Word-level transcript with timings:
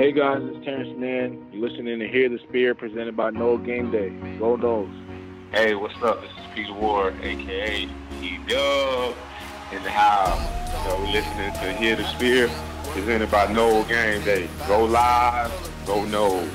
Hey 0.00 0.12
guys, 0.12 0.40
it's 0.42 0.64
Terance 0.64 0.98
Mann. 0.98 1.46
You're 1.52 1.68
listening 1.68 1.98
to 1.98 2.08
Hear 2.08 2.30
the 2.30 2.38
Spear 2.48 2.74
presented 2.74 3.14
by 3.14 3.28
Nole 3.28 3.58
Game 3.58 3.90
Day. 3.90 4.08
Go 4.38 4.56
Noles. 4.56 4.90
Hey, 5.52 5.74
what's 5.74 5.92
up? 6.02 6.22
This 6.22 6.30
is 6.30 6.46
Peter 6.54 6.72
Ward, 6.72 7.14
aka 7.22 7.86
P 8.18 8.38
Dub 8.48 9.14
in 9.70 9.82
the 9.82 9.90
house. 9.90 10.40
So 10.86 10.98
we're 10.98 11.12
listening 11.12 11.52
to 11.52 11.74
Hear 11.74 11.96
the 11.96 12.06
Spear 12.14 12.48
presented 12.94 13.30
by 13.30 13.52
Nole 13.52 13.84
Game 13.84 14.24
Day. 14.24 14.48
Go 14.66 14.86
live, 14.86 15.52
go 15.84 16.06
Noles. 16.06 16.48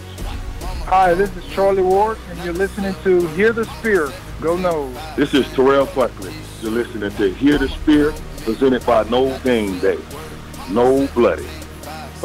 Hi, 0.87 1.13
this 1.13 1.29
is 1.37 1.45
Charlie 1.53 1.83
Ward, 1.83 2.17
and 2.31 2.43
you're 2.43 2.51
listening 2.51 2.95
to 3.03 3.27
Hear 3.35 3.53
the 3.53 3.65
Spear. 3.77 4.11
Go 4.41 4.57
Noles. 4.57 5.15
This 5.17 5.35
is 5.35 5.45
Terrell 5.53 5.85
Buckley. 5.85 6.33
You're 6.63 6.71
listening 6.71 7.11
to 7.11 7.31
Hear 7.35 7.59
the 7.59 7.69
Spear 7.69 8.11
presented 8.37 8.83
by 8.87 9.03
Nole 9.03 9.37
Game 9.43 9.77
Day. 9.81 9.99
No 10.71 11.05
Bloody. 11.13 11.45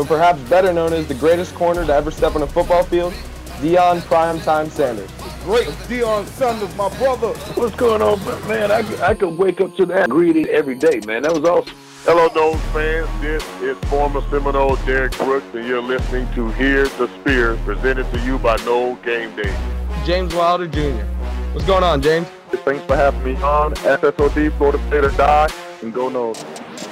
But 0.00 0.08
perhaps 0.08 0.40
better 0.48 0.72
known 0.72 0.94
as 0.94 1.06
the 1.08 1.14
greatest 1.14 1.54
corner 1.54 1.84
to 1.84 1.92
ever 1.92 2.10
step 2.10 2.34
on 2.34 2.40
a 2.40 2.46
football 2.46 2.82
field, 2.82 3.12
Deion 3.60 4.00
Primetime 4.00 4.70
Sanders. 4.70 5.10
Great 5.44 5.66
Deion 5.90 6.24
Sanders, 6.24 6.74
my 6.74 6.88
brother. 6.96 7.34
What's 7.52 7.76
going 7.76 8.00
on, 8.00 8.18
man? 8.48 8.70
I, 8.70 8.78
I 9.06 9.12
could 9.12 9.36
wake 9.36 9.60
up 9.60 9.76
to 9.76 9.84
that 9.84 10.08
greeting 10.08 10.46
every 10.46 10.74
day, 10.74 11.02
man. 11.04 11.24
That 11.24 11.34
was 11.34 11.44
awesome. 11.44 11.76
Hello, 12.04 12.30
Noles 12.30 12.58
fans. 12.72 13.20
This 13.20 13.44
is 13.60 13.76
former 13.90 14.22
Seminole 14.30 14.76
Derrick 14.86 15.14
Brooks, 15.18 15.54
and 15.54 15.68
you're 15.68 15.82
listening 15.82 16.26
to 16.32 16.50
Hear 16.52 16.88
the 16.88 17.06
Spear, 17.20 17.58
presented 17.66 18.10
to 18.14 18.20
you 18.20 18.38
by 18.38 18.56
Nole 18.64 18.94
Game 19.04 19.36
Day. 19.36 19.54
James 20.06 20.34
Wilder 20.34 20.66
Jr. 20.66 21.04
What's 21.52 21.66
going 21.66 21.84
on, 21.84 22.00
James? 22.00 22.26
Thanks 22.64 22.82
for 22.86 22.96
having 22.96 23.22
me 23.22 23.36
on. 23.42 23.74
SSOD, 23.74 24.56
Florida 24.56 24.78
State 24.88 25.04
or 25.04 25.10
Die, 25.10 25.48
and 25.82 25.92
go 25.92 26.08
Noles. 26.08 26.42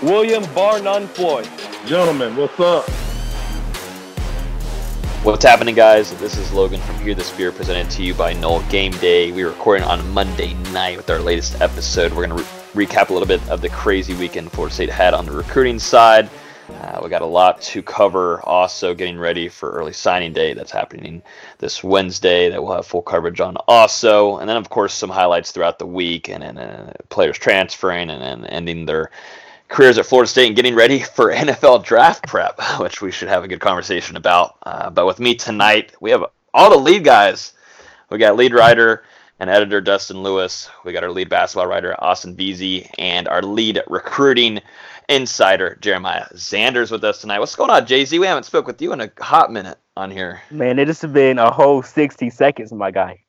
William 0.02 0.44
Bar 0.54 0.80
None 0.80 1.06
Floyd. 1.08 1.48
Gentlemen, 1.86 2.36
what's 2.36 2.58
up? 2.60 2.88
What's 5.24 5.44
happening, 5.44 5.74
guys? 5.74 6.16
This 6.20 6.36
is 6.36 6.52
Logan 6.52 6.80
from 6.80 6.96
Hear 7.00 7.14
the 7.14 7.24
Spear, 7.24 7.50
presented 7.50 7.90
to 7.92 8.02
you 8.02 8.14
by 8.14 8.32
Nole 8.32 8.62
Game 8.70 8.92
Day. 8.92 9.32
We 9.32 9.42
are 9.42 9.48
recording 9.48 9.84
on 9.84 10.08
Monday 10.10 10.54
night 10.72 10.96
with 10.96 11.10
our 11.10 11.18
latest 11.18 11.60
episode. 11.60 12.12
We're 12.12 12.28
going 12.28 12.38
to 12.38 12.44
re- 12.74 12.86
recap 12.86 13.10
a 13.10 13.12
little 13.12 13.26
bit 13.26 13.46
of 13.48 13.60
the 13.60 13.68
crazy 13.68 14.14
weekend 14.14 14.52
Florida 14.52 14.74
State 14.74 14.90
had 14.90 15.14
on 15.14 15.26
the 15.26 15.32
recruiting 15.32 15.78
side. 15.78 16.30
Uh, 16.68 17.00
we 17.02 17.08
got 17.08 17.22
a 17.22 17.26
lot 17.26 17.60
to 17.62 17.82
cover. 17.82 18.40
Also, 18.42 18.94
getting 18.94 19.18
ready 19.18 19.48
for 19.48 19.70
early 19.70 19.92
signing 19.92 20.32
day 20.32 20.52
that's 20.52 20.70
happening 20.70 21.22
this 21.58 21.82
Wednesday. 21.82 22.50
That 22.50 22.62
we'll 22.62 22.76
have 22.76 22.86
full 22.86 23.02
coverage 23.02 23.40
on. 23.40 23.56
Also, 23.66 24.36
and 24.36 24.48
then 24.48 24.56
of 24.56 24.68
course 24.68 24.94
some 24.94 25.10
highlights 25.10 25.50
throughout 25.50 25.78
the 25.78 25.86
week, 25.86 26.28
and, 26.28 26.44
and 26.44 26.58
uh, 26.58 26.92
players 27.08 27.38
transferring 27.38 28.10
and, 28.10 28.22
and 28.22 28.46
ending 28.46 28.86
their 28.86 29.10
careers 29.68 29.98
at 29.98 30.06
Florida 30.06 30.28
State 30.28 30.46
and 30.46 30.56
getting 30.56 30.74
ready 30.74 31.00
for 31.00 31.32
NFL 31.32 31.84
draft 31.84 32.26
prep, 32.26 32.60
which 32.78 33.00
we 33.00 33.10
should 33.10 33.28
have 33.28 33.44
a 33.44 33.48
good 33.48 33.60
conversation 33.60 34.16
about. 34.16 34.58
Uh, 34.64 34.90
but 34.90 35.06
with 35.06 35.20
me 35.20 35.34
tonight, 35.34 35.92
we 36.00 36.10
have 36.10 36.24
all 36.54 36.70
the 36.70 36.76
lead 36.76 37.04
guys. 37.04 37.52
We 38.10 38.18
got 38.18 38.36
lead 38.36 38.54
writer 38.54 39.04
and 39.38 39.50
editor 39.50 39.80
Dustin 39.80 40.22
Lewis. 40.22 40.68
We 40.84 40.92
got 40.92 41.04
our 41.04 41.10
lead 41.10 41.28
basketball 41.28 41.66
writer 41.68 41.94
Austin 41.98 42.34
Veazey 42.36 42.90
and 42.98 43.28
our 43.28 43.42
lead 43.42 43.80
recruiting 43.86 44.60
insider 45.08 45.78
Jeremiah 45.80 46.26
Zanders 46.34 46.90
with 46.90 47.04
us 47.04 47.20
tonight. 47.20 47.38
What's 47.38 47.56
going 47.56 47.70
on, 47.70 47.86
Jay 47.86 48.04
Z? 48.04 48.18
We 48.18 48.26
haven't 48.26 48.44
spoke 48.44 48.66
with 48.66 48.80
you 48.82 48.92
in 48.92 49.00
a 49.00 49.10
hot 49.20 49.52
minute 49.52 49.78
on 49.96 50.10
here. 50.10 50.42
Man, 50.50 50.78
it 50.78 50.88
has 50.88 51.02
been 51.02 51.38
a 51.38 51.50
whole 51.50 51.82
60 51.82 52.30
seconds, 52.30 52.72
my 52.72 52.90
guy. 52.90 53.22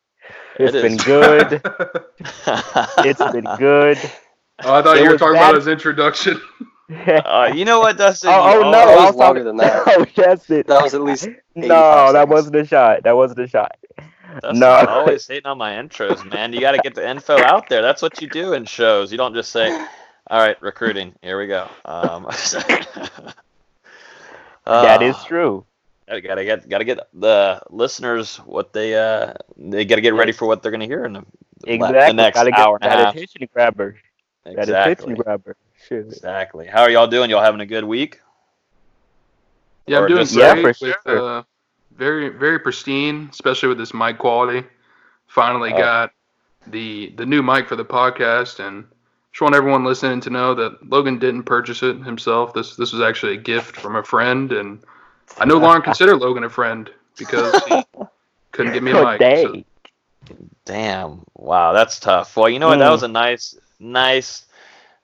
It's 0.57 0.75
It 0.75 0.81
been 0.81 0.97
good. 0.97 1.61
It's 3.05 3.31
been 3.31 3.47
good. 3.57 3.97
Oh, 4.63 4.75
I 4.75 4.81
thought 4.81 4.97
It 4.97 5.03
you 5.03 5.09
were 5.09 5.17
talking 5.17 5.35
bad. 5.35 5.49
about 5.49 5.55
his 5.55 5.67
introduction. 5.67 6.39
uh, 7.07 7.51
you 7.55 7.65
know 7.65 7.79
what, 7.79 7.97
Dustin? 7.97 8.29
Oh, 8.33 8.63
oh 8.65 8.71
no, 8.71 8.77
I 8.79 9.05
was 9.05 9.15
longer 9.15 9.43
talking- 9.43 9.45
than 9.45 9.57
that. 9.57 9.83
Oh, 9.87 10.05
that's 10.15 10.49
it. 10.49 10.67
That 10.67 10.81
was 10.83 10.93
at 10.93 11.01
least 11.01 11.23
85 11.27 11.39
No, 11.55 11.67
that 11.67 12.11
seconds. 12.13 12.29
wasn't 12.31 12.55
a 12.57 12.65
shot. 12.65 13.03
That 13.03 13.15
wasn't 13.15 13.39
a 13.39 13.47
shot. 13.47 13.77
Dustin's 14.41 14.59
No. 14.59 14.69
always 14.87 15.27
hating 15.27 15.45
on 15.47 15.57
my 15.57 15.73
intros, 15.73 16.23
man. 16.31 16.53
You 16.53 16.59
got 16.61 16.71
to 16.73 16.77
get 16.79 16.93
the 16.95 17.07
info 17.09 17.37
out 17.39 17.67
there. 17.69 17.81
That's 17.81 18.01
what 18.01 18.21
you 18.21 18.29
do 18.29 18.53
in 18.53 18.65
shows. 18.65 19.11
You 19.11 19.17
don't 19.17 19.33
just 19.33 19.51
say, 19.51 19.71
"All 20.29 20.39
right, 20.39 20.61
recruiting. 20.61 21.13
Here 21.23 21.39
we 21.39 21.47
go." 21.47 21.67
Um, 21.85 22.27
that 24.65 25.01
is 25.01 25.15
uh, 25.15 25.23
true. 25.25 25.65
Gotta, 26.07 26.21
gotta 26.21 26.43
get 26.45 26.69
gotta 26.69 26.83
get 26.85 26.99
the 27.13 27.61
listeners 27.69 28.37
what 28.37 28.73
they 28.73 28.95
uh 28.95 29.33
they 29.57 29.85
gotta 29.85 30.01
get 30.01 30.15
ready 30.15 30.31
for 30.31 30.47
what 30.47 30.61
they're 30.63 30.71
gonna 30.71 30.85
hear 30.85 31.05
in 31.05 31.13
the, 31.13 31.23
the 31.65 31.77
next 32.13 32.35
Gotta 32.35 32.49
get 32.51 32.59
hour 32.59 32.77
and 32.81 32.91
a 32.91 32.95
half. 32.95 33.15
attention 33.15 33.47
grabber. 33.53 33.95
That 34.45 34.57
Exactly. 34.59 34.91
attention 34.93 35.15
grabber. 35.23 35.55
Shit. 35.87 36.05
Exactly. 36.07 36.65
How 36.67 36.81
are 36.81 36.89
y'all 36.89 37.07
doing? 37.07 37.29
Y'all 37.29 37.41
having 37.43 37.61
a 37.61 37.65
good 37.65 37.83
week? 37.83 38.19
Yeah, 39.87 39.99
Or 39.99 40.01
I'm 40.03 40.07
doing 40.09 40.21
just- 40.21 40.35
Yeah, 40.35 40.53
great. 40.53 40.75
for 40.77 40.85
sure. 40.85 40.97
uh, 41.39 41.43
very, 41.95 42.29
very 42.29 42.59
pristine, 42.59 43.29
especially 43.31 43.69
with 43.69 43.77
this 43.77 43.93
mic 43.93 44.17
quality. 44.17 44.65
Finally 45.27 45.73
Oh. 45.73 45.77
got 45.77 46.11
the 46.67 47.11
the 47.17 47.25
new 47.25 47.41
mic 47.41 47.67
for 47.67 47.75
the 47.75 47.85
podcast, 47.85 48.59
and 48.65 48.85
just 49.31 49.41
want 49.41 49.55
everyone 49.55 49.83
listening 49.83 50.19
to 50.21 50.29
know 50.29 50.53
that 50.53 50.89
Logan 50.89 51.17
didn't 51.19 51.43
purchase 51.43 51.81
it 51.83 51.97
himself. 52.03 52.53
This 52.53 52.75
this 52.75 52.91
was 52.93 53.01
actually 53.01 53.33
a 53.33 53.37
gift 53.37 53.75
from 53.75 53.95
a 53.95 54.03
friend, 54.03 54.51
and 54.51 54.79
I 55.37 55.45
no 55.45 55.57
longer 55.57 55.81
consider 55.89 56.15
Logan 56.15 56.43
a 56.43 56.49
friend 56.49 56.89
because 57.17 57.53
he 57.65 57.83
couldn't 58.51 58.73
get 58.73 58.83
me 58.83 58.91
a 58.91 59.03
mic. 59.03 59.19
day. 59.19 59.43
So, 59.43 60.35
Damn. 60.65 61.23
Wow, 61.35 61.73
that's 61.73 61.99
tough. 61.99 62.35
Well, 62.37 62.49
you 62.49 62.59
know 62.59 62.67
what? 62.67 62.79
That 62.79 62.89
Mm. 62.89 62.91
was 62.91 63.03
a 63.03 63.07
nice, 63.07 63.55
nice 63.79 64.45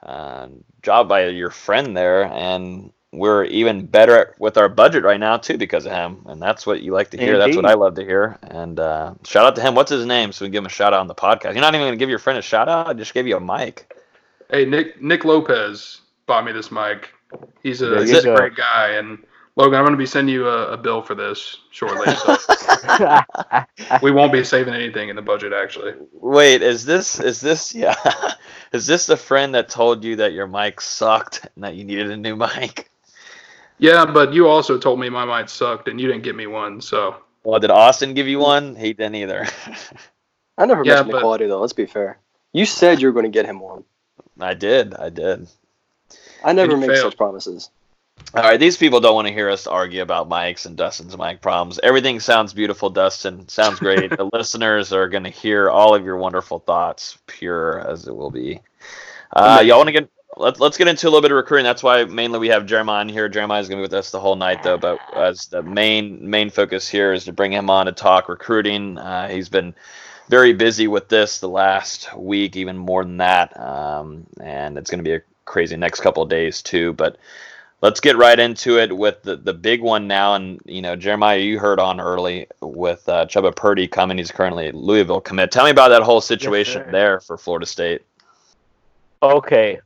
uh, 0.03 0.47
job 0.81 1.09
by 1.09 1.27
your 1.27 1.49
friend 1.49 1.95
there, 1.95 2.25
and 2.25 2.91
we're 3.11 3.45
even 3.45 3.85
better 3.85 4.17
at, 4.17 4.39
with 4.39 4.57
our 4.57 4.69
budget 4.69 5.03
right 5.03 5.19
now 5.19 5.37
too 5.37 5.57
because 5.57 5.85
of 5.85 5.93
him. 5.93 6.23
And 6.25 6.41
that's 6.41 6.67
what 6.67 6.81
you 6.81 6.91
like 6.91 7.11
to 7.11 7.17
hear. 7.17 7.37
That's 7.37 7.55
what 7.55 7.65
I 7.65 7.73
love 7.73 7.95
to 7.95 8.03
hear. 8.03 8.37
And 8.43 8.79
uh, 8.79 9.13
shout 9.23 9.45
out 9.45 9.55
to 9.55 9.61
him. 9.61 9.73
What's 9.75 9.91
his 9.91 10.05
name? 10.05 10.31
So 10.31 10.43
we 10.43 10.47
can 10.47 10.53
give 10.53 10.63
him 10.63 10.67
a 10.67 10.69
shout 10.69 10.93
out 10.93 10.99
on 10.99 11.07
the 11.07 11.15
podcast. 11.15 11.53
You're 11.53 11.61
not 11.61 11.73
even 11.75 11.87
gonna 11.87 11.97
give 11.97 12.09
your 12.09 12.19
friend 12.19 12.37
a 12.37 12.41
shout 12.41 12.69
out. 12.69 12.87
I 12.87 12.93
just 12.93 13.13
gave 13.13 13.27
you 13.27 13.37
a 13.37 13.39
mic. 13.39 13.93
hey, 14.51 14.65
Nick 14.65 15.01
Nick 15.01 15.25
Lopez 15.25 16.01
bought 16.25 16.45
me 16.45 16.51
this 16.51 16.71
mic. 16.71 17.11
He's 17.63 17.81
a, 17.81 17.99
he's 18.05 18.23
a 18.23 18.35
great 18.35 18.55
guy, 18.55 18.91
and 18.91 19.17
Logan, 19.57 19.75
I'm 19.79 19.83
going 19.85 19.93
to 19.93 19.97
be 19.97 20.05
sending 20.05 20.33
you 20.35 20.47
a, 20.49 20.73
a 20.73 20.77
bill 20.77 21.01
for 21.01 21.16
this 21.16 21.57
shortly. 21.71 22.13
So 22.13 22.38
we 24.01 24.11
won't 24.11 24.33
be 24.33 24.43
saving 24.43 24.73
anything 24.73 25.07
in 25.09 25.16
the 25.16 25.21
budget, 25.21 25.53
actually. 25.53 25.93
Wait, 26.11 26.61
is 26.61 26.83
this 26.85 27.19
is 27.21 27.39
this 27.39 27.73
yeah? 27.73 27.95
is 28.73 28.85
this 28.85 29.05
the 29.05 29.16
friend 29.16 29.55
that 29.55 29.69
told 29.69 30.03
you 30.03 30.17
that 30.17 30.33
your 30.33 30.47
mic 30.47 30.81
sucked 30.81 31.47
and 31.55 31.63
that 31.63 31.75
you 31.75 31.85
needed 31.85 32.11
a 32.11 32.17
new 32.17 32.35
mic? 32.57 32.89
Yeah, 33.77 34.05
but 34.05 34.33
you 34.33 34.47
also 34.47 34.77
told 34.77 34.99
me 34.99 35.09
my 35.09 35.25
mic 35.25 35.49
sucked, 35.49 35.87
and 35.87 35.99
you 35.99 36.07
didn't 36.07 36.23
get 36.23 36.35
me 36.35 36.47
one. 36.47 36.81
So 36.81 37.16
Well, 37.43 37.59
did 37.59 37.72
Austin 37.72 38.13
give 38.13 38.27
you 38.27 38.39
one? 38.39 38.75
He 38.75 38.91
didn't 38.93 39.16
either. 39.16 39.47
I 40.57 40.66
never 40.66 40.83
Yeah, 40.83 40.95
mentioned 40.95 41.11
but- 41.13 41.22
quality 41.22 41.47
though. 41.47 41.61
Let's 41.61 41.73
be 41.73 41.85
fair. 41.85 42.17
You 42.51 42.66
said 42.66 43.01
you 43.01 43.07
were 43.07 43.13
going 43.13 43.25
to 43.25 43.29
get 43.37 43.45
him 43.45 43.59
one. 43.59 43.83
I 44.39 44.53
did. 44.53 44.93
I 44.93 45.09
did. 45.09 45.47
I 46.43 46.53
never 46.53 46.77
make 46.77 46.89
failed. 46.89 47.11
such 47.11 47.17
promises. 47.17 47.69
All 48.35 48.43
right, 48.43 48.59
these 48.59 48.75
people 48.75 48.99
don't 48.99 49.15
want 49.15 49.27
to 49.29 49.33
hear 49.33 49.49
us 49.49 49.65
argue 49.65 50.01
about 50.01 50.29
mics 50.29 50.65
and 50.65 50.75
Dustin's 50.75 51.17
mic 51.17 51.39
problems. 51.39 51.79
Everything 51.81 52.19
sounds 52.19 52.53
beautiful, 52.53 52.89
Dustin. 52.89 53.47
Sounds 53.47 53.79
great. 53.79 54.09
the 54.17 54.29
listeners 54.33 54.91
are 54.91 55.07
going 55.07 55.23
to 55.23 55.29
hear 55.29 55.69
all 55.69 55.95
of 55.95 56.03
your 56.03 56.17
wonderful 56.17 56.59
thoughts, 56.59 57.17
pure 57.27 57.79
as 57.89 58.09
it 58.09 58.15
will 58.15 58.31
be. 58.31 58.59
Uh, 59.31 59.63
y'all 59.65 59.77
want 59.77 59.87
to 59.87 59.93
get 59.93 60.09
let, 60.35 60.59
let's 60.59 60.77
get 60.77 60.89
into 60.89 61.07
a 61.07 61.09
little 61.09 61.21
bit 61.21 61.31
of 61.31 61.37
recruiting. 61.37 61.63
That's 61.63 61.81
why 61.81 62.03
mainly 62.03 62.39
we 62.39 62.49
have 62.49 62.65
Jeremiah 62.65 62.99
on 62.99 63.07
here. 63.07 63.29
Jeremiah 63.29 63.61
is 63.61 63.69
going 63.69 63.77
to 63.77 63.87
be 63.87 63.93
with 63.93 63.97
us 63.97 64.11
the 64.11 64.19
whole 64.19 64.35
night, 64.35 64.63
though. 64.63 64.77
But 64.77 64.99
as 65.15 65.45
the 65.45 65.63
main 65.63 66.29
main 66.29 66.49
focus 66.49 66.89
here 66.89 67.13
is 67.13 67.23
to 67.25 67.31
bring 67.31 67.53
him 67.53 67.69
on 67.69 67.85
to 67.85 67.93
talk 67.93 68.27
recruiting. 68.27 68.97
Uh, 68.97 69.29
he's 69.29 69.47
been 69.47 69.73
very 70.27 70.51
busy 70.51 70.89
with 70.89 71.07
this 71.07 71.39
the 71.39 71.47
last 71.47 72.13
week, 72.17 72.57
even 72.57 72.77
more 72.77 73.05
than 73.05 73.17
that, 73.17 73.57
um, 73.57 74.27
and 74.41 74.77
it's 74.77 74.89
going 74.89 74.99
to 74.99 75.09
be 75.09 75.15
a 75.15 75.21
crazy 75.45 75.77
next 75.77 76.01
couple 76.01 76.21
of 76.21 76.27
days 76.27 76.61
too. 76.61 76.91
But 76.91 77.17
let's 77.85 78.00
get 78.00 78.18
right 78.18 78.40
into 78.40 78.79
it 78.79 78.97
with 78.97 79.22
the, 79.22 79.35
the 79.35 79.53
big 79.53 79.79
one 79.79 80.08
now. 80.08 80.34
And, 80.34 80.59
you 80.66 80.82
know, 80.82 80.96
Jeremiah, 80.96 81.37
you 81.37 81.59
heard 81.59 81.79
on 81.79 81.99
early 82.02 82.47
with 82.59 83.08
uh, 83.08 83.28
Chubba 83.28 83.55
Purdy 83.55 83.87
coming. 83.87 84.17
He's 84.17 84.32
currently 84.32 84.72
Louisville 84.72 85.22
commit. 85.22 85.52
Tell 85.52 85.66
me 85.66 85.70
about 85.70 85.90
that 85.90 86.02
whole 86.02 86.20
situation 86.20 86.82
sir. 86.84 86.91
there 86.91 87.20
for 87.20 87.37
Florida 87.37 87.67
State. 87.67 88.02
Okay. 89.22 89.79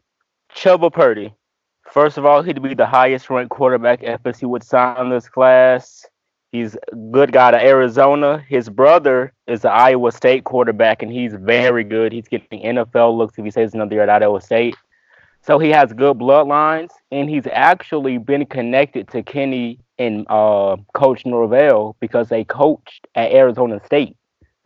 Chubba 0.56 0.92
Purdy. 0.92 1.34
First 1.92 2.18
of 2.18 2.26
all, 2.26 2.42
he'd 2.42 2.62
be 2.64 2.74
the 2.74 2.86
highest 2.86 3.30
ranked 3.30 3.50
quarterback 3.50 4.02
FSU 4.02 4.48
would 4.48 4.64
sign 4.64 5.10
this 5.10 5.28
class. 5.28 6.06
He's 6.54 6.76
a 6.76 6.96
good 7.12 7.34
guy 7.34 7.52
to 7.52 7.62
Arizona. 7.62 8.44
His 8.48 8.70
brother 8.70 9.34
is 9.46 9.62
the 9.62 9.72
Iowa 9.72 10.12
State 10.14 10.46
quarterback, 10.46 11.04
and 11.04 11.12
he's 11.12 11.34
very 11.34 11.84
good. 11.84 12.14
He's 12.14 12.28
getting 12.28 12.62
NFL 12.62 13.18
looks 13.18 13.38
if 13.38 13.44
he 13.44 13.52
stays 13.52 13.74
another 13.74 13.96
year 13.96 14.04
at 14.04 14.24
Iowa 14.24 14.40
State. 14.40 14.76
So 15.42 15.58
he 15.58 15.70
has 15.70 15.94
good 15.94 16.18
bloodlines, 16.18 16.92
and 17.12 17.30
he's 17.30 17.48
actually 17.52 18.18
been 18.18 18.46
connected 18.46 19.08
to 19.10 19.24
Kenny 19.24 19.80
and 19.98 20.26
uh, 20.30 20.78
Coach 20.94 21.26
Norvell 21.26 21.96
because 22.00 22.30
they 22.30 22.44
coached 22.44 23.08
at 23.16 23.32
Arizona 23.32 23.82
State. 23.86 24.16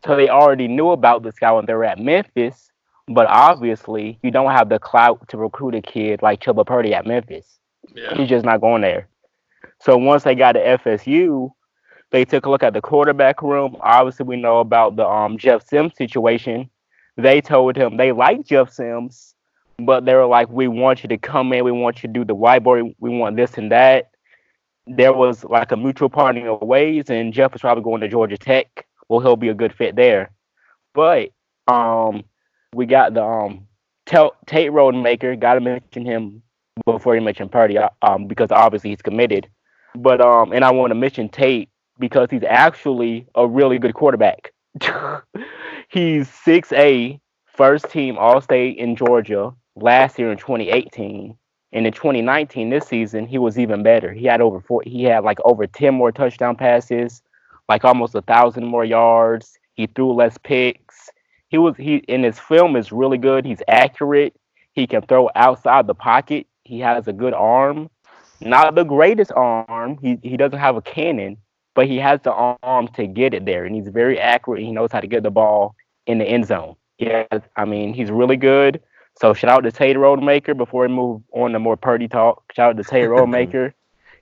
So 0.05 0.15
they 0.15 0.29
already 0.29 0.67
knew 0.67 0.89
about 0.89 1.23
this 1.23 1.35
guy 1.35 1.51
when 1.51 1.65
they 1.65 1.73
were 1.73 1.85
at 1.85 1.99
Memphis. 1.99 2.71
But 3.07 3.27
obviously, 3.27 4.17
you 4.23 4.31
don't 4.31 4.51
have 4.51 4.69
the 4.69 4.79
clout 4.79 5.27
to 5.29 5.37
recruit 5.37 5.75
a 5.75 5.81
kid 5.81 6.21
like 6.21 6.41
Chubba 6.41 6.65
Purdy 6.65 6.93
at 6.93 7.05
Memphis. 7.05 7.59
Yeah. 7.93 8.15
He's 8.15 8.29
just 8.29 8.45
not 8.45 8.61
going 8.61 8.81
there. 8.81 9.07
So 9.79 9.97
once 9.97 10.23
they 10.23 10.35
got 10.35 10.53
to 10.53 10.59
FSU, 10.59 11.51
they 12.11 12.23
took 12.23 12.45
a 12.45 12.49
look 12.49 12.63
at 12.63 12.73
the 12.73 12.81
quarterback 12.81 13.41
room. 13.41 13.75
Obviously, 13.81 14.25
we 14.25 14.37
know 14.37 14.59
about 14.59 14.95
the 14.95 15.05
um, 15.05 15.37
Jeff 15.37 15.67
Sims 15.67 15.95
situation. 15.97 16.69
They 17.17 17.41
told 17.41 17.75
him 17.75 17.97
they 17.97 18.11
like 18.11 18.45
Jeff 18.45 18.71
Sims, 18.71 19.32
but 19.79 20.05
they 20.05 20.13
were 20.13 20.25
like, 20.25 20.49
"We 20.49 20.67
want 20.67 21.03
you 21.03 21.09
to 21.09 21.17
come 21.17 21.53
in. 21.53 21.63
We 21.63 21.71
want 21.71 22.03
you 22.03 22.07
to 22.07 22.13
do 22.13 22.25
the 22.25 22.35
whiteboard. 22.35 22.95
We 22.99 23.09
want 23.09 23.35
this 23.35 23.57
and 23.57 23.71
that." 23.71 24.11
There 24.85 25.13
was 25.13 25.43
like 25.45 25.71
a 25.71 25.77
mutual 25.77 26.09
parting 26.09 26.47
of 26.47 26.61
ways, 26.61 27.09
and 27.09 27.33
Jeff 27.33 27.53
was 27.53 27.61
probably 27.61 27.83
going 27.83 28.01
to 28.01 28.09
Georgia 28.09 28.37
Tech. 28.37 28.85
Well, 29.07 29.21
he'll 29.21 29.37
be 29.37 29.49
a 29.49 29.53
good 29.53 29.73
fit 29.73 29.95
there. 29.95 30.31
But 30.93 31.29
um, 31.67 32.23
we 32.73 32.85
got 32.85 33.13
the 33.13 33.23
um 33.23 33.67
Tate 34.05 34.71
Rodemaker. 34.71 35.39
Got 35.39 35.55
to 35.55 35.61
mention 35.61 36.05
him 36.05 36.43
before 36.85 37.15
you 37.15 37.21
mention 37.21 37.49
Purdy, 37.49 37.77
uh, 37.77 37.89
um, 38.01 38.27
because 38.27 38.51
obviously 38.51 38.89
he's 38.89 39.01
committed. 39.01 39.47
But 39.95 40.21
um, 40.21 40.51
and 40.51 40.65
I 40.65 40.71
want 40.71 40.91
to 40.91 40.95
mention 40.95 41.29
Tate 41.29 41.69
because 41.99 42.27
he's 42.31 42.43
actually 42.47 43.27
a 43.35 43.47
really 43.47 43.79
good 43.79 43.93
quarterback. 43.93 44.51
he's 45.89 46.29
six 46.29 46.71
A, 46.73 47.19
first 47.45 47.89
team 47.89 48.17
All 48.17 48.41
State 48.41 48.77
in 48.77 48.95
Georgia 48.95 49.53
last 49.75 50.19
year 50.19 50.31
in 50.31 50.37
2018. 50.37 51.37
And 51.71 51.87
in 51.87 51.93
2019, 51.93 52.69
this 52.69 52.87
season, 52.87 53.25
he 53.25 53.39
was 53.39 53.57
even 53.57 53.81
better. 53.81 54.13
He 54.13 54.25
had 54.25 54.41
over 54.41 54.61
four. 54.61 54.83
He 54.85 55.03
had 55.03 55.23
like 55.23 55.39
over 55.43 55.65
10 55.65 55.93
more 55.93 56.11
touchdown 56.11 56.55
passes, 56.55 57.23
like 57.67 57.83
almost 57.83 58.13
a 58.13 58.21
thousand 58.21 58.65
more 58.65 58.85
yards. 58.85 59.57
He 59.73 59.87
threw 59.87 60.13
less 60.13 60.37
picks. 60.37 61.09
He 61.49 61.57
was 61.57 61.75
he 61.77 61.97
in 62.07 62.23
his 62.23 62.39
film 62.39 62.75
is 62.75 62.91
really 62.91 63.17
good. 63.17 63.45
He's 63.45 63.61
accurate. 63.67 64.35
He 64.73 64.87
can 64.87 65.01
throw 65.03 65.29
outside 65.35 65.87
the 65.87 65.95
pocket. 65.95 66.47
He 66.63 66.79
has 66.79 67.07
a 67.07 67.13
good 67.13 67.33
arm. 67.33 67.89
Not 68.41 68.75
the 68.75 68.83
greatest 68.83 69.31
arm. 69.35 69.97
He 70.01 70.17
he 70.21 70.37
doesn't 70.37 70.59
have 70.59 70.75
a 70.75 70.81
cannon, 70.81 71.37
but 71.75 71.87
he 71.87 71.97
has 71.97 72.21
the 72.21 72.33
arm 72.33 72.87
to 72.89 73.07
get 73.07 73.33
it 73.33 73.45
there, 73.45 73.65
and 73.65 73.75
he's 73.75 73.87
very 73.87 74.19
accurate. 74.19 74.61
He 74.61 74.71
knows 74.71 74.91
how 74.91 74.99
to 74.99 75.07
get 75.07 75.23
the 75.23 75.31
ball 75.31 75.75
in 76.05 76.17
the 76.17 76.25
end 76.25 76.45
zone. 76.45 76.75
Yeah, 76.97 77.25
I 77.55 77.65
mean 77.65 77.93
he's 77.93 78.11
really 78.11 78.37
good. 78.37 78.81
So 79.19 79.33
shout 79.33 79.50
out 79.51 79.63
to 79.63 79.71
Tate 79.71 79.95
Rodemaker 79.95 80.56
before 80.57 80.81
we 80.83 80.94
move 80.94 81.21
on 81.31 81.51
to 81.51 81.60
more 81.60 81.77
Purdy 81.77 82.07
talk. 82.07 82.44
Shout 82.56 82.71
out 82.71 82.77
to 82.77 82.83
Tate 82.83 83.06
Rodemaker. 83.10 83.74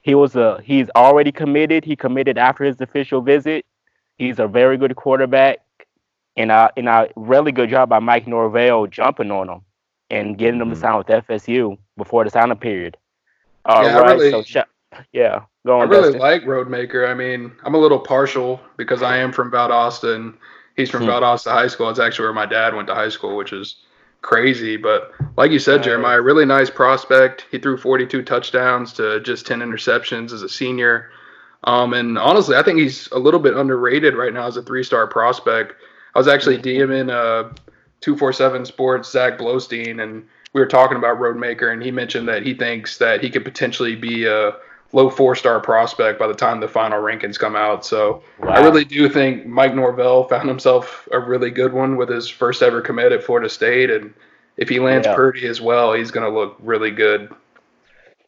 he 0.02 0.16
was 0.16 0.36
a 0.36 0.60
he's 0.64 0.90
already 0.96 1.32
committed. 1.32 1.86
He 1.86 1.96
committed 1.96 2.38
after 2.38 2.64
his 2.64 2.80
official 2.82 3.22
visit. 3.22 3.66
He's 4.18 4.38
a 4.40 4.48
very 4.48 4.78
good 4.78 4.96
quarterback, 4.96 5.60
and 6.38 6.52
a 6.52 6.72
and 6.78 6.88
a 6.90 7.10
really 7.16 7.52
good 7.52 7.70
job 7.70 7.90
by 7.90 8.00
Mike 8.00 8.28
Norvell 8.28 8.88
jumping 8.88 9.32
on 9.32 9.50
him 9.50 9.62
and 10.10 10.38
getting 10.38 10.60
him 10.62 10.70
to 10.70 10.76
sign 10.76 10.98
with 10.98 11.08
FSU 11.08 11.78
before 11.98 12.24
the 12.24 12.30
signing 12.30 12.58
period. 12.58 12.98
All 13.66 13.84
yeah, 13.84 13.98
right, 13.98 14.18
really, 14.20 14.44
so 14.44 14.64
yeah, 15.14 15.46
go 15.66 15.80
on. 15.80 15.88
I 15.88 15.90
really 15.90 16.04
Dustin. 16.14 16.20
like 16.22 16.44
Rodemaker. 16.44 17.10
I 17.10 17.14
mean, 17.14 17.52
I'm 17.64 17.76
a 17.76 17.80
little 17.80 18.00
partial 18.00 18.60
because 18.78 19.02
I 19.02 19.18
am 19.18 19.32
from 19.32 19.50
Valdosta 19.52 20.16
and 20.16 20.34
he's 20.76 20.90
from 20.90 21.04
Hmm. 21.04 21.10
Valdosta 21.10 21.52
High 21.52 21.68
School. 21.68 21.90
It's 21.90 22.00
actually 22.00 22.26
where 22.26 22.34
my 22.34 22.46
dad 22.46 22.76
went 22.76 22.88
to 22.90 22.96
high 22.96 23.10
school, 23.10 23.38
which 23.38 23.54
is 23.54 23.78
crazy. 24.22 24.78
But 24.78 25.12
like 25.38 25.52
you 25.52 25.60
said, 25.60 25.84
Jeremiah, 25.84 26.22
really 26.22 26.46
nice 26.46 26.70
prospect. 26.70 27.46
He 27.52 27.60
threw 27.60 27.78
42 27.78 28.24
touchdowns 28.24 28.94
to 28.94 29.20
just 29.22 29.46
10 29.46 29.60
interceptions 29.60 30.32
as 30.32 30.44
a 30.44 30.50
senior. 30.50 31.10
Um, 31.64 31.94
and 31.94 32.18
honestly, 32.18 32.56
I 32.56 32.64
think 32.64 32.80
he's 32.80 33.08
a 33.12 33.20
little 33.20 33.40
bit 33.40 33.56
underrated 33.56 34.16
right 34.16 34.34
now 34.34 34.48
as 34.48 34.58
a 34.58 34.64
three-star 34.64 35.08
prospect. 35.08 35.74
I 36.16 36.20
was 36.20 36.28
actually 36.28 36.58
DMing 36.58 37.10
uh, 37.10 37.54
247 38.02 38.66
Sports 38.66 39.12
Zach 39.12 39.38
Blostein, 39.38 40.02
and 40.02 40.26
we 40.54 40.62
were 40.62 40.68
talking 40.68 40.98
about 40.98 41.20
Rodemaker, 41.20 41.72
and 41.72 41.82
he 41.82 41.92
mentioned 41.92 42.28
that 42.28 42.44
he 42.44 42.54
thinks 42.54 42.98
that 42.98 43.24
he 43.24 43.30
could 43.30 43.46
potentially 43.46 43.96
be 43.96 44.26
a 44.26 44.54
low 44.94 45.10
four-star 45.10 45.60
prospect 45.60 46.20
by 46.20 46.28
the 46.28 46.34
time 46.34 46.60
the 46.60 46.68
final 46.68 47.02
rankings 47.02 47.40
come 47.40 47.56
out. 47.56 47.86
So 47.86 48.24
I 48.44 48.62
really 48.62 48.84
do 48.84 49.08
think 49.08 49.46
Mike 49.46 49.74
Norvell 49.74 50.26
found 50.26 50.48
himself 50.50 51.08
a 51.12 51.20
really 51.20 51.50
good 51.50 51.74
one 51.74 51.96
with 51.96 52.10
his 52.10 52.28
first 52.28 52.62
ever 52.62 52.82
commit 52.82 53.12
at 53.12 53.24
Florida 53.24 53.50
State, 53.50 53.90
and 53.90 54.14
if 54.58 54.68
he 54.70 54.80
lands 54.80 55.08
Yeah. 55.08 55.16
Purdy 55.16 55.48
as 55.48 55.62
well, 55.62 55.94
he's 55.94 56.12
going 56.12 56.30
to 56.30 56.38
look 56.38 56.58
really 56.60 56.92
good. 56.92 57.34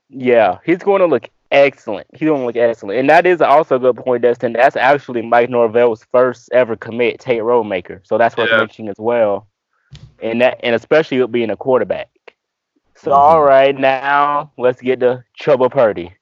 Yeah, 0.09 0.59
he's 0.63 0.77
going 0.77 1.01
to 1.01 1.07
look 1.07 1.29
excellent. 1.51 2.07
He's 2.13 2.27
going 2.27 2.41
to 2.41 2.45
look 2.45 2.55
excellent, 2.55 2.99
and 2.99 3.09
that 3.09 3.25
is 3.25 3.41
also 3.41 3.75
a 3.75 3.79
good 3.79 3.97
point, 3.97 4.21
Dustin. 4.21 4.53
That's 4.53 4.75
actually 4.75 5.21
Mike 5.21 5.49
Norvell's 5.49 6.05
first 6.11 6.49
ever 6.53 6.75
commit, 6.75 7.19
Tate 7.19 7.41
Rodemaker. 7.41 7.99
So 8.03 8.17
that's 8.17 8.37
worth 8.37 8.49
Yeah. 8.51 8.57
mentioning 8.57 8.89
as 8.89 8.99
well, 8.99 9.47
and 10.21 10.41
that 10.41 10.59
and 10.63 10.75
especially 10.75 11.19
with 11.19 11.31
being 11.31 11.49
a 11.49 11.57
quarterback. 11.57 12.09
So 13.03 13.11
all 13.11 13.43
right, 13.43 13.77
now 13.77 14.51
let's 14.57 14.79
get 14.81 15.01
to 15.01 15.25
Chubba 15.37 15.69
Purdy. 15.69 16.13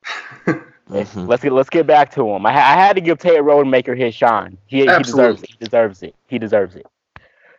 Mhm. 1.16 1.28
Let's 1.28 1.42
get 1.44 1.54
let's 1.54 1.70
get 1.70 1.88
back 1.88 2.12
to 2.16 2.28
him. 2.30 2.46
I, 2.46 2.50
I 2.50 2.74
had 2.74 2.94
to 2.96 3.02
give 3.02 3.18
Tate 3.20 3.40
Rodemaker 3.40 3.98
his 3.98 4.14
shine. 4.14 4.58
He, 4.66 4.80
he 4.80 4.86
deserves 5.04 5.44
it. 5.44 5.50
He 5.52 5.56
deserves 5.66 6.04
it. 6.04 6.16
He 6.28 6.38
deserves 6.40 6.76
it. 6.76 6.86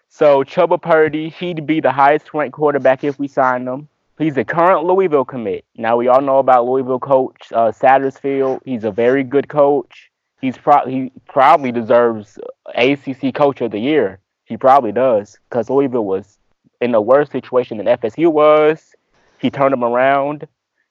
So 0.08 0.44
Chubba 0.44 0.82
Purdy, 0.82 1.30
he'd 1.30 1.64
be 1.66 1.80
the 1.80 1.92
highest 1.92 2.34
ranked 2.34 2.54
quarterback 2.54 3.04
if 3.04 3.18
we 3.18 3.28
signed 3.28 3.66
him. 3.66 3.88
He's 4.18 4.36
a 4.36 4.44
current 4.44 4.84
Louisville 4.84 5.24
commit. 5.24 5.64
Now 5.76 5.96
we 5.96 6.08
all 6.08 6.20
know 6.20 6.38
about 6.38 6.66
Louisville 6.66 6.98
coach 6.98 7.50
uh, 7.52 7.70
Satterfield. 7.72 8.60
He's 8.64 8.84
a 8.84 8.90
very 8.90 9.22
good 9.24 9.48
coach. 9.48 10.10
He's 10.42 10.58
pro- 10.58 10.86
he 10.86 11.10
probably 11.28 11.72
deserves 11.72 12.38
ACC 12.74 13.32
Coach 13.32 13.60
of 13.62 13.70
the 13.70 13.78
Year. 13.78 14.18
He 14.44 14.56
probably 14.58 14.92
does 14.92 15.38
because 15.48 15.70
Louisville 15.70 16.04
was 16.04 16.38
in 16.82 16.94
a 16.94 17.00
worse 17.00 17.30
situation 17.30 17.78
than 17.78 17.86
FSU 17.86 18.30
was. 18.30 18.94
He 19.42 19.50
turned 19.50 19.72
them 19.72 19.82
around. 19.82 20.46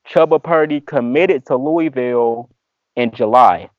Chubba 0.07 0.44
Purdy 0.44 0.81
committed 0.81 1.45
to 1.45 1.56
Louisville 1.56 2.50
in 2.98 3.12
July. 3.12 3.69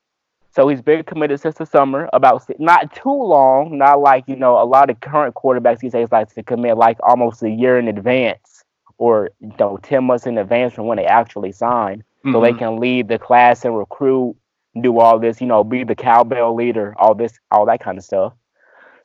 So 0.51 0.67
he's 0.69 0.81
been 0.81 1.03
committed 1.05 1.41
since 1.41 1.57
the 1.57 1.67
summer, 1.67 2.09
about 2.13 2.45
not 2.59 2.95
too 2.95 3.13
long, 3.13 3.77
not 3.77 4.01
like, 4.01 4.25
you 4.27 4.37
know, 4.37 4.61
a 4.61 4.65
lot 4.65 4.89
of 4.91 5.01
current 5.01 5.35
quarterbacks 5.35 5.81
these 5.81 5.93
days 5.93 6.09
like 6.11 6.33
to 6.35 6.43
commit 6.43 6.77
like 6.79 6.99
almost 7.03 7.43
a 7.43 7.51
year 7.51 7.79
in 7.79 7.87
advance 7.89 8.65
or, 8.97 9.31
you 9.41 9.53
know, 9.59 9.79
10 9.83 10.05
months 10.05 10.27
in 10.27 10.39
advance 10.39 10.73
from 10.73 10.87
when 10.87 10.97
they 10.97 11.07
actually 11.07 11.53
sign. 11.53 12.03
So 12.31 12.41
they 12.41 12.53
Mhm. 12.53 12.59
can 12.59 12.77
lead 12.79 13.09
the 13.09 13.19
class 13.19 13.65
and 13.65 13.77
recruit, 13.77 14.37
do 14.81 14.99
all 15.01 15.19
this, 15.19 15.41
you 15.41 15.47
know, 15.47 15.65
be 15.65 15.85
the 15.85 15.95
cowbell 15.95 16.55
leader, 16.55 16.95
all 16.99 17.15
this, 17.15 17.39
all 17.51 17.67
that 17.67 17.81
kind 17.81 17.99
of 17.99 18.05
stuff. 18.05 18.33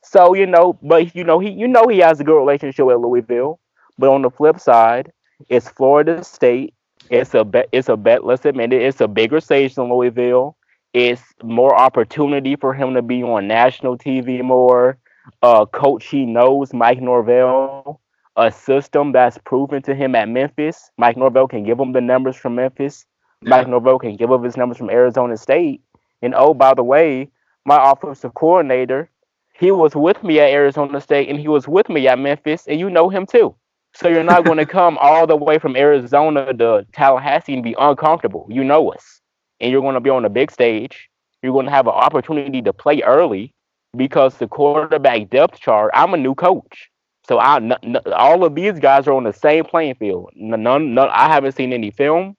So, 0.02 0.34
you 0.34 0.46
know, 0.46 0.78
but 0.82 1.14
you 1.16 1.24
know, 1.24 1.40
he 1.40 1.50
you 1.50 1.66
know 1.68 1.88
he 1.88 1.98
has 1.98 2.20
a 2.20 2.24
good 2.24 2.38
relationship 2.38 2.86
with 2.86 2.98
Louisville. 2.98 3.58
But 3.98 4.10
on 4.10 4.22
the 4.22 4.30
flip 4.30 4.60
side, 4.60 5.12
it's 5.48 5.68
Florida 5.68 6.24
State. 6.24 6.74
It's 7.10 7.34
a 7.34 7.44
bet. 7.44 7.68
It's 7.72 7.88
a 7.88 7.96
bet. 7.96 8.24
Let's 8.24 8.44
admit 8.44 8.72
it. 8.72 8.82
It's 8.82 9.00
a 9.00 9.08
bigger 9.08 9.40
stage 9.40 9.74
than 9.76 9.88
Louisville. 9.90 10.56
It's 10.92 11.22
more 11.42 11.76
opportunity 11.78 12.56
for 12.56 12.74
him 12.74 12.94
to 12.94 13.02
be 13.02 13.22
on 13.22 13.46
national 13.46 13.98
TV 13.98 14.42
more. 14.42 14.98
Uh, 15.42 15.66
coach 15.66 16.06
he 16.06 16.24
knows, 16.24 16.72
Mike 16.72 17.00
Norvell. 17.00 18.00
A 18.36 18.52
system 18.52 19.12
that's 19.12 19.36
proven 19.38 19.82
to 19.82 19.94
him 19.94 20.14
at 20.14 20.28
Memphis. 20.28 20.90
Mike 20.96 21.16
Norvell 21.16 21.48
can 21.48 21.64
give 21.64 21.78
him 21.78 21.92
the 21.92 22.00
numbers 22.00 22.36
from 22.36 22.54
Memphis. 22.54 23.04
Mike 23.42 23.68
Norvell 23.68 23.98
can 23.98 24.16
give 24.16 24.30
up 24.30 24.44
his 24.44 24.56
numbers 24.56 24.78
from 24.78 24.90
Arizona 24.90 25.36
State. 25.36 25.82
And 26.22 26.34
oh, 26.36 26.54
by 26.54 26.74
the 26.74 26.84
way, 26.84 27.30
my 27.64 27.90
offensive 27.92 28.34
coordinator, 28.34 29.10
he 29.54 29.70
was 29.70 29.94
with 29.94 30.22
me 30.22 30.40
at 30.40 30.50
Arizona 30.50 31.00
State 31.00 31.28
and 31.28 31.38
he 31.38 31.48
was 31.48 31.66
with 31.66 31.88
me 31.88 32.06
at 32.08 32.18
Memphis, 32.18 32.66
and 32.66 32.78
you 32.78 32.90
know 32.90 33.08
him 33.08 33.26
too. 33.26 33.54
So 34.00 34.08
you're 34.08 34.22
not 34.22 34.44
going 34.44 34.58
to 34.58 34.66
come 34.66 34.96
all 35.00 35.26
the 35.26 35.34
way 35.34 35.58
from 35.58 35.74
Arizona 35.74 36.54
to 36.54 36.86
Tallahassee 36.92 37.54
and 37.54 37.64
be 37.64 37.74
uncomfortable. 37.80 38.46
You 38.48 38.62
know 38.62 38.92
us. 38.92 39.20
And 39.58 39.72
you're 39.72 39.80
going 39.80 39.94
to 39.94 40.00
be 40.00 40.08
on 40.08 40.24
a 40.24 40.28
big 40.28 40.52
stage. 40.52 41.10
You're 41.42 41.52
going 41.52 41.66
to 41.66 41.72
have 41.72 41.88
an 41.88 41.94
opportunity 41.94 42.62
to 42.62 42.72
play 42.72 43.02
early 43.02 43.52
because 43.96 44.38
the 44.38 44.46
quarterback 44.46 45.30
depth 45.30 45.58
chart, 45.58 45.90
I'm 45.94 46.14
a 46.14 46.16
new 46.16 46.36
coach. 46.36 46.88
So 47.26 47.38
I, 47.38 47.56
n- 47.56 47.74
n- 47.82 47.96
all 48.14 48.44
of 48.44 48.54
these 48.54 48.78
guys 48.78 49.08
are 49.08 49.14
on 49.14 49.24
the 49.24 49.32
same 49.32 49.64
playing 49.64 49.96
field. 49.96 50.30
None, 50.36 50.62
none, 50.94 51.08
I 51.10 51.26
haven't 51.26 51.56
seen 51.56 51.72
any 51.72 51.90
film. 51.90 52.36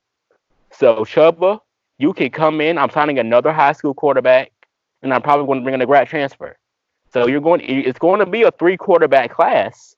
So 0.72 1.04
Chubba, 1.04 1.60
you 1.98 2.14
can 2.14 2.30
come 2.30 2.62
in. 2.62 2.78
I'm 2.78 2.90
signing 2.90 3.20
another 3.20 3.52
high 3.52 3.74
school 3.74 3.94
quarterback, 3.94 4.54
and 5.02 5.14
I'm 5.14 5.22
probably 5.22 5.46
going 5.46 5.60
to 5.60 5.64
bring 5.64 5.76
in 5.76 5.82
a 5.82 5.86
grad 5.86 6.08
transfer. 6.08 6.56
So 7.12 7.28
you're 7.28 7.42
going. 7.42 7.62
It's 7.62 8.00
going 8.00 8.20
to 8.20 8.26
be 8.26 8.44
a 8.44 8.52
three 8.52 8.78
quarterback 8.78 9.32
class. 9.32 9.96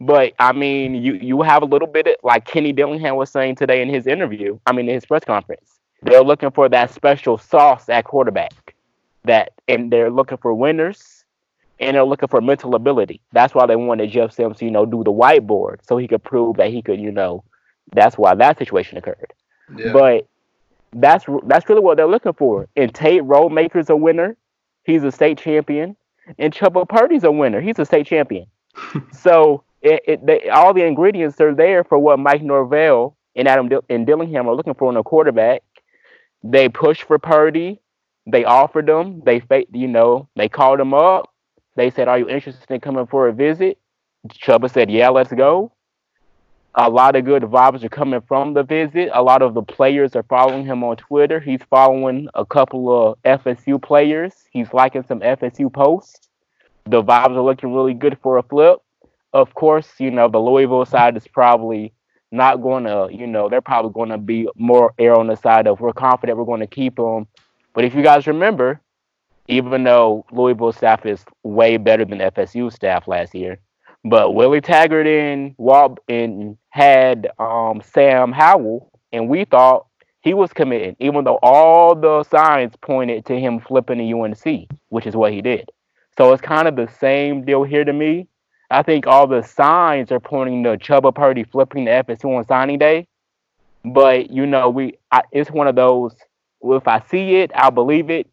But 0.00 0.34
I 0.38 0.52
mean, 0.52 0.94
you 0.94 1.14
you 1.14 1.42
have 1.42 1.62
a 1.62 1.66
little 1.66 1.88
bit 1.88 2.06
of 2.06 2.14
like 2.22 2.44
Kenny 2.44 2.72
Dillingham 2.72 3.16
was 3.16 3.30
saying 3.30 3.56
today 3.56 3.82
in 3.82 3.88
his 3.88 4.06
interview. 4.06 4.58
I 4.66 4.72
mean, 4.72 4.88
in 4.88 4.94
his 4.94 5.06
press 5.06 5.24
conference, 5.24 5.78
they're 6.02 6.22
looking 6.22 6.50
for 6.50 6.68
that 6.68 6.90
special 6.92 7.38
sauce 7.38 7.88
at 7.88 8.04
quarterback. 8.04 8.74
That 9.24 9.52
and 9.68 9.90
they're 9.90 10.10
looking 10.10 10.38
for 10.38 10.52
winners, 10.52 11.24
and 11.80 11.94
they're 11.94 12.04
looking 12.04 12.28
for 12.28 12.40
mental 12.40 12.74
ability. 12.74 13.20
That's 13.32 13.54
why 13.54 13.66
they 13.66 13.76
wanted 13.76 14.10
Jeff 14.10 14.32
Sims, 14.32 14.60
you 14.62 14.70
know, 14.70 14.86
do 14.86 15.02
the 15.04 15.12
whiteboard 15.12 15.78
so 15.86 15.96
he 15.96 16.08
could 16.08 16.22
prove 16.22 16.56
that 16.56 16.70
he 16.70 16.82
could, 16.82 17.00
you 17.00 17.10
know, 17.10 17.44
that's 17.92 18.16
why 18.16 18.34
that 18.34 18.58
situation 18.58 18.98
occurred. 18.98 19.32
Yeah. 19.76 19.92
But 19.92 20.28
that's 20.92 21.24
that's 21.44 21.68
really 21.68 21.80
what 21.80 21.96
they're 21.96 22.06
looking 22.06 22.34
for. 22.34 22.68
And 22.76 22.94
Tate 22.94 23.22
Rodemaker's 23.22 23.90
a 23.90 23.96
winner. 23.96 24.36
He's 24.84 25.02
a 25.04 25.12
state 25.12 25.38
champion. 25.38 25.96
And 26.38 26.54
Chubba 26.54 26.88
Purdy's 26.88 27.24
a 27.24 27.30
winner. 27.30 27.60
He's 27.60 27.78
a 27.78 27.84
state 27.84 28.06
champion. 28.06 28.46
so 29.12 29.62
it, 29.84 30.02
it 30.06 30.26
they, 30.26 30.48
all 30.48 30.72
the 30.74 30.84
ingredients 30.84 31.40
are 31.40 31.54
there 31.54 31.84
for 31.84 31.98
what 31.98 32.18
Mike 32.18 32.42
Norvell 32.42 33.16
and 33.36 33.46
Adam 33.46 33.68
and 33.90 34.06
Dillingham 34.06 34.48
are 34.48 34.54
looking 34.54 34.74
for 34.74 34.90
in 34.90 34.96
a 34.96 35.02
quarterback. 35.02 35.62
they 36.42 36.68
pushed 36.68 37.04
for 37.04 37.18
Purdy. 37.18 37.80
They 38.26 38.44
offered 38.44 38.86
them. 38.86 39.22
They, 39.24 39.42
you 39.72 39.88
know, 39.88 40.28
they 40.34 40.48
called 40.48 40.80
him 40.80 40.94
up. 40.94 41.30
They 41.76 41.90
said, 41.90 42.08
"Are 42.08 42.18
you 42.18 42.28
interested 42.28 42.70
in 42.70 42.80
coming 42.80 43.06
for 43.06 43.28
a 43.28 43.32
visit?" 43.32 43.78
Chubba 44.28 44.70
said, 44.70 44.90
"Yeah, 44.90 45.10
let's 45.10 45.32
go." 45.32 45.72
A 46.76 46.88
lot 46.90 47.14
of 47.14 47.24
good 47.24 47.42
vibes 47.42 47.84
are 47.84 47.88
coming 47.88 48.22
from 48.22 48.54
the 48.54 48.62
visit. 48.64 49.10
A 49.12 49.22
lot 49.22 49.42
of 49.42 49.54
the 49.54 49.62
players 49.62 50.16
are 50.16 50.24
following 50.24 50.64
him 50.64 50.82
on 50.82 50.96
Twitter. 50.96 51.38
He's 51.38 51.62
following 51.70 52.28
a 52.34 52.44
couple 52.44 52.90
of 52.90 53.18
FSU 53.22 53.80
players. 53.80 54.32
He's 54.50 54.72
liking 54.72 55.04
some 55.06 55.20
FSU 55.20 55.72
posts. 55.72 56.28
The 56.86 57.02
vibes 57.02 57.36
are 57.36 57.42
looking 57.42 57.74
really 57.74 57.94
good 57.94 58.18
for 58.22 58.38
a 58.38 58.42
flip. 58.42 58.83
Of 59.34 59.52
course, 59.54 59.88
you 59.98 60.10
know, 60.10 60.28
the 60.28 60.38
Louisville 60.38 60.86
side 60.86 61.16
is 61.16 61.26
probably 61.26 61.92
not 62.30 62.62
going 62.62 62.84
to, 62.84 63.08
you 63.10 63.26
know, 63.26 63.48
they're 63.48 63.60
probably 63.60 63.92
going 63.92 64.10
to 64.10 64.18
be 64.18 64.48
more 64.56 64.94
air 64.98 65.14
on 65.14 65.26
the 65.26 65.36
side 65.36 65.66
of 65.66 65.80
we're 65.80 65.92
confident 65.92 66.38
we're 66.38 66.44
going 66.44 66.60
to 66.60 66.66
keep 66.66 66.98
him. 66.98 67.26
But 67.74 67.84
if 67.84 67.94
you 67.94 68.02
guys 68.02 68.26
remember, 68.26 68.80
even 69.48 69.84
though 69.84 70.24
Louisville 70.32 70.72
staff 70.72 71.04
is 71.04 71.24
way 71.42 71.76
better 71.76 72.04
than 72.04 72.18
FSU 72.18 72.72
staff 72.72 73.08
last 73.08 73.34
year, 73.34 73.58
but 74.04 74.34
Willie 74.34 74.60
Taggart 74.60 75.06
and 75.06 75.54
Walt 75.58 75.98
and 76.08 76.56
had 76.70 77.28
um, 77.38 77.82
Sam 77.92 78.32
Howell, 78.32 78.90
and 79.12 79.28
we 79.28 79.44
thought 79.44 79.86
he 80.20 80.32
was 80.32 80.52
committing, 80.52 80.96
even 81.00 81.24
though 81.24 81.38
all 81.42 81.94
the 81.94 82.22
signs 82.24 82.74
pointed 82.80 83.26
to 83.26 83.38
him 83.38 83.60
flipping 83.60 83.98
to 83.98 84.20
UNC, 84.20 84.68
which 84.88 85.06
is 85.06 85.16
what 85.16 85.32
he 85.32 85.42
did. 85.42 85.70
So 86.16 86.32
it's 86.32 86.42
kind 86.42 86.68
of 86.68 86.76
the 86.76 86.88
same 87.00 87.44
deal 87.44 87.64
here 87.64 87.84
to 87.84 87.92
me. 87.92 88.28
I 88.74 88.82
think 88.82 89.06
all 89.06 89.26
the 89.28 89.42
signs 89.42 90.10
are 90.10 90.18
pointing 90.18 90.64
to 90.64 90.76
Chubba 90.76 91.14
Purdy 91.14 91.44
flipping 91.44 91.84
the 91.84 91.92
FSU 91.92 92.36
on 92.36 92.44
signing 92.46 92.78
day. 92.78 93.06
But 93.84 94.30
you 94.30 94.46
know, 94.46 94.68
we 94.68 94.98
I, 95.12 95.22
it's 95.30 95.50
one 95.50 95.68
of 95.68 95.76
those. 95.76 96.14
If 96.62 96.88
I 96.88 97.00
see 97.08 97.36
it, 97.36 97.52
I'll 97.54 97.70
believe 97.70 98.10
it. 98.10 98.26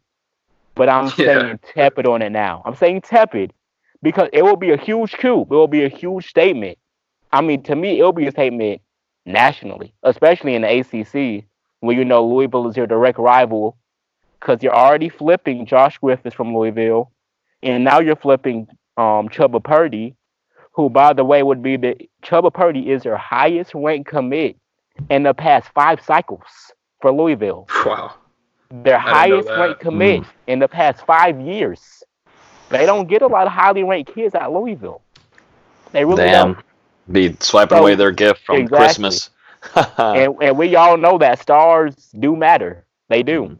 But 0.74 0.88
I'm 0.88 1.04
yeah. 1.16 1.38
saying 1.38 1.60
tepid 1.74 2.06
on 2.06 2.22
it 2.22 2.30
now. 2.30 2.62
I'm 2.64 2.74
saying 2.74 3.02
tepid 3.02 3.52
because 4.02 4.28
it 4.32 4.42
will 4.42 4.56
be 4.56 4.70
a 4.70 4.76
huge 4.76 5.12
coup. 5.12 5.42
It 5.42 5.50
will 5.50 5.68
be 5.68 5.84
a 5.84 5.88
huge 5.88 6.28
statement. 6.28 6.78
I 7.30 7.40
mean, 7.40 7.62
to 7.64 7.76
me, 7.76 8.00
it 8.00 8.02
will 8.02 8.12
be 8.12 8.26
a 8.26 8.32
statement 8.32 8.82
nationally, 9.24 9.94
especially 10.02 10.54
in 10.54 10.62
the 10.62 10.80
ACC, 10.80 11.44
where 11.80 11.96
you 11.96 12.04
know 12.04 12.26
Louisville 12.26 12.68
is 12.68 12.76
your 12.76 12.86
direct 12.86 13.18
rival, 13.18 13.76
because 14.40 14.62
you're 14.62 14.74
already 14.74 15.08
flipping 15.08 15.66
Josh 15.66 15.98
Griffiths 15.98 16.34
from 16.34 16.54
Louisville, 16.54 17.12
and 17.62 17.84
now 17.84 18.00
you're 18.00 18.16
flipping 18.16 18.66
um, 18.96 19.28
Chubba 19.28 19.62
Purdy, 19.62 20.16
who, 20.72 20.88
by 20.88 21.12
the 21.12 21.24
way, 21.24 21.42
would 21.42 21.62
be 21.62 21.76
the 21.76 21.96
Chubba 22.22 22.52
Purdy 22.52 22.90
is 22.90 23.02
their 23.02 23.16
highest 23.16 23.72
ranked 23.74 24.08
commit 24.08 24.56
in 25.10 25.22
the 25.22 25.34
past 25.34 25.68
five 25.74 26.02
cycles 26.02 26.72
for 27.00 27.12
Louisville. 27.12 27.66
Wow. 27.84 28.14
Their 28.70 28.98
highest 28.98 29.48
ranked 29.48 29.80
commit 29.80 30.22
mm. 30.22 30.26
in 30.46 30.58
the 30.58 30.68
past 30.68 31.04
five 31.04 31.40
years. 31.40 32.02
They 32.70 32.86
don't 32.86 33.06
get 33.06 33.20
a 33.20 33.26
lot 33.26 33.46
of 33.46 33.52
highly 33.52 33.82
ranked 33.82 34.14
kids 34.14 34.34
at 34.34 34.50
Louisville. 34.50 35.02
They 35.92 36.06
really 36.06 36.24
Damn. 36.24 36.54
don't. 36.54 36.64
Be 37.10 37.36
swiping 37.40 37.76
so, 37.76 37.82
away 37.82 37.94
their 37.96 38.12
gift 38.12 38.40
from 38.46 38.56
exactly. 38.56 38.78
Christmas. 38.78 39.30
and, 39.98 40.34
and 40.40 40.56
we 40.56 40.74
all 40.74 40.96
know 40.96 41.18
that 41.18 41.38
stars 41.38 41.94
do 42.18 42.34
matter. 42.34 42.86
They 43.08 43.22
do. 43.22 43.58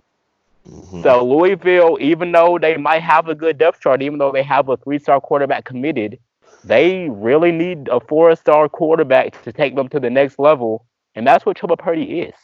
Mm-hmm. 0.66 1.02
So 1.02 1.24
Louisville, 1.24 1.98
even 2.00 2.32
though 2.32 2.58
they 2.58 2.76
might 2.76 3.02
have 3.02 3.28
a 3.28 3.34
good 3.34 3.58
depth 3.58 3.80
chart, 3.80 4.00
even 4.00 4.18
though 4.18 4.32
they 4.32 4.42
have 4.44 4.68
a 4.68 4.76
three-star 4.78 5.20
quarterback 5.20 5.64
committed, 5.64 6.18
they 6.64 7.08
really 7.08 7.52
need 7.52 7.88
a 7.88 8.00
four-star 8.00 8.68
quarterback 8.68 9.42
to 9.42 9.52
take 9.52 9.76
them 9.76 9.88
to 9.88 10.00
the 10.00 10.10
next 10.10 10.38
level, 10.38 10.86
and 11.14 11.26
that's 11.26 11.44
what 11.44 11.56
Chubba 11.56 11.78
Purdy 11.78 12.20
is. 12.20 12.34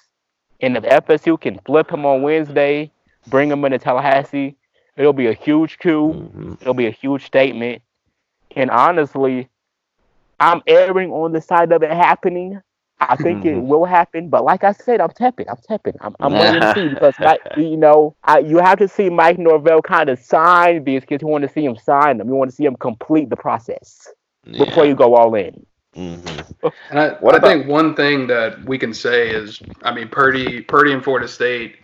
And 0.60 0.76
if 0.76 0.84
FSU 0.84 1.40
can 1.40 1.58
flip 1.64 1.90
him 1.90 2.04
on 2.04 2.22
Wednesday, 2.22 2.90
bring 3.28 3.50
him 3.50 3.64
into 3.64 3.78
Tallahassee, 3.78 4.56
It'll 4.98 5.12
be 5.12 5.28
a 5.28 5.32
huge 5.32 5.78
coup. 5.78 6.12
Mm-hmm. 6.12 6.52
It'll 6.60 6.74
be 6.74 6.88
a 6.88 6.90
huge 6.90 7.24
statement. 7.24 7.82
And 8.56 8.68
honestly, 8.68 9.48
I'm 10.40 10.60
erring 10.66 11.12
on 11.12 11.32
the 11.32 11.40
side 11.40 11.70
of 11.70 11.84
it 11.84 11.90
happening. 11.90 12.60
I 13.00 13.16
think 13.16 13.44
it 13.44 13.54
mm-hmm. 13.54 13.68
will 13.68 13.84
happen, 13.84 14.28
but 14.28 14.44
like 14.44 14.64
I 14.64 14.72
said, 14.72 15.00
I'm 15.00 15.10
tepid. 15.10 15.48
I'm 15.48 15.56
tepid. 15.56 15.96
I'm, 16.00 16.16
I'm 16.20 16.32
waiting 16.32 16.60
to 16.60 16.74
see 16.74 16.88
because 16.88 17.14
Mike, 17.20 17.40
you 17.56 17.76
know, 17.76 18.16
I, 18.24 18.40
you 18.40 18.58
have 18.58 18.78
to 18.78 18.88
see 18.88 19.08
Mike 19.08 19.38
Norvell 19.38 19.82
kind 19.82 20.08
of 20.08 20.18
sign 20.18 20.84
these 20.84 21.04
kids. 21.04 21.22
You 21.22 21.28
want 21.28 21.42
to 21.42 21.48
see 21.48 21.64
him 21.64 21.76
sign 21.76 22.18
them. 22.18 22.28
You 22.28 22.34
want 22.34 22.50
to 22.50 22.56
see 22.56 22.64
him 22.64 22.76
complete 22.76 23.30
the 23.30 23.36
process 23.36 24.08
yeah. 24.44 24.64
before 24.64 24.84
you 24.84 24.94
go 24.94 25.14
all 25.14 25.34
in. 25.34 25.64
Mm-hmm. 25.94 26.34
And 26.90 26.98
I, 26.98 27.10
what 27.20 27.36
I 27.36 27.38
think 27.38 27.68
one 27.68 27.94
thing 27.94 28.26
that 28.26 28.64
we 28.64 28.78
can 28.78 28.92
say 28.92 29.30
is, 29.30 29.62
I 29.82 29.94
mean, 29.94 30.08
Purdy, 30.08 30.60
Purdy 30.60 30.92
and 30.92 31.04
Florida 31.04 31.28
State 31.28 31.76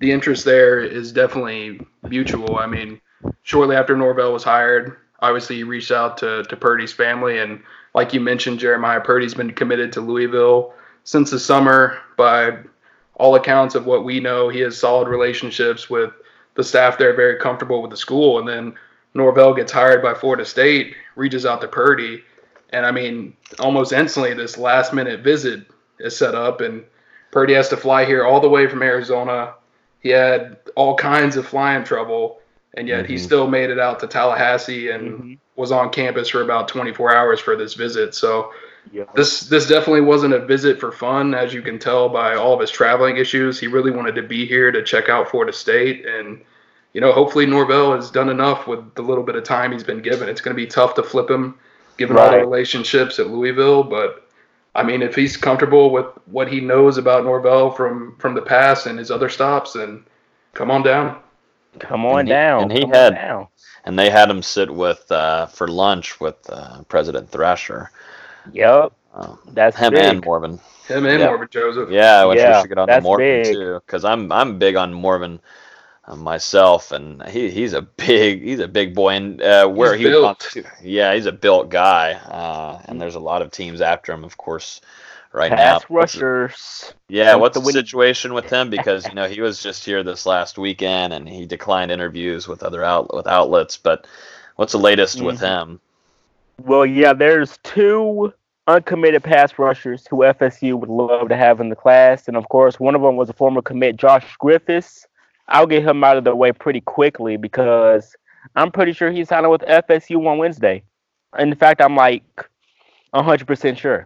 the 0.00 0.10
interest 0.10 0.44
there 0.44 0.80
is 0.80 1.12
definitely 1.12 1.80
mutual. 2.08 2.56
I 2.56 2.66
mean, 2.66 3.00
shortly 3.42 3.76
after 3.76 3.96
Norvell 3.96 4.32
was 4.32 4.44
hired, 4.44 4.96
obviously 5.24 5.56
he 5.56 5.62
reached 5.62 5.90
out 5.90 6.18
to, 6.18 6.44
to 6.44 6.56
Purdy's 6.56 6.92
family. 6.92 7.38
And 7.38 7.62
like 7.94 8.12
you 8.12 8.20
mentioned, 8.20 8.58
Jeremiah 8.58 9.00
Purdy's 9.00 9.34
been 9.34 9.52
committed 9.52 9.92
to 9.92 10.00
Louisville 10.00 10.74
since 11.04 11.30
the 11.30 11.38
summer. 11.38 11.98
By 12.16 12.58
all 13.14 13.34
accounts 13.34 13.74
of 13.74 13.86
what 13.86 14.04
we 14.04 14.20
know, 14.20 14.48
he 14.48 14.60
has 14.60 14.76
solid 14.76 15.08
relationships 15.08 15.90
with 15.90 16.12
the 16.54 16.64
staff 16.64 16.98
there, 16.98 17.14
very 17.14 17.38
comfortable 17.38 17.82
with 17.82 17.90
the 17.90 17.96
school. 17.96 18.38
And 18.38 18.48
then 18.48 18.74
Norvell 19.14 19.54
gets 19.54 19.72
hired 19.72 20.02
by 20.02 20.14
Florida 20.14 20.44
State, 20.44 20.94
reaches 21.16 21.46
out 21.46 21.60
to 21.60 21.68
Purdy. 21.68 22.22
And 22.70 22.84
I 22.86 22.90
mean, 22.90 23.36
almost 23.58 23.92
instantly, 23.92 24.34
this 24.34 24.58
last 24.58 24.92
minute 24.92 25.20
visit 25.20 25.66
is 26.00 26.16
set 26.16 26.34
up, 26.34 26.60
and 26.60 26.84
Purdy 27.30 27.54
has 27.54 27.68
to 27.68 27.76
fly 27.76 28.04
here 28.04 28.24
all 28.24 28.40
the 28.40 28.48
way 28.48 28.66
from 28.66 28.82
Arizona 28.82 29.54
he 30.04 30.10
had 30.10 30.58
all 30.76 30.94
kinds 30.96 31.36
of 31.36 31.48
flying 31.48 31.82
trouble, 31.82 32.38
and 32.74 32.88
yet 32.88 33.04
mm-hmm. 33.04 33.12
he 33.12 33.18
still 33.18 33.48
made 33.48 33.70
it 33.70 33.78
out 33.78 34.00
to 34.00 34.06
Tallahassee 34.06 34.90
and 34.90 35.12
mm-hmm. 35.12 35.32
was 35.56 35.72
on 35.72 35.90
campus 35.90 36.28
for 36.28 36.42
about 36.42 36.68
24 36.68 37.14
hours 37.14 37.40
for 37.40 37.56
this 37.56 37.74
visit. 37.74 38.14
So 38.14 38.52
yeah. 38.92 39.04
this 39.14 39.40
this 39.40 39.66
definitely 39.66 40.02
wasn't 40.02 40.34
a 40.34 40.44
visit 40.44 40.78
for 40.78 40.92
fun, 40.92 41.34
as 41.34 41.54
you 41.54 41.62
can 41.62 41.78
tell 41.78 42.08
by 42.08 42.34
all 42.34 42.54
of 42.54 42.60
his 42.60 42.70
traveling 42.70 43.16
issues. 43.16 43.58
He 43.58 43.66
really 43.66 43.90
wanted 43.90 44.14
to 44.16 44.22
be 44.22 44.46
here 44.46 44.70
to 44.70 44.82
check 44.82 45.08
out 45.08 45.30
Florida 45.30 45.52
State, 45.52 46.06
and 46.06 46.42
you 46.92 47.00
know, 47.00 47.12
hopefully 47.12 47.46
Norvell 47.46 47.94
has 47.94 48.10
done 48.10 48.28
enough 48.28 48.66
with 48.66 48.94
the 48.94 49.02
little 49.02 49.24
bit 49.24 49.36
of 49.36 49.44
time 49.44 49.72
he's 49.72 49.84
been 49.84 50.02
given. 50.02 50.28
It's 50.28 50.40
going 50.40 50.54
to 50.54 50.62
be 50.62 50.66
tough 50.66 50.94
to 50.94 51.02
flip 51.02 51.30
him, 51.30 51.58
given 51.96 52.16
right. 52.16 52.26
all 52.26 52.30
the 52.32 52.38
relationships 52.38 53.18
at 53.18 53.28
Louisville, 53.28 53.82
but 53.82 54.24
I 54.74 54.82
mean, 54.82 55.02
if 55.02 55.14
he's 55.14 55.36
comfortable 55.36 55.90
with 55.90 56.06
what 56.26 56.48
he 56.48 56.60
knows 56.60 56.98
about 56.98 57.24
Norvell 57.24 57.70
from 57.70 58.16
from 58.18 58.34
the 58.34 58.42
past 58.42 58.86
and 58.86 58.98
his 58.98 59.10
other 59.10 59.28
stops, 59.28 59.74
then 59.74 60.04
come 60.52 60.70
on 60.70 60.82
down. 60.82 61.20
Come 61.78 62.06
on 62.06 62.20
and 62.20 62.28
he, 62.28 62.32
down. 62.32 62.62
And 62.62 62.72
he 62.72 62.80
come 62.82 62.90
had, 62.90 63.48
and 63.84 63.98
they 63.98 64.10
had 64.10 64.30
him 64.30 64.42
sit 64.42 64.70
with 64.70 65.10
uh, 65.10 65.46
for 65.46 65.68
lunch 65.68 66.20
with 66.20 66.36
uh, 66.48 66.82
President 66.84 67.28
Thrasher. 67.28 67.90
Yep, 68.52 68.92
um, 69.14 69.38
that's 69.48 69.76
him 69.76 69.92
big. 69.92 70.04
and 70.04 70.24
Morven. 70.24 70.60
Him 70.86 71.06
and 71.06 71.20
yep. 71.20 71.30
Morven 71.30 71.48
Joseph. 71.50 71.90
Yeah, 71.90 72.20
I 72.20 72.24
wish 72.26 72.38
yeah, 72.38 72.58
we 72.58 72.62
should 72.62 72.68
get 72.68 72.78
on 72.78 72.88
the 72.88 73.00
Morven 73.00 73.44
too, 73.44 73.80
because 73.86 74.04
I'm 74.04 74.30
I'm 74.32 74.58
big 74.58 74.76
on 74.76 74.92
Morven 74.92 75.40
uh, 76.04 76.16
myself, 76.16 76.92
and 76.92 77.22
he 77.28 77.50
he's 77.50 77.72
a 77.72 77.82
big 77.82 78.42
he's 78.42 78.60
a 78.60 78.68
big 78.68 78.94
boy, 78.94 79.10
and 79.10 79.42
uh, 79.42 79.66
where 79.68 79.94
he's 79.94 80.06
he 80.06 80.12
built. 80.12 80.56
yeah, 80.82 81.14
he's 81.14 81.26
a 81.26 81.32
built 81.32 81.70
guy, 81.70 82.12
uh, 82.12 82.82
and 82.86 83.00
there's 83.00 83.14
a 83.14 83.20
lot 83.20 83.42
of 83.42 83.50
teams 83.50 83.80
after 83.80 84.12
him, 84.12 84.24
of 84.24 84.36
course, 84.36 84.80
right 85.34 85.50
Pass 85.50 85.82
now. 85.82 85.96
rushers. 85.96 86.94
Yeah, 87.08 87.34
what's 87.34 87.58
the, 87.58 87.60
the 87.60 87.72
situation 87.72 88.32
with 88.32 88.50
him? 88.50 88.70
Because 88.70 89.06
you 89.06 89.14
know 89.14 89.28
he 89.28 89.40
was 89.40 89.62
just 89.62 89.84
here 89.84 90.02
this 90.02 90.24
last 90.24 90.56
weekend, 90.56 91.12
and 91.12 91.28
he 91.28 91.44
declined 91.44 91.90
interviews 91.90 92.48
with 92.48 92.62
other 92.62 92.82
out 92.82 93.14
with 93.14 93.26
outlets. 93.26 93.76
But 93.76 94.06
what's 94.56 94.72
the 94.72 94.78
latest 94.78 95.16
mm-hmm. 95.16 95.26
with 95.26 95.40
him? 95.40 95.80
Well, 96.62 96.86
yeah, 96.86 97.12
there's 97.12 97.58
two 97.64 98.32
uncommitted 98.66 99.22
pass 99.22 99.58
rushers 99.58 100.06
who 100.06 100.18
FSU 100.18 100.78
would 100.78 100.88
love 100.88 101.28
to 101.28 101.36
have 101.36 101.60
in 101.60 101.68
the 101.68 101.76
class, 101.76 102.28
and 102.28 102.36
of 102.36 102.48
course, 102.48 102.80
one 102.80 102.94
of 102.94 103.02
them 103.02 103.16
was 103.16 103.28
a 103.28 103.34
former 103.34 103.60
commit, 103.60 103.96
Josh 103.96 104.24
Griffiths 104.38 105.06
I'll 105.48 105.66
get 105.66 105.84
him 105.84 106.02
out 106.04 106.16
of 106.16 106.24
the 106.24 106.34
way 106.34 106.52
pretty 106.52 106.80
quickly 106.80 107.36
because 107.36 108.16
I'm 108.56 108.70
pretty 108.70 108.92
sure 108.92 109.10
he's 109.10 109.28
signing 109.28 109.50
with 109.50 109.62
FSU 109.62 110.26
on 110.26 110.38
Wednesday. 110.38 110.82
In 111.38 111.54
fact, 111.54 111.80
I'm 111.80 111.96
like 111.96 112.48
100% 113.14 113.78
sure. 113.78 114.04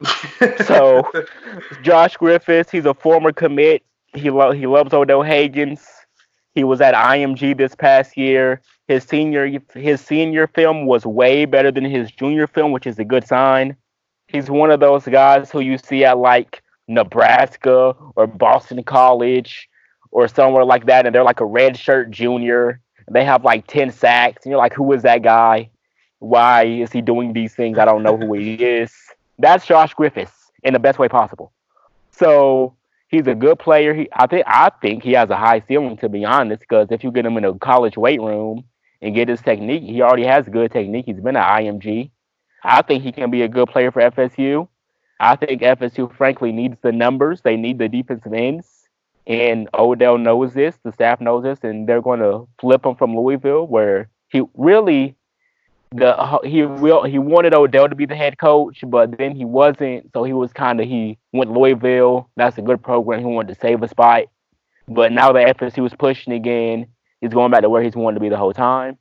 so, 0.66 1.10
Josh 1.82 2.16
Griffiths, 2.16 2.70
he's 2.70 2.84
a 2.84 2.94
former 2.94 3.32
commit. 3.32 3.82
He 4.14 4.30
lo- 4.30 4.52
he 4.52 4.66
loves 4.66 4.92
Odell 4.92 5.22
Haggins. 5.22 5.86
He 6.54 6.64
was 6.64 6.80
at 6.80 6.94
IMG 6.94 7.56
this 7.56 7.74
past 7.74 8.16
year. 8.16 8.60
His 8.86 9.04
senior 9.04 9.60
his 9.74 10.00
senior 10.00 10.46
film 10.46 10.86
was 10.86 11.04
way 11.04 11.44
better 11.44 11.70
than 11.70 11.84
his 11.84 12.10
junior 12.10 12.46
film, 12.46 12.72
which 12.72 12.86
is 12.86 12.98
a 12.98 13.04
good 13.04 13.26
sign. 13.26 13.76
He's 14.28 14.50
one 14.50 14.70
of 14.70 14.80
those 14.80 15.04
guys 15.04 15.50
who 15.50 15.60
you 15.60 15.78
see 15.78 16.04
at 16.04 16.18
like 16.18 16.62
Nebraska 16.86 17.94
or 18.16 18.26
Boston 18.26 18.82
College 18.82 19.68
or 20.10 20.26
somewhere 20.26 20.64
like 20.64 20.86
that, 20.86 21.06
and 21.06 21.14
they're 21.14 21.22
like 21.22 21.40
a 21.40 21.46
red 21.46 21.76
shirt 21.76 22.10
junior. 22.10 22.80
They 23.10 23.24
have 23.24 23.44
like 23.44 23.66
10 23.66 23.90
sacks, 23.92 24.44
and 24.44 24.50
you're 24.50 24.58
like, 24.58 24.74
who 24.74 24.92
is 24.92 25.02
that 25.02 25.22
guy? 25.22 25.70
Why 26.18 26.64
is 26.64 26.92
he 26.92 27.00
doing 27.00 27.32
these 27.32 27.54
things? 27.54 27.78
I 27.78 27.84
don't 27.84 28.02
know 28.02 28.16
who 28.16 28.32
he 28.34 28.54
is. 28.54 28.92
That's 29.38 29.66
Josh 29.66 29.94
Griffiths 29.94 30.50
in 30.62 30.72
the 30.72 30.78
best 30.78 30.98
way 30.98 31.08
possible. 31.08 31.52
So 32.10 32.74
he's 33.08 33.26
a 33.26 33.34
good 33.34 33.58
player. 33.58 33.94
He, 33.94 34.08
I 34.12 34.26
think, 34.26 34.44
I 34.46 34.70
think 34.82 35.02
he 35.02 35.12
has 35.12 35.30
a 35.30 35.36
high 35.36 35.62
ceiling 35.68 35.96
to 35.98 36.08
be 36.08 36.24
honest. 36.24 36.60
Because 36.60 36.88
if 36.90 37.04
you 37.04 37.12
get 37.12 37.24
him 37.24 37.36
in 37.36 37.44
a 37.44 37.54
college 37.54 37.96
weight 37.96 38.20
room 38.20 38.64
and 39.00 39.14
get 39.14 39.28
his 39.28 39.40
technique, 39.40 39.84
he 39.84 40.02
already 40.02 40.24
has 40.24 40.48
good 40.48 40.72
technique. 40.72 41.06
He's 41.06 41.20
been 41.20 41.36
at 41.36 41.60
IMG. 41.60 42.10
I 42.64 42.82
think 42.82 43.04
he 43.04 43.12
can 43.12 43.30
be 43.30 43.42
a 43.42 43.48
good 43.48 43.68
player 43.68 43.92
for 43.92 44.02
FSU. 44.02 44.68
I 45.20 45.36
think 45.36 45.62
FSU, 45.62 46.14
frankly, 46.16 46.52
needs 46.52 46.76
the 46.82 46.92
numbers. 46.92 47.42
They 47.42 47.56
need 47.56 47.78
the 47.78 47.88
defensive 47.88 48.32
ends. 48.32 48.66
And 49.26 49.68
Odell 49.74 50.16
knows 50.16 50.54
this, 50.54 50.78
the 50.82 50.92
staff 50.92 51.20
knows 51.20 51.42
this, 51.42 51.58
and 51.62 51.86
they're 51.86 52.00
going 52.00 52.20
to 52.20 52.48
flip 52.58 52.86
him 52.86 52.96
from 52.96 53.14
Louisville, 53.14 53.66
where 53.66 54.08
he 54.28 54.42
really 54.54 55.17
the 55.92 56.40
he 56.44 56.62
will 56.64 57.02
he 57.04 57.18
wanted 57.18 57.54
Odell 57.54 57.88
to 57.88 57.94
be 57.94 58.06
the 58.06 58.16
head 58.16 58.38
coach, 58.38 58.84
but 58.86 59.16
then 59.16 59.34
he 59.34 59.44
wasn't. 59.44 60.10
So 60.12 60.24
he 60.24 60.32
was 60.32 60.52
kind 60.52 60.80
of 60.80 60.86
he 60.86 61.18
went 61.32 61.52
Louisville. 61.52 62.28
That's 62.36 62.58
a 62.58 62.62
good 62.62 62.82
program. 62.82 63.20
He 63.20 63.26
wanted 63.26 63.54
to 63.54 63.60
save 63.60 63.82
a 63.82 63.88
spot, 63.88 64.24
but 64.86 65.12
now 65.12 65.32
that 65.32 65.56
FSU 65.56 65.82
was 65.82 65.94
pushing 65.94 66.32
again, 66.32 66.86
he's 67.20 67.32
going 67.32 67.50
back 67.50 67.62
to 67.62 67.70
where 67.70 67.82
he's 67.82 67.96
wanted 67.96 68.16
to 68.16 68.20
be 68.20 68.28
the 68.28 68.36
whole 68.36 68.52
time. 68.52 68.98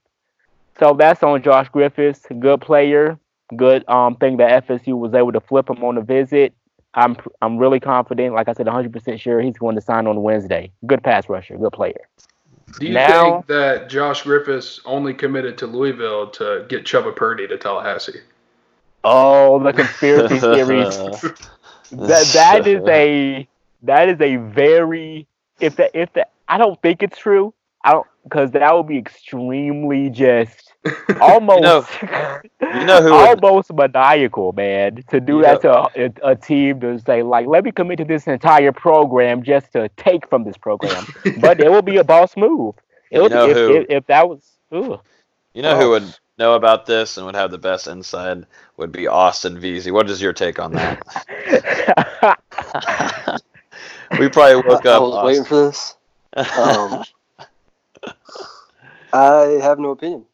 So 0.79 0.93
that's 0.93 1.23
on 1.23 1.41
Josh 1.41 1.69
Griffiths, 1.69 2.25
good 2.39 2.61
player, 2.61 3.19
good 3.55 3.87
um 3.89 4.15
thing 4.15 4.37
that 4.37 4.67
FSU 4.67 4.97
was 4.97 5.13
able 5.13 5.33
to 5.33 5.41
flip 5.41 5.69
him 5.69 5.83
on 5.83 5.97
a 5.97 6.01
visit. 6.01 6.53
I'm 6.93 7.17
I'm 7.41 7.57
really 7.57 7.81
confident. 7.81 8.33
Like 8.33 8.47
I 8.47 8.53
said, 8.53 8.65
100 8.65 8.93
percent 8.93 9.19
sure 9.19 9.41
he's 9.41 9.57
going 9.57 9.75
to 9.75 9.81
sign 9.81 10.07
on 10.07 10.23
Wednesday. 10.23 10.71
Good 10.85 11.03
pass 11.03 11.27
rusher, 11.27 11.57
good 11.57 11.73
player. 11.73 12.07
Do 12.79 12.85
you 12.85 12.93
now, 12.93 13.33
think 13.33 13.47
that 13.47 13.89
Josh 13.89 14.23
Griffiths 14.23 14.81
only 14.85 15.13
committed 15.13 15.57
to 15.59 15.67
Louisville 15.67 16.27
to 16.31 16.65
get 16.67 16.83
Chubba 16.83 17.15
Purdy 17.15 17.47
to 17.47 17.57
Tallahassee? 17.57 18.19
Oh, 19.03 19.63
the 19.63 19.73
conspiracy 19.73 20.39
theories. 20.39 20.97
that 21.91 22.29
that 22.33 22.67
is 22.67 22.83
a 22.87 23.47
that 23.83 24.09
is 24.09 24.19
a 24.19 24.35
very 24.35 25.27
if 25.59 25.77
that 25.77 25.91
if 25.93 26.11
that 26.13 26.31
I 26.47 26.57
don't 26.57 26.81
think 26.81 27.03
it's 27.03 27.17
true. 27.17 27.53
I 27.83 27.93
don't 27.93 28.07
because 28.29 28.51
that 28.51 28.75
would 28.75 28.87
be 28.87 28.97
extremely 28.97 30.09
just 30.09 30.73
almost 31.21 31.59
you 32.01 32.07
know, 32.07 32.41
you 32.61 32.85
know 32.85 33.01
who 33.01 33.13
almost 33.13 33.71
would, 33.71 33.93
maniacal, 33.93 34.51
man, 34.53 35.03
to 35.09 35.19
do 35.19 35.41
that 35.41 35.63
know, 35.63 35.87
to 35.95 36.05
a, 36.23 36.31
a, 36.31 36.35
team 36.35 36.79
to 36.81 36.99
say 36.99 37.23
like, 37.23 37.47
let 37.47 37.63
me 37.63 37.71
commit 37.71 37.97
to 37.97 38.05
this 38.05 38.27
entire 38.27 38.71
program 38.71 39.43
just 39.43 39.71
to 39.73 39.89
take 39.97 40.29
from 40.29 40.43
this 40.43 40.57
program. 40.57 41.05
but 41.39 41.59
it 41.59 41.71
would 41.71 41.85
be 41.85 41.97
a 41.97 42.03
boss 42.03 42.35
move. 42.37 42.75
It 43.11 43.21
would, 43.21 43.31
if, 43.31 43.55
who, 43.55 43.75
if, 43.75 43.85
if, 43.89 44.05
that 44.07 44.27
was. 44.27 44.41
Ooh. 44.73 44.99
You 45.53 45.61
know 45.61 45.79
who 45.79 45.89
would 45.91 46.15
know 46.37 46.53
about 46.53 46.85
this 46.85 47.17
and 47.17 47.25
would 47.25 47.35
have 47.35 47.51
the 47.51 47.57
best 47.57 47.87
insight 47.87 48.43
would 48.75 48.91
be 48.91 49.07
Austin 49.07 49.57
Veazey. 49.57 49.91
What 49.91 50.09
is 50.09 50.21
your 50.21 50.33
take 50.33 50.59
on 50.59 50.73
that? 50.73 51.01
we 54.19 54.29
probably 54.29 54.57
woke 54.57 54.85
up. 54.85 54.97
I 54.97 54.99
was 54.99 55.13
Austin. 55.13 55.25
waiting 55.25 55.45
for 55.45 55.65
this. 55.65 55.95
Um, 56.35 57.03
I 59.13 59.59
have 59.61 59.79
no 59.79 59.91
opinion. 59.91 60.25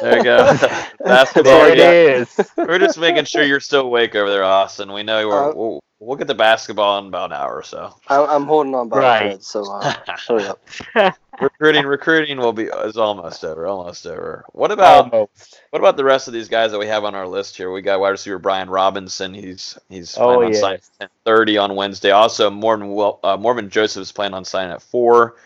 There 0.00 0.18
you 0.18 0.24
go. 0.24 0.56
Basketball. 1.04 1.52
There 1.52 1.72
it 1.72 1.78
is. 1.78 2.50
We're 2.56 2.78
just 2.78 2.98
making 2.98 3.24
sure 3.24 3.42
you're 3.42 3.60
still 3.60 3.82
awake 3.82 4.14
over 4.14 4.30
there, 4.30 4.44
Austin. 4.44 4.92
We 4.92 5.02
know 5.02 5.28
we're, 5.28 5.50
uh, 5.50 5.54
we'll, 5.54 5.84
we'll 6.00 6.16
get 6.16 6.26
the 6.26 6.34
basketball 6.34 6.98
in 6.98 7.06
about 7.06 7.32
an 7.32 7.38
hour 7.38 7.56
or 7.56 7.62
so. 7.62 7.94
I, 8.08 8.34
am 8.34 8.44
holding 8.44 8.74
on 8.74 8.88
by 8.88 8.98
right. 8.98 9.22
a 9.22 9.28
thread, 9.30 9.42
so 9.42 9.70
uh, 9.70 9.94
hurry 10.28 10.44
up. 10.44 10.60
recruiting, 11.40 11.86
recruiting 11.86 12.38
will 12.38 12.52
be 12.52 12.64
is 12.64 12.96
almost 12.96 13.44
over. 13.44 13.66
Almost 13.66 14.06
over. 14.06 14.44
What 14.52 14.70
about 14.70 15.12
almost. 15.12 15.60
what 15.70 15.78
about 15.80 15.96
the 15.96 16.04
rest 16.04 16.28
of 16.28 16.34
these 16.34 16.48
guys 16.48 16.72
that 16.72 16.78
we 16.78 16.86
have 16.86 17.04
on 17.04 17.14
our 17.14 17.26
list 17.26 17.56
here? 17.56 17.70
We 17.70 17.82
got 17.82 18.00
wide 18.00 18.10
receiver 18.10 18.38
Brian 18.38 18.70
Robinson. 18.70 19.34
He's 19.34 19.78
he's 19.88 20.16
oh, 20.18 20.36
planning 20.36 20.54
yes. 20.54 20.62
on 20.62 20.68
signing 20.68 20.80
at 21.00 21.10
30 21.24 21.58
on 21.58 21.74
Wednesday. 21.76 22.10
Also, 22.10 22.50
Morven 22.50 23.16
uh, 23.22 23.36
Morven 23.36 23.70
Joseph 23.70 24.02
is 24.02 24.12
planning 24.12 24.34
on 24.34 24.44
signing 24.44 24.72
at 24.72 24.82
four. 24.82 25.36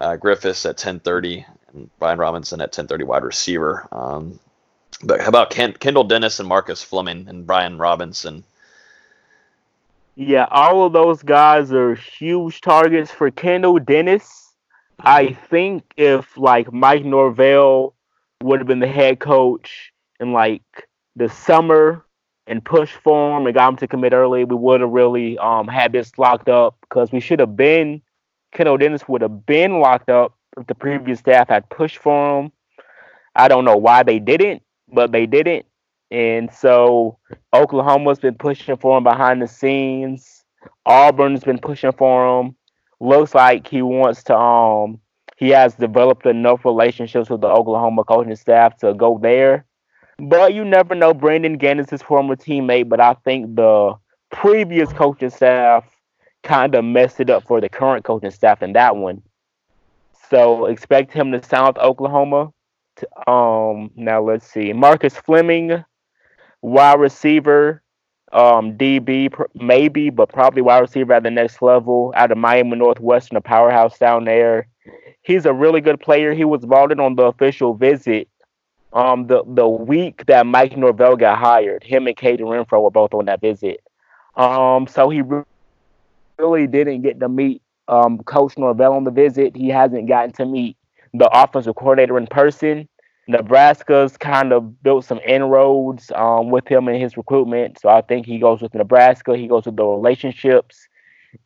Uh, 0.00 0.16
Griffiths 0.16 0.64
at 0.64 0.78
10:30 0.78 1.44
and 1.74 1.90
Brian 1.98 2.18
Robinson 2.18 2.60
at 2.60 2.72
10:30 2.72 3.04
wide 3.04 3.22
receiver. 3.22 3.86
Um, 3.92 4.40
but 5.02 5.20
how 5.20 5.28
about 5.28 5.50
Ken, 5.50 5.72
Kendall 5.74 6.04
Dennis 6.04 6.40
and 6.40 6.48
Marcus 6.48 6.82
Fleming 6.82 7.26
and 7.28 7.46
Brian 7.46 7.78
Robinson? 7.78 8.44
Yeah, 10.16 10.46
all 10.50 10.84
of 10.84 10.92
those 10.92 11.22
guys 11.22 11.72
are 11.72 11.94
huge 11.94 12.60
targets 12.60 13.10
for 13.10 13.30
Kendall 13.30 13.78
Dennis. 13.78 14.54
I 14.98 15.32
think 15.32 15.84
if 15.96 16.36
like 16.36 16.72
Mike 16.72 17.04
Norvell 17.04 17.94
would 18.42 18.60
have 18.60 18.66
been 18.66 18.80
the 18.80 18.86
head 18.86 19.18
coach 19.18 19.92
in 20.18 20.32
like 20.32 20.62
the 21.16 21.28
summer 21.28 22.04
and 22.46 22.64
push 22.64 22.92
for 22.92 23.38
him 23.38 23.46
and 23.46 23.54
got 23.54 23.68
him 23.68 23.76
to 23.76 23.86
commit 23.86 24.12
early, 24.12 24.44
we 24.44 24.56
would 24.56 24.80
have 24.80 24.90
really 24.90 25.38
um 25.38 25.68
had 25.68 25.92
this 25.92 26.18
locked 26.18 26.48
up 26.48 26.76
because 26.82 27.12
we 27.12 27.20
should 27.20 27.38
have 27.38 27.56
been 27.56 28.02
Kendall 28.52 28.78
Dennis 28.78 29.08
would 29.08 29.22
have 29.22 29.46
been 29.46 29.80
locked 29.80 30.10
up 30.10 30.34
if 30.56 30.66
the 30.66 30.74
previous 30.74 31.20
staff 31.20 31.48
had 31.48 31.68
pushed 31.70 31.98
for 31.98 32.40
him. 32.40 32.52
I 33.34 33.48
don't 33.48 33.64
know 33.64 33.76
why 33.76 34.02
they 34.02 34.18
didn't, 34.18 34.62
but 34.92 35.12
they 35.12 35.26
didn't. 35.26 35.66
And 36.10 36.52
so 36.52 37.18
Oklahoma's 37.54 38.18
been 38.18 38.34
pushing 38.34 38.76
for 38.76 38.98
him 38.98 39.04
behind 39.04 39.40
the 39.40 39.46
scenes. 39.46 40.44
Auburn's 40.84 41.44
been 41.44 41.58
pushing 41.58 41.92
for 41.92 42.40
him. 42.40 42.56
Looks 42.98 43.34
like 43.34 43.66
he 43.68 43.82
wants 43.82 44.24
to 44.24 44.36
um 44.36 45.00
he 45.36 45.48
has 45.50 45.74
developed 45.74 46.26
enough 46.26 46.66
relationships 46.66 47.30
with 47.30 47.40
the 47.40 47.48
Oklahoma 47.48 48.04
coaching 48.04 48.36
staff 48.36 48.76
to 48.78 48.92
go 48.92 49.18
there. 49.22 49.64
But 50.18 50.52
you 50.52 50.66
never 50.66 50.94
know. 50.94 51.14
Brandon 51.14 51.56
Gannon 51.56 51.86
is 51.86 51.90
his 51.90 52.02
former 52.02 52.36
teammate, 52.36 52.90
but 52.90 53.00
I 53.00 53.14
think 53.24 53.56
the 53.56 53.94
previous 54.30 54.92
coaching 54.92 55.30
staff 55.30 55.84
kind 56.42 56.74
of 56.74 56.84
messed 56.84 57.20
it 57.20 57.30
up 57.30 57.44
for 57.46 57.60
the 57.60 57.68
current 57.68 58.04
coaching 58.04 58.30
staff 58.30 58.62
in 58.62 58.72
that 58.72 58.96
one. 58.96 59.22
So 60.30 60.66
expect 60.66 61.12
him 61.12 61.32
to 61.32 61.42
South 61.42 61.76
Oklahoma. 61.78 62.52
To, 62.96 63.30
um, 63.30 63.90
now 63.96 64.22
let's 64.22 64.46
see, 64.46 64.72
Marcus 64.72 65.16
Fleming, 65.16 65.84
wide 66.62 67.00
receiver, 67.00 67.82
um, 68.32 68.76
DB 68.76 69.32
maybe, 69.54 70.10
but 70.10 70.28
probably 70.28 70.62
wide 70.62 70.80
receiver 70.80 71.12
at 71.14 71.24
the 71.24 71.30
next 71.30 71.60
level 71.62 72.12
out 72.16 72.30
of 72.30 72.38
Miami 72.38 72.76
Northwestern, 72.76 73.36
a 73.36 73.40
powerhouse 73.40 73.98
down 73.98 74.24
there. 74.24 74.68
He's 75.22 75.46
a 75.46 75.52
really 75.52 75.80
good 75.80 76.00
player. 76.00 76.32
He 76.32 76.44
was 76.44 76.64
voted 76.64 77.00
on 77.00 77.16
the 77.16 77.24
official 77.24 77.74
visit. 77.74 78.28
Um, 78.92 79.28
the 79.28 79.44
the 79.46 79.68
week 79.68 80.26
that 80.26 80.46
Mike 80.46 80.76
Norvell 80.76 81.16
got 81.16 81.38
hired, 81.38 81.84
him 81.84 82.08
and 82.08 82.16
Caden 82.16 82.40
Renfro 82.40 82.82
were 82.82 82.90
both 82.90 83.14
on 83.14 83.26
that 83.26 83.40
visit. 83.40 83.80
Um, 84.36 84.86
so 84.88 85.10
he 85.10 85.22
really 86.40 86.66
didn't 86.66 87.02
get 87.02 87.20
to 87.20 87.28
meet 87.28 87.62
um, 87.88 88.18
Coach 88.18 88.56
Norvell 88.56 88.94
on 88.94 89.04
the 89.04 89.10
visit. 89.10 89.56
He 89.56 89.68
hasn't 89.68 90.08
gotten 90.08 90.32
to 90.32 90.46
meet 90.46 90.76
the 91.12 91.28
offensive 91.32 91.74
coordinator 91.74 92.16
in 92.18 92.26
person. 92.26 92.88
Nebraska's 93.28 94.16
kind 94.16 94.52
of 94.52 94.82
built 94.82 95.04
some 95.04 95.20
inroads 95.26 96.10
um, 96.14 96.50
with 96.50 96.66
him 96.66 96.88
in 96.88 97.00
his 97.00 97.16
recruitment. 97.16 97.80
So 97.80 97.88
I 97.88 98.00
think 98.00 98.26
he 98.26 98.38
goes 98.38 98.60
with 98.60 98.74
Nebraska. 98.74 99.36
He 99.36 99.46
goes 99.46 99.66
with 99.66 99.76
the 99.76 99.84
relationships. 99.84 100.88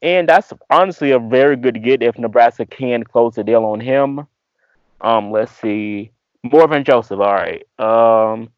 And 0.01 0.29
that's 0.29 0.53
honestly 0.71 1.11
a 1.11 1.19
very 1.19 1.57
good 1.57 1.83
get 1.83 2.03
if 2.03 2.19
Nebraska 2.19 2.65
can 2.65 3.05
close 3.05 3.35
the 3.35 3.45
deal 3.45 3.65
on 3.65 3.81
him. 3.81 4.27
Um, 5.03 5.31
let's 5.31 5.53
see. 5.53 6.11
Morvin 6.47 6.85
Joseph, 6.85 7.21
all 7.21 7.35
right. 7.35 7.67
Um, 7.79 8.51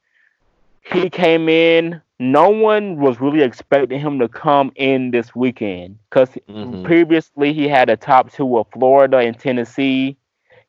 he 0.83 1.11
came 1.11 1.49
in 1.49 2.01
no 2.19 2.49
one 2.49 2.97
was 2.97 3.21
really 3.21 3.43
expecting 3.43 4.01
him 4.01 4.19
to 4.19 4.29
come 4.29 4.73
in 4.77 5.11
this 5.11 5.35
weekend 5.35 5.99
because 6.09 6.31
mm-hmm. 6.49 6.85
previously 6.85 7.53
he 7.53 7.69
had 7.69 7.91
a 7.91 7.97
top 7.97 8.33
two 8.33 8.59
of 8.59 8.67
Florida 8.73 9.19
and 9.19 9.39
Tennessee. 9.39 10.17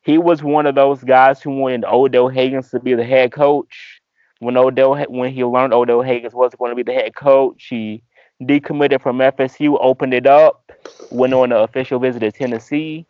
He 0.02 0.18
was 0.18 0.42
one 0.42 0.66
of 0.66 0.74
those 0.74 1.02
guys 1.02 1.42
who 1.42 1.50
wanted 1.50 1.84
Odell 1.84 2.28
Haggins 2.28 2.70
to 2.70 2.80
be 2.80 2.94
the 2.94 3.04
head 3.04 3.32
coach. 3.32 4.02
When 4.40 4.56
Odell, 4.56 4.96
when 5.08 5.32
he 5.32 5.42
learned 5.42 5.72
Odell 5.72 6.02
Haggins 6.02 6.34
was 6.34 6.54
going 6.54 6.70
to 6.70 6.76
be 6.76 6.82
the 6.82 6.92
head 6.92 7.14
coach, 7.14 7.66
he 7.68 8.02
decommitted 8.42 9.02
from 9.02 9.18
FSU, 9.18 9.76
opened 9.80 10.14
it 10.14 10.26
up, 10.26 10.70
went 11.10 11.32
on 11.32 11.50
an 11.50 11.58
official 11.58 11.98
visit 11.98 12.20
to 12.20 12.30
Tennessee, 12.30 13.06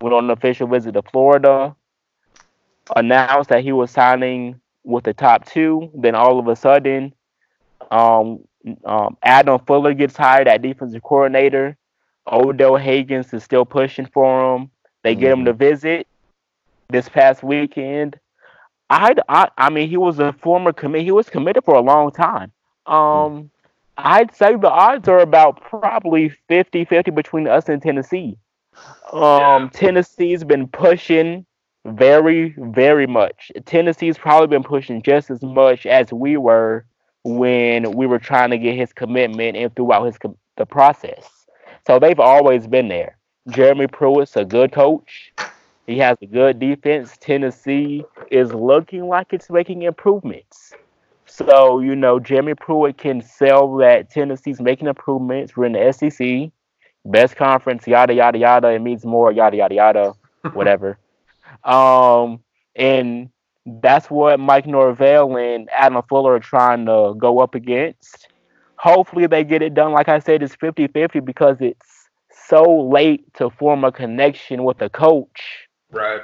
went 0.00 0.14
on 0.14 0.24
an 0.24 0.30
official 0.30 0.66
visit 0.66 0.92
to 0.92 1.02
Florida, 1.02 1.76
announced 2.96 3.50
that 3.50 3.62
he 3.62 3.72
was 3.72 3.90
signing 3.90 4.60
with 4.84 5.04
the 5.04 5.14
top 5.14 5.44
two. 5.46 5.90
Then 5.94 6.14
all 6.14 6.38
of 6.38 6.48
a 6.48 6.56
sudden, 6.56 7.14
um, 7.90 8.40
um, 8.84 9.16
Adam 9.22 9.60
Fuller 9.66 9.94
gets 9.94 10.16
hired 10.16 10.48
at 10.48 10.62
defensive 10.62 11.02
coordinator. 11.02 11.76
Odell 12.30 12.76
Haggins 12.76 13.32
is 13.32 13.44
still 13.44 13.64
pushing 13.64 14.06
for 14.06 14.56
him. 14.56 14.70
They 15.02 15.14
get 15.14 15.32
him 15.32 15.44
to 15.44 15.52
mm-hmm. 15.52 15.58
visit 15.58 16.06
this 16.88 17.08
past 17.08 17.42
weekend. 17.42 18.18
I'd, 18.90 19.20
I, 19.28 19.48
I 19.58 19.70
mean, 19.70 19.88
he 19.88 19.96
was 19.96 20.18
a 20.18 20.32
former 20.32 20.72
commit. 20.72 21.02
He 21.02 21.10
was 21.10 21.28
committed 21.28 21.64
for 21.64 21.74
a 21.74 21.80
long 21.80 22.10
time. 22.10 22.52
Um, 22.86 23.50
I'd 23.96 24.34
say 24.34 24.56
the 24.56 24.70
odds 24.70 25.08
are 25.08 25.20
about 25.20 25.60
probably 25.60 26.32
50-50 26.50 27.14
between 27.14 27.48
us 27.48 27.68
and 27.68 27.80
Tennessee. 27.80 28.36
Um, 29.12 29.20
yeah. 29.22 29.68
Tennessee's 29.72 30.44
been 30.44 30.68
pushing 30.68 31.46
very, 31.84 32.54
very 32.58 33.06
much. 33.06 33.52
Tennessee's 33.66 34.18
probably 34.18 34.48
been 34.48 34.64
pushing 34.64 35.02
just 35.02 35.30
as 35.30 35.42
much 35.42 35.86
as 35.86 36.12
we 36.12 36.36
were 36.36 36.84
when 37.24 37.92
we 37.92 38.06
were 38.06 38.18
trying 38.18 38.50
to 38.50 38.58
get 38.58 38.76
his 38.76 38.92
commitment 38.92 39.56
and 39.56 39.74
throughout 39.74 40.04
his 40.04 40.18
the 40.56 40.66
process. 40.66 41.46
So 41.86 41.98
they've 41.98 42.20
always 42.20 42.66
been 42.66 42.88
there. 42.88 43.18
Jeremy 43.48 43.86
Pruitt's 43.86 44.36
a 44.36 44.44
good 44.44 44.72
coach. 44.72 45.32
He 45.86 45.98
has 45.98 46.16
a 46.22 46.26
good 46.26 46.58
defense. 46.58 47.16
Tennessee 47.20 48.04
is 48.30 48.54
looking 48.54 49.08
like 49.08 49.32
it's 49.32 49.50
making 49.50 49.82
improvements. 49.82 50.72
So, 51.26 51.80
you 51.80 51.96
know, 51.96 52.18
Jeremy 52.20 52.54
Pruitt 52.54 52.98
can 52.98 53.20
sell 53.20 53.76
that 53.76 54.10
Tennessee's 54.10 54.60
making 54.60 54.88
improvements. 54.88 55.56
We're 55.56 55.66
in 55.66 55.72
the 55.72 55.92
SEC, 55.92 56.50
best 57.04 57.36
conference, 57.36 57.86
yada, 57.86 58.14
yada, 58.14 58.38
yada. 58.38 58.68
It 58.68 58.80
means 58.80 59.04
more, 59.04 59.32
yada, 59.32 59.56
yada, 59.56 59.74
yada, 59.74 60.14
whatever. 60.52 60.98
um, 61.64 62.40
and 62.76 63.30
that's 63.66 64.10
what 64.10 64.38
Mike 64.38 64.66
Norvell 64.66 65.36
and 65.36 65.68
Adam 65.70 66.02
Fuller 66.08 66.34
are 66.34 66.40
trying 66.40 66.86
to 66.86 67.14
go 67.16 67.40
up 67.40 67.54
against. 67.54 68.28
Hopefully, 68.76 69.26
they 69.26 69.44
get 69.44 69.62
it 69.62 69.74
done. 69.74 69.92
Like 69.92 70.08
I 70.08 70.18
said, 70.18 70.42
it's 70.42 70.54
50 70.54 70.88
50 70.88 71.20
because 71.20 71.56
it's 71.60 72.08
so 72.46 72.88
late 72.88 73.32
to 73.34 73.50
form 73.50 73.84
a 73.84 73.92
connection 73.92 74.64
with 74.64 74.82
a 74.82 74.90
coach. 74.90 75.68
Right. 75.90 76.20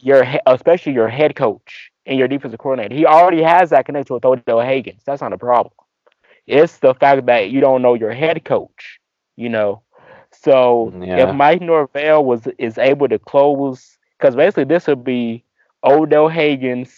Your, 0.00 0.26
especially 0.46 0.92
your 0.92 1.08
head 1.08 1.36
coach 1.36 1.90
and 2.04 2.18
your 2.18 2.28
defensive 2.28 2.58
coordinator. 2.58 2.94
He 2.94 3.06
already 3.06 3.42
has 3.42 3.70
that 3.70 3.86
connection 3.86 4.14
with 4.14 4.24
Odell 4.24 4.60
Haggins. 4.60 5.02
That's 5.06 5.22
not 5.22 5.32
a 5.32 5.38
problem. 5.38 5.72
It's 6.46 6.78
the 6.78 6.94
fact 6.94 7.26
that 7.26 7.50
you 7.50 7.60
don't 7.60 7.80
know 7.80 7.94
your 7.94 8.12
head 8.12 8.44
coach, 8.44 9.00
you 9.36 9.48
know. 9.48 9.82
So 10.32 10.92
yeah. 11.00 11.28
if 11.28 11.34
Mike 11.34 11.62
Norvell 11.62 12.24
was 12.24 12.46
is 12.58 12.76
able 12.76 13.08
to 13.08 13.18
close, 13.18 13.96
because 14.18 14.36
basically 14.36 14.64
this 14.64 14.86
would 14.86 15.04
be 15.04 15.43
Odell 15.84 16.28
Haggins 16.28 16.94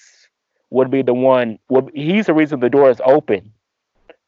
would 0.70 0.90
be 0.90 1.03
the 1.03 1.14
one. 1.14 1.59
Would, 1.68 1.90
he's 1.94 2.27
the 2.27 2.35
reason 2.35 2.61
the 2.61 2.70
door 2.70 2.90
is 2.90 3.01
open, 3.05 3.53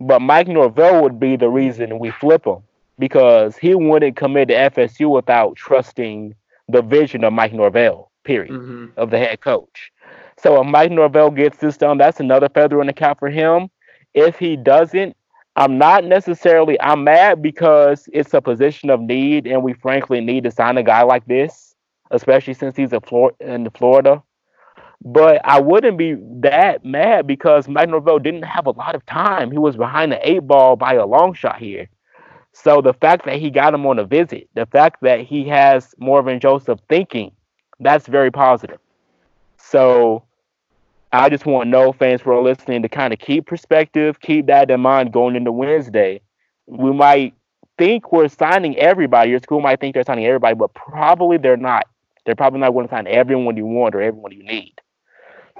but 0.00 0.20
Mike 0.20 0.48
Norvell 0.48 1.02
would 1.02 1.18
be 1.18 1.36
the 1.36 1.48
reason 1.48 1.98
we 1.98 2.10
flip 2.10 2.46
him 2.46 2.62
because 2.98 3.56
he 3.56 3.74
wouldn't 3.74 4.16
commit 4.16 4.48
to 4.48 4.54
FSU 4.54 5.10
without 5.10 5.56
trusting 5.56 6.34
the 6.68 6.82
vision 6.82 7.24
of 7.24 7.32
Mike 7.32 7.52
Norvell. 7.52 8.10
Period 8.24 8.52
mm-hmm. 8.52 8.86
of 8.98 9.10
the 9.10 9.18
head 9.18 9.40
coach. 9.40 9.90
So 10.36 10.60
if 10.60 10.66
Mike 10.66 10.90
Norvell 10.90 11.30
gets 11.30 11.58
this 11.58 11.76
done, 11.76 11.98
that's 11.98 12.20
another 12.20 12.48
feather 12.48 12.80
in 12.80 12.86
the 12.86 12.92
cap 12.92 13.18
for 13.18 13.30
him. 13.30 13.70
If 14.12 14.38
he 14.38 14.56
doesn't, 14.56 15.16
I'm 15.56 15.78
not 15.78 16.04
necessarily 16.04 16.80
I'm 16.80 17.04
mad 17.04 17.42
because 17.42 18.08
it's 18.12 18.34
a 18.34 18.40
position 18.40 18.90
of 18.90 19.00
need, 19.00 19.46
and 19.46 19.62
we 19.62 19.72
frankly 19.72 20.20
need 20.20 20.44
to 20.44 20.50
sign 20.50 20.78
a 20.78 20.82
guy 20.82 21.02
like 21.02 21.26
this, 21.26 21.74
especially 22.10 22.54
since 22.54 22.76
he's 22.76 22.92
a 22.92 23.00
Flor- 23.00 23.34
in 23.40 23.68
Florida. 23.70 24.22
But 25.04 25.40
I 25.44 25.60
wouldn't 25.60 25.96
be 25.96 26.16
that 26.40 26.84
mad 26.84 27.26
because 27.26 27.68
Mike 27.68 27.88
Norvell 27.88 28.18
didn't 28.18 28.42
have 28.42 28.66
a 28.66 28.72
lot 28.72 28.94
of 28.94 29.06
time. 29.06 29.50
He 29.50 29.58
was 29.58 29.76
behind 29.76 30.10
the 30.12 30.28
eight 30.28 30.46
ball 30.46 30.76
by 30.76 30.94
a 30.94 31.06
long 31.06 31.34
shot 31.34 31.58
here. 31.58 31.88
So 32.52 32.80
the 32.80 32.94
fact 32.94 33.24
that 33.26 33.36
he 33.36 33.50
got 33.50 33.74
him 33.74 33.86
on 33.86 34.00
a 34.00 34.04
visit, 34.04 34.48
the 34.54 34.66
fact 34.66 35.02
that 35.02 35.20
he 35.20 35.48
has 35.48 35.94
Morvin 36.00 36.40
Joseph 36.40 36.80
thinking, 36.88 37.30
that's 37.78 38.08
very 38.08 38.32
positive. 38.32 38.80
So 39.56 40.24
I 41.12 41.28
just 41.28 41.46
want 41.46 41.68
no 41.70 41.92
fans 41.92 42.20
who 42.20 42.32
are 42.32 42.42
listening 42.42 42.82
to 42.82 42.88
kind 42.88 43.12
of 43.12 43.20
keep 43.20 43.46
perspective, 43.46 44.20
keep 44.20 44.46
that 44.46 44.70
in 44.70 44.80
mind 44.80 45.12
going 45.12 45.36
into 45.36 45.52
Wednesday. 45.52 46.20
We 46.66 46.92
might 46.92 47.34
think 47.78 48.12
we're 48.12 48.28
signing 48.28 48.76
everybody. 48.76 49.30
Your 49.30 49.38
school 49.38 49.60
might 49.60 49.80
think 49.80 49.94
they're 49.94 50.04
signing 50.04 50.26
everybody, 50.26 50.54
but 50.54 50.74
probably 50.74 51.38
they're 51.38 51.56
not. 51.56 51.86
They're 52.26 52.34
probably 52.34 52.60
not 52.60 52.72
going 52.72 52.88
to 52.88 52.94
sign 52.94 53.06
everyone 53.06 53.56
you 53.56 53.64
want 53.64 53.94
or 53.94 54.02
everyone 54.02 54.32
you 54.32 54.42
need. 54.42 54.74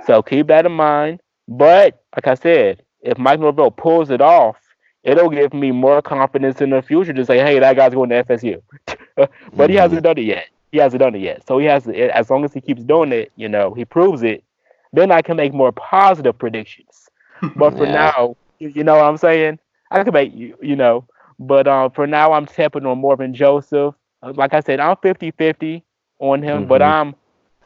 So 0.07 0.23
keep 0.23 0.47
that 0.49 0.67
in 0.67 0.73
mind. 0.73 1.21
But 1.47 2.03
like 2.15 2.27
I 2.27 2.35
said, 2.35 2.83
if 3.03 3.19
Mike 3.19 3.41
Norvell 3.41 3.71
pulls 3.71 4.11
it 4.11 4.21
off, 4.21 4.57
it'll 5.03 5.31
give 5.31 5.55
me 5.55 5.71
more 5.71 6.03
confidence 6.03 6.61
in 6.61 6.71
the 6.71 6.83
future 6.83 7.13
to 7.13 7.25
say, 7.25 7.39
hey, 7.39 7.59
that 7.59 7.77
guy's 7.77 7.95
going 7.95 8.11
to 8.11 8.25
FSU. 8.25 8.61
but 9.17 9.31
mm-hmm. 9.31 9.71
he 9.71 9.77
hasn't 9.77 10.03
done 10.03 10.19
it 10.19 10.25
yet. 10.25 10.49
He 10.73 10.79
hasn't 10.79 11.01
done 11.01 11.15
it 11.15 11.21
yet. 11.21 11.47
So 11.47 11.59
he 11.59 11.67
has, 11.67 11.85
to, 11.85 11.95
as 12.15 12.29
long 12.29 12.45
as 12.45 12.53
he 12.53 12.61
keeps 12.61 12.83
doing 12.83 13.13
it, 13.13 13.33
you 13.37 13.49
know, 13.49 13.73
he 13.73 13.85
proves 13.85 14.23
it 14.23 14.45
then 14.93 15.11
I 15.11 15.23
can 15.23 15.37
make 15.37 15.53
more 15.53 15.73
positive 15.73 16.39
predictions. 16.39 17.09
But 17.57 17.77
for 17.77 17.85
yeah. 17.85 17.93
now, 17.93 18.37
you 18.59 18.83
know 18.83 18.97
what 18.97 19.05
I'm 19.05 19.17
saying? 19.17 19.61
I 19.93 20.03
can 20.03 20.13
make 20.13 20.35
you, 20.35 20.57
you 20.61 20.75
know. 20.75 21.07
But 21.39 21.69
uh, 21.69 21.89
for 21.91 22.05
now, 22.05 22.33
I'm 22.33 22.47
tapping 22.47 22.85
on 22.85 23.01
Morvin 23.01 23.33
Joseph. 23.33 23.95
Uh, 24.23 24.33
like 24.35 24.55
I 24.55 24.61
said, 24.61 24.81
I'm 24.81 24.97
50-50 24.97 25.83
on 26.19 26.43
him, 26.43 26.59
mm-hmm. 26.59 26.69
but 26.69 26.83
I'm 26.83 27.15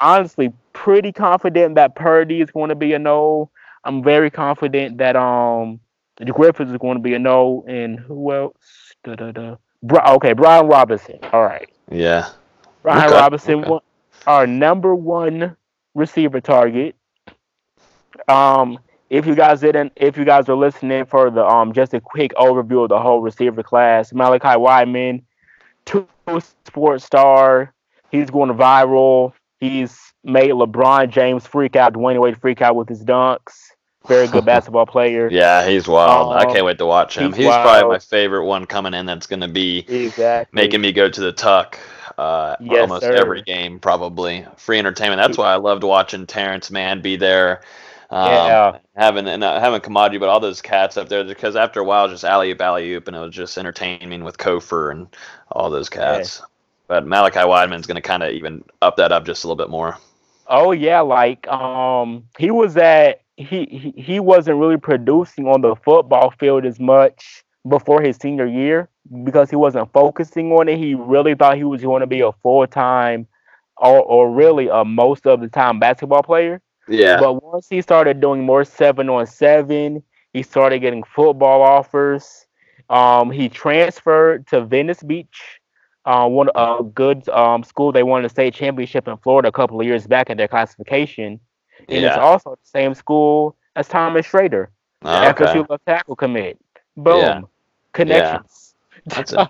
honestly 0.03 0.53
pretty 0.73 1.13
confident 1.13 1.77
that 1.77 1.95
Purdy 1.95 2.41
is 2.41 2.51
going 2.51 2.69
to 2.69 2.75
be 2.75 2.93
a 2.93 2.99
no. 2.99 3.51
I'm 3.85 4.03
very 4.03 4.31
confident 4.31 4.99
that 4.99 5.17
um 5.17 5.81
the 6.17 6.27
Griffiths 6.27 6.71
is 6.71 6.77
going 6.79 6.97
to 6.97 7.03
be 7.03 7.15
a 7.15 7.19
no, 7.19 7.65
and 7.67 7.99
who 7.99 8.33
else? 8.33 8.55
Da, 9.05 9.15
da, 9.15 9.33
da. 9.33 9.57
Bri- 9.83 10.01
okay, 10.01 10.33
Brian 10.35 10.67
Robinson. 10.67 11.19
All 11.33 11.43
right. 11.43 11.69
Yeah. 11.91 12.29
Brian 12.83 13.07
okay. 13.07 13.15
Robinson, 13.15 13.65
okay. 13.65 13.85
our 14.27 14.47
number 14.47 14.95
one 14.95 15.57
receiver 15.95 16.41
target. 16.41 16.95
Um, 18.29 18.79
if 19.11 19.27
you 19.27 19.35
guys 19.35 19.61
didn't, 19.61 19.93
if 19.97 20.17
you 20.17 20.25
guys 20.25 20.49
are 20.49 20.57
listening 20.57 21.05
for 21.07 21.31
the 21.31 21.45
um, 21.45 21.73
just 21.73 21.95
a 21.95 22.01
quick 22.01 22.33
overview 22.35 22.85
of 22.85 22.89
the 22.89 22.99
whole 22.99 23.21
receiver 23.21 23.63
class, 23.63 24.13
Malachi 24.13 24.59
Wideman, 24.59 25.23
two 25.85 26.07
sports 26.65 27.05
star, 27.05 27.73
he's 28.11 28.31
going 28.31 28.51
viral. 28.51 29.33
He's 29.63 29.97
made 30.25 30.51
LeBron 30.51 31.11
James 31.11 31.47
freak 31.47 31.77
out, 31.77 31.93
Dwyane 31.93 32.21
Wade 32.21 32.41
freak 32.41 32.61
out 32.61 32.75
with 32.75 32.89
his 32.89 33.05
dunks. 33.05 33.53
Very 34.09 34.27
good 34.27 34.45
basketball 34.53 34.87
player. 34.87 35.29
yeah, 35.31 35.69
he's 35.69 35.87
wild. 35.87 36.33
Um, 36.33 36.39
I 36.39 36.53
can't 36.53 36.65
wait 36.65 36.79
to 36.79 36.87
watch 36.87 37.17
him. 37.17 37.29
He's, 37.29 37.37
he's 37.37 37.47
probably 37.47 37.89
my 37.89 37.99
favorite 38.01 38.45
one 38.45 38.67
coming 38.67 38.93
in. 38.93 39.07
That's 39.07 39.29
going 39.29 39.41
to 39.41 39.47
be 39.47 39.85
exactly. 39.89 40.61
making 40.61 40.81
me 40.81 40.91
go 40.91 41.09
to 41.09 41.21
the 41.21 41.31
tuck 41.31 41.79
uh, 42.19 42.57
yes, 42.59 42.81
almost 42.81 43.05
sir. 43.05 43.13
every 43.15 43.43
game, 43.43 43.79
probably 43.79 44.45
free 44.57 44.81
entertainment. 44.81 45.23
That's 45.23 45.39
why 45.39 45.53
I 45.53 45.57
loved 45.57 45.85
watching 45.85 46.27
Terance 46.27 46.73
Mann 46.73 47.01
be 47.01 47.15
there 47.15 47.63
um, 48.13 48.29
yeah. 48.29 48.79
Having 48.95 49.27
and 49.27 49.43
uh, 49.43 49.59
having 49.59 49.81
Koumadje, 49.81 50.21
but 50.21 50.29
all 50.29 50.39
those 50.39 50.61
cats 50.61 50.99
up 50.99 51.09
there 51.09 51.25
because 51.25 51.57
after 51.57 51.81
a 51.81 51.85
while, 51.85 52.09
just 52.09 52.25
alley 52.25 52.51
oop, 52.51 52.61
alley 52.61 52.93
oop, 52.93 53.09
and 53.09 53.17
it 53.17 53.21
was 53.21 53.35
just 53.35 53.57
entertaining 53.57 54.23
with 54.23 54.37
Kofor 54.37 54.93
and 54.93 55.07
all 55.51 55.71
those 55.71 55.89
cats. 55.89 56.43
But 56.93 57.07
Malachi 57.07 57.39
Wideman's 57.39 57.87
going 57.87 57.95
to 57.95 58.03
kind 58.03 58.23
of 58.23 58.33
even 58.33 58.63
up 58.83 58.99
that 58.99 59.13
up 59.13 59.25
just 59.25 59.45
a 59.45 59.47
little 59.47 59.57
bit 59.57 59.71
more. 59.71 59.97
Oh 60.47 60.73
yeah, 60.73 61.01
like 61.01 61.49
um, 61.49 62.25
he 62.39 62.51
was 62.51 62.77
at 62.77 63.23
he, 63.39 63.65
he 63.65 63.95
he 63.97 64.21
wasn't 64.21 64.59
really 64.59 64.77
producing 64.77 65.49
on 65.49 65.63
the 65.63 65.75
football 65.75 66.35
field 66.39 66.67
as 66.67 66.79
much 66.79 67.45
before 67.67 68.03
his 68.03 68.19
senior 68.19 68.45
year 68.45 68.91
because 69.25 69.49
he 69.49 69.57
wasn't 69.57 69.91
focusing 69.95 70.53
on 70.53 70.69
it. 70.69 70.77
He 70.77 70.95
really 70.95 71.35
thought 71.35 71.57
he 71.57 71.65
was 71.65 71.81
going 71.81 72.01
to 72.01 72.07
be 72.07 72.21
a 72.21 72.33
full 72.43 72.67
time 72.67 73.27
or, 73.79 74.03
or 74.03 74.31
really 74.31 74.69
a 74.69 74.85
most 74.85 75.27
of 75.27 75.41
the 75.41 75.49
time 75.49 75.81
basketball 75.81 76.23
player. 76.23 76.61
Yeah. 76.89 77.19
But 77.19 77.43
once 77.43 77.69
he 77.71 77.81
started 77.81 78.21
doing 78.21 78.45
more 78.45 78.65
seven 78.67 79.09
on 79.09 79.27
seven, 79.27 80.03
he 80.35 80.43
started 80.43 80.81
getting 80.81 81.05
football 81.05 81.63
offers. 81.63 82.45
Um, 82.91 83.31
he 83.31 83.49
transferred 83.49 84.47
to 84.49 84.61
Venice 84.61 85.03
Beach, 85.03 85.62
uh, 86.05 86.29
one 86.29 86.49
a 86.55 86.83
good 86.83 87.29
um, 87.29 87.63
school. 87.65 87.93
They 87.93 88.03
won 88.03 88.23
the 88.23 88.29
state 88.29 88.55
championship 88.55 89.09
in 89.09 89.17
Florida 89.19 89.49
a 89.49 89.53
couple 89.53 89.81
of 89.81 89.87
years 89.87 90.07
back 90.07 90.31
in 90.31 90.37
their 90.37 90.49
classification, 90.49 91.41
and 91.89 92.03
yeah. 92.03 92.09
it's 92.09 92.19
also 92.19 92.51
the 92.51 92.69
same 92.69 92.95
school 92.95 93.57
as 93.77 93.89
Thomas 93.89 94.27
Shrader, 94.27 94.69
oh, 95.03 95.29
okay. 95.29 95.45
FSU 95.45 95.69
left 95.69 95.87
tackle 95.87 96.17
commit. 96.17 96.59
Boom, 96.97 97.21
yeah. 97.21 97.41
connections. 97.93 98.75
Yeah. 99.11 99.25
so, 99.25 99.49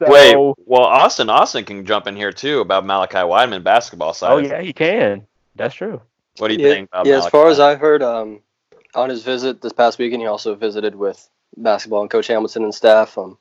Wait, 0.00 0.34
well, 0.66 0.82
Austin, 0.82 1.30
Austin 1.30 1.64
can 1.64 1.84
jump 1.84 2.06
in 2.06 2.16
here 2.16 2.32
too 2.32 2.60
about 2.60 2.84
Malachi 2.84 3.18
Wideman 3.18 3.62
basketball 3.62 4.12
side. 4.12 4.32
Oh 4.32 4.38
yeah, 4.38 4.60
he 4.60 4.72
can. 4.72 5.26
That's 5.54 5.74
true. 5.74 6.00
What 6.38 6.48
do 6.48 6.54
you 6.54 6.66
yeah, 6.66 6.74
think? 6.74 6.90
yeah, 6.92 7.02
Malachi? 7.02 7.26
as 7.26 7.28
far 7.28 7.48
as 7.48 7.60
I 7.60 7.76
heard, 7.76 8.02
um, 8.02 8.40
on 8.94 9.10
his 9.10 9.22
visit 9.22 9.60
this 9.60 9.72
past 9.72 9.98
weekend, 9.98 10.22
he 10.22 10.26
also 10.26 10.54
visited 10.54 10.94
with 10.94 11.28
basketball 11.56 12.00
and 12.00 12.10
Coach 12.10 12.26
Hamilton 12.26 12.64
and 12.64 12.74
staff. 12.74 13.16
Um, 13.16 13.38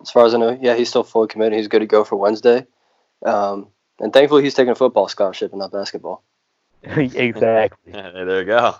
as 0.00 0.10
far 0.10 0.26
as 0.26 0.34
I 0.34 0.38
know, 0.38 0.58
yeah, 0.60 0.74
he's 0.74 0.88
still 0.88 1.04
fully 1.04 1.28
committed. 1.28 1.56
He's 1.58 1.68
good 1.68 1.80
to 1.80 1.86
go 1.86 2.04
for 2.04 2.16
Wednesday. 2.16 2.66
Um, 3.24 3.68
and 4.00 4.12
thankfully, 4.12 4.42
he's 4.42 4.54
taking 4.54 4.70
a 4.70 4.76
football 4.76 5.08
scholarship 5.08 5.52
and 5.52 5.60
not 5.60 5.72
basketball. 5.72 6.22
exactly. 6.82 7.92
Yeah, 7.92 8.10
there 8.10 8.40
you 8.40 8.44
go. 8.44 8.76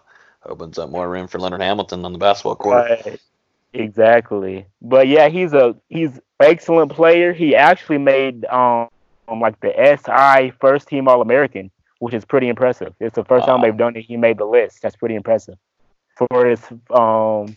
Opens 0.47 0.79
up 0.79 0.91
more 0.91 1.09
room 1.09 1.27
for 1.27 1.39
Leonard 1.39 1.61
Hamilton 1.61 2.05
on 2.05 2.13
the 2.13 2.19
basketball 2.19 2.57
court. 2.57 2.91
Right. 3.05 3.21
Exactly. 3.73 4.67
But 4.81 5.09
yeah, 5.09 5.29
he's 5.29 5.53
a 5.53 5.77
he's 5.89 6.21
excellent 6.41 6.93
player. 6.93 7.33
He 7.33 7.55
actually 7.55 7.99
made 7.99 8.45
um 8.47 8.89
like 9.29 9.61
the 9.61 9.73
SI 9.77 10.53
first 10.59 10.89
team 10.89 11.09
All 11.09 11.21
American 11.21 11.71
which 11.99 12.15
is 12.15 12.25
pretty 12.25 12.49
impressive. 12.49 12.95
It's 13.01 13.17
the 13.17 13.25
first 13.25 13.47
wow. 13.47 13.57
time 13.57 13.63
they've 13.63 13.77
done 13.77 13.97
it. 13.97 14.03
He 14.03 14.17
made 14.17 14.39
the 14.39 14.45
list. 14.45 14.83
That's 14.83 14.97
pretty 14.97 15.15
impressive. 15.15 15.57
For 16.17 16.47
his 16.47 16.61
um 16.91 17.57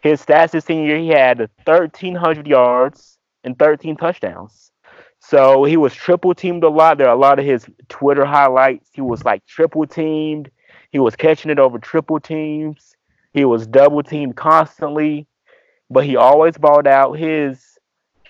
his 0.00 0.24
stats 0.24 0.52
this 0.52 0.64
senior 0.64 0.96
year, 0.96 0.98
he 0.98 1.08
had 1.08 1.38
1,300 1.38 2.46
yards 2.46 3.18
and 3.44 3.58
13 3.58 3.96
touchdowns. 3.96 4.70
So 5.18 5.64
he 5.64 5.76
was 5.76 5.94
triple 5.94 6.34
teamed 6.34 6.62
a 6.62 6.68
lot. 6.68 6.98
There 6.98 7.08
are 7.08 7.14
a 7.14 7.18
lot 7.18 7.38
of 7.38 7.44
his 7.44 7.66
Twitter 7.88 8.24
highlights. 8.24 8.90
He 8.92 9.00
was 9.00 9.24
like 9.24 9.44
triple 9.46 9.86
teamed. 9.86 10.50
He 10.90 10.98
was 10.98 11.16
catching 11.16 11.50
it 11.50 11.58
over 11.58 11.78
triple 11.78 12.20
teams. 12.20 12.94
He 13.32 13.44
was 13.44 13.66
double 13.66 14.02
teamed 14.02 14.36
constantly, 14.36 15.26
but 15.90 16.04
he 16.04 16.16
always 16.16 16.56
balled 16.56 16.86
out. 16.86 17.14
His 17.14 17.78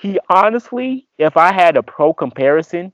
he 0.01 0.19
honestly, 0.29 1.07
if 1.19 1.37
I 1.37 1.53
had 1.53 1.77
a 1.77 1.83
pro 1.83 2.13
comparison, 2.13 2.93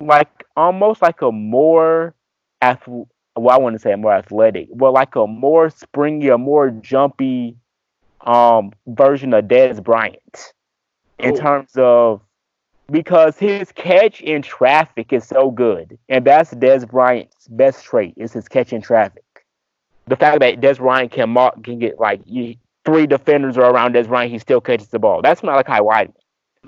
like 0.00 0.44
almost 0.56 1.00
like 1.00 1.22
a 1.22 1.32
more 1.32 2.14
ath- 2.60 2.88
well, 2.88 3.66
I 3.66 3.70
to 3.70 3.78
say 3.78 3.94
more 3.94 4.12
athletic, 4.12 4.68
but 4.74 4.92
like 4.92 5.16
a 5.16 5.26
more 5.26 5.70
springy, 5.70 6.28
a 6.28 6.38
more 6.38 6.70
jumpy 6.70 7.56
um 8.26 8.72
version 8.86 9.34
of 9.34 9.46
Dez 9.46 9.82
Bryant 9.82 10.52
in 11.18 11.32
Oh. 11.32 11.36
terms 11.36 11.72
of 11.76 12.20
because 12.90 13.38
his 13.38 13.72
catch 13.72 14.20
in 14.20 14.42
traffic 14.42 15.12
is 15.12 15.24
so 15.26 15.50
good, 15.50 15.98
and 16.08 16.24
that's 16.24 16.52
Dez 16.54 16.86
Bryant's 16.88 17.48
best 17.48 17.84
trait 17.84 18.14
is 18.16 18.32
his 18.32 18.48
catch 18.48 18.72
in 18.72 18.82
traffic. 18.82 19.22
The 20.08 20.16
fact 20.16 20.40
that 20.40 20.60
Dez 20.60 20.78
Bryant 20.78 21.12
can 21.12 21.30
mark 21.30 21.62
can 21.64 21.78
get 21.78 21.98
like 21.98 22.20
you, 22.26 22.56
three 22.84 23.06
defenders 23.06 23.56
are 23.56 23.70
around 23.72 23.94
Dez 23.94 24.08
Bryant, 24.08 24.32
he 24.32 24.38
still 24.38 24.60
catches 24.60 24.88
the 24.88 24.98
ball. 24.98 25.22
That's 25.22 25.42
Malachi 25.42 25.80
White. 25.80 26.12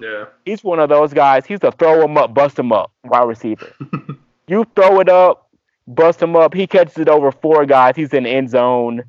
Yeah. 0.01 0.25
He's 0.45 0.65
one 0.65 0.81
of 0.81 0.89
those 0.89 1.13
guys. 1.13 1.47
He's 1.47 1.63
a 1.63 1.71
throw 1.73 2.03
him 2.05 2.17
up, 2.17 2.33
bust 2.35 2.59
him 2.59 2.73
up 2.73 2.91
wide 3.05 3.29
receiver. 3.29 3.73
you 4.49 4.65
throw 4.75 5.01
it 5.01 5.09
up, 5.09 5.51
bust 5.87 6.23
him 6.23 6.35
up. 6.37 6.55
He 6.55 6.67
catches 6.67 6.97
it 6.99 7.09
over 7.09 7.31
four 7.31 7.67
guys. 7.67 7.95
He's 7.97 8.13
in 8.15 8.25
the 8.25 8.31
end 8.31 8.51
zone. 8.51 9.05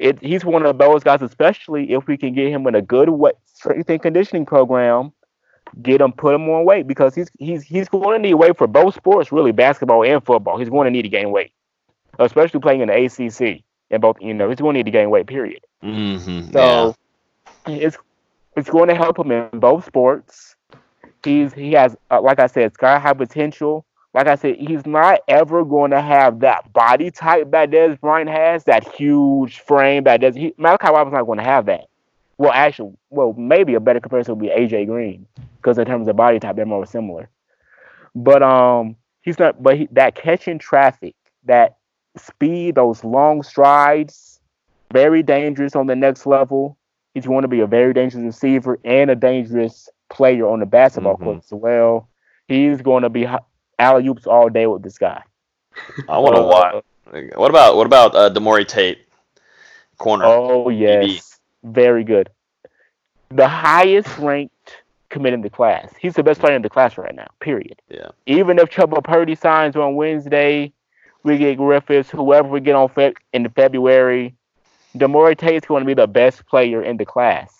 It, 0.00 0.18
he's 0.22 0.46
one 0.46 0.64
of 0.64 0.78
those 0.78 1.04
guys, 1.04 1.20
especially 1.20 1.92
if 1.92 2.06
we 2.06 2.16
can 2.16 2.32
get 2.32 2.48
him 2.48 2.66
in 2.66 2.74
a 2.74 2.80
good 2.80 3.10
way, 3.10 3.32
strength 3.44 3.90
and 3.90 4.00
conditioning 4.00 4.46
program. 4.46 5.12
Get 5.82 6.00
him, 6.00 6.12
put 6.12 6.34
him 6.34 6.48
on 6.48 6.64
weight 6.64 6.86
because 6.86 7.14
he's 7.14 7.30
he's 7.38 7.62
he's 7.62 7.88
going 7.88 8.16
to 8.16 8.28
need 8.28 8.34
weight 8.34 8.56
for 8.56 8.66
both 8.66 8.94
sports, 8.94 9.30
really, 9.30 9.52
basketball 9.52 10.02
and 10.02 10.24
football. 10.24 10.58
He's 10.58 10.70
going 10.70 10.86
to 10.86 10.90
need 10.90 11.02
to 11.02 11.10
gain 11.10 11.30
weight, 11.30 11.52
especially 12.18 12.60
playing 12.60 12.80
in 12.80 12.88
the 12.88 13.04
ACC. 13.04 13.62
And 13.90 14.00
both, 14.00 14.16
you 14.20 14.32
know, 14.32 14.48
he's 14.48 14.58
going 14.58 14.72
to 14.72 14.78
need 14.78 14.86
to 14.86 14.90
gain 14.90 15.10
weight. 15.10 15.26
Period. 15.26 15.60
Mm-hmm. 15.84 16.50
So 16.50 16.96
it's 17.66 17.98
it's 18.56 18.70
going 18.70 18.88
to 18.88 18.94
help 18.94 19.18
him 19.18 19.30
in 19.30 19.60
both 19.60 19.84
sports. 19.84 20.56
He's 21.22 21.52
he 21.52 21.72
has 21.72 21.94
uh, 22.10 22.22
like 22.22 22.40
I 22.40 22.46
said, 22.46 22.72
sky 22.72 22.98
high 22.98 23.12
potential. 23.12 23.84
Like 24.12 24.26
I 24.26 24.34
said, 24.34 24.56
he's 24.56 24.84
not 24.86 25.20
ever 25.28 25.64
going 25.64 25.92
to 25.92 26.00
have 26.00 26.40
that 26.40 26.72
body 26.72 27.10
type 27.12 27.52
that 27.52 27.70
Dez 27.70 28.00
Bryant 28.00 28.28
has, 28.28 28.64
that 28.64 28.86
huge 28.94 29.60
frame 29.60 30.04
that 30.04 30.20
does. 30.20 30.34
He, 30.34 30.52
Malachi 30.56 30.90
was 30.90 31.12
not 31.12 31.22
going 31.26 31.38
to 31.38 31.44
have 31.44 31.66
that. 31.66 31.86
Well, 32.36 32.50
actually, 32.52 32.94
well, 33.10 33.34
maybe 33.34 33.74
a 33.74 33.80
better 33.80 34.00
comparison 34.00 34.36
would 34.36 34.42
be 34.42 34.48
AJ 34.48 34.86
Green 34.86 35.26
because 35.56 35.78
in 35.78 35.84
terms 35.84 36.08
of 36.08 36.16
body 36.16 36.40
type, 36.40 36.56
they're 36.56 36.66
more 36.66 36.86
similar. 36.86 37.28
But 38.14 38.42
um, 38.42 38.96
he's 39.22 39.38
not. 39.38 39.62
But 39.62 39.76
he, 39.76 39.88
that 39.92 40.16
catching 40.16 40.58
traffic, 40.58 41.14
that 41.44 41.76
speed, 42.16 42.74
those 42.74 43.04
long 43.04 43.42
strides, 43.44 44.40
very 44.92 45.22
dangerous 45.22 45.76
on 45.76 45.86
the 45.86 45.94
next 45.94 46.26
level. 46.26 46.76
He's 47.14 47.26
going 47.26 47.42
to 47.42 47.48
be 47.48 47.60
a 47.60 47.66
very 47.66 47.92
dangerous 47.92 48.24
receiver 48.24 48.78
and 48.84 49.10
a 49.10 49.14
dangerous 49.16 49.88
player 50.08 50.48
on 50.48 50.60
the 50.60 50.66
basketball 50.66 51.16
Mhm. 51.16 51.22
court 51.24 51.38
as 51.38 51.52
well. 51.52 52.08
He's 52.48 52.82
going 52.82 53.02
to 53.02 53.08
be 53.08 53.24
alley 53.80 54.06
oops 54.08 54.26
all 54.26 54.48
day 54.48 54.66
with 54.66 54.82
this 54.82 54.98
guy. 54.98 55.22
I 56.08 56.18
want 56.18 56.36
to 56.36 56.42
Uh, 56.42 56.46
watch. 56.46 56.84
What 57.34 57.50
about 57.50 57.76
what 57.76 57.86
about 57.86 58.14
uh, 58.14 58.30
Demore 58.30 58.66
Tate, 58.66 58.98
corner? 59.98 60.24
Oh 60.26 60.68
yes, 60.68 61.40
very 61.64 62.04
good. 62.04 62.28
The 63.30 63.48
highest 63.48 64.16
ranked 64.18 64.82
commit 65.08 65.32
in 65.32 65.40
the 65.40 65.50
class. 65.50 65.92
He's 66.00 66.14
the 66.14 66.22
best 66.22 66.40
player 66.40 66.54
in 66.54 66.62
the 66.62 66.70
class 66.70 66.96
right 66.98 67.14
now. 67.14 67.26
Period. 67.40 67.80
Yeah. 67.88 68.08
Even 68.26 68.58
if 68.58 68.70
Chubba 68.70 69.02
Purdy 69.02 69.34
signs 69.34 69.74
on 69.76 69.96
Wednesday, 69.96 70.72
we 71.24 71.36
get 71.38 71.56
Griffiths, 71.56 72.10
whoever 72.10 72.48
we 72.48 72.60
get 72.60 72.76
on 72.76 72.88
Feb- 72.88 73.16
in 73.32 73.48
February, 73.50 74.34
Demore 74.96 75.36
Tate's 75.36 75.66
going 75.66 75.82
to 75.82 75.86
be 75.86 75.94
the 75.94 76.06
best 76.06 76.46
player 76.46 76.82
in 76.82 76.96
the 76.96 77.04
class. 77.04 77.52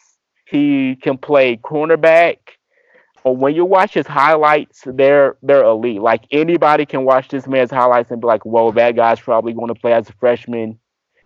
He 0.46 0.96
can 0.96 1.18
play 1.18 1.56
cornerback. 1.56 2.38
When 3.24 3.54
you 3.54 3.64
watch 3.64 3.94
his 3.94 4.06
highlights, 4.06 4.82
they're 4.86 5.36
they're 5.42 5.64
elite. 5.64 6.00
Like 6.00 6.24
anybody 6.30 6.86
can 6.86 7.04
watch 7.04 7.28
this 7.28 7.46
man's 7.46 7.70
highlights 7.70 8.10
and 8.10 8.20
be 8.20 8.26
like, 8.26 8.44
"Whoa, 8.46 8.72
that 8.72 8.96
guy's 8.96 9.20
probably 9.20 9.52
going 9.52 9.68
to 9.68 9.74
play 9.74 9.92
as 9.92 10.08
a 10.08 10.12
freshman." 10.14 10.78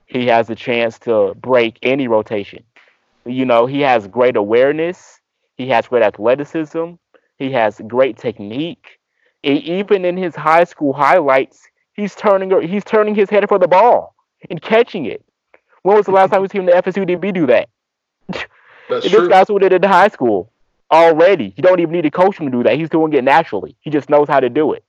He 0.06 0.26
has 0.26 0.50
a 0.50 0.54
chance 0.54 0.98
to 1.00 1.34
break 1.36 1.78
any 1.82 2.08
rotation. 2.08 2.64
You 3.24 3.44
know, 3.44 3.66
he 3.66 3.80
has 3.80 4.06
great 4.06 4.36
awareness. 4.36 5.20
He 5.56 5.68
has 5.68 5.86
great 5.86 6.02
athleticism. 6.02 6.94
He 7.38 7.52
has 7.52 7.80
great 7.86 8.18
technique. 8.18 8.98
Even 9.42 10.04
in 10.04 10.16
his 10.16 10.34
high 10.34 10.64
school 10.64 10.92
highlights, 10.92 11.68
he's 11.94 12.14
turning 12.14 12.50
he's 12.68 12.84
turning 12.84 13.14
his 13.14 13.30
head 13.30 13.48
for 13.48 13.58
the 13.58 13.68
ball 13.68 14.14
and 14.50 14.60
catching 14.60 15.06
it. 15.06 15.24
When 15.82 15.96
was 15.96 16.06
the 16.06 16.12
last 16.12 16.30
time 16.30 16.42
we 16.42 16.48
seen 16.48 16.66
the 16.66 16.72
FSU 16.72 17.08
DB 17.08 17.32
do 17.32 17.46
that? 17.46 17.68
That's 18.28 18.46
this 18.88 19.12
true. 19.12 19.28
guy's 19.28 19.48
what 19.48 19.62
did 19.62 19.72
it 19.72 19.84
in 19.84 19.90
high 19.90 20.08
school 20.08 20.50
already. 20.90 21.52
You 21.56 21.62
don't 21.62 21.80
even 21.80 21.92
need 21.92 22.02
to 22.02 22.10
coach 22.10 22.38
him 22.38 22.50
to 22.50 22.52
do 22.58 22.62
that. 22.64 22.76
He's 22.76 22.90
doing 22.90 23.12
it 23.12 23.24
naturally. 23.24 23.76
He 23.80 23.90
just 23.90 24.08
knows 24.08 24.28
how 24.28 24.40
to 24.40 24.48
do 24.48 24.72
it. 24.72 24.84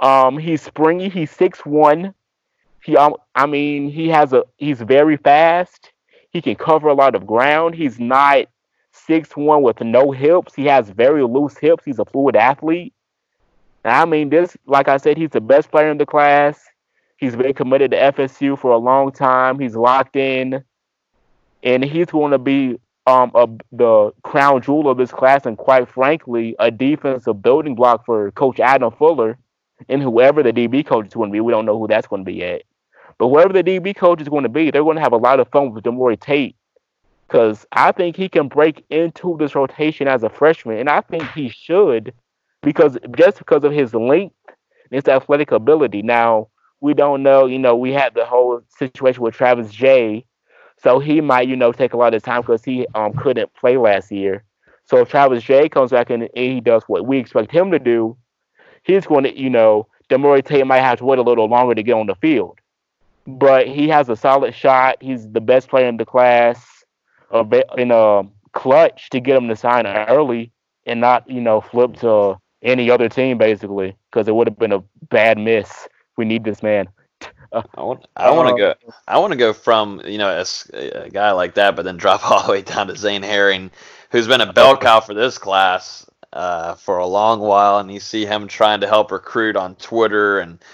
Um, 0.00 0.38
he's 0.38 0.62
springy. 0.62 1.08
He's 1.08 1.30
six 1.30 1.64
one. 1.64 2.14
He, 2.82 2.96
um, 2.96 3.16
I 3.34 3.46
mean, 3.46 3.90
he 3.90 4.08
has 4.08 4.32
a. 4.32 4.44
He's 4.56 4.80
very 4.80 5.16
fast. 5.16 5.92
He 6.30 6.42
can 6.42 6.54
cover 6.54 6.88
a 6.88 6.94
lot 6.94 7.14
of 7.14 7.26
ground. 7.26 7.74
He's 7.74 7.98
not 7.98 8.46
six 8.92 9.36
one 9.36 9.62
with 9.62 9.80
no 9.80 10.10
hips. 10.10 10.54
He 10.54 10.66
has 10.66 10.90
very 10.90 11.24
loose 11.24 11.56
hips. 11.56 11.84
He's 11.84 11.98
a 11.98 12.04
fluid 12.04 12.36
athlete. 12.36 12.92
I 13.84 14.04
mean, 14.04 14.30
this, 14.30 14.56
like 14.66 14.88
I 14.88 14.96
said, 14.96 15.16
he's 15.16 15.30
the 15.30 15.40
best 15.40 15.70
player 15.70 15.90
in 15.90 15.98
the 15.98 16.06
class. 16.06 16.58
He's 17.16 17.36
been 17.36 17.54
committed 17.54 17.92
to 17.92 17.96
FSU 17.96 18.58
for 18.58 18.72
a 18.72 18.76
long 18.76 19.12
time. 19.12 19.58
He's 19.58 19.76
locked 19.76 20.16
in, 20.16 20.62
and 21.62 21.84
he's 21.84 22.06
going 22.06 22.32
to 22.32 22.38
be 22.38 22.78
um 23.06 23.30
a, 23.34 23.48
the 23.72 24.12
crown 24.22 24.62
jewel 24.62 24.88
of 24.88 24.98
this 24.98 25.12
class, 25.12 25.46
and 25.46 25.56
quite 25.56 25.88
frankly, 25.88 26.56
a 26.58 26.70
defensive 26.70 27.42
building 27.42 27.74
block 27.74 28.04
for 28.04 28.30
Coach 28.32 28.60
Adam 28.60 28.90
Fuller 28.92 29.38
and 29.88 30.02
whoever 30.02 30.42
the 30.42 30.52
DB 30.52 30.84
coach 30.86 31.06
is 31.06 31.14
going 31.14 31.30
to 31.30 31.32
be. 31.32 31.40
We 31.40 31.52
don't 31.52 31.66
know 31.66 31.78
who 31.78 31.86
that's 31.86 32.06
going 32.06 32.22
to 32.22 32.26
be 32.26 32.38
yet, 32.38 32.62
but 33.18 33.28
whoever 33.28 33.52
the 33.52 33.62
DB 33.62 33.94
coach 33.94 34.20
is 34.20 34.28
going 34.28 34.44
to 34.44 34.48
be, 34.48 34.70
they're 34.70 34.82
going 34.84 34.96
to 34.96 35.02
have 35.02 35.12
a 35.12 35.18
lot 35.18 35.40
of 35.40 35.48
fun 35.48 35.72
with 35.72 35.84
Demore 35.84 36.18
Tate 36.18 36.56
because 37.26 37.66
I 37.72 37.92
think 37.92 38.16
he 38.16 38.28
can 38.28 38.48
break 38.48 38.84
into 38.90 39.36
this 39.38 39.54
rotation 39.54 40.08
as 40.08 40.22
a 40.22 40.30
freshman, 40.30 40.78
and 40.78 40.88
I 40.88 41.00
think 41.00 41.28
he 41.32 41.48
should 41.48 42.12
because 42.62 42.98
just 43.16 43.38
because 43.38 43.64
of 43.64 43.72
his 43.72 43.94
length 43.94 44.34
and 44.48 44.92
his 44.92 45.08
athletic 45.08 45.52
ability. 45.52 46.02
Now 46.02 46.48
we 46.80 46.94
don't 46.94 47.22
know, 47.22 47.46
you 47.46 47.58
know, 47.58 47.76
we 47.76 47.92
had 47.92 48.14
the 48.14 48.24
whole 48.24 48.60
situation 48.78 49.22
with 49.22 49.34
Travis 49.34 49.70
Jay. 49.72 50.24
So 50.82 50.98
he 50.98 51.20
might, 51.20 51.48
you 51.48 51.56
know, 51.56 51.72
take 51.72 51.94
a 51.94 51.96
lot 51.96 52.14
of 52.14 52.22
time 52.22 52.42
because 52.42 52.64
he 52.64 52.86
um 52.94 53.12
couldn't 53.14 53.52
play 53.54 53.76
last 53.76 54.12
year. 54.12 54.44
So 54.84 54.98
if 54.98 55.08
Travis 55.08 55.42
Jay 55.42 55.68
comes 55.68 55.90
back 55.90 56.10
and 56.10 56.28
he 56.34 56.60
does 56.60 56.84
what 56.86 57.06
we 57.06 57.18
expect 57.18 57.50
him 57.50 57.70
to 57.72 57.78
do, 57.78 58.16
he's 58.84 59.06
going 59.06 59.24
to, 59.24 59.36
you 59.36 59.50
know, 59.50 59.88
Demore 60.08 60.44
Tate 60.44 60.66
might 60.66 60.80
have 60.80 60.98
to 60.98 61.04
wait 61.04 61.18
a 61.18 61.22
little 61.22 61.48
longer 61.48 61.74
to 61.74 61.82
get 61.82 61.94
on 61.94 62.06
the 62.06 62.14
field. 62.16 62.58
But 63.26 63.66
he 63.66 63.88
has 63.88 64.08
a 64.08 64.14
solid 64.14 64.54
shot. 64.54 64.98
He's 65.00 65.28
the 65.28 65.40
best 65.40 65.68
player 65.68 65.88
in 65.88 65.96
the 65.96 66.04
class. 66.04 66.64
In 67.76 67.90
a 67.90 68.22
clutch 68.52 69.10
to 69.10 69.20
get 69.20 69.36
him 69.36 69.48
to 69.48 69.56
sign 69.56 69.86
early 69.86 70.52
and 70.86 71.00
not, 71.00 71.28
you 71.28 71.40
know, 71.40 71.60
flip 71.60 71.96
to 71.96 72.38
any 72.62 72.90
other 72.90 73.08
team 73.08 73.38
basically 73.38 73.96
because 74.10 74.28
it 74.28 74.34
would 74.34 74.46
have 74.46 74.58
been 74.58 74.72
a 74.72 74.82
bad 75.08 75.38
miss. 75.38 75.88
We 76.16 76.24
need 76.24 76.44
this 76.44 76.62
man. 76.62 76.88
I 77.52 77.82
want 77.82 78.06
I 78.16 78.30
want 78.30 78.48
to 78.48 78.54
Um, 78.54 78.60
go 78.62 78.74
I 79.06 79.18
want 79.18 79.32
to 79.32 79.38
go 79.38 79.52
from 79.52 80.02
you 80.04 80.18
know 80.18 80.28
a, 80.30 81.04
a 81.04 81.10
guy 81.10 81.32
like 81.32 81.54
that, 81.54 81.76
but 81.76 81.84
then 81.84 81.96
drop 81.96 82.28
all 82.30 82.44
the 82.46 82.52
way 82.52 82.62
down 82.62 82.88
to 82.88 82.96
Zane 82.96 83.22
Herring, 83.22 83.70
who's 84.10 84.28
been 84.28 84.40
a 84.40 84.52
bell 84.52 84.76
cow 84.76 85.00
for 85.00 85.14
this 85.14 85.38
class 85.38 86.08
uh, 86.32 86.74
for 86.74 86.98
a 86.98 87.06
long 87.06 87.40
while, 87.40 87.78
and 87.78 87.92
you 87.92 88.00
see 88.00 88.26
him 88.26 88.48
trying 88.48 88.80
to 88.80 88.88
help 88.88 89.10
recruit 89.10 89.56
on 89.56 89.74
Twitter, 89.76 90.40
and 90.40 90.64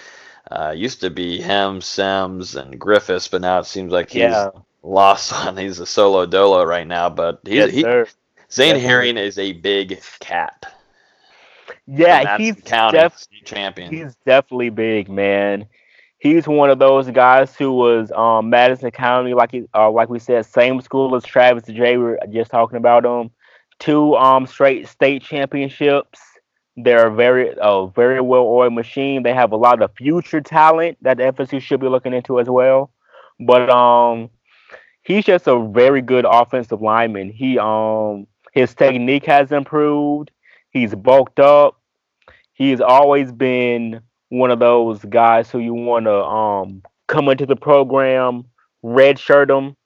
uh, 0.51 0.73
used 0.77 1.01
to 1.03 1.11
be 1.11 1.41
him, 1.41 1.81
Sims, 1.81 2.57
and 2.57 2.79
Griffiths, 2.79 3.29
but 3.29 3.41
now 3.43 3.59
it 3.61 3.67
seems 3.67 3.93
like 3.93 4.11
he's 4.11 4.21
Yeah. 4.21 4.51
lost 4.83 5.33
on. 5.47 5.57
He's 5.57 5.81
a 5.81 5.87
solo 5.87 6.27
dolo 6.27 6.65
right 6.65 6.87
now, 6.87 7.09
but 7.11 7.41
he's 7.45 7.67
Yes, 7.67 7.71
he. 7.71 7.87
Zane 8.51 8.77
Yes. 8.77 8.83
Herring 8.83 9.17
is 9.17 9.39
a 9.39 9.53
big 9.53 10.03
cat. 10.21 10.67
Yeah, 11.87 12.25
he's 12.25 12.57
County 12.65 12.99
def- 12.99 13.27
champion. 13.45 13.91
He's 13.91 14.15
definitely 14.27 14.71
big, 14.71 15.09
man. 15.09 15.67
He's 16.23 16.47
one 16.49 16.71
of 16.71 16.79
those 16.79 17.11
guys 17.11 17.57
who 17.57 17.73
was 17.73 18.13
um 18.13 18.51
Madison 18.51 18.93
County, 18.93 19.35
like 19.35 19.51
he, 19.53 19.65
uh, 19.75 19.91
like 19.91 20.09
we 20.09 20.21
said, 20.21 20.47
same 20.47 20.81
school 20.81 21.17
as 21.17 21.25
Travis 21.25 21.67
Jay. 21.67 21.97
We 21.97 22.05
were 22.05 22.21
just 22.33 22.51
talking 22.53 22.77
about 22.77 23.05
him. 23.05 23.31
Two 23.81 24.15
um 24.17 24.47
straight 24.47 24.87
state 24.89 25.23
championships. 25.23 26.21
They're 26.77 27.09
a 27.09 27.15
very 27.15 27.55
a 27.61 27.89
very 27.89 28.21
well 28.21 28.45
oiled 28.45 28.75
machine. 28.75 29.23
They 29.25 29.35
have 29.35 29.53
a 29.53 29.57
lot 29.57 29.83
of 29.83 29.93
future 29.97 30.41
talent 30.41 30.99
that 31.03 31.19
the 31.19 31.25
FSU 31.25 31.61
should 31.61 31.81
be 31.81 31.89
looking 31.89 32.15
into 32.15 32.41
as 32.41 32.49
well. 32.49 32.93
But 33.41 33.69
um 33.71 34.31
he's 35.03 35.25
just 35.25 35.49
a 35.49 35.59
very 35.71 36.03
good 36.03 36.25
offensive 36.29 36.81
lineman. 36.83 37.31
He 37.31 37.59
um 37.59 38.27
his 38.53 38.75
technique 38.75 39.27
has 39.27 39.51
improved. 39.53 40.31
He's 40.71 40.95
bulked 40.95 41.41
up. 41.41 41.81
He's 42.55 42.81
always 42.81 43.33
been 43.33 44.01
one 44.33 44.51
of 44.51 44.61
those 44.61 45.05
guys 45.05 45.51
who 45.51 45.59
you 45.59 45.75
want 45.75 46.07
to 46.07 46.25
um 46.25 46.83
come 47.07 47.29
into 47.29 47.45
the 47.45 47.55
program, 47.55 48.47
redshirt 48.83 49.49
them, 49.49 49.77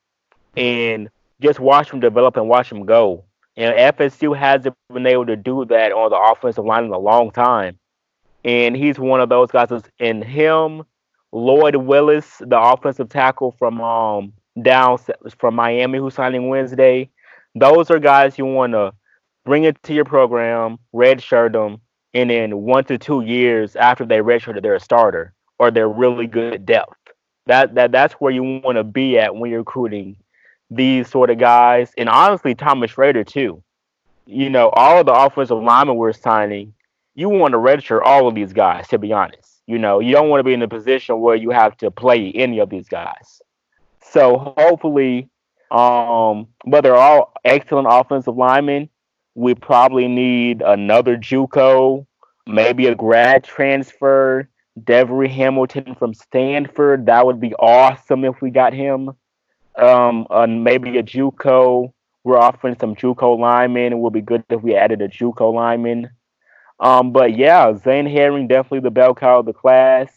and 0.56 1.10
just 1.40 1.58
watch 1.58 1.90
them 1.90 1.98
develop 1.98 2.36
and 2.36 2.48
watch 2.48 2.68
them 2.68 2.86
go. 2.86 3.24
And 3.56 3.76
FSU 3.76 4.38
hasn't 4.38 4.76
been 4.92 5.04
able 5.04 5.26
to 5.26 5.34
do 5.34 5.64
that 5.64 5.90
on 5.90 6.10
the 6.10 6.16
offensive 6.16 6.64
line 6.64 6.84
in 6.84 6.92
a 6.92 6.98
long 6.98 7.32
time. 7.32 7.76
And 8.44 8.76
he's 8.76 9.00
one 9.00 9.20
of 9.20 9.28
those 9.28 9.50
guys. 9.50 9.68
In 9.98 10.22
him, 10.22 10.84
Lloyd 11.32 11.74
Willis, 11.74 12.36
the 12.38 12.60
offensive 12.60 13.08
tackle 13.08 13.50
from 13.58 13.80
um 13.80 14.32
down 14.62 14.98
from 15.40 15.56
Miami, 15.56 15.98
who's 15.98 16.14
signing 16.14 16.48
Wednesday. 16.48 17.10
Those 17.56 17.90
are 17.90 17.98
guys 17.98 18.38
you 18.38 18.46
want 18.46 18.74
to 18.74 18.92
bring 19.44 19.64
into 19.64 19.92
your 19.92 20.04
program, 20.04 20.78
redshirt 20.94 21.54
them, 21.54 21.80
and 22.14 22.30
then 22.30 22.62
one 22.62 22.84
to 22.84 22.98
two 22.98 23.22
years 23.22 23.76
after 23.76 24.04
they 24.04 24.18
redshirted, 24.18 24.62
they're 24.62 24.74
a 24.74 24.80
starter 24.80 25.32
or 25.58 25.70
they're 25.70 25.88
really 25.88 26.26
good 26.26 26.54
at 26.54 26.66
depth. 26.66 26.96
That 27.46 27.74
that 27.74 27.92
that's 27.92 28.14
where 28.14 28.32
you 28.32 28.42
want 28.42 28.76
to 28.76 28.84
be 28.84 29.18
at 29.18 29.36
when 29.36 29.50
you're 29.50 29.60
recruiting 29.60 30.16
these 30.70 31.08
sort 31.08 31.30
of 31.30 31.38
guys, 31.38 31.92
and 31.96 32.08
honestly, 32.08 32.54
Thomas 32.54 32.90
Shrader 32.90 33.26
too. 33.26 33.62
You 34.26 34.50
know, 34.50 34.70
all 34.70 34.98
of 34.98 35.06
the 35.06 35.14
offensive 35.14 35.62
linemen 35.62 35.96
we're 35.96 36.12
signing, 36.12 36.74
you 37.14 37.28
want 37.28 37.52
to 37.52 37.58
redshirt 37.58 38.02
all 38.02 38.26
of 38.26 38.34
these 38.34 38.52
guys. 38.52 38.88
To 38.88 38.98
be 38.98 39.12
honest, 39.12 39.62
you 39.66 39.78
know, 39.78 40.00
you 40.00 40.12
don't 40.12 40.28
want 40.28 40.40
to 40.40 40.44
be 40.44 40.54
in 40.54 40.62
a 40.62 40.68
position 40.68 41.20
where 41.20 41.36
you 41.36 41.50
have 41.50 41.76
to 41.78 41.90
play 41.90 42.32
any 42.32 42.58
of 42.58 42.68
these 42.68 42.88
guys. 42.88 43.40
So 44.02 44.54
hopefully, 44.56 45.28
um, 45.70 46.48
but 46.64 46.82
they're 46.82 46.96
all 46.96 47.32
excellent 47.44 47.88
offensive 47.90 48.36
linemen. 48.36 48.88
We 49.36 49.54
probably 49.54 50.08
need 50.08 50.62
another 50.62 51.18
JUCO, 51.18 52.06
maybe 52.46 52.86
a 52.86 52.94
grad 52.94 53.44
transfer, 53.44 54.48
Devery 54.80 55.28
Hamilton 55.28 55.94
from 55.94 56.14
Stanford. 56.14 57.04
That 57.04 57.26
would 57.26 57.38
be 57.38 57.54
awesome 57.56 58.24
if 58.24 58.40
we 58.40 58.48
got 58.48 58.72
him. 58.72 59.10
Um, 59.76 60.26
maybe 60.62 60.96
a 60.96 61.02
JUCO. 61.02 61.92
We're 62.24 62.38
offering 62.38 62.78
some 62.80 62.96
JUCO 62.96 63.38
linemen. 63.38 63.92
It 63.92 63.98
would 63.98 64.14
be 64.14 64.22
good 64.22 64.42
if 64.48 64.62
we 64.62 64.74
added 64.74 65.02
a 65.02 65.08
JUCO 65.08 65.52
lineman. 65.52 66.08
Um, 66.80 67.12
but 67.12 67.36
yeah, 67.36 67.74
Zane 67.74 68.06
Herring 68.06 68.48
definitely 68.48 68.80
the 68.80 68.90
bell 68.90 69.14
cow 69.14 69.40
of 69.40 69.46
the 69.46 69.52
class. 69.52 70.08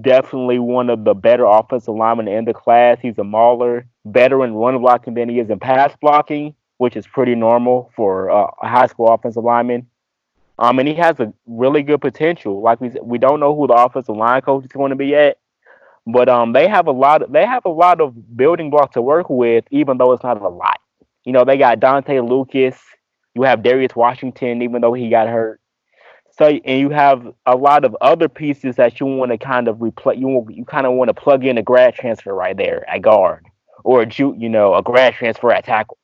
Definitely 0.00 0.58
one 0.58 0.90
of 0.90 1.04
the 1.04 1.14
better 1.14 1.44
offensive 1.44 1.94
linemen 1.94 2.26
in 2.26 2.46
the 2.46 2.54
class. 2.54 2.98
He's 3.00 3.18
a 3.18 3.24
mauler, 3.24 3.86
better 4.04 4.44
in 4.44 4.54
run 4.54 4.76
blocking 4.80 5.14
than 5.14 5.28
he 5.28 5.38
is 5.38 5.50
in 5.50 5.60
pass 5.60 5.94
blocking, 6.00 6.56
which 6.80 6.96
is 6.96 7.06
pretty 7.06 7.34
normal 7.34 7.92
for 7.94 8.30
uh, 8.30 8.50
a 8.62 8.66
high 8.66 8.86
school 8.86 9.08
offensive 9.08 9.44
lineman. 9.44 9.86
Um, 10.58 10.78
and 10.78 10.88
he 10.88 10.94
has 10.94 11.20
a 11.20 11.30
really 11.46 11.82
good 11.82 12.00
potential. 12.00 12.62
Like 12.62 12.80
we 12.80 12.90
we 13.02 13.18
don't 13.18 13.38
know 13.38 13.54
who 13.54 13.66
the 13.66 13.74
offensive 13.74 14.16
line 14.16 14.40
coach 14.40 14.64
is 14.64 14.72
going 14.72 14.88
to 14.88 14.96
be 14.96 15.08
yet, 15.08 15.38
but 16.06 16.30
um, 16.30 16.54
they 16.54 16.66
have 16.68 16.86
a 16.86 16.90
lot. 16.90 17.20
Of, 17.20 17.32
they 17.32 17.44
have 17.44 17.66
a 17.66 17.70
lot 17.70 18.00
of 18.00 18.34
building 18.34 18.70
blocks 18.70 18.94
to 18.94 19.02
work 19.02 19.28
with, 19.28 19.64
even 19.70 19.98
though 19.98 20.12
it's 20.12 20.22
not 20.22 20.40
a 20.40 20.48
lot. 20.48 20.80
You 21.26 21.34
know, 21.34 21.44
they 21.44 21.58
got 21.58 21.80
Dontae 21.80 22.26
Lucas. 22.26 22.78
You 23.34 23.42
have 23.42 23.62
Darius 23.62 23.94
Washington, 23.94 24.62
even 24.62 24.80
though 24.80 24.94
he 24.94 25.10
got 25.10 25.28
hurt. 25.28 25.60
So, 26.38 26.46
and 26.46 26.80
you 26.80 26.88
have 26.88 27.26
a 27.44 27.56
lot 27.56 27.84
of 27.84 27.94
other 28.00 28.30
pieces 28.30 28.76
that 28.76 29.00
you 29.00 29.06
want 29.06 29.32
to 29.32 29.36
kind 29.36 29.68
of 29.68 29.82
replace. 29.82 30.18
You 30.18 30.46
you 30.48 30.64
kind 30.64 30.86
of 30.86 30.94
want 30.94 31.10
to 31.10 31.14
plug 31.14 31.44
in 31.44 31.58
a 31.58 31.62
grad 31.62 31.94
transfer 31.94 32.32
right 32.34 32.56
there 32.56 32.88
at 32.88 33.02
guard, 33.02 33.44
or 33.84 34.00
a 34.00 34.06
ju- 34.06 34.34
you 34.38 34.48
know 34.48 34.74
a 34.74 34.82
grad 34.82 35.12
transfer 35.12 35.52
at 35.52 35.66
tackle. 35.66 35.98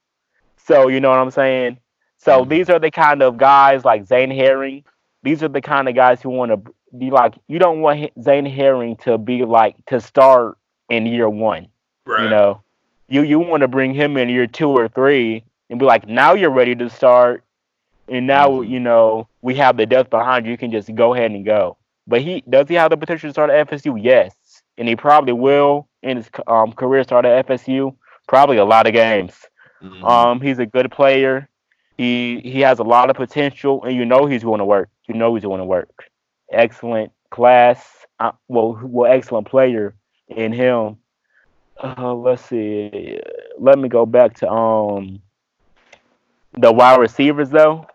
So 0.67 0.89
you 0.89 1.01
know 1.01 1.11
what 1.11 1.19
I'm 1.19 1.31
saying. 1.31 1.79
So 2.19 2.41
mm-hmm. 2.41 2.51
these 2.51 2.71
are 2.71 2.79
the 2.79 2.91
kind 2.91 3.23
of 3.23 3.37
guys 3.37 3.85
like 3.85 4.07
Zane 4.07 4.31
Herring. 4.31 4.85
These 5.23 5.43
are 5.43 5.49
the 5.49 5.61
kind 5.61 5.89
of 5.89 5.95
guys 5.95 6.21
who 6.21 6.31
want 6.31 6.51
to 6.53 6.73
be 6.97 7.11
like. 7.11 7.35
You 7.49 7.59
don't 7.59 7.81
want 7.81 8.11
Zane 8.21 8.47
Herring 8.47 8.97
to 8.99 9.19
be 9.19 9.45
like 9.45 9.77
to 9.87 10.01
start 10.01 10.59
in 10.89 11.07
year 11.07 11.29
one. 11.29 11.69
Right. 12.05 12.25
You 12.25 12.31
know, 12.31 12.63
you 13.09 13.23
you 13.23 13.39
want 13.39 13.61
to 13.63 13.69
bring 13.69 13.95
him 13.95 14.17
in 14.17 14.29
year 14.29 14.47
two 14.47 14.69
or 14.69 14.89
three 14.89 15.45
and 15.71 15.79
be 15.79 15.87
like, 15.87 16.09
now 16.09 16.35
you're 16.35 16.51
ready 16.51 16.75
to 16.77 16.91
start, 16.91 17.45
and 18.09 18.27
now 18.27 18.51
mm-hmm. 18.51 18.71
you 18.71 18.81
know 18.81 19.29
we 19.43 19.55
have 19.57 19.77
the 19.77 19.87
depth 19.87 20.11
behind 20.11 20.47
you. 20.47 20.53
You 20.53 20.59
can 20.59 20.71
just 20.73 20.93
go 20.95 21.15
ahead 21.15 21.31
and 21.31 21.45
go. 21.45 21.77
But 22.09 22.23
he 22.23 22.43
does 22.49 22.69
he 22.69 22.75
have 22.75 22.91
the 22.91 22.97
potential 22.97 23.29
to 23.29 23.33
start 23.33 23.51
at 23.51 23.69
FSU? 23.69 23.99
Yes, 24.01 24.35
and 24.79 24.89
he 24.89 24.97
probably 24.97 25.33
will 25.33 25.89
in 26.03 26.17
his 26.17 26.31
um, 26.47 26.73
career 26.73 27.03
start 27.05 27.25
at 27.25 27.47
FSU. 27.47 27.95
Probably 28.27 28.57
a 28.57 28.65
lot 28.65 28.87
of 28.87 28.93
games. 28.93 29.35
Mm-hmm. 29.83 30.05
Um, 30.05 30.41
he's 30.41 30.59
a 30.59 30.67
good 30.67 30.91
player. 30.91 31.49
He 31.97 32.41
he 32.41 32.61
has 32.61 32.79
a 32.79 32.85
lot 32.85 33.11
of 33.11 33.17
potential, 33.17 33.83
and 33.85 33.95
you 33.95 34.05
know 34.05 34.27
he's 34.27 34.43
going 34.43 34.59
to 34.59 34.65
work. 34.65 34.89
You 35.07 35.15
know 35.15 35.35
he's 35.35 35.45
going 35.45 35.61
to 35.61 35.65
work. 35.65 36.11
Excellent 36.51 37.13
class. 37.31 37.85
Uh, 38.19 38.33
well, 38.49 38.79
well, 38.83 39.11
excellent 39.11 39.47
player 39.47 39.95
in 40.29 40.53
him. 40.53 40.97
Uh, 41.83 42.15
let's 42.15 42.45
see. 42.45 43.21
Let 43.59 43.79
me 43.79 43.89
go 43.89 44.07
back 44.07 44.35
to 44.37 44.51
um 44.51 45.21
the 46.59 46.73
wide 46.73 46.99
receivers 47.01 47.51
though, 47.51 47.87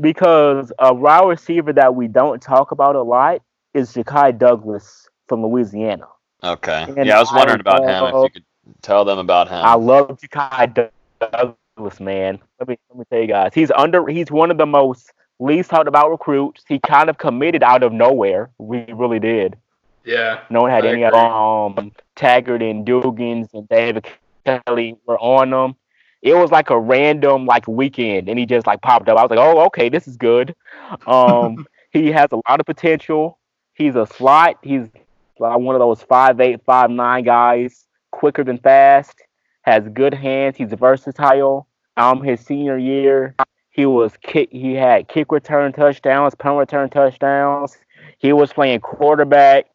because 0.00 0.72
a 0.78 0.92
wide 0.92 1.28
receiver 1.28 1.72
that 1.72 1.94
we 1.94 2.08
don't 2.08 2.42
talk 2.42 2.72
about 2.72 2.96
a 2.96 3.02
lot 3.02 3.42
is 3.72 3.92
Ja'Khi 3.94 4.38
Douglas 4.38 5.08
from 5.28 5.44
Louisiana. 5.44 6.06
Okay. 6.42 6.86
And 6.96 7.06
yeah, 7.06 7.16
I 7.16 7.20
was 7.20 7.32
wondering 7.32 7.60
I 7.60 7.60
about 7.60 7.82
him. 7.82 8.14
If 8.16 8.24
you 8.24 8.30
could 8.30 8.82
tell 8.82 9.04
them 9.04 9.18
about 9.18 9.48
him. 9.48 9.64
I 9.64 9.74
love 9.74 10.18
Ja'Khi 10.20 10.74
Douglas, 11.32 12.00
man. 12.00 12.38
Let 12.58 12.68
me 12.68 12.78
let 12.90 12.98
me 12.98 13.04
tell 13.10 13.20
you 13.20 13.26
guys, 13.26 13.52
he's 13.54 13.70
under. 13.70 14.06
He's 14.06 14.30
one 14.30 14.50
of 14.50 14.58
the 14.58 14.66
most 14.66 15.12
least 15.38 15.70
talked 15.70 15.88
about 15.88 16.10
recruits. 16.10 16.64
He 16.68 16.78
kind 16.78 17.10
of 17.10 17.18
committed 17.18 17.62
out 17.62 17.82
of 17.82 17.92
nowhere. 17.92 18.50
We 18.58 18.84
really 18.92 19.20
did. 19.20 19.56
Yeah. 20.04 20.40
No 20.50 20.62
one 20.62 20.70
had 20.70 20.84
I 20.84 20.90
any 20.90 21.04
of 21.04 21.14
um 21.14 21.92
Taggart 22.16 22.62
and 22.62 22.86
Dugans 22.86 23.52
and 23.54 23.68
David 23.68 24.06
Kelly 24.44 24.96
were 25.06 25.18
on 25.18 25.50
them. 25.50 25.76
It 26.22 26.34
was 26.34 26.50
like 26.50 26.70
a 26.70 26.78
random 26.78 27.44
like 27.44 27.66
weekend, 27.68 28.28
and 28.28 28.38
he 28.38 28.46
just 28.46 28.66
like 28.66 28.80
popped 28.80 29.08
up. 29.08 29.18
I 29.18 29.22
was 29.22 29.30
like, 29.30 29.38
oh, 29.38 29.66
okay, 29.66 29.88
this 29.88 30.08
is 30.08 30.16
good. 30.16 30.54
Um, 31.06 31.66
he 31.90 32.10
has 32.12 32.28
a 32.32 32.36
lot 32.48 32.60
of 32.60 32.66
potential. 32.66 33.38
He's 33.74 33.96
a 33.96 34.06
slot. 34.06 34.58
He's 34.62 34.88
like 35.38 35.58
one 35.58 35.74
of 35.74 35.80
those 35.80 36.02
five 36.02 36.40
eight, 36.40 36.62
five 36.64 36.90
nine 36.90 37.24
guys, 37.24 37.84
quicker 38.10 38.44
than 38.44 38.58
fast 38.58 39.20
has 39.64 39.88
good 39.88 40.14
hands. 40.14 40.56
He's 40.56 40.72
versatile. 40.72 41.66
Um, 41.96 42.22
his 42.22 42.40
senior 42.40 42.76
year, 42.76 43.34
he 43.70 43.86
was 43.86 44.12
kick. 44.22 44.50
He 44.52 44.74
had 44.74 45.08
kick 45.08 45.32
return 45.32 45.72
touchdowns, 45.72 46.34
punt 46.34 46.58
return 46.58 46.90
touchdowns. 46.90 47.76
He 48.18 48.32
was 48.32 48.52
playing 48.52 48.80
quarterback. 48.80 49.66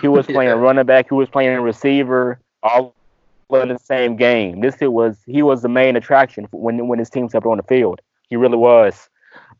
He 0.00 0.08
was 0.08 0.26
playing 0.26 0.50
yeah. 0.50 0.56
running 0.56 0.84
back. 0.84 1.08
He 1.08 1.14
was 1.14 1.28
playing 1.28 1.58
receiver. 1.60 2.40
All 2.62 2.94
in 3.50 3.68
the 3.68 3.78
same 3.78 4.16
game. 4.16 4.60
This 4.60 4.76
it 4.80 4.92
was. 4.92 5.16
He 5.26 5.42
was 5.42 5.62
the 5.62 5.68
main 5.68 5.94
attraction 5.94 6.48
when 6.50 6.88
when 6.88 6.98
his 6.98 7.10
team 7.10 7.28
stepped 7.28 7.46
on 7.46 7.58
the 7.58 7.62
field. 7.62 8.00
He 8.28 8.36
really 8.36 8.56
was. 8.56 9.08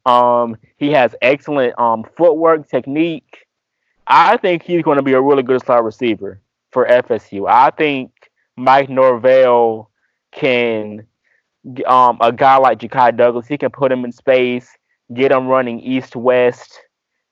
Um, 0.04 0.56
he 0.76 0.90
has 0.90 1.14
excellent 1.22 1.78
um 1.78 2.04
footwork 2.16 2.68
technique. 2.68 3.46
I 4.08 4.36
think 4.36 4.62
he's 4.62 4.82
going 4.82 4.96
to 4.96 5.02
be 5.02 5.12
a 5.12 5.20
really 5.20 5.42
good 5.42 5.64
slot 5.64 5.84
receiver 5.84 6.40
for 6.70 6.86
FSU. 6.86 7.48
I 7.48 7.70
think 7.70 8.12
Mike 8.56 8.88
Norvell 8.88 9.90
can, 10.32 11.06
um, 11.86 12.18
a 12.20 12.32
guy 12.32 12.56
like 12.56 12.78
Ja'Khi 12.80 13.16
Douglas, 13.16 13.46
he 13.46 13.58
can 13.58 13.70
put 13.70 13.92
him 13.92 14.04
in 14.04 14.12
space, 14.12 14.68
get 15.12 15.32
him 15.32 15.46
running 15.46 15.80
east 15.80 16.16
west, 16.16 16.80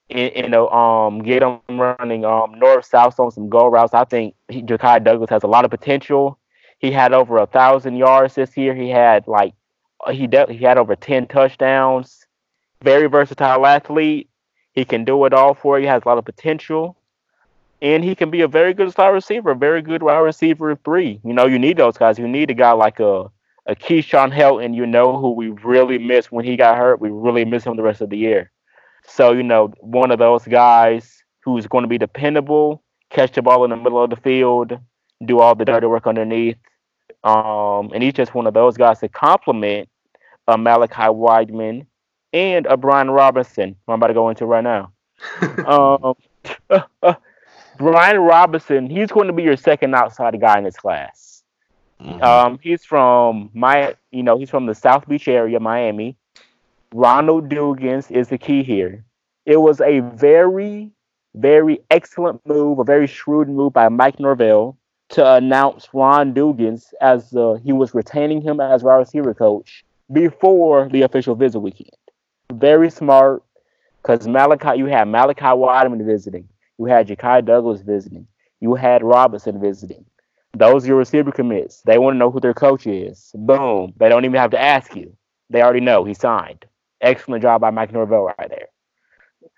you 0.09 0.47
know, 0.49 0.69
um, 0.69 1.23
get 1.23 1.41
him 1.41 1.59
running 1.69 2.25
um 2.25 2.53
north 2.59 2.85
south 2.85 3.19
on 3.19 3.31
some 3.31 3.49
goal 3.49 3.69
routes. 3.69 3.93
I 3.93 4.05
think 4.05 4.35
he, 4.49 4.61
Ja'Khi 4.61 5.03
Douglas 5.03 5.29
has 5.31 5.43
a 5.43 5.47
lot 5.47 5.65
of 5.65 5.71
potential. 5.71 6.37
He 6.77 6.91
had 6.91 7.13
over 7.13 7.37
a 7.37 7.47
thousand 7.47 7.95
yards 7.95 8.35
this 8.35 8.55
year. 8.55 8.75
He 8.75 8.89
had 8.89 9.27
like 9.27 9.53
he 10.11 10.27
de- 10.27 10.53
he 10.53 10.63
had 10.63 10.77
over 10.77 10.95
ten 10.95 11.25
touchdowns. 11.27 12.25
Very 12.83 13.07
versatile 13.07 13.65
athlete. 13.65 14.29
He 14.73 14.85
can 14.85 15.05
do 15.05 15.25
it 15.25 15.33
all 15.33 15.55
for 15.55 15.79
you. 15.79 15.87
Has 15.87 16.03
a 16.05 16.07
lot 16.07 16.17
of 16.17 16.25
potential 16.25 16.97
and 17.81 18.03
he 18.03 18.15
can 18.15 18.29
be 18.29 18.41
a 18.41 18.47
very 18.47 18.73
good 18.73 18.91
slot 18.93 19.13
receiver, 19.13 19.51
a 19.51 19.55
very 19.55 19.81
good 19.81 20.03
wide 20.03 20.19
receiver 20.19 20.75
three. 20.83 21.19
You 21.23 21.33
know, 21.33 21.45
you 21.45 21.59
need 21.59 21.77
those 21.77 21.97
guys. 21.97 22.17
You 22.17 22.27
need 22.27 22.49
a 22.49 22.53
guy 22.53 22.71
like 22.71 22.99
a 22.99 23.29
a 23.67 23.75
Keyshawn 23.75 24.31
Helton, 24.31 24.75
you 24.75 24.85
know, 24.85 25.17
who 25.17 25.31
we 25.31 25.49
really 25.49 25.97
missed 25.97 26.31
when 26.31 26.45
he 26.45 26.55
got 26.55 26.77
hurt. 26.77 27.01
We 27.01 27.09
really 27.09 27.45
miss 27.45 27.63
him 27.63 27.75
the 27.75 27.83
rest 27.83 28.01
of 28.01 28.09
the 28.09 28.17
year. 28.17 28.51
So, 29.07 29.31
you 29.31 29.43
know, 29.43 29.73
one 29.79 30.11
of 30.11 30.19
those 30.19 30.45
guys 30.45 31.23
who's 31.43 31.67
going 31.67 31.83
to 31.83 31.87
be 31.87 31.97
dependable, 31.97 32.83
catch 33.09 33.33
the 33.33 33.41
ball 33.41 33.63
in 33.63 33.71
the 33.71 33.75
middle 33.75 34.03
of 34.03 34.09
the 34.09 34.15
field, 34.17 34.77
do 35.25 35.39
all 35.39 35.55
the 35.55 35.65
dirty 35.65 35.87
work 35.87 36.07
underneath. 36.07 36.57
Um, 37.23 37.91
and 37.93 38.03
he's 38.03 38.13
just 38.13 38.35
one 38.35 38.45
of 38.45 38.53
those 38.53 38.77
guys 38.77 38.99
to 38.99 39.09
complement 39.09 39.89
a 40.47 40.57
Malachi 40.57 41.03
Wideman 41.03 41.87
and 42.33 42.65
a 42.67 42.77
Brian 42.77 43.09
Robinson. 43.09 43.75
I'm 43.87 43.95
about 43.95 44.07
to 44.07 44.13
go 44.13 44.29
into 44.29 44.45
right 44.45 44.63
now. 44.63 44.91
um, 45.65 46.13
Brian 47.77 48.19
Robinson, 48.19 48.89
he's 48.89 49.11
going 49.11 49.27
to 49.27 49.33
be 49.33 49.43
your 49.43 49.57
second 49.57 49.93
outside 49.95 50.39
guy 50.39 50.57
in 50.57 50.63
this 50.63 50.77
class. 50.77 51.43
Mm-hmm. 52.01 52.21
Um, 52.21 52.59
he's 52.61 52.83
from 52.83 53.49
my, 53.53 53.95
you 54.11 54.23
know, 54.23 54.37
he's 54.37 54.49
from 54.49 54.65
the 54.65 54.75
South 54.75 55.07
Beach 55.07 55.27
area, 55.27 55.59
Miami. 55.59 56.17
Ronald 56.93 57.49
Dugans 57.49 58.11
is 58.11 58.27
the 58.29 58.37
key 58.37 58.63
here. 58.63 59.03
It 59.45 59.57
was 59.57 59.81
a 59.81 59.99
very, 59.99 60.91
very 61.35 61.79
excellent 61.91 62.45
move, 62.45 62.79
a 62.79 62.83
very 62.83 63.07
shrewd 63.07 63.49
move 63.49 63.73
by 63.73 63.89
Mike 63.89 64.19
Norvell 64.19 64.77
to 65.09 65.33
announce 65.35 65.87
Ron 65.93 66.33
Dugans 66.33 66.93
as 67.01 67.35
uh, 67.35 67.57
he 67.63 67.73
was 67.73 67.93
retaining 67.93 68.41
him 68.41 68.59
as 68.59 68.83
wide 68.83 68.95
receiver 68.95 69.33
coach 69.33 69.85
before 70.11 70.89
the 70.89 71.03
official 71.03 71.35
visit 71.35 71.59
weekend. 71.59 71.91
Very 72.51 72.89
smart, 72.89 73.43
because 74.01 74.27
Malachi, 74.27 74.77
you 74.79 74.85
had 74.85 75.07
Malachi 75.07 75.41
Wideman 75.41 76.05
visiting, 76.05 76.47
you 76.77 76.85
had 76.85 77.07
Ja'Khi 77.07 77.45
Douglas 77.45 77.81
visiting, 77.81 78.27
you 78.59 78.75
had 78.75 79.03
Robinson 79.03 79.59
visiting. 79.59 80.05
Those 80.57 80.85
are 80.85 80.87
your 80.87 80.97
receiver 80.97 81.31
commits. 81.31 81.81
They 81.81 81.97
want 81.97 82.15
to 82.15 82.17
know 82.17 82.31
who 82.31 82.39
their 82.39 82.53
coach 82.53 82.87
is. 82.87 83.31
Boom. 83.33 83.93
They 83.97 84.07
don't 84.07 84.23
even 84.23 84.39
have 84.39 84.51
to 84.51 84.61
ask 84.61 84.95
you. 84.95 85.15
They 85.49 85.61
already 85.61 85.81
know 85.81 86.05
he 86.05 86.13
signed. 86.13 86.65
Excellent 87.01 87.41
job 87.41 87.61
by 87.61 87.71
Mike 87.71 87.91
Norvell 87.91 88.31
right 88.37 88.49
there. 88.49 88.67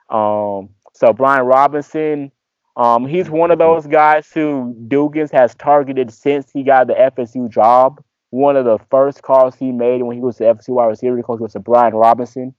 Um, 0.10 0.70
so 0.94 1.14
Brian 1.14 1.46
Robinson, 1.46 2.32
um, 2.76 3.06
he's 3.08 3.30
one 3.30 3.52
of 3.52 3.60
those 3.60 3.86
guys 3.86 4.32
who 4.32 4.76
Dugans 4.88 5.32
has 5.32 5.54
targeted 5.56 6.12
since 6.12 6.52
he 6.52 6.64
got 6.64 6.88
the 6.88 6.94
FSU 6.94 7.50
job. 7.50 8.04
One 8.32 8.56
of 8.58 8.66
the 8.66 8.80
first 8.90 9.22
calls 9.22 9.56
he 9.56 9.72
made 9.72 10.02
when 10.02 10.18
he 10.18 10.22
was 10.22 10.38
the 10.38 10.46
FSU 10.46 10.70
wide 10.70 10.88
receiver 10.88 11.22
coach 11.22 11.40
was 11.40 11.54
to 11.54 11.60
Brian 11.60 11.94
Robinson. 11.94 12.56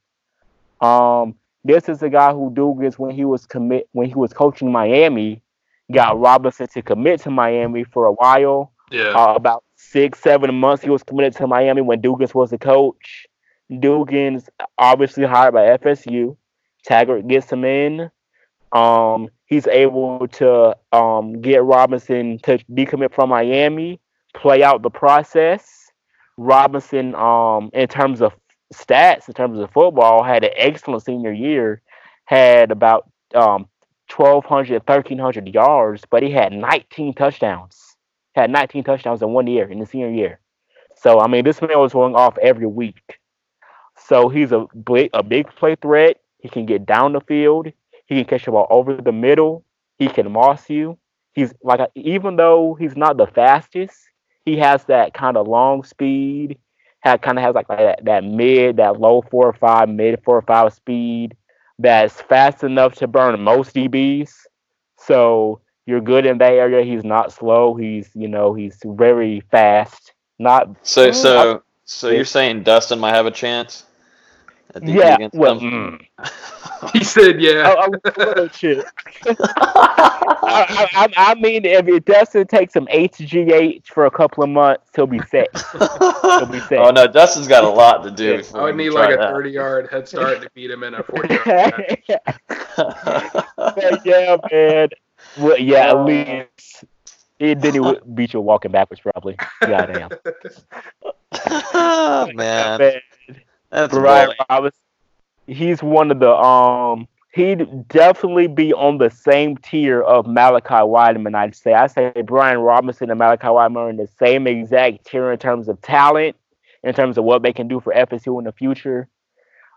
Um, 0.81 1.35
this 1.69 1.87
is 1.87 1.99
the 1.99 2.09
guy 2.09 2.33
who 2.33 2.51
Dugans, 2.51 2.95
when 2.95 3.15
he 3.15 3.27
was 3.27 3.45
commit 3.45 3.89
when 3.93 4.09
he 4.09 4.15
was 4.15 4.33
coaching 4.33 4.73
Miami, 4.73 5.43
got 5.93 6.19
Robinson 6.19 6.67
to 6.69 6.81
commit 6.81 7.21
to 7.21 7.31
Miami 7.31 7.85
for 7.85 8.07
a 8.07 8.13
while. 8.13 8.73
Yeah. 8.91 9.11
Uh, 9.11 9.35
about 9.35 9.65
six, 9.77 10.19
seven 10.19 10.55
months 10.55 10.83
he 10.83 10.89
was 10.89 11.03
committed 11.03 11.37
to 11.37 11.47
Miami 11.47 11.83
when 11.83 12.01
Dugans 12.01 12.35
was 12.35 12.51
the 12.51 12.57
coach. 12.57 13.27
Dugans 13.71 14.49
obviously 14.79 15.27
hired 15.27 15.53
by 15.53 15.77
FSU. 15.77 16.39
Taggart 16.85 17.29
gets 17.29 17.53
him 17.53 17.67
in. 17.67 18.11
Um, 18.73 19.29
he's 19.45 19.67
able 19.67 20.27
to 20.27 20.75
um, 20.93 21.43
get 21.43 21.63
Robinson 21.63 22.39
to 22.45 22.57
decommit 22.73 23.13
from 23.13 23.29
Miami, 23.29 24.01
play 24.35 24.63
out 24.63 24.81
the 24.81 24.91
process. 24.91 25.91
Robinson, 26.39 27.15
um, 27.15 27.69
in 27.75 27.89
terms 27.89 28.23
of 28.23 28.33
stats, 28.73 29.29
in 29.29 29.35
terms 29.35 29.59
of 29.59 29.71
football, 29.71 30.23
had 30.23 30.45
an 30.45 30.51
excellent 30.57 31.05
senior 31.05 31.33
year. 31.33 31.83
Had 32.25 32.71
about 32.71 33.11
um, 33.35 33.67
1,200, 34.15 34.83
1,300 34.87 35.49
yards, 35.49 36.05
but 36.11 36.23
he 36.23 36.31
had 36.31 36.53
19 36.53 37.15
touchdowns. 37.15 37.97
Had 38.35 38.51
19 38.51 38.85
touchdowns 38.85 39.23
in 39.23 39.31
one 39.31 39.47
year, 39.47 39.71
in 39.71 39.79
the 39.79 39.87
senior 39.87 40.11
year. 40.11 40.41
So, 40.95 41.21
I 41.21 41.29
mean, 41.29 41.45
this 41.45 41.63
man 41.63 41.79
was 41.79 41.93
going 41.93 42.15
off 42.15 42.37
every 42.39 42.67
week. 42.67 43.19
So 43.97 44.29
he's 44.29 44.53
a 44.53 44.67
a 45.13 45.23
big 45.23 45.49
play 45.57 45.77
threat. 45.77 46.19
He 46.39 46.49
can 46.49 46.67
get 46.67 46.87
down 46.87 47.13
the 47.13 47.21
field. 47.21 47.67
He 48.07 48.17
can 48.17 48.25
catch 48.25 48.45
the 48.45 48.53
ball 48.53 48.67
over 48.71 48.97
the 48.97 49.13
middle. 49.13 49.65
He 49.99 50.09
can 50.09 50.31
moss 50.33 50.71
you. 50.71 50.99
He's 51.33 51.53
like, 51.63 51.81
even 51.95 52.37
though 52.37 52.75
he's 52.75 52.97
not 52.97 53.17
the 53.17 53.27
fastest, 53.27 53.97
he 54.45 54.57
has 54.59 54.85
that 54.85 55.15
kind 55.15 55.37
of 55.37 55.47
long 55.47 55.85
speed. 55.85 56.59
Had 57.01 57.23
kind 57.23 57.39
of 57.39 57.45
has 57.45 57.55
like, 57.55 57.69
like 57.69 57.79
that, 57.79 58.05
that 58.05 58.25
mid, 58.25 58.77
that 58.77 59.01
low 59.01 59.23
four 59.31 59.47
or 59.47 59.53
five, 59.53 59.89
mid 59.89 60.23
four 60.25 60.37
or 60.37 60.43
five 60.43 60.73
speed. 60.73 61.37
That's 61.79 62.21
fast 62.23 62.65
enough 62.65 62.97
to 62.97 63.07
burn 63.07 63.41
most 63.41 63.75
DBs. 63.75 64.33
So 64.99 65.61
you're 65.87 66.01
good 66.01 66.27
in 66.27 66.39
that 66.39 66.53
area. 66.53 66.85
He's 66.85 67.05
not 67.05 67.33
slow. 67.33 67.75
He's 67.75 68.11
you 68.15 68.29
know 68.29 68.53
he's 68.53 68.79
very 68.85 69.41
fast. 69.51 70.13
Not 70.39 70.69
So 70.83 71.13
so 71.13 71.39
oh. 71.39 71.63
so 71.85 72.11
you're 72.11 72.25
saying 72.25 72.65
Dustin 72.65 72.99
might 72.99 73.15
have 73.15 73.27
a 73.27 73.31
chance? 73.31 73.85
At 74.75 74.83
DB 74.83 74.95
yeah. 74.99 75.15
against 75.15 75.37
Well, 75.37 75.59
them? 75.59 75.99
mm. 76.21 76.33
He 76.93 77.03
said, 77.03 77.41
"Yeah." 77.41 77.75
I, 77.77 77.89
I. 78.17 78.49
I, 80.51 80.89
I, 80.95 81.09
I 81.17 81.35
mean, 81.35 81.65
if 81.65 81.89
it 81.89 82.05
doesn't 82.05 82.49
take 82.49 82.71
some 82.71 82.87
HGH 82.87 83.87
for 83.87 84.07
a 84.07 84.11
couple 84.11 84.45
of 84.45 84.51
months, 84.51 84.89
he'll 84.95 85.07
be 85.09 85.21
set. 85.31 85.49
He'll 85.73 86.47
be 86.47 86.61
set. 86.69 86.79
oh 86.79 86.91
no, 86.91 87.07
Dustin's 87.09 87.49
got 87.49 87.65
a 87.65 87.69
lot 87.69 88.05
to 88.05 88.11
do. 88.13 88.43
I 88.55 88.63
would 88.63 88.77
need 88.77 88.91
like 88.91 89.13
a 89.13 89.17
that. 89.17 89.33
30 89.33 89.51
yard 89.51 89.89
head 89.91 90.07
start 90.07 90.41
to 90.43 90.51
beat 90.55 90.71
him 90.71 90.85
in 90.85 90.95
a 90.95 91.03
40 91.03 91.35
yard. 91.35 91.99
But 93.57 94.07
yeah, 94.07 94.37
man. 94.51 94.89
Well, 95.37 95.59
yeah, 95.59 95.91
at 95.91 96.05
least 96.05 96.85
it 97.39 97.61
then 97.61 97.73
he 97.75 97.81
would 97.81 98.15
beat 98.15 98.33
you 98.33 98.41
walking 98.41 98.71
backwards, 98.71 99.01
probably. 99.01 99.37
Goddamn. 99.61 100.11
oh 101.75 102.31
man, 102.35 102.79
Man, 102.79 103.01
that's 103.71 103.93
Brian 103.93 104.27
bully. 104.27 104.37
Robinson, 104.51 104.81
he's 105.47 105.83
one 105.83 106.11
of 106.11 106.19
the 106.21 106.35
um. 106.35 107.07
He'd 107.35 107.87
definitely 107.89 108.49
be 108.49 108.73
on 108.73 108.99
the 108.99 109.11
same 109.11 109.59
tier 109.59 110.01
of 110.03 110.27
Malachi 110.27 110.75
Wideman. 110.75 111.35
I'd 111.37 111.55
say. 111.55 111.75
I 111.75 111.87
say 111.87 112.13
Brian 112.25 112.59
Robinson 112.59 113.11
and 113.11 113.19
Malachi 113.19 113.47
Wideman 113.47 113.77
are 113.77 113.91
in 113.91 113.97
the 113.97 114.09
same 114.19 114.47
exact 114.47 115.05
tier 115.07 115.31
in 115.31 115.39
terms 115.39 115.69
of 115.69 115.81
talent, 115.83 116.37
in 116.83 116.95
terms 116.95 117.19
of 117.19 117.25
what 117.25 117.43
they 117.43 117.53
can 117.53 117.69
do 117.69 117.81
for 117.81 117.93
FSU 117.93 118.39
in 118.39 118.45
the 118.45 118.53
future. 118.53 119.09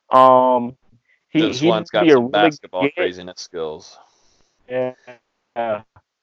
Um, 0.09 0.75
he 1.29 1.41
This 1.41 1.59
he'd 1.59 1.69
one's 1.69 1.89
got 1.89 2.03
be 2.03 2.09
a 2.09 2.13
some 2.13 2.21
really 2.23 2.31
basketball 2.31 2.81
good- 2.83 2.95
craziness 2.95 3.41
skills. 3.41 3.97
Yeah. 4.69 4.93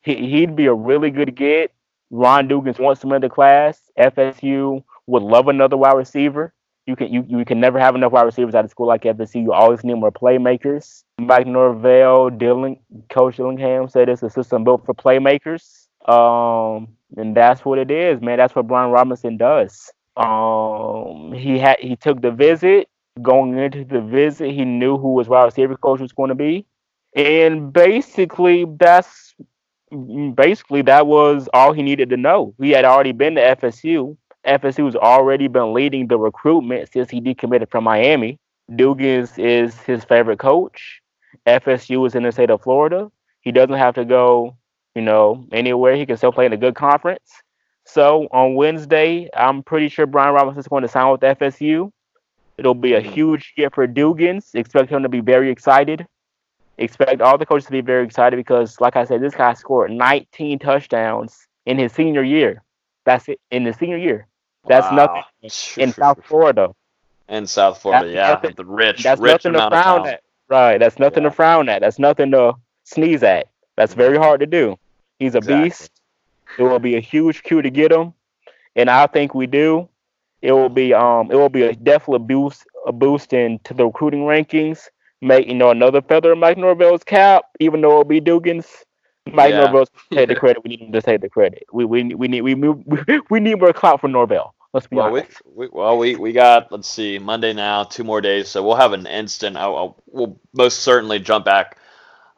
He, 0.03 0.15
he'd 0.15 0.57
be 0.57 0.67
a 0.67 0.75
really 0.75 1.11
good 1.11 1.35
get. 1.35 1.73
Ron 2.11 2.49
Dugans 2.49 2.79
wants 2.79 3.05
him 3.05 3.13
in 3.13 3.21
the 3.21 3.29
class. 3.29 3.81
FSU 3.99 4.83
would 5.07 5.23
love 5.23 5.49
another 5.49 5.77
wide 5.77 5.97
receiver. 5.97 6.53
You 6.89 6.97
can 6.97 7.13
you, 7.13 7.25
you 7.29 7.45
can 7.45 7.61
never 7.61 7.79
have 7.79 7.95
enough 7.95 8.13
wide 8.13 8.23
receivers 8.23 8.55
at 8.55 8.65
a 8.65 8.69
school 8.69 8.87
like 8.87 9.03
FSU. 9.03 9.43
You 9.43 9.53
always 9.53 9.85
need 9.85 9.95
more 9.95 10.11
playmakers. 10.11 11.05
Mike 11.19 11.47
Norvell, 11.47 12.31
Dilling, 12.31 12.81
Coach 13.11 13.37
Dillingham 13.37 13.89
said 13.89 14.09
it's 14.09 14.23
a 14.23 14.31
system 14.31 14.65
built 14.65 14.87
for 14.87 14.95
playmakers. 14.95 15.87
Um, 16.09 16.89
and 17.17 17.37
that's 17.37 17.65
what 17.65 17.79
it 17.79 17.91
is, 17.91 18.23
man. 18.23 18.39
That's 18.39 18.55
what 18.55 18.67
Brian 18.67 18.91
Robinson 18.91 19.37
does. 19.37 19.93
Um, 20.17 21.33
he 21.33 21.59
had 21.59 21.79
he 21.79 21.95
took 21.97 22.23
the 22.23 22.31
visit. 22.31 22.89
Going 23.21 23.59
into 23.59 23.85
the 23.85 24.01
visit, 24.01 24.53
he 24.53 24.65
knew 24.65 24.97
who 24.97 25.19
his 25.19 25.29
wide 25.29 25.45
receiver 25.45 25.77
coach 25.77 26.01
was 26.01 26.13
going 26.13 26.29
to 26.29 26.37
be 26.37 26.67
and 27.15 27.73
basically 27.73 28.65
that's 28.79 29.35
basically 30.35 30.83
that 30.83 31.07
was 31.07 31.49
all 31.53 31.73
he 31.73 31.83
needed 31.83 32.11
to 32.11 32.17
know. 32.17 32.55
He 32.61 32.71
had 32.71 32.85
already 32.85 33.13
been 33.13 33.35
to 33.37 33.41
FSU. 33.41 34.17
FSU's 34.47 34.97
already 34.97 35.49
been 35.49 35.73
leading 35.75 36.07
the 36.07 36.19
recruitment 36.19 36.93
since 36.93 37.11
he 37.11 37.21
decommitted 37.21 37.71
from 37.71 37.85
Miami. 37.85 38.39
Dugans 38.71 39.39
is 39.39 39.77
his 39.83 40.05
favorite 40.05 40.39
coach. 40.39 41.01
FSU 41.47 42.07
is 42.07 42.15
in 42.15 42.23
the 42.23 42.33
state 42.33 42.51
of 42.51 42.63
Florida. 42.63 43.11
He 43.41 43.53
doesn't 43.53 43.77
have 43.77 43.95
to 43.95 44.05
go, 44.05 44.57
you 44.95 45.03
know, 45.03 45.47
anywhere. 45.53 45.97
He 45.97 46.07
can 46.07 46.17
still 46.17 46.33
play 46.33 46.47
in 46.47 46.53
a 46.53 46.57
good 46.57 46.75
conference. 46.75 47.31
So 47.85 48.29
on 48.31 48.55
Wednesday, 48.55 49.29
I'm 49.35 49.63
pretty 49.63 49.89
sure 49.89 50.07
Brian 50.07 50.35
Robinson 50.35 50.61
is 50.61 50.69
going 50.69 50.83
to 50.83 50.89
sign 50.89 51.11
with 51.11 51.21
FSU. 51.21 51.91
It'll 52.59 52.75
be 52.75 52.95
a 52.95 53.03
hmm. 53.03 53.11
huge 53.11 53.55
get 53.57 53.75
for 53.75 53.87
Dugans. 53.87 54.55
Expect 54.55 54.91
him 54.91 55.03
to 55.03 55.09
be 55.09 55.21
very 55.21 55.51
excited 55.51 56.07
expect 56.79 57.21
all 57.21 57.37
the 57.37 57.45
coaches 57.45 57.67
to 57.67 57.73
be 57.73 57.81
very 57.81 58.05
excited 58.05 58.37
because, 58.37 58.81
like 58.81 58.97
I 58.97 59.05
said, 59.05 59.21
this 59.21 59.35
guy 59.35 59.53
scored 59.55 59.91
19 59.91 60.59
touchdowns 60.61 61.47
in 61.67 61.79
his 61.79 61.93
senior 61.93 62.23
year. 62.23 62.63
That's 63.09 63.27
it 63.29 63.41
in 63.51 63.65
the 63.65 63.73
senior 63.73 63.97
year. 63.97 64.27
That's 64.67 64.87
Wow. 64.91 65.23
nothing 65.43 65.51
in 65.83 65.93
South 65.93 66.23
Florida. 66.27 66.75
In 67.31 67.47
South 67.47 67.81
Florida, 67.81 68.05
That's 68.05 68.15
yeah, 68.15 68.29
nothing- 68.35 68.55
the 68.57 68.65
rich, 68.67 69.03
That's 69.03 69.19
rich 69.19 69.45
nothing 69.47 69.55
to 69.55 69.69
frown 69.71 70.07
at. 70.07 70.21
Right. 70.49 70.77
That's 70.79 70.99
nothing 70.99 71.23
to 71.23 71.31
frown 71.31 71.71
at. 71.71 71.81
That's 71.81 71.99
nothing 71.99 72.31
to 72.33 72.55
sneeze 72.85 73.23
at. 73.23 73.47
That's 73.77 73.95
very 73.95 74.19
hard 74.19 74.41
to 74.41 74.47
do. 74.47 74.79
He's 75.19 75.35
a 75.35 75.39
Exactly. 75.39 75.69
beast. 75.71 75.91
It 76.59 76.63
will 76.65 76.79
be 76.79 76.97
a 76.97 77.01
huge 77.01 77.45
coup 77.45 77.63
to 77.63 77.71
get 77.71 77.91
him, 77.93 78.13
and 78.77 78.91
I 78.91 79.07
think 79.07 79.35
we 79.35 79.47
do. 79.47 79.89
It 80.43 80.53
will 80.53 80.69
be 80.69 80.93
um 80.93 81.31
it 81.31 81.35
will 81.37 81.49
be 81.49 81.63
a 81.63 81.73
definitely 81.75 82.27
boost 82.27 82.67
a 82.87 82.93
boost 82.93 83.33
into 83.33 83.73
the 83.73 83.87
recruiting 83.87 84.25
rankings. 84.25 84.89
Make 85.23 85.47
you 85.49 85.55
know 85.55 85.71
another 85.71 86.03
feather 86.03 86.33
in 86.33 86.39
Mike 86.41 86.59
Norvell's 86.59 87.05
cap, 87.05 87.47
even 87.59 87.81
though 87.81 87.93
it'll 87.93 88.05
be 88.05 88.21
Dugan's. 88.21 88.85
Mike 89.35 89.53
Yeah. 89.53 89.61
Norvell's 89.61 89.91
take 90.13 90.29
the 90.29 90.35
credit. 90.43 90.63
We 90.65 90.71
need 90.71 90.81
him 90.83 90.93
to 90.93 91.03
take 91.03 91.21
the 91.21 91.29
credit. 91.31 91.65
We 91.73 91.85
we 91.85 92.15
we 92.15 92.29
need 92.29 92.43
we 92.43 92.55
move, 92.55 92.85
we 93.31 93.41
need 93.41 93.61
more 93.61 93.73
clout 93.73 94.01
for 94.01 94.09
Norvell. 94.09 94.55
Let's 94.73 94.87
be 94.87 94.97
Well, 94.97 95.11
we, 95.11 95.21
honest. 95.21 95.43
we 95.45 95.69
well 95.73 95.99
we 95.99 96.17
we 96.17 96.33
got 96.33 96.71
let's 96.73 96.89
see 96.89 97.19
Monday 97.19 97.53
now, 97.55 97.85
two 97.85 98.05
more 98.05 98.21
days, 98.21 98.49
so 98.49 98.63
we'll 98.63 98.77
have 98.77 98.93
an 98.93 99.07
instant. 99.07 99.57
I'll, 99.57 99.77
I'll 99.77 100.03
we'll 100.07 100.41
most 100.55 100.81
certainly 100.81 101.19
jump 101.21 101.45
back 101.45 101.79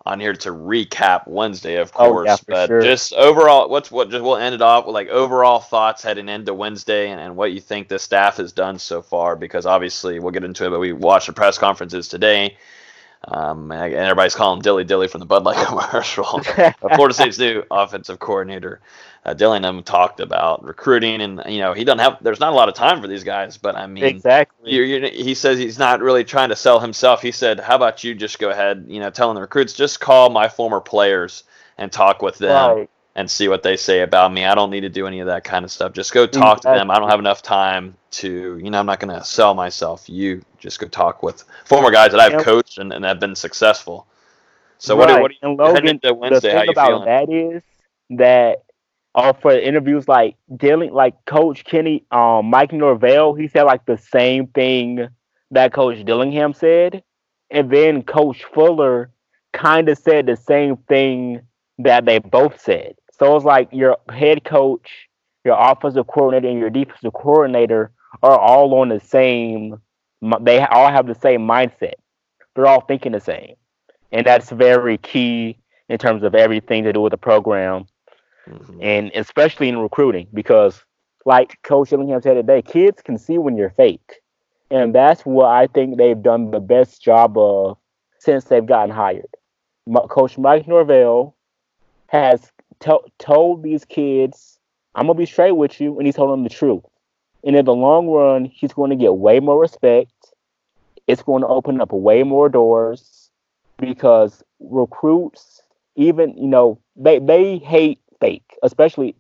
on 0.06 0.20
here 0.20 0.32
to 0.34 0.50
recap 0.50 1.26
Wednesday, 1.28 1.76
of 1.76 1.92
oh, 1.98 2.10
course. 2.10 2.10
Oh, 2.10 2.14
course. 2.14 2.26
yeah, 2.26 2.36
for 2.36 2.44
but 2.46 2.66
sure. 2.66 2.80
just 2.80 3.12
overall, 3.14 3.68
what's 3.68 3.90
what? 3.90 4.10
Just 4.10 4.22
we'll 4.24 4.36
end 4.36 4.54
it 4.54 4.62
off 4.62 4.86
with 4.86 4.94
like 4.94 5.08
overall 5.08 5.60
thoughts 5.60 6.02
heading 6.02 6.28
into 6.28 6.54
Wednesday 6.54 7.10
and, 7.10 7.20
and 7.20 7.36
what 7.36 7.52
you 7.52 7.60
think 7.60 7.88
the 7.88 7.98
staff 7.98 8.36
has 8.38 8.52
done 8.52 8.78
so 8.78 9.02
far. 9.02 9.36
Because 9.36 9.66
obviously 9.66 10.18
we'll 10.20 10.32
get 10.32 10.44
into 10.44 10.66
it, 10.66 10.70
but 10.70 10.80
we 10.80 10.92
watched 10.92 11.26
the 11.26 11.32
press 11.32 11.58
conferences 11.58 12.08
today. 12.08 12.56
Um, 13.28 13.70
and 13.70 13.94
everybody's 13.94 14.34
calling 14.34 14.62
Dilly 14.62 14.84
Dilly 14.84 15.06
from 15.06 15.20
the 15.20 15.26
Bud 15.26 15.44
Light 15.44 15.66
commercial. 15.66 16.40
Florida 16.94 17.14
State's 17.14 17.38
new 17.38 17.62
offensive 17.70 18.18
coordinator, 18.18 18.80
uh, 19.26 19.34
Dillingham, 19.34 19.82
talked 19.82 20.20
about 20.20 20.64
recruiting, 20.64 21.20
and 21.20 21.42
you 21.46 21.58
know 21.58 21.74
he 21.74 21.84
doesn't 21.84 21.98
have. 21.98 22.16
There's 22.22 22.40
not 22.40 22.52
a 22.52 22.56
lot 22.56 22.70
of 22.70 22.74
time 22.74 23.02
for 23.02 23.08
these 23.08 23.22
guys, 23.22 23.58
but 23.58 23.76
I 23.76 23.86
mean, 23.86 24.04
exactly. 24.04 24.72
you 24.72 24.82
you 24.82 25.06
he 25.10 25.34
says 25.34 25.58
he's 25.58 25.78
not 25.78 26.00
really 26.00 26.24
trying 26.24 26.48
to 26.48 26.56
sell 26.56 26.80
himself. 26.80 27.20
He 27.20 27.30
said, 27.30 27.60
"How 27.60 27.76
about 27.76 28.02
you 28.02 28.14
just 28.14 28.38
go 28.38 28.48
ahead, 28.48 28.86
you 28.88 29.00
know, 29.00 29.10
telling 29.10 29.34
the 29.34 29.42
recruits 29.42 29.74
just 29.74 30.00
call 30.00 30.30
my 30.30 30.48
former 30.48 30.80
players 30.80 31.44
and 31.76 31.92
talk 31.92 32.22
with 32.22 32.38
them." 32.38 32.76
Right. 32.76 32.90
And 33.20 33.30
see 33.30 33.48
what 33.48 33.62
they 33.62 33.76
say 33.76 34.00
about 34.00 34.32
me. 34.32 34.44
I 34.44 34.54
don't 34.54 34.70
need 34.70 34.80
to 34.80 34.88
do 34.88 35.06
any 35.06 35.20
of 35.20 35.26
that 35.26 35.44
kind 35.44 35.64
of 35.64 35.70
stuff. 35.70 35.92
Just 35.92 36.12
go 36.12 36.26
talk 36.26 36.62
to 36.62 36.68
them. 36.68 36.90
I 36.90 36.98
don't 36.98 37.10
have 37.10 37.20
enough 37.20 37.42
time 37.42 37.94
to, 38.12 38.58
you 38.62 38.70
know, 38.70 38.80
I'm 38.80 38.86
not 38.86 38.98
going 38.98 39.16
to 39.16 39.24
sell 39.24 39.54
myself. 39.54 40.08
You 40.08 40.42
just 40.58 40.80
go 40.80 40.88
talk 40.88 41.22
with 41.22 41.44
former 41.64 41.90
guys 41.90 42.12
that 42.12 42.20
I've 42.20 42.32
Yep. 42.32 42.42
coached 42.42 42.78
and, 42.78 42.92
and 42.92 43.04
have 43.04 43.20
been 43.20 43.34
successful. 43.34 44.06
So 44.78 44.96
right. 44.96 45.20
what, 45.20 45.20
what, 45.20 45.32
and 45.42 45.58
what 45.58 45.74
heading 45.74 45.84
Logan, 45.84 46.00
into 46.02 46.14
Wednesday, 46.14 46.52
the 46.54 46.60
thing 46.60 46.68
about 46.70 46.88
feeling? 46.88 47.04
that 47.04 47.30
is 47.30 47.62
that 48.18 48.64
uh, 49.14 49.32
for 49.34 49.52
interviews 49.52 50.08
like 50.08 50.36
dealing 50.56 50.92
like 50.92 51.24
Coach 51.26 51.64
Kenny, 51.64 52.04
um, 52.10 52.46
Mike 52.46 52.72
Norvell, 52.72 53.34
he 53.34 53.48
said 53.48 53.64
like 53.64 53.84
the 53.84 53.98
same 53.98 54.46
thing 54.46 55.08
that 55.50 55.74
Coach 55.74 56.04
Dillingham 56.04 56.54
said, 56.54 57.02
and 57.50 57.70
then 57.70 58.02
Coach 58.02 58.44
Fuller 58.54 59.10
kind 59.52 59.88
of 59.88 59.98
said 59.98 60.26
the 60.26 60.36
same 60.36 60.76
thing 60.76 61.42
that 61.84 62.04
they 62.04 62.18
both 62.18 62.60
said. 62.60 62.94
So 63.20 63.36
it's 63.36 63.44
like 63.44 63.68
your 63.70 63.98
head 64.10 64.44
coach, 64.44 65.08
your 65.44 65.54
offensive 65.58 66.06
coordinator, 66.06 66.48
and 66.48 66.58
your 66.58 66.70
defensive 66.70 67.12
coordinator 67.12 67.92
are 68.22 68.38
all 68.38 68.74
on 68.80 68.88
the 68.88 68.98
same. 68.98 69.78
They 70.40 70.60
all 70.60 70.90
have 70.90 71.06
the 71.06 71.14
same 71.14 71.42
mindset. 71.42 71.94
They're 72.54 72.66
all 72.66 72.80
thinking 72.80 73.12
the 73.12 73.20
same, 73.20 73.56
and 74.10 74.26
that's 74.26 74.48
very 74.48 74.96
key 74.96 75.58
in 75.90 75.98
terms 75.98 76.22
of 76.22 76.34
everything 76.34 76.84
to 76.84 76.94
do 76.94 77.02
with 77.02 77.10
the 77.10 77.18
program, 77.18 77.86
Mhm. 78.48 78.78
and 78.80 79.10
especially 79.14 79.68
in 79.68 79.76
recruiting. 79.78 80.26
Because, 80.32 80.82
like 81.26 81.60
Coach 81.62 81.90
Dillingham 81.90 82.22
said 82.22 82.34
today, 82.34 82.62
kids 82.62 83.02
can 83.02 83.18
see 83.18 83.36
when 83.36 83.54
you're 83.54 83.70
fake, 83.70 84.22
and 84.70 84.94
that's 84.94 85.26
what 85.26 85.48
I 85.48 85.66
think 85.66 85.98
they've 85.98 86.22
done 86.22 86.52
the 86.52 86.60
best 86.60 87.02
job 87.02 87.36
of 87.36 87.76
since 88.18 88.44
they've 88.44 88.64
gotten 88.64 88.94
hired. 88.94 89.28
Coach 90.08 90.38
Mike 90.38 90.66
Norvell 90.66 91.36
has 92.06 92.50
to- 92.80 93.04
told 93.18 93.62
these 93.62 93.84
kids, 93.84 94.58
"I'm 94.94 95.06
gonna 95.06 95.18
be 95.18 95.26
straight 95.26 95.52
with 95.52 95.80
you," 95.80 95.98
and 95.98 96.06
he 96.06 96.12
told 96.12 96.30
them 96.30 96.44
the 96.44 96.50
truth. 96.50 96.84
And 97.44 97.56
in 97.56 97.64
the 97.64 97.74
long 97.74 98.08
run, 98.08 98.44
he's 98.44 98.72
going 98.72 98.90
to 98.90 98.96
get 98.96 99.16
way 99.16 99.40
more 99.40 99.58
respect. 99.58 100.12
It's 101.06 101.22
going 101.22 101.42
to 101.42 101.48
open 101.48 101.80
up 101.80 101.92
way 101.92 102.22
more 102.22 102.48
doors 102.48 103.30
because 103.78 104.42
recruits, 104.60 105.62
even 105.96 106.36
you 106.36 106.46
know, 106.46 106.78
they 106.96 107.18
they 107.18 107.58
hate 107.58 108.00
fake, 108.20 108.58
especially 108.62 109.16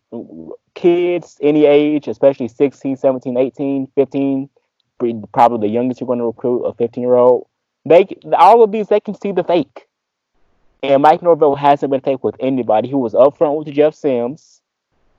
kids 0.74 1.38
any 1.40 1.64
age, 1.64 2.06
especially 2.06 2.48
16, 2.48 2.96
17, 2.96 3.36
18, 3.36 3.88
15, 3.94 4.48
probably 5.32 5.68
the 5.68 5.72
youngest 5.72 6.00
you're 6.00 6.06
going 6.06 6.18
to 6.18 6.26
recruit, 6.26 6.62
a 6.62 6.74
15 6.74 7.02
year 7.02 7.16
old. 7.16 7.46
They 7.86 8.06
all 8.38 8.62
of 8.62 8.70
these 8.70 8.88
they 8.88 9.00
can 9.00 9.14
see 9.14 9.32
the 9.32 9.42
fake. 9.42 9.88
And 10.82 11.02
Mike 11.02 11.22
Norvell 11.22 11.56
hasn't 11.56 11.90
been 11.90 12.00
fake 12.00 12.24
with 12.24 12.36
anybody. 12.40 12.88
He 12.88 12.94
was 12.94 13.12
upfront 13.12 13.58
with 13.58 13.74
Jeff 13.74 13.94
Sims. 13.94 14.62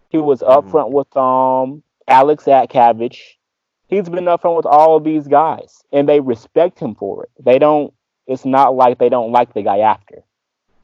He 0.09 0.17
was 0.17 0.41
upfront 0.41 0.91
with 0.91 1.15
um 1.15 1.83
Alex 2.07 2.45
Atkavich. 2.45 3.37
He's 3.87 4.09
been 4.09 4.25
upfront 4.25 4.57
with 4.57 4.65
all 4.65 4.97
of 4.97 5.03
these 5.03 5.27
guys, 5.27 5.83
and 5.91 6.07
they 6.07 6.19
respect 6.19 6.79
him 6.79 6.95
for 6.95 7.23
it. 7.23 7.29
They 7.43 7.59
don't. 7.59 7.93
It's 8.27 8.45
not 8.45 8.75
like 8.75 8.97
they 8.97 9.09
don't 9.09 9.31
like 9.31 9.53
the 9.53 9.61
guy 9.61 9.79
after. 9.79 10.23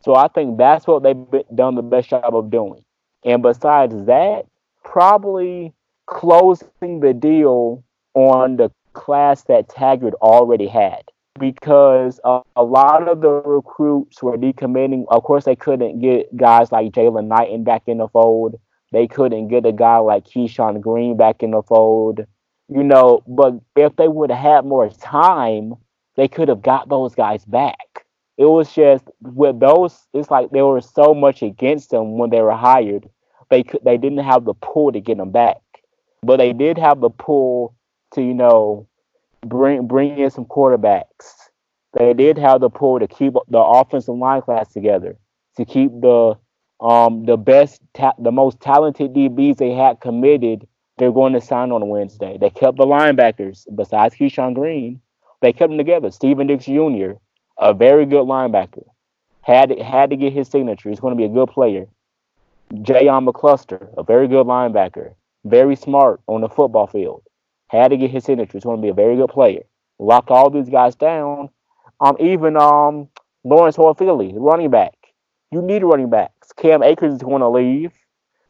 So 0.04 0.16
I 0.16 0.28
think 0.28 0.58
that's 0.58 0.86
what 0.86 1.04
they've 1.04 1.44
done 1.56 1.76
the 1.76 1.82
best 1.82 2.10
job 2.10 2.36
of 2.36 2.50
doing. 2.50 2.84
And 3.24 3.42
besides 3.42 4.06
that, 4.06 4.46
probably 4.84 5.74
closing 6.06 7.00
the 7.02 7.14
deal 7.14 7.84
on 8.14 8.58
the 8.58 8.72
class 8.94 9.44
that 9.44 9.70
Taggart 9.70 10.14
already 10.16 10.68
had 10.68 11.04
because 11.40 12.20
a, 12.24 12.42
lot 12.64 13.08
of 13.08 13.22
the 13.22 13.30
recruits 13.30 14.22
were 14.22 14.38
decommitting. 14.38 15.06
Of 15.10 15.24
course, 15.24 15.46
they 15.46 15.56
couldn't 15.56 16.00
get 16.00 16.36
guys 16.36 16.72
like 16.72 16.92
Jalen 16.92 17.28
Knighton 17.28 17.64
back 17.64 17.84
in 17.88 17.98
the 17.98 18.08
fold. 18.08 18.60
They 18.92 19.08
couldn't 19.08 19.50
get 19.50 19.66
a 19.66 19.72
guy 19.72 19.98
like 19.98 20.26
Keyshawn 20.26 20.82
Green 20.82 21.18
back 21.18 21.44
in 21.44 21.52
the 21.52 21.62
fold. 21.62 22.22
You 22.70 22.84
know, 22.84 23.24
but 23.28 23.54
if 23.76 23.96
they 23.96 24.08
would 24.08 24.30
have 24.30 24.40
had 24.40 24.66
more 24.66 24.90
time, 24.90 25.74
they 26.16 26.28
could 26.28 26.50
have 26.50 26.62
got 26.62 26.90
those 26.90 27.16
guys 27.16 27.46
back. 27.46 28.06
It 28.38 28.46
was 28.46 28.74
just 28.74 29.06
with 29.22 29.60
those, 29.60 30.08
it's 30.14 30.30
like 30.30 30.52
there 30.52 30.66
was 30.66 30.90
so 30.94 31.14
much 31.14 31.42
against 31.42 31.92
them 31.92 32.18
when 32.18 32.30
they 32.30 32.42
were 32.42 32.56
hired. 32.56 33.10
They 33.50 33.64
could, 33.64 33.82
they 33.84 33.98
didn't 33.98 34.20
have 34.20 34.46
the 34.46 34.54
pull 34.54 34.92
to 34.92 35.00
get 35.00 35.18
them 35.18 35.32
back, 35.32 35.58
but 36.22 36.38
they 36.38 36.54
did 36.54 36.78
have 36.78 37.00
the 37.00 37.10
pull 37.10 37.74
to 38.14 38.22
you 38.22 38.34
know 38.34 38.87
bring 39.50 39.88
bring 39.88 40.18
in 40.18 40.30
some 40.32 40.45
quarterbacks. 40.45 41.50
They 41.98 42.14
did 42.14 42.38
have 42.38 42.62
the 42.62 42.70
pull 42.70 43.00
to 43.00 43.08
keep 43.08 43.34
the 43.48 43.60
offensive 43.60 44.16
line 44.16 44.41
class 44.41 44.72
together, 44.72 45.18
to 45.56 45.66
keep 45.66 45.91
the 46.02 46.36
um 46.80 47.26
the 47.26 47.38
best 47.38 47.82
ta- 47.93 48.14
the 48.20 48.32
most 48.32 48.60
talented 48.60 49.14
DBs 49.14 49.58
they 49.58 49.72
had 49.72 50.00
committed. 50.00 50.68
They're 50.98 51.12
going 51.12 51.34
to 51.34 51.41
sign 51.41 51.72
on 51.72 51.88
Wednesday. 51.89 52.38
They 52.39 52.50
kept 52.50 52.78
the 52.78 52.86
linebackers 52.86 53.68
besides 53.76 54.16
Keyshawn 54.16 54.56
Green. 54.56 55.00
They 55.41 55.54
kept 55.54 55.70
them 55.70 55.78
together. 55.78 56.10
Steven 56.10 56.48
Dix 56.48 56.66
Jr., 56.66 57.12
a 57.60 57.74
very 57.74 58.06
good 58.06 58.26
linebacker, 58.26 58.84
had 59.41 59.78
had 59.80 60.10
to 60.10 60.16
get 60.16 60.34
his 60.34 60.48
signature. 60.48 60.89
He's 60.89 61.00
going 61.00 61.14
to 61.14 61.18
be 61.18 61.26
a 61.26 61.30
good 61.30 61.50
player. 61.50 61.88
Jayon 62.74 63.28
McCluster, 63.28 63.88
a 63.98 64.04
very 64.04 64.28
good 64.28 64.45
linebacker, 64.45 65.14
very 65.45 65.76
smart 65.76 66.20
on 66.28 66.41
the 66.41 66.50
football 66.50 66.88
field. 66.88 67.24
Had 67.68 67.89
to 67.89 67.97
get 67.97 68.11
his 68.11 68.24
signature. 68.24 68.53
He's 68.53 68.63
going 68.63 68.78
to 68.78 68.82
be 68.82 68.89
a 68.89 68.93
very 68.93 69.15
good 69.15 69.30
player. 69.30 69.63
Locked 69.99 70.30
all 70.30 70.49
these 70.49 70.70
guys 70.70 70.95
down. 70.95 71.49
Um, 71.99 72.15
even 72.20 72.55
um 72.55 73.09
Lawrence 73.43 73.78
Toafili, 73.78 74.34
the 74.34 74.39
running 74.39 74.70
back. 74.70 74.93
You 75.51 75.61
need 75.61 75.84
running 75.84 76.09
backs. 76.09 76.51
Cam 76.53 76.84
Akers 76.84 77.13
is 77.13 77.22
going 77.22 77.41
to 77.41 77.49
leave. 77.49 77.93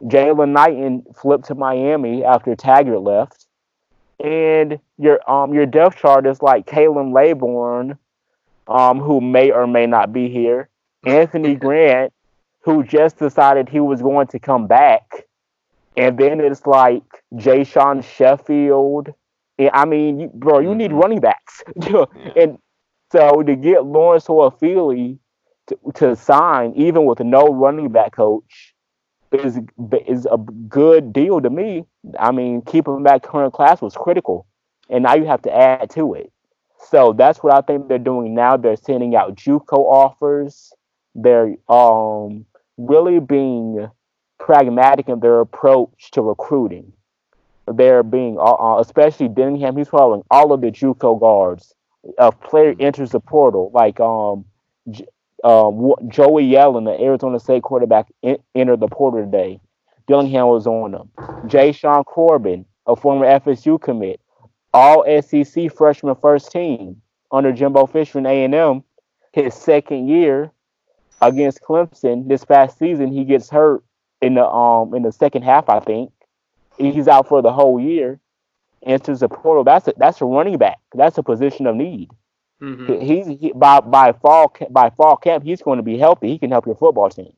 Jalen 0.04 0.50
Knighton 0.52 1.04
flipped 1.16 1.46
to 1.46 1.56
Miami 1.56 2.24
after 2.24 2.56
Taggart 2.56 3.02
left. 3.02 3.46
And 4.24 4.80
your 4.98 5.20
um 5.30 5.54
your 5.54 5.66
depth 5.66 5.98
chart 5.98 6.26
is 6.26 6.42
like 6.42 6.66
Khalan 6.66 7.14
Laborn, 7.14 7.98
um, 8.68 9.00
who 9.00 9.22
may 9.22 9.52
or 9.52 9.68
may 9.68 9.86
not 9.86 10.12
be 10.12 10.30
here. 10.30 10.70
Anthony 11.06 11.56
Grant, 11.66 12.14
who 12.62 12.84
just 12.84 13.18
decided 13.18 13.70
he 13.70 13.80
was 13.80 14.02
going 14.02 14.28
to 14.28 14.40
come 14.40 14.66
back. 14.66 15.27
And 15.98 16.18
then 16.18 16.40
it's 16.40 16.66
like 16.68 17.04
Jay 17.36 17.64
Sean 17.64 18.02
Sheffield. 18.02 19.10
And, 19.58 19.72
I 19.74 19.86
mean, 19.86 20.20
you, 20.20 20.32
bro, 20.34 20.60
you 20.60 20.76
need 20.76 20.94
running 20.94 21.20
backs. 21.20 21.64
and 22.36 22.60
so 23.12 23.42
to 23.42 23.56
get 23.56 23.86
Lawrence 23.86 24.28
Toafili 24.28 25.18
to, 25.68 25.78
to 25.96 26.16
sign, 26.16 26.74
even 26.76 27.06
with 27.06 27.20
no 27.20 27.48
running 27.48 27.92
back 27.92 28.16
coach, 28.16 28.76
is 29.32 29.60
is 30.06 30.26
a 30.32 30.38
good 30.38 31.12
deal 31.12 31.42
to 31.42 31.50
me. 31.50 31.86
I 32.18 32.32
mean, 32.32 32.62
keeping 32.62 33.04
that 33.04 33.24
current 33.24 33.54
class 33.54 33.82
was 33.82 33.94
critical, 33.94 34.48
and 34.90 35.04
now 35.04 35.16
you 35.16 35.26
have 35.26 35.42
to 35.42 35.54
add 35.54 35.90
to 35.92 36.14
it. 36.14 36.32
So 36.90 37.12
that's 37.14 37.40
what 37.40 37.54
I 37.54 37.62
think 37.62 37.90
they're 37.90 37.98
doing 37.98 38.36
now. 38.36 38.56
They're 38.56 38.78
sending 38.78 39.16
out 39.16 39.36
JUCO 39.36 39.78
offers. 39.78 40.72
They're 41.16 41.56
um 41.68 42.46
really 42.78 43.20
being 43.20 43.90
pragmatic 44.40 45.10
in 45.10 45.20
their 45.20 45.40
approach 45.40 46.12
to 46.12 46.22
recruiting. 46.22 46.94
They're 47.68 48.04
being, 48.04 48.38
uh, 48.40 48.54
uh, 48.54 48.80
especially 48.80 49.28
Dillingham, 49.28 49.76
he's 49.76 49.90
following 49.90 50.24
all 50.32 50.54
of 50.54 50.62
the 50.62 50.72
JUCO 50.72 51.20
guards. 51.20 51.74
A 52.18 52.32
player 52.32 52.74
enters 52.80 53.12
the 53.12 53.20
portal, 53.20 53.72
like 53.74 54.00
um, 54.00 54.46
J- 54.90 55.08
um, 55.44 55.94
Joey 56.08 56.48
Yellen, 56.48 56.86
the 56.86 57.04
Arizona 57.04 57.40
State 57.40 57.64
quarterback, 57.64 58.08
en- 58.24 58.38
entered 58.56 58.80
the 58.80 58.88
portal 58.88 59.26
today. 59.26 59.60
Dillingham 60.08 60.48
was 60.48 60.66
on 60.66 60.92
them. 60.92 61.10
Jashaun 61.48 62.06
Corbin, 62.06 62.66
a 62.86 62.96
former 62.96 63.26
FSU 63.26 63.82
commit, 63.82 64.22
all 64.74 65.04
SEC 65.22 65.70
freshman 65.74 66.16
first 66.16 66.52
team 66.52 67.02
under 67.32 67.52
Jimbo 67.52 67.86
Fisher 67.88 68.20
and 68.20 68.28
A&M. 68.28 68.84
His 69.34 69.54
second 69.54 70.08
year 70.08 70.52
against 71.22 71.62
Clemson 71.62 72.30
this 72.30 72.46
past 72.46 72.78
season, 72.80 73.12
he 73.12 73.26
gets 73.26 73.50
hurt 73.50 73.84
in 74.22 74.36
the 74.36 74.46
um 74.46 74.94
in 74.94 75.04
the 75.04 75.12
second 75.12 75.44
half, 75.44 75.70
I 75.70 75.80
think. 75.80 76.12
He's 76.78 77.08
out 77.08 77.28
for 77.28 77.42
the 77.42 77.52
whole 77.52 77.80
year. 77.80 78.20
Enters 78.86 79.22
the 79.22 79.30
portal. 79.30 79.64
That's 79.64 79.88
a 79.88 79.94
that's 79.98 80.22
a 80.22 80.26
running 80.26 80.58
back. 80.58 80.80
That's 80.94 81.18
a 81.18 81.24
position 81.24 81.66
of 81.68 81.76
need. 81.76 82.10
Mhm. 82.62 83.02
He's 83.02 83.28
he, 83.28 83.52
by 83.54 83.80
by 83.82 84.14
fall 84.14 84.54
by 84.70 84.90
fall 84.92 85.18
camp, 85.18 85.44
he's 85.44 85.62
going 85.62 85.78
to 85.78 85.84
be 85.84 85.98
healthy. 85.98 86.30
He 86.30 86.38
can 86.38 86.52
help 86.52 86.66
your 86.66 86.76
football 86.76 87.10
team. 87.10 87.34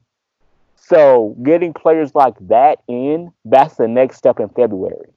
So 0.75 1.35
getting 1.43 1.73
players 1.73 2.15
like 2.15 2.35
that 2.47 2.79
in, 2.87 3.31
that's 3.45 3.75
the 3.75 3.87
next 3.87 4.17
step 4.17 4.39
in 4.39 4.49
February. 4.49 5.09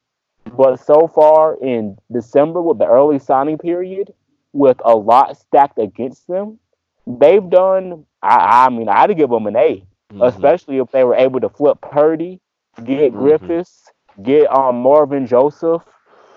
But 0.56 0.76
so 0.80 1.06
far 1.06 1.56
in 1.62 1.96
December 2.10 2.60
with 2.60 2.78
the 2.78 2.86
early 2.86 3.18
signing 3.18 3.58
period, 3.58 4.12
with 4.52 4.76
a 4.84 4.94
lot 4.94 5.36
stacked 5.36 5.78
against 5.78 6.26
them, 6.28 6.58
they've 7.06 7.48
done. 7.48 8.04
I, 8.22 8.66
I 8.66 8.68
mean, 8.68 8.88
I'd 8.88 9.16
give 9.16 9.30
them 9.30 9.46
an 9.46 9.56
A, 9.56 9.84
Mm-hmm. 10.12 10.22
especially 10.22 10.78
if 10.78 10.90
they 10.90 11.04
were 11.04 11.14
able 11.14 11.40
to 11.40 11.48
flip 11.48 11.80
Purdy, 11.80 12.40
get 12.84 13.12
Mhm. 13.12 13.18
Griffiths, 13.18 13.90
get 14.22 14.46
um 14.54 14.76
Marvin 14.82 15.26
Joseph, 15.26 15.82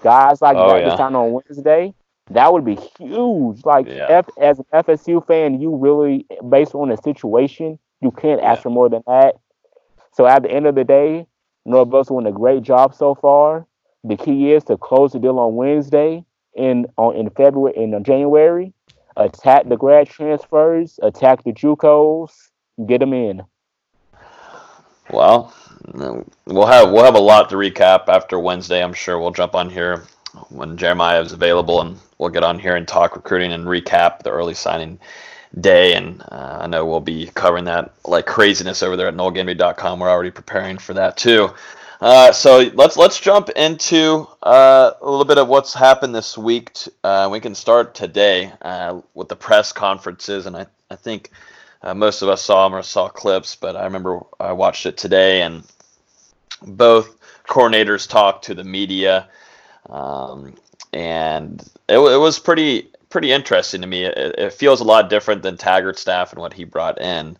guys 0.01 0.41
like 0.41 0.55
Oh, 0.57 0.69
that 0.69 0.79
yeah. 0.81 0.89
to 0.91 0.97
sign 0.97 1.15
on 1.15 1.33
Wednesday. 1.33 1.93
That 2.31 2.51
would 2.53 2.63
be 2.65 2.75
huge. 2.97 3.65
Like 3.65 3.87
Yeah. 3.87 4.07
F, 4.09 4.29
as 4.39 4.59
an 4.59 4.65
FSU 4.73 5.21
fan, 5.27 5.59
you 5.61 5.75
really, 5.75 6.25
based 6.49 6.73
on 6.73 6.89
the 6.89 6.97
situation, 6.97 7.77
you 8.01 8.11
can't 8.11 8.41
ask 8.41 8.59
Yeah. 8.59 8.63
for 8.63 8.69
more 8.69 8.89
than 8.89 9.03
that. 9.07 9.35
So 10.13 10.25
at 10.25 10.43
the 10.43 10.51
end 10.51 10.65
of 10.67 10.75
the 10.75 10.83
day, 10.85 11.27
Norvell's 11.65 12.07
doing 12.07 12.25
a 12.25 12.31
great 12.31 12.63
job 12.63 12.93
so 12.93 13.13
far. 13.13 13.65
The 14.03 14.15
key 14.15 14.53
is 14.53 14.63
to 14.65 14.77
close 14.77 15.11
the 15.11 15.19
deal 15.19 15.37
on 15.39 15.55
Wednesday 15.55 16.23
in 16.53 16.87
on 16.97 17.15
in 17.15 17.29
February 17.31 17.75
in 17.75 18.01
January. 18.03 18.71
Attack 19.17 19.67
the 19.69 19.77
grad 19.77 20.07
transfers, 20.07 20.99
attack 21.01 21.43
the 21.43 21.51
JUCOs, 21.53 22.51
get 22.85 22.99
them 22.99 23.13
in. 23.13 23.43
Well, 25.09 25.53
we'll 25.93 26.65
have 26.65 26.91
we'll 26.91 27.03
have 27.03 27.15
a 27.15 27.19
lot 27.19 27.49
to 27.49 27.55
recap 27.55 28.07
after 28.07 28.39
Wednesday. 28.39 28.83
I'm 28.83 28.93
sure 28.93 29.19
we'll 29.19 29.31
jump 29.31 29.55
on 29.55 29.69
here 29.69 30.03
when 30.49 30.77
Jeremiah 30.77 31.21
is 31.21 31.31
available, 31.31 31.81
and 31.81 31.97
we'll 32.17 32.29
get 32.29 32.43
on 32.43 32.59
here 32.59 32.75
and 32.75 32.87
talk 32.87 33.15
recruiting 33.15 33.53
and 33.53 33.65
recap 33.65 34.23
the 34.23 34.31
early 34.31 34.53
signing 34.53 34.99
day. 35.59 35.93
And 35.93 36.21
uh, 36.31 36.59
I 36.61 36.67
know 36.67 36.85
we'll 36.85 36.99
be 36.99 37.27
covering 37.27 37.65
that 37.65 37.93
like 38.03 38.25
craziness 38.25 38.83
over 38.83 38.97
there 38.97 39.07
at 39.07 39.15
NoleGameDay.com. 39.15 39.99
We're 39.99 40.09
already 40.09 40.31
preparing 40.31 40.77
for 40.77 40.93
that 40.95 41.17
too. 41.17 41.51
Uh, 42.01 42.31
so 42.31 42.69
let's 42.73 42.97
let's 42.97 43.19
jump 43.19 43.49
into 43.51 44.27
uh, 44.43 44.91
a 45.01 45.09
little 45.09 45.25
bit 45.25 45.37
of 45.37 45.47
what's 45.47 45.73
happened 45.73 46.13
this 46.13 46.37
week. 46.37 46.73
Uh, 47.03 47.29
we 47.31 47.39
can 47.39 47.55
start 47.55 47.95
today 47.95 48.51
uh, 48.61 48.99
with 49.13 49.29
the 49.29 49.35
press 49.35 49.71
conferences, 49.71 50.45
and 50.45 50.57
I, 50.57 50.65
I 50.91 50.95
think 50.95 51.31
uh, 51.85 51.93
most 51.93 52.21
of 52.23 52.29
us 52.29 52.41
saw 52.41 52.67
them 52.67 52.75
or 52.77 52.81
saw 52.81 53.07
clips, 53.07 53.55
but 53.55 53.75
I 53.75 53.83
remember 53.83 54.21
I 54.39 54.53
watched 54.53 54.87
it 54.87 54.97
today, 54.97 55.43
and 55.43 55.63
both 56.63 57.15
coordinators 57.47 58.09
talked 58.09 58.45
to 58.45 58.55
the 58.55 58.63
media, 58.63 59.29
um, 59.89 60.55
and 60.91 61.61
it, 61.87 61.99
it 61.99 62.17
was 62.17 62.39
pretty 62.39 62.89
pretty 63.09 63.31
interesting 63.31 63.81
to 63.81 63.87
me. 63.87 64.03
It, 64.03 64.35
it, 64.37 64.53
feels 64.53 64.81
a 64.81 64.83
lot 64.83 65.09
different 65.09 65.43
than 65.43 65.57
Taggart's 65.57 66.01
staff 66.01 66.33
and 66.33 66.41
what 66.41 66.53
he 66.53 66.63
brought 66.63 66.99
in. 66.99 67.37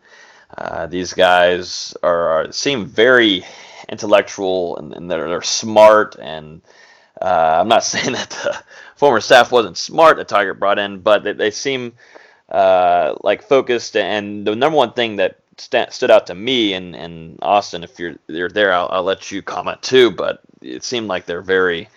Uh, 0.58 0.86
these 0.88 1.12
guys 1.12 1.98
are, 2.02 2.30
are, 2.30 2.52
seem 2.54 2.86
very 2.86 3.44
intellectual 3.90 4.78
and, 4.78 4.94
and 4.94 5.12
they're, 5.12 5.28
they're, 5.28 5.42
smart. 5.42 6.16
And 6.16 6.62
uh, 7.22 7.58
I'm 7.60 7.68
not 7.68 7.84
saying 7.84 8.14
that 8.14 8.30
the 8.30 8.58
former 8.96 9.20
staff 9.20 9.52
wasn't 9.52 9.78
smart 9.78 10.16
that 10.16 10.30
Taggart 10.30 10.60
brought 10.60 10.80
in, 10.80 11.00
but 11.00 11.24
they, 11.26 11.34
they 11.34 11.52
seem 11.52 11.92
uh, 12.50 13.16
like 13.24 13.44
focused. 13.44 13.96
And 13.96 14.46
the 14.46 14.56
number 14.56 14.78
one 14.78 14.94
thing 14.94 15.18
that 15.18 15.40
st- 15.58 15.94
stood 15.94 16.12
out 16.12 16.28
to 16.28 16.36
me 16.36 16.74
and, 16.74 16.96
and 16.96 17.40
Austin, 17.42 17.84
if 17.84 18.00
you're 18.00 18.16
you're 18.28 18.50
there, 18.50 18.74
I'll, 18.74 18.90
I'll 18.92 19.04
let 19.04 19.32
you 19.32 19.42
comment 19.42 19.82
too. 19.82 20.12
But 20.12 20.42
it 20.62 20.84
seemed 20.84 21.08
like 21.08 21.26
they're 21.26 21.42
very 21.42 21.90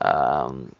um, 0.00 0.74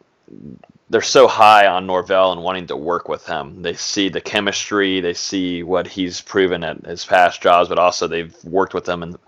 they're 0.91 1.03
so 1.03 1.27
high 1.27 1.67
on 1.67 1.87
Norvell 1.87 2.33
and 2.33 2.43
wanting 2.43 2.67
to 2.69 2.77
work 2.77 3.09
with 3.09 3.27
him. 3.27 3.63
They 3.63 3.75
see 3.75 4.09
the 4.11 4.21
chemistry, 4.21 5.01
they 5.01 5.15
see 5.15 5.63
what 5.63 5.87
he's 5.87 6.21
proven 6.21 6.63
at 6.63 6.85
his 6.85 7.05
past 7.05 7.41
jobs, 7.41 7.69
but 7.69 7.79
also 7.79 8.07
they've 8.07 8.37
worked 8.45 8.75
with 8.75 8.89
him 8.89 9.03
and 9.03 9.19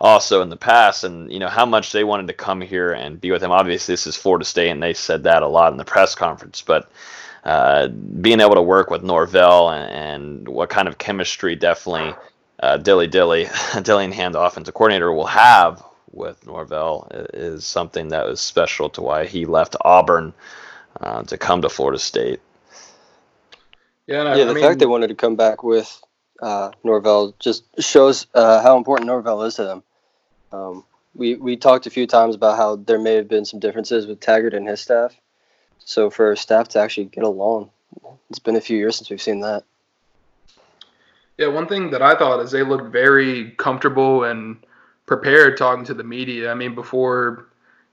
also 0.00 0.42
in 0.42 0.48
the 0.48 0.56
past, 0.56 1.04
and 1.04 1.30
you 1.30 1.38
know 1.38 1.48
how 1.48 1.64
much 1.66 1.92
they 1.92 2.02
wanted 2.02 2.26
to 2.26 2.32
come 2.32 2.60
here 2.60 2.92
and 2.92 3.20
be 3.20 3.30
with 3.30 3.42
him. 3.42 3.52
Obviously, 3.52 3.92
this 3.92 4.06
is 4.06 4.16
Florida 4.16 4.44
State, 4.44 4.70
and 4.70 4.82
they 4.82 4.94
said 4.94 5.22
that 5.22 5.42
a 5.44 5.48
lot 5.48 5.70
in 5.70 5.78
the 5.78 5.84
press 5.84 6.14
conference. 6.14 6.62
But 6.62 6.90
uh, 7.44 7.88
being 7.88 8.40
able 8.40 8.54
to 8.54 8.62
work 8.62 8.90
with 8.90 9.02
Norvell 9.02 9.70
and, 9.70 9.90
and 9.90 10.48
what 10.48 10.70
kind 10.70 10.88
of 10.88 10.98
chemistry 10.98 11.56
definitely 11.56 12.14
uh, 12.62 12.76
Dilly 12.76 13.08
Dilly 13.08 13.48
Dillingham, 13.82 14.32
the 14.32 14.40
offensive 14.40 14.74
coordinator, 14.74 15.12
will 15.12 15.26
have 15.26 15.82
with 16.12 16.46
Norvell 16.46 17.08
is 17.34 17.64
something 17.64 18.08
that 18.08 18.26
was 18.26 18.40
special 18.40 18.90
to 18.90 19.02
why 19.02 19.26
he 19.26 19.46
left 19.46 19.76
Auburn 19.80 20.32
uh, 21.00 21.22
to 21.24 21.38
come 21.38 21.62
to 21.62 21.68
Florida 21.68 21.98
State. 21.98 22.40
Yeah, 24.06 24.22
I, 24.22 24.36
yeah. 24.36 24.44
The 24.44 24.50
I 24.50 24.54
mean, 24.54 24.64
fact 24.64 24.78
they 24.78 24.86
wanted 24.86 25.08
to 25.08 25.14
come 25.14 25.36
back 25.36 25.62
with 25.62 26.00
uh, 26.40 26.70
Norvell 26.84 27.34
just 27.38 27.64
shows 27.80 28.26
uh, 28.34 28.62
how 28.62 28.76
important 28.76 29.06
Norvell 29.06 29.42
is 29.42 29.54
to 29.56 29.64
them. 29.64 29.82
Um, 30.52 30.84
we 31.14 31.34
we 31.34 31.56
talked 31.56 31.86
a 31.86 31.90
few 31.90 32.06
times 32.06 32.34
about 32.34 32.56
how 32.56 32.76
there 32.76 32.98
may 32.98 33.14
have 33.14 33.28
been 33.28 33.44
some 33.44 33.60
differences 33.60 34.06
with 34.06 34.20
Taggart 34.20 34.54
and 34.54 34.68
his 34.68 34.80
staff. 34.80 35.16
So 35.84 36.10
for 36.10 36.34
staff 36.36 36.68
to 36.68 36.78
actually 36.78 37.06
get 37.06 37.24
along, 37.24 37.70
it's 38.30 38.38
been 38.38 38.56
a 38.56 38.60
few 38.60 38.76
years 38.76 38.96
since 38.96 39.10
we've 39.10 39.20
seen 39.20 39.40
that. 39.40 39.64
Yeah, 41.38 41.48
one 41.48 41.66
thing 41.66 41.90
that 41.90 42.02
I 42.02 42.16
thought 42.16 42.40
is 42.40 42.50
they 42.50 42.62
looked 42.62 42.92
very 42.92 43.50
comfortable 43.52 44.24
and 44.24 44.58
prepared 45.06 45.56
talking 45.56 45.84
to 45.86 45.94
the 45.94 46.04
media. 46.04 46.50
I 46.50 46.54
mean, 46.54 46.74
before 46.74 47.46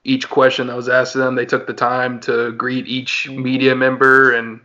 each 0.04 0.30
question 0.30 0.68
that 0.68 0.76
was 0.76 0.90
asked 0.90 1.16
of 1.16 1.22
them, 1.22 1.36
they 1.36 1.46
took 1.46 1.68
the 1.68 1.74
time 1.74 2.20
to 2.22 2.52
greet 2.54 2.88
each 2.88 3.28
mm-hmm. 3.30 3.42
media 3.42 3.76
member, 3.76 4.34
and 4.34 4.62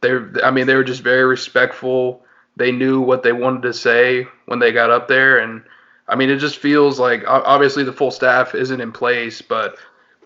they're 0.00 0.30
I 0.44 0.50
mean, 0.50 0.66
they 0.66 0.74
were 0.74 0.84
just 0.84 1.02
very 1.02 1.24
respectful. 1.24 2.24
They 2.56 2.70
knew 2.70 3.00
what 3.00 3.22
they 3.22 3.32
wanted 3.32 3.62
to 3.62 3.72
say 3.72 4.26
when 4.46 4.58
they 4.58 4.72
got 4.72 4.90
up 4.90 5.08
there, 5.08 5.38
and 5.38 5.62
I 6.08 6.16
mean, 6.16 6.30
it 6.30 6.38
just 6.38 6.58
feels 6.58 6.98
like 6.98 7.24
obviously 7.26 7.84
the 7.84 7.92
full 7.92 8.10
staff 8.10 8.54
isn't 8.54 8.80
in 8.80 8.92
place, 8.92 9.40
but 9.40 9.78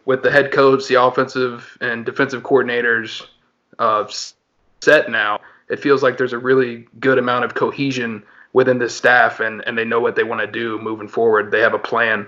with 0.07 0.23
the 0.23 0.31
head 0.31 0.51
coach, 0.53 0.87
the 0.87 1.03
offensive 1.03 1.77
and 1.83 2.07
defensive 2.07 2.43
coordinators 2.43 3.27
uh, 3.79 4.09
set 4.81 5.11
now, 5.11 5.41
it 5.69 5.81
feels 5.81 6.03
like 6.03 6.17
there's 6.17 6.33
a 6.33 6.39
really 6.39 6.87
good 6.99 7.19
amount 7.19 7.45
of 7.45 7.55
cohesion 7.55 8.23
within 8.53 8.79
the 8.79 8.89
staff, 8.89 9.41
and 9.41 9.63
and 9.67 9.77
they 9.77 9.85
know 9.85 10.01
what 10.01 10.17
they 10.17 10.25
want 10.25 10.41
to 10.41 10.47
do 10.47 10.79
moving 10.79 11.09
forward. 11.09 11.51
They 11.51 11.61
have 11.61 11.75
a 11.75 11.79
plan. 11.79 12.27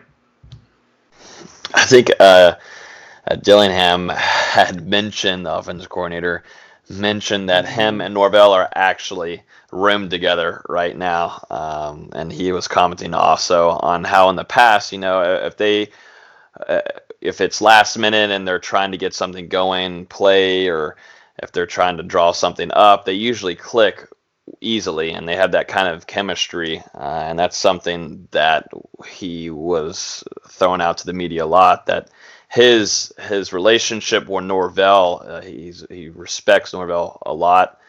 I 1.73 1.85
think 1.87 2.11
uh, 2.19 2.57
uh, 3.31 3.37
Dillingham 3.37 4.09
had 4.11 4.87
mentioned 4.87 5.47
the 5.47 5.55
offensive 5.55 5.89
coordinator 5.89 6.43
mentioned 6.91 7.51
that 7.51 7.69
him 7.69 8.01
and 8.01 8.15
Norvell 8.15 8.53
are 8.53 8.69
actually 8.75 9.43
roomed 9.71 10.11
together 10.11 10.63
right 10.69 10.97
now, 10.97 11.45
um, 11.51 12.09
and 12.15 12.33
he 12.33 12.51
was 12.51 12.67
commenting 12.67 13.15
also 13.15 13.69
on 13.71 14.03
how 14.03 14.31
in 14.31 14.37
the 14.37 14.45
past, 14.45 14.91
you 14.91 14.99
know, 14.99 15.23
if 15.45 15.57
they 15.59 15.91
uh, 16.67 16.81
if 17.21 17.41
it's 17.41 17.61
last 17.61 17.99
minute 17.99 18.31
and 18.31 18.47
they're 18.47 18.59
trying 18.59 18.93
to 18.93 18.99
get 18.99 19.15
something 19.15 19.49
going, 19.49 20.07
play, 20.07 20.69
or 20.69 20.97
if 21.43 21.53
they're 21.53 21.67
trying 21.67 21.97
to 21.97 22.03
draw 22.03 22.33
something 22.33 22.71
up, 22.73 23.05
they 23.05 23.15
usually 23.15 23.55
click 23.55 24.07
easily 24.61 25.13
and 25.13 25.29
they 25.29 25.37
have 25.37 25.53
that 25.53 25.69
kind 25.69 25.89
of 25.89 26.07
chemistry 26.07 26.83
uh, 26.95 27.25
and 27.27 27.39
that's 27.39 27.57
something 27.57 28.27
that 28.31 28.69
he 29.07 29.51
was 29.51 30.25
throwing 30.49 30.81
out 30.81 30.99
to 30.99 31.07
the 31.07 31.13
media 31.13 31.45
a 31.45 31.47
lot 31.47 31.87
that 31.87 32.11
his 32.49 33.13
his 33.29 33.53
relationship 33.53 34.27
with 34.29 34.45
Norvell 34.45 35.23
uh, 35.27 35.41
he's 35.43 35.85
he 35.91 36.09
respects 36.09 36.73
Norvell 36.73 37.21
a 37.27 37.33
lot 37.33 37.81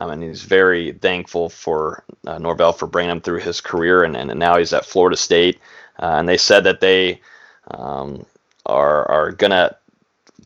um, 0.00 0.10
and 0.10 0.22
he's 0.22 0.42
very 0.42 0.92
thankful 0.92 1.48
for 1.48 2.04
uh, 2.26 2.38
Norvell 2.38 2.72
for 2.72 2.86
bringing 2.86 3.12
him 3.12 3.20
through 3.20 3.40
his 3.40 3.60
career 3.60 4.02
and, 4.02 4.16
and 4.16 4.36
now 4.38 4.58
he's 4.58 4.72
at 4.72 4.84
Florida 4.84 5.16
State 5.16 5.58
uh, 6.00 6.16
and 6.18 6.28
they 6.28 6.36
said 6.38 6.64
that 6.64 6.80
they 6.80 7.20
um, 7.70 8.26
are 8.70 9.10
are 9.10 9.32
gonna 9.32 9.76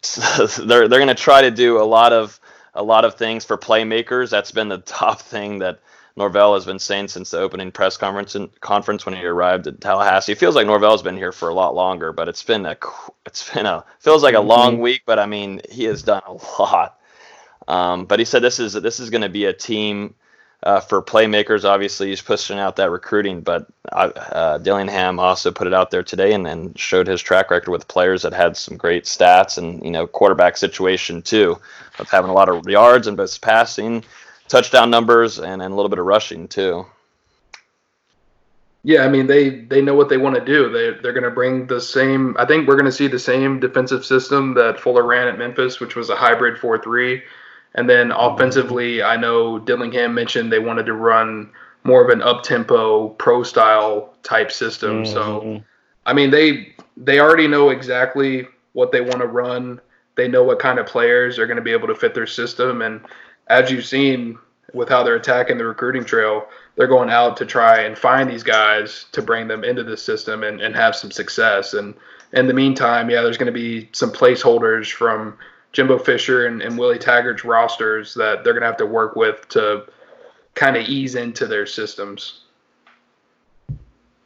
they're 0.58 0.88
they're 0.88 0.98
gonna 0.98 1.14
try 1.14 1.42
to 1.42 1.50
do 1.50 1.80
a 1.80 1.84
lot 1.84 2.12
of 2.12 2.40
a 2.74 2.82
lot 2.82 3.04
of 3.04 3.14
things 3.14 3.44
for 3.44 3.56
playmakers. 3.56 4.30
That's 4.30 4.50
been 4.50 4.68
the 4.68 4.78
top 4.98 5.20
thing 5.20 5.58
that 5.60 5.80
Norvell 6.16 6.54
has 6.54 6.64
been 6.64 6.78
saying 6.78 7.08
since 7.08 7.30
the 7.30 7.38
opening 7.38 7.72
press 7.72 7.96
conference 7.96 8.36
conference 8.60 9.04
when 9.04 9.14
he 9.14 9.24
arrived 9.24 9.66
at 9.66 9.80
Tallahassee. 9.80 10.32
It 10.32 10.38
feels 10.38 10.54
like 10.54 10.66
Norvell's 10.66 11.02
been 11.02 11.16
here 11.16 11.32
for 11.32 11.48
a 11.48 11.54
lot 11.54 11.74
longer, 11.74 12.12
but 12.12 12.28
it's 12.28 12.42
been 12.42 12.66
a 12.66 12.76
it's 13.26 13.52
been 13.52 13.66
a 13.66 13.84
feels 14.00 14.22
like 14.22 14.34
a 14.34 14.38
mm-hmm. 14.38 14.48
long 14.48 14.78
week. 14.80 15.02
But 15.06 15.18
I 15.18 15.26
mean, 15.26 15.60
he 15.70 15.84
has 15.84 16.02
done 16.02 16.22
a 16.26 16.32
lot. 16.60 16.98
Um, 17.66 18.04
but 18.04 18.18
he 18.18 18.24
said 18.24 18.42
this 18.42 18.58
is 18.58 18.74
this 18.74 19.00
is 19.00 19.10
going 19.10 19.22
to 19.22 19.28
be 19.28 19.46
a 19.46 19.52
team 19.52 20.14
uh, 20.64 20.80
for 20.80 21.02
playmakers. 21.02 21.64
Obviously, 21.64 22.08
he's 22.08 22.22
pushing 22.22 22.58
out 22.58 22.76
that 22.76 22.90
recruiting, 22.90 23.42
but 23.42 23.66
uh, 23.92 24.10
uh, 24.16 24.58
Dillingham 24.58 25.20
also 25.20 25.52
put 25.52 25.66
it 25.66 25.74
out 25.74 25.90
there 25.90 26.02
today 26.02 26.32
and, 26.32 26.46
and 26.46 26.76
showed 26.78 27.06
his 27.06 27.20
track 27.20 27.50
record 27.50 27.70
with 27.70 27.86
players 27.86 28.22
that 28.22 28.32
had 28.32 28.56
some 28.56 28.76
great 28.76 29.04
stats 29.04 29.58
and 29.58 29.84
you 29.84 29.90
know 29.90 30.06
quarterback 30.06 30.56
situation 30.56 31.22
too 31.22 31.58
of 31.98 32.08
having 32.08 32.30
a 32.30 32.34
lot 32.34 32.48
of 32.48 32.66
yards 32.66 33.06
and 33.06 33.16
both 33.16 33.40
passing, 33.40 34.02
touchdown 34.48 34.90
numbers, 34.90 35.38
and, 35.38 35.62
and 35.62 35.72
a 35.72 35.76
little 35.76 35.90
bit 35.90 35.98
of 35.98 36.06
rushing 36.06 36.48
too. 36.48 36.86
Yeah, 38.82 39.04
I 39.04 39.08
mean 39.08 39.26
they 39.26 39.50
they 39.50 39.82
know 39.82 39.94
what 39.94 40.08
they 40.08 40.18
want 40.18 40.34
to 40.36 40.44
do. 40.44 40.70
They 40.70 40.98
they're 41.02 41.12
going 41.12 41.24
to 41.24 41.30
bring 41.30 41.66
the 41.66 41.80
same. 41.80 42.36
I 42.38 42.46
think 42.46 42.66
we're 42.66 42.76
going 42.76 42.84
to 42.86 42.92
see 42.92 43.06
the 43.06 43.18
same 43.18 43.60
defensive 43.60 44.04
system 44.04 44.54
that 44.54 44.80
Fuller 44.80 45.04
ran 45.04 45.28
at 45.28 45.38
Memphis, 45.38 45.78
which 45.78 45.94
was 45.94 46.08
a 46.08 46.16
hybrid 46.16 46.58
four 46.58 46.78
three 46.78 47.22
and 47.74 47.88
then 47.88 48.12
offensively, 48.12 49.02
I 49.02 49.16
know 49.16 49.58
Dillingham 49.58 50.14
mentioned 50.14 50.52
they 50.52 50.58
wanted 50.58 50.86
to 50.86 50.94
run 50.94 51.50
more 51.82 52.02
of 52.02 52.10
an 52.10 52.22
up 52.22 52.42
tempo 52.42 53.08
pro 53.10 53.42
style 53.42 54.14
type 54.22 54.50
system. 54.50 55.04
Mm-hmm. 55.04 55.12
So 55.12 55.62
I 56.06 56.12
mean 56.12 56.30
they 56.30 56.74
they 56.96 57.20
already 57.20 57.48
know 57.48 57.70
exactly 57.70 58.46
what 58.72 58.92
they 58.92 59.00
want 59.00 59.20
to 59.20 59.26
run. 59.26 59.80
They 60.16 60.28
know 60.28 60.44
what 60.44 60.60
kind 60.60 60.78
of 60.78 60.86
players 60.86 61.38
are 61.38 61.46
going 61.46 61.56
to 61.56 61.62
be 61.62 61.72
able 61.72 61.88
to 61.88 61.94
fit 61.94 62.14
their 62.14 62.26
system 62.26 62.82
and 62.82 63.00
as 63.48 63.70
you've 63.70 63.84
seen 63.84 64.38
with 64.72 64.88
how 64.88 65.02
they're 65.02 65.16
attacking 65.16 65.58
the 65.58 65.64
recruiting 65.64 66.04
trail, 66.04 66.46
they're 66.76 66.86
going 66.86 67.10
out 67.10 67.36
to 67.36 67.46
try 67.46 67.80
and 67.82 67.96
find 67.96 68.28
these 68.28 68.42
guys 68.42 69.06
to 69.12 69.22
bring 69.22 69.46
them 69.46 69.62
into 69.62 69.84
the 69.84 69.96
system 69.96 70.42
and, 70.42 70.60
and 70.60 70.74
have 70.74 70.96
some 70.96 71.10
success. 71.10 71.74
And 71.74 71.94
in 72.32 72.48
the 72.48 72.54
meantime, 72.54 73.10
yeah, 73.10 73.22
there's 73.22 73.38
going 73.38 73.52
to 73.52 73.52
be 73.52 73.88
some 73.92 74.10
placeholders 74.10 74.90
from 74.90 75.38
Jimbo 75.74 75.98
Fisher 75.98 76.46
and, 76.46 76.62
and 76.62 76.78
Willie 76.78 76.98
Taggart's 76.98 77.44
rosters 77.44 78.14
that 78.14 78.44
they're 78.44 78.54
going 78.54 78.62
to 78.62 78.66
have 78.66 78.78
to 78.78 78.86
work 78.86 79.16
with 79.16 79.46
to 79.50 79.84
kind 80.54 80.76
of 80.76 80.88
ease 80.88 81.16
into 81.16 81.46
their 81.46 81.66
systems. 81.66 82.44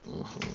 Mm-hmm. 0.06 0.50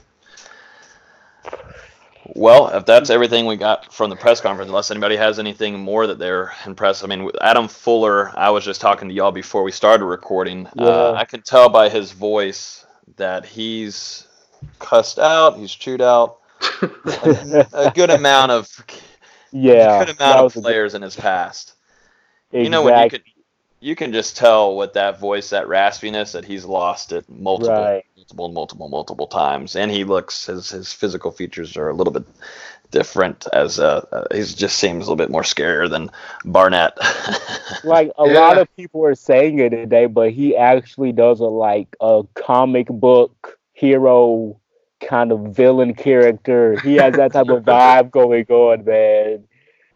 Well, 2.36 2.70
if 2.70 2.86
that's 2.86 3.10
everything 3.10 3.46
we 3.46 3.58
got 3.58 3.94
from 3.94 4.10
the 4.10 4.16
press 4.16 4.40
conference, 4.40 4.70
unless 4.70 4.92
anybody 4.92 5.18
has 5.18 5.40
anything 5.40 5.80
more 5.80 6.08
that 6.08 6.20
they're 6.20 6.54
impressed. 6.66 7.04
I 7.04 7.08
mean, 7.08 7.30
Adam 7.42 7.68
Fuller, 7.68 8.32
I 8.38 8.50
was 8.50 8.64
just 8.64 8.82
talking 8.82 9.10
to 9.10 9.14
y'all 9.14 9.32
before 9.32 9.62
we 9.62 9.72
started 9.72 10.06
recording. 10.06 10.68
Uh, 10.78 11.14
I 11.14 11.26
can 11.26 11.42
tell 11.42 11.70
by 11.70 11.90
his 11.90 12.12
voice 12.12 12.86
that 13.18 13.46
he's 13.46 14.28
cussed 14.80 15.20
out, 15.20 15.58
he's 15.58 15.74
chewed 15.74 16.02
out 16.02 16.38
a, 16.82 17.68
a 17.74 17.92
good 17.92 18.10
amount 18.10 18.52
of 18.52 18.70
Yeah, 19.54 20.02
a 20.02 20.06
good 20.06 20.16
amount 20.18 20.40
of 20.40 20.54
good- 20.54 20.64
players 20.64 20.94
in 20.96 21.02
his 21.02 21.16
past. 21.16 21.74
You 22.52 22.70
know 22.70 22.84
when 22.84 23.04
you 23.04 23.10
can 23.10 23.22
you 23.80 23.96
can 23.96 24.14
just 24.14 24.38
tell 24.38 24.78
with 24.78 24.94
that 24.94 25.20
voice, 25.20 25.50
that 25.50 25.68
raspiness, 25.68 26.32
that 26.32 26.46
he's 26.46 26.64
lost 26.64 27.12
it 27.12 27.26
multiple, 27.28 27.74
Right. 27.84 28.06
multiple, 28.16 28.50
multiple, 28.50 28.90
multiple 28.90 29.28
times, 29.28 29.76
and 29.76 29.92
he 29.92 30.04
looks 30.04 30.46
his 30.46 30.70
his 30.70 30.94
physical 30.94 31.32
features 31.32 31.76
are 31.76 31.90
a 31.90 31.94
little 31.94 32.14
bit 32.14 32.24
different. 32.92 33.46
As 33.52 33.80
uh, 33.80 34.06
uh 34.12 34.24
he 34.32 34.44
just 34.44 34.78
seems 34.78 34.98
a 34.98 35.00
little 35.00 35.16
bit 35.18 35.30
more 35.30 35.42
scarier 35.42 35.90
than 35.90 36.10
Barnett. 36.46 36.98
like 37.84 38.12
a 38.18 38.24
lot 38.24 38.58
of 38.58 38.74
people 38.76 39.04
are 39.06 39.16
saying 39.16 39.60
it 39.60 39.72
today, 39.72 40.06
but 40.06 40.32
he 40.32 40.56
actually 40.56 41.12
does 41.12 41.40
a 41.40 41.46
like 41.46 41.96
a 42.00 42.24
comic 42.36 42.88
book 42.88 43.58
hero 43.74 44.60
kind 45.08 45.32
of 45.32 45.56
villain 45.56 45.94
character. 45.94 46.78
He 46.78 46.96
has 46.96 47.16
that 47.16 47.34
type 47.34 47.50
of 47.50 47.64
vibe 47.66 48.12
going 48.12 48.46
on, 48.50 48.86
man. 48.86 49.46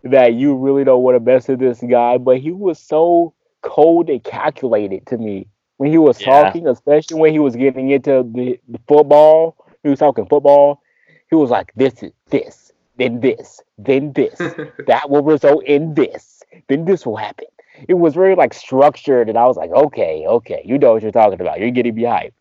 That 0.03 0.33
you 0.33 0.55
really 0.55 0.83
don't 0.83 1.03
want 1.03 1.15
to 1.15 1.19
mess 1.19 1.47
with 1.47 1.59
this 1.59 1.81
guy, 1.81 2.17
but 2.17 2.37
he 2.37 2.51
was 2.51 2.79
so 2.79 3.33
cold 3.61 4.09
and 4.09 4.23
calculated 4.23 5.05
to 5.07 5.17
me 5.17 5.47
when 5.77 5.91
he 5.91 5.97
was 5.97 6.19
Yeah. 6.19 6.25
talking, 6.25 6.67
especially 6.67 7.19
when 7.19 7.33
he 7.33 7.39
was 7.39 7.55
getting 7.55 7.89
into 7.89 8.23
the, 8.33 8.59
the 8.67 8.79
football. 8.87 9.57
He 9.83 9.89
was 9.89 9.99
talking 9.99 10.25
football. 10.27 10.81
He 11.29 11.35
was 11.35 11.49
like, 11.49 11.73
"This 11.75 12.01
is 12.03 12.11
this, 12.29 12.71
then 12.97 13.19
this, 13.19 13.61
then 13.77 14.13
this. 14.13 14.55
that 14.87 15.09
will 15.09 15.23
result 15.23 15.63
in 15.65 15.93
this. 15.95 16.43
Then 16.69 16.85
this 16.85 17.05
will 17.05 17.17
happen." 17.17 17.47
It 17.87 17.95
was 17.95 18.13
very 18.13 18.35
like 18.35 18.53
structured, 18.53 19.29
and 19.29 19.37
I 19.37 19.45
was 19.45 19.57
like, 19.57 19.71
"Okay, 19.71 20.25
okay, 20.27 20.61
you 20.65 20.77
know 20.77 20.93
what 20.93 21.01
you're 21.03 21.11
talking 21.11 21.41
about. 21.41 21.59
You're 21.59 21.71
getting 21.71 21.95
me 21.95 22.03
hyped." 22.03 22.31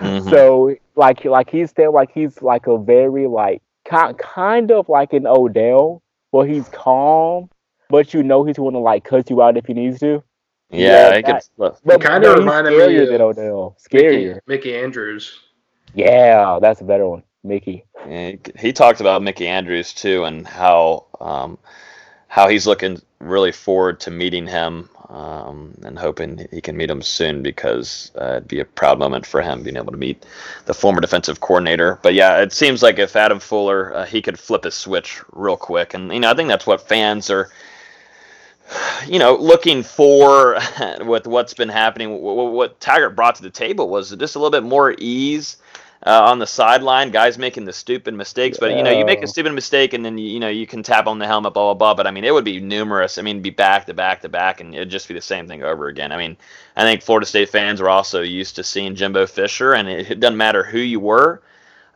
Mhm. 0.00 0.28
So 0.30 0.74
like 0.98 1.24
like 1.24 1.48
he's 1.48 1.70
still 1.70 1.92
like 1.94 2.10
he's 2.12 2.42
like 2.42 2.66
a 2.66 2.76
very 2.76 3.26
like 3.26 3.62
kind 3.88 4.18
kind 4.18 4.70
of 4.70 4.88
like 4.88 5.12
an 5.14 5.26
Odell, 5.26 6.02
where 6.30 6.46
he's 6.46 6.68
calm, 6.72 7.48
but 7.88 8.12
you 8.12 8.22
know 8.22 8.44
he's 8.44 8.56
going 8.58 8.74
to 8.74 8.80
like 8.80 9.04
cut 9.04 9.30
you 9.30 9.40
out 9.40 9.56
if 9.56 9.64
he 9.66 9.72
needs 9.74 9.98
to. 10.00 10.22
yeah, 10.70 11.16
he 11.16 11.22
that- 11.22 11.24
could, 11.24 11.42
But, 11.56 11.80
kinda 12.02 12.20
but 12.20 12.28
he's 12.28 12.38
reminded 12.40 12.70
me 12.88 12.96
of 12.98 13.08
than 13.08 13.22
Odell. 13.22 13.76
Mickey, 13.92 14.06
Scarier. 14.06 14.40
Mickey 14.46 14.76
Andrews. 14.76 15.40
Yeah, 15.94 16.58
that's 16.60 16.82
a 16.82 16.84
better 16.84 17.08
one, 17.08 17.22
Mickey. 17.42 17.84
Yeah, 18.06 18.32
he, 18.32 18.38
he 18.58 18.72
talked 18.74 19.00
about 19.00 19.22
Mickey 19.22 19.46
Andrews 19.48 19.94
too, 19.94 20.24
and 20.24 20.46
how 20.46 21.06
um, 21.20 21.56
how 22.28 22.48
he's 22.48 22.66
looking 22.66 23.00
really 23.20 23.52
forward 23.52 24.00
to 24.00 24.10
meeting 24.10 24.46
him, 24.46 24.88
um, 25.08 25.74
and 25.82 25.98
hoping 25.98 26.46
he 26.50 26.60
can 26.60 26.76
meet 26.76 26.90
him 26.90 27.00
soon 27.02 27.42
because 27.42 28.12
uh, 28.20 28.34
it'd 28.36 28.48
be 28.48 28.60
a 28.60 28.64
proud 28.64 28.98
moment 28.98 29.26
for 29.26 29.40
him 29.40 29.62
being 29.62 29.76
able 29.78 29.92
to 29.92 29.98
meet 29.98 30.24
the 30.66 30.74
former 30.74 31.00
defensive 31.00 31.40
coordinator. 31.40 31.98
But 32.02 32.12
yeah, 32.14 32.40
it 32.42 32.52
seems 32.52 32.82
like 32.82 32.98
if 32.98 33.16
Adam 33.16 33.40
Fuller 33.40 33.94
uh, 33.94 34.04
he 34.04 34.20
could 34.20 34.38
flip 34.38 34.66
a 34.66 34.70
switch 34.70 35.20
real 35.32 35.56
quick, 35.56 35.94
and 35.94 36.12
you 36.12 36.20
know 36.20 36.30
I 36.30 36.34
think 36.34 36.48
that's 36.48 36.66
what 36.66 36.86
fans 36.86 37.30
are. 37.30 37.50
You 39.06 39.18
know, 39.18 39.36
looking 39.36 39.82
for 39.82 40.58
with 41.00 41.26
what's 41.26 41.54
been 41.54 41.70
happening, 41.70 42.10
wh- 42.18 42.34
wh- 42.34 42.52
what 42.52 42.78
Taggart 42.80 43.16
brought 43.16 43.36
to 43.36 43.42
the 43.42 43.48
table 43.48 43.88
was 43.88 44.10
just 44.10 44.36
a 44.36 44.38
little 44.38 44.50
bit 44.50 44.64
more 44.64 44.94
ease 44.98 45.56
uh, 46.06 46.22
on 46.30 46.38
the 46.38 46.46
sideline, 46.46 47.10
guys 47.10 47.38
making 47.38 47.64
the 47.64 47.72
stupid 47.72 48.14
mistakes. 48.14 48.58
But 48.58 48.74
you 48.74 48.82
know, 48.82 48.90
you 48.90 49.04
make 49.04 49.22
a 49.22 49.26
stupid 49.26 49.52
mistake, 49.52 49.92
and 49.94 50.04
then 50.04 50.16
you, 50.18 50.28
you 50.30 50.40
know 50.40 50.48
you 50.48 50.66
can 50.66 50.82
tap 50.82 51.06
on 51.06 51.18
the 51.18 51.26
helmet, 51.26 51.54
blah 51.54 51.74
blah 51.74 51.74
blah. 51.74 51.94
But 51.94 52.06
I 52.06 52.10
mean, 52.10 52.24
it 52.24 52.32
would 52.32 52.44
be 52.44 52.60
numerous. 52.60 53.18
I 53.18 53.22
mean, 53.22 53.36
it'd 53.36 53.42
be 53.42 53.50
back 53.50 53.86
to 53.86 53.94
back 53.94 54.22
to 54.22 54.28
back, 54.28 54.60
and 54.60 54.74
it'd 54.74 54.90
just 54.90 55.08
be 55.08 55.14
the 55.14 55.20
same 55.20 55.48
thing 55.48 55.62
over 55.62 55.88
again. 55.88 56.12
I 56.12 56.16
mean, 56.16 56.36
I 56.76 56.82
think 56.82 57.02
Florida 57.02 57.26
State 57.26 57.48
fans 57.50 57.80
are 57.80 57.88
also 57.88 58.22
used 58.22 58.56
to 58.56 58.64
seeing 58.64 58.94
Jimbo 58.94 59.26
Fisher, 59.26 59.74
and 59.74 59.88
it, 59.88 60.10
it 60.12 60.20
doesn't 60.20 60.36
matter 60.36 60.62
who 60.62 60.78
you 60.78 61.00
were. 61.00 61.42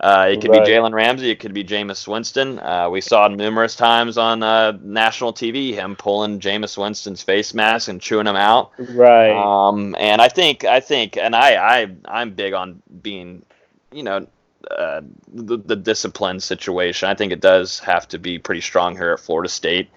Uh, 0.00 0.30
it 0.32 0.40
could 0.40 0.50
Right. 0.50 0.64
be 0.64 0.68
Jalen 0.72 0.92
Ramsey. 0.92 1.30
It 1.30 1.38
could 1.38 1.54
be 1.54 1.62
Jameis 1.62 2.08
Winston. 2.08 2.58
Uh, 2.58 2.88
we 2.90 3.00
saw 3.00 3.28
numerous 3.28 3.76
times 3.76 4.18
on 4.18 4.42
uh, 4.42 4.76
national 4.82 5.32
TV 5.32 5.74
him 5.74 5.94
pulling 5.94 6.40
Jameis 6.40 6.76
Winston's 6.76 7.22
face 7.22 7.54
mask 7.54 7.86
and 7.86 8.00
chewing 8.00 8.26
him 8.26 8.34
out. 8.34 8.72
Right. 8.78 9.30
Um, 9.30 9.94
and 9.96 10.20
I 10.20 10.28
think 10.28 10.64
I 10.64 10.80
think, 10.80 11.16
and 11.16 11.36
I 11.36 11.54
I 11.82 11.96
I'm 12.06 12.32
big 12.32 12.52
on 12.52 12.82
being, 13.00 13.44
you 13.92 14.02
know, 14.02 14.26
uh, 14.70 15.02
the, 15.32 15.56
the 15.58 15.76
discipline 15.76 16.40
situation. 16.40 17.08
I 17.08 17.14
think 17.14 17.32
it 17.32 17.40
does 17.40 17.78
have 17.80 18.08
to 18.08 18.18
be 18.18 18.38
pretty 18.38 18.60
strong 18.60 18.96
here 18.96 19.12
at 19.12 19.20
Florida 19.20 19.48
State, 19.48 19.90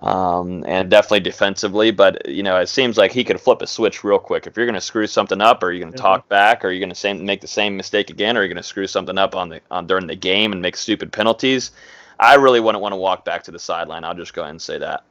um, 0.00 0.64
and 0.66 0.90
definitely 0.90 1.20
defensively. 1.20 1.90
But 1.90 2.28
you 2.28 2.42
know, 2.42 2.58
it 2.58 2.68
seems 2.68 2.96
like 2.96 3.12
he 3.12 3.24
could 3.24 3.40
flip 3.40 3.62
a 3.62 3.66
switch 3.66 4.04
real 4.04 4.18
quick. 4.18 4.46
If 4.46 4.56
you're 4.56 4.66
going 4.66 4.74
to 4.74 4.80
screw 4.80 5.06
something 5.06 5.40
up, 5.40 5.62
or 5.62 5.72
you're 5.72 5.80
going 5.80 5.92
to 5.92 5.98
talk 5.98 6.28
back, 6.28 6.64
or 6.64 6.70
you're 6.70 6.84
going 6.84 6.94
to 6.94 7.14
make 7.14 7.40
the 7.40 7.46
same 7.46 7.76
mistake 7.76 8.10
again, 8.10 8.36
or 8.36 8.40
you're 8.40 8.48
going 8.48 8.56
to 8.56 8.62
screw 8.62 8.86
something 8.86 9.18
up 9.18 9.34
on 9.34 9.48
the 9.48 9.60
on 9.70 9.86
during 9.86 10.06
the 10.06 10.16
game 10.16 10.52
and 10.52 10.60
make 10.60 10.76
stupid 10.76 11.12
penalties. 11.12 11.70
I 12.18 12.34
really 12.34 12.60
wouldn't 12.60 12.82
want 12.82 12.92
to 12.92 12.96
walk 12.96 13.24
back 13.24 13.44
to 13.44 13.50
the 13.50 13.58
sideline. 13.58 14.04
I'll 14.04 14.14
just 14.14 14.34
go 14.34 14.42
ahead 14.42 14.50
and 14.50 14.62
say 14.62 14.78
that. 14.78 15.04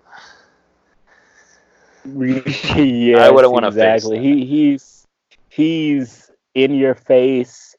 yes, 2.05 3.19
I 3.19 3.29
wouldn't 3.29 3.53
wanna 3.53 3.67
exactly. 3.67 4.19
He 4.19 4.45
he's 4.45 5.05
he's 5.49 6.31
in 6.55 6.73
your 6.73 6.95
face, 6.95 7.70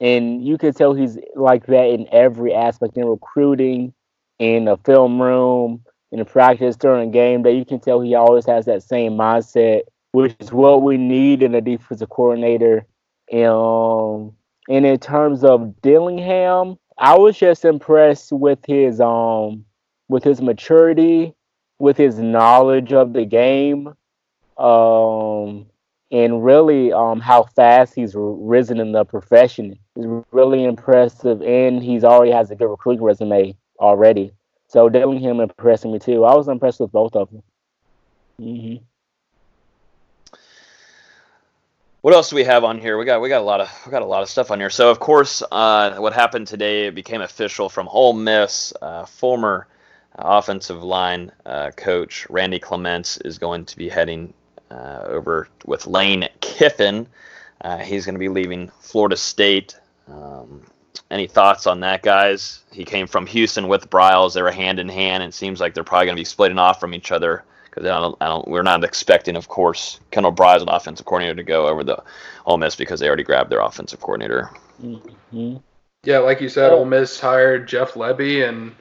and 0.00 0.44
you 0.44 0.58
can 0.58 0.72
tell 0.72 0.94
he's 0.94 1.18
like 1.34 1.66
that 1.66 1.86
in 1.86 2.08
every 2.12 2.54
aspect 2.54 2.96
in 2.96 3.04
recruiting, 3.06 3.92
in 4.38 4.64
the 4.64 4.76
film 4.78 5.20
room, 5.20 5.82
in 6.12 6.18
the 6.18 6.24
practice 6.24 6.76
during 6.76 7.08
a 7.08 7.12
game 7.12 7.42
day. 7.42 7.56
You 7.56 7.64
can 7.64 7.80
tell 7.80 8.00
he 8.00 8.14
always 8.14 8.46
has 8.46 8.66
that 8.66 8.82
same 8.82 9.12
mindset, 9.12 9.82
which 10.12 10.34
is 10.40 10.52
what 10.52 10.82
we 10.82 10.96
need 10.96 11.42
in 11.42 11.54
a 11.54 11.60
defensive 11.60 12.08
coordinator. 12.08 12.86
Um, 13.32 14.32
and 14.68 14.86
in 14.86 14.98
terms 14.98 15.44
of 15.44 15.80
Dillingham, 15.82 16.78
I 16.98 17.18
was 17.18 17.38
just 17.38 17.64
impressed 17.64 18.32
with 18.32 18.58
his 18.66 19.00
um 19.00 19.64
with 20.08 20.24
his 20.24 20.40
maturity 20.40 21.34
with 21.80 21.96
his 21.96 22.18
knowledge 22.18 22.92
of 22.92 23.14
the 23.14 23.24
game, 23.24 23.88
um, 24.58 25.66
and 26.10 26.44
really 26.44 26.92
um, 26.92 27.20
how 27.20 27.44
fast 27.44 27.94
he's 27.94 28.14
risen 28.16 28.80
in 28.80 28.92
the 28.92 29.04
profession 29.04 29.78
is 29.96 30.06
really 30.32 30.64
impressive. 30.64 31.40
And 31.42 31.82
he's 31.82 32.04
already 32.04 32.32
has 32.32 32.50
a 32.50 32.56
good 32.56 32.68
recruiting 32.68 33.04
resume 33.04 33.56
already. 33.78 34.32
So 34.66 34.88
Dillingham 34.88 35.40
impressing 35.40 35.92
me 35.92 35.98
too. 35.98 36.24
I 36.24 36.34
was 36.34 36.48
impressed 36.48 36.80
with 36.80 36.92
both 36.92 37.14
of 37.14 37.30
them. 37.30 37.42
hmm 38.38 38.76
What 42.02 42.14
else 42.14 42.30
do 42.30 42.36
we 42.36 42.44
have 42.44 42.64
on 42.64 42.78
here? 42.78 42.96
We 42.96 43.04
got 43.04 43.20
we 43.20 43.28
got 43.28 43.42
a 43.42 43.44
lot 43.44 43.60
of 43.60 43.68
we 43.84 43.90
got 43.90 44.00
a 44.00 44.06
lot 44.06 44.22
of 44.22 44.30
stuff 44.30 44.50
on 44.50 44.58
here. 44.58 44.70
So 44.70 44.90
of 44.90 45.00
course, 45.00 45.42
uh, 45.52 45.96
what 45.96 46.14
happened 46.14 46.46
today? 46.46 46.86
It 46.86 46.94
became 46.94 47.20
official 47.20 47.68
from 47.68 47.88
Ole 47.88 48.14
Miss. 48.14 48.72
Uh, 48.80 49.04
former 49.04 49.66
offensive 50.14 50.82
line 50.82 51.30
uh, 51.44 51.70
coach 51.76 52.26
Randy 52.30 52.58
Clements 52.58 53.18
is 53.18 53.38
going 53.38 53.66
to 53.66 53.76
be 53.76 53.88
heading 53.88 54.32
uh, 54.70 55.02
over 55.06 55.48
with 55.64 55.86
Lane 55.86 56.28
Kiffin. 56.40 57.06
Uh, 57.60 57.78
he's 57.78 58.04
going 58.06 58.14
to 58.14 58.18
be 58.20 58.28
leaving 58.28 58.70
Florida 58.80 59.16
State. 59.16 59.78
Um, 60.08 60.62
any 61.10 61.26
thoughts 61.26 61.66
on 61.66 61.80
that, 61.80 62.02
guys? 62.02 62.62
He 62.72 62.84
came 62.84 63.06
from 63.06 63.26
Houston 63.26 63.68
with 63.68 63.90
Briles. 63.90 64.34
They 64.34 64.42
were 64.42 64.50
hand 64.50 64.78
in 64.78 64.88
hand. 64.88 65.22
and 65.22 65.32
It 65.32 65.34
seems 65.34 65.60
like 65.60 65.74
they're 65.74 65.84
probably 65.84 66.06
going 66.06 66.16
to 66.16 66.20
be 66.20 66.24
splitting 66.24 66.58
off 66.58 66.80
from 66.80 66.94
each 66.94 67.12
other 67.12 67.44
because 67.64 67.84
I 67.84 68.00
don't, 68.00 68.16
I 68.20 68.26
don't, 68.26 68.48
we're 68.48 68.62
not 68.62 68.82
expecting, 68.82 69.36
of 69.36 69.48
course, 69.48 70.00
Kendal 70.10 70.32
Briles, 70.32 70.62
an 70.62 70.68
offensive 70.68 71.06
coordinator, 71.06 71.36
to 71.36 71.42
go 71.42 71.68
over 71.68 71.84
the 71.84 72.02
Ole 72.46 72.58
Miss 72.58 72.74
because 72.76 73.00
they 73.00 73.06
already 73.06 73.22
grabbed 73.22 73.50
their 73.50 73.60
offensive 73.60 74.00
coordinator. 74.00 74.50
hmm 74.80 75.56
Yeah, 76.04 76.18
like 76.18 76.40
you 76.40 76.48
said, 76.48 76.72
Ole 76.72 76.84
Miss 76.84 77.20
hired 77.20 77.68
Jeff 77.68 77.94
Lebby, 77.94 78.48
and 78.48 78.74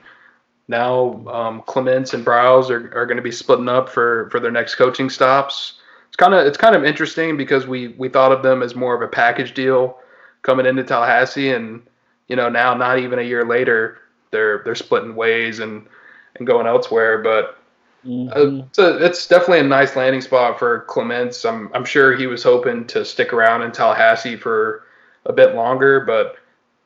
now 0.68 1.28
um, 1.28 1.62
Clements 1.64 2.14
and 2.14 2.26
Browse 2.26 2.72
are, 2.72 2.92
are 2.96 3.06
going 3.06 3.18
to 3.18 3.24
be 3.24 3.32
splitting 3.32 3.70
up 3.70 3.90
for, 3.90 4.30
for 4.32 4.40
their 4.40 4.52
next 4.52 4.76
coaching 4.76 5.10
stops. 5.10 5.79
It's 6.20 6.26
kind 6.26 6.34
of 6.34 6.46
it's 6.46 6.58
kind 6.58 6.76
of 6.76 6.84
interesting 6.84 7.38
because 7.38 7.66
we 7.66 7.90
we 7.90 8.10
thought 8.10 8.34
of 8.34 8.44
them 8.44 8.62
as 8.62 8.76
more 8.76 8.94
of 8.94 9.02
a 9.02 9.08
package 9.08 9.54
deal 9.54 10.00
coming 10.42 10.66
into 10.66 10.84
Tallahassee, 10.84 11.54
and 11.54 11.82
you 12.28 12.36
know 12.36 12.50
now 12.50 12.74
not 12.74 13.00
even 13.00 13.20
a 13.20 13.22
year 13.22 13.46
later 13.46 14.00
they're 14.32 14.62
they're 14.66 14.76
splitting 14.76 15.16
ways 15.16 15.60
and 15.60 15.88
and 16.36 16.46
going 16.46 16.68
elsewhere. 16.68 17.20
But 17.20 17.58
uh, 18.06 18.64
it's, 18.66 18.78
a, 18.80 19.06
it's 19.06 19.28
definitely 19.28 19.60
a 19.60 19.64
nice 19.64 19.96
landing 19.96 20.20
spot 20.20 20.60
for 20.60 20.82
Clements. 20.90 21.46
I'm 21.46 21.72
I'm 21.74 21.86
sure 21.86 22.14
he 22.14 22.28
was 22.28 22.44
hoping 22.44 22.86
to 22.88 23.06
stick 23.06 23.32
around 23.32 23.62
in 23.62 23.72
Tallahassee 23.72 24.36
for 24.36 24.84
a 25.26 25.32
bit 25.32 25.56
longer, 25.56 26.02
but 26.02 26.36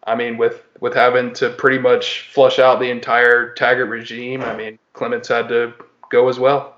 I 0.06 0.14
mean, 0.14 0.38
with 0.38 0.64
with 0.80 0.94
having 0.94 1.34
to 1.34 1.50
pretty 1.50 1.80
much 1.80 2.30
flush 2.32 2.60
out 2.60 2.80
the 2.80 2.92
entire 2.92 3.56
Taggart 3.56 3.90
regime, 3.90 4.44
I 4.44 4.56
mean, 4.56 4.78
Clements 4.94 5.30
had 5.30 5.48
to 5.50 5.74
go 6.12 6.30
as 6.30 6.38
well. 6.38 6.78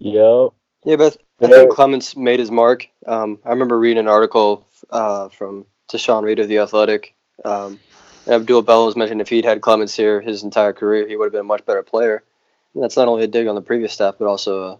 Yep. 0.00 0.52
Yeah, 0.84 0.96
but 0.96 1.16
I 1.40 1.48
think 1.48 1.72
Clements 1.72 2.16
made 2.16 2.40
his 2.40 2.50
mark. 2.50 2.86
Um, 3.06 3.38
I 3.44 3.50
remember 3.50 3.78
reading 3.78 3.98
an 3.98 4.08
article 4.08 4.66
uh, 4.90 5.28
from 5.30 5.66
Tashan 5.90 6.22
Reed 6.22 6.38
of 6.38 6.48
the 6.48 6.58
Athletic, 6.58 7.14
um, 7.44 7.80
Abdul 8.26 8.62
Bellows 8.62 8.96
mentioned 8.96 9.20
if 9.20 9.28
he'd 9.28 9.44
had 9.44 9.60
Clements 9.60 9.94
here 9.94 10.20
his 10.20 10.42
entire 10.42 10.72
career, 10.72 11.06
he 11.06 11.16
would 11.16 11.26
have 11.26 11.32
been 11.32 11.40
a 11.42 11.44
much 11.44 11.66
better 11.66 11.82
player. 11.82 12.22
And 12.74 12.82
that's 12.82 12.96
not 12.96 13.08
only 13.08 13.24
a 13.24 13.28
dig 13.28 13.46
on 13.46 13.54
the 13.54 13.60
previous 13.60 13.92
staff, 13.92 14.16
but 14.18 14.26
also 14.26 14.62
a 14.64 14.78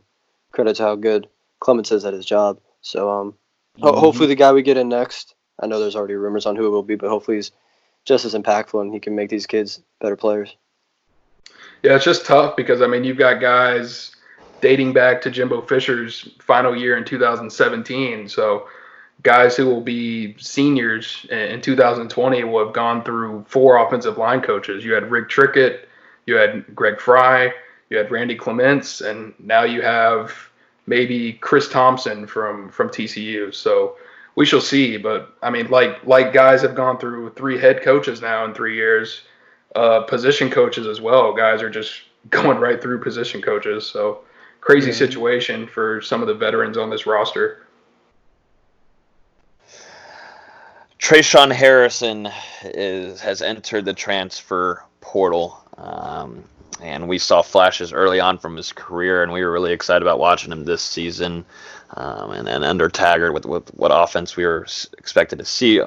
credit 0.52 0.76
to 0.76 0.82
how 0.82 0.94
good 0.96 1.28
Clements 1.61 1.92
is 1.92 2.05
at 2.05 2.14
his 2.14 2.24
job. 2.24 2.59
So 2.80 3.11
um, 3.11 3.34
ho- 3.80 3.92
Mhm. 3.92 3.98
hopefully 3.98 4.28
the 4.28 4.34
guy 4.34 4.52
we 4.52 4.62
get 4.62 4.76
in 4.76 4.88
next, 4.88 5.34
I 5.61 5.66
know 5.66 5.78
there's 5.78 5.96
already 5.96 6.14
rumors 6.14 6.46
on 6.46 6.57
who 6.57 6.66
it 6.66 6.70
will 6.70 6.82
be, 6.82 6.94
but 6.96 7.11
hopefully 7.11 7.36
he's 7.38 7.52
just 8.05 8.24
as 8.24 8.34
impactful 8.34 8.80
and 8.80 8.92
he 8.92 9.00
can 9.00 9.14
make 9.14 9.30
these 9.30 9.46
kids 9.46 9.80
better 10.00 10.16
players. 10.16 10.57
Yeah, 11.82 11.96
it's 11.96 12.05
just 12.05 12.24
tough 12.26 12.57
because 12.57 12.80
I 12.80 12.86
mean 12.86 13.05
you've 13.05 13.18
got 13.18 13.40
guys 13.40 14.14
dating 14.65 14.95
back 14.95 15.21
to 15.21 15.31
Jimbo 15.31 15.61
Fisher's 15.61 16.27
final 16.41 16.75
year 16.75 16.97
in 16.97 17.05
2017. 17.05 18.31
So 18.31 18.67
guys 19.23 19.55
who 19.55 19.67
will 19.67 19.83
be 19.83 20.35
seniors 20.39 21.27
in 21.31 21.37
in 21.39 21.61
2020 21.61 22.45
will 22.45 22.65
have 22.65 22.75
gone 22.75 23.05
through 23.05 23.45
four 23.47 23.77
offensive 23.77 24.17
line 24.17 24.41
coaches. 24.41 24.83
You 24.83 24.95
had 24.95 25.11
Rick 25.11 25.29
Trickett, 25.29 25.81
you 26.25 26.37
had 26.37 26.75
Greg 26.75 26.99
Frey, 26.99 27.53
you 27.91 27.99
had 27.99 28.11
Randy 28.11 28.37
Clements, 28.37 29.03
and 29.03 29.35
now 29.39 29.65
you 29.65 29.83
have 29.83 30.33
maybe 30.87 31.35
Chris 31.35 31.69
Thomsen 31.69 32.27
from 32.27 32.71
from 32.71 32.89
TCU. 32.89 33.55
So 33.55 33.97
we 34.35 34.47
shall 34.47 34.62
see. 34.62 34.97
But 34.97 35.35
I 35.43 35.51
mean, 35.51 35.69
like 35.69 36.07
like 36.07 36.33
guys 36.33 36.62
have 36.62 36.75
gone 36.75 36.99
through 36.99 37.35
three 37.35 37.59
head 37.59 37.83
coaches 37.83 38.23
now 38.23 38.47
in 38.47 38.55
three 38.55 38.77
years 38.77 39.25
uh, 39.77 40.01
position 40.05 40.49
coaches 40.49 40.87
as 40.87 41.03
well. 41.03 41.35
Guys 41.35 41.61
are 41.61 41.69
just 41.69 42.01
going 42.31 42.59
right 42.59 42.81
through 42.81 43.03
position 43.03 43.43
coaches. 43.43 43.87
So 43.87 44.25
crazy 44.65 44.93
situation 44.93 45.67
for 45.67 46.01
some 46.01 46.23
of 46.23 46.27
the 46.27 46.33
veterans 46.33 46.79
on 46.79 46.89
this 46.89 47.07
roster. 47.07 47.67
Tre'Shaun 50.99 51.53
Harrison 51.53 52.31
is 52.62 53.21
has 53.21 53.43
entered 53.43 53.85
the 53.85 53.93
transfer 53.93 54.83
portal, 55.03 55.62
um, 55.77 56.43
and 56.81 57.07
we 57.07 57.19
saw 57.19 57.43
flashes 57.43 57.93
early 57.93 58.21
on 58.21 58.39
from 58.39 58.57
his 58.57 58.73
career, 58.73 59.23
and 59.23 59.31
we 59.31 59.45
were 59.45 59.53
really 59.53 59.73
excited 59.73 60.01
about 60.01 60.19
watching 60.19 60.51
him 60.51 60.65
this 60.65 60.81
season. 60.81 61.45
Um, 61.99 62.31
and 62.31 62.47
then 62.47 62.65
under 62.65 62.89
Taggart, 62.89 63.35
with, 63.35 63.45
with 63.45 63.69
what 63.75 63.91
offense 63.95 64.35
we 64.35 64.47
were 64.47 64.67
expected 64.97 65.39
to 65.39 65.45
see 65.45 65.83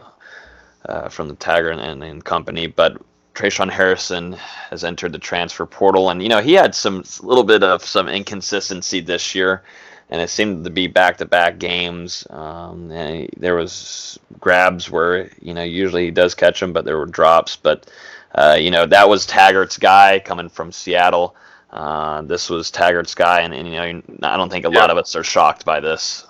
uh, 0.85 1.09
from 1.09 1.29
the 1.29 1.35
Taggart 1.35 1.79
and, 1.79 2.03
and 2.03 2.23
company, 2.23 2.67
but 2.67 3.01
Tre'Shaun 3.37 3.69
Harrison 3.71 4.33
has 4.33 4.83
entered 4.83 5.13
the 5.13 5.19
transfer 5.19 5.67
portal, 5.67 6.09
and 6.09 6.23
you 6.23 6.27
know 6.27 6.41
he 6.41 6.53
had 6.53 6.73
some 6.73 7.03
little 7.21 7.43
bit 7.43 7.61
of 7.61 7.85
some 7.85 8.07
inconsistency 8.07 8.99
this 8.99 9.35
year, 9.35 9.61
and 10.09 10.19
it 10.19 10.31
seemed 10.31 10.63
to 10.63 10.71
be 10.71 10.87
back-to-back 10.87 11.59
games. 11.59 12.25
Um, 12.31 12.89
he- 12.89 13.29
there 13.37 13.53
was 13.53 14.17
grabs 14.39 14.89
where 14.89 15.29
you 15.39 15.53
know 15.53 15.61
usually 15.61 16.05
he 16.05 16.11
does 16.11 16.33
catch 16.33 16.59
them, 16.59 16.73
but 16.73 16.83
there 16.83 16.97
were 16.97 17.05
drops. 17.05 17.55
But 17.55 17.85
uh, 18.33 18.57
you 18.59 18.71
know 18.71 18.87
that 18.87 19.07
was 19.07 19.27
Taggart's 19.27 19.77
guy 19.77 20.19
coming 20.19 20.49
from 20.49 20.71
Seattle. 20.71 21.35
Uh, 21.69 22.23
this 22.23 22.49
was 22.49 22.71
Taggart's 22.71 23.13
guy, 23.13 23.41
and, 23.41 23.53
and 23.53 23.67
you 23.67 23.75
know 23.75 24.01
I 24.23 24.35
don't 24.35 24.49
think 24.49 24.65
a 24.65 24.69
lot 24.69 24.89
of 24.89 24.97
us 24.97 25.15
are 25.15 25.23
shocked 25.23 25.63
by 25.63 25.79
this. 25.79 26.25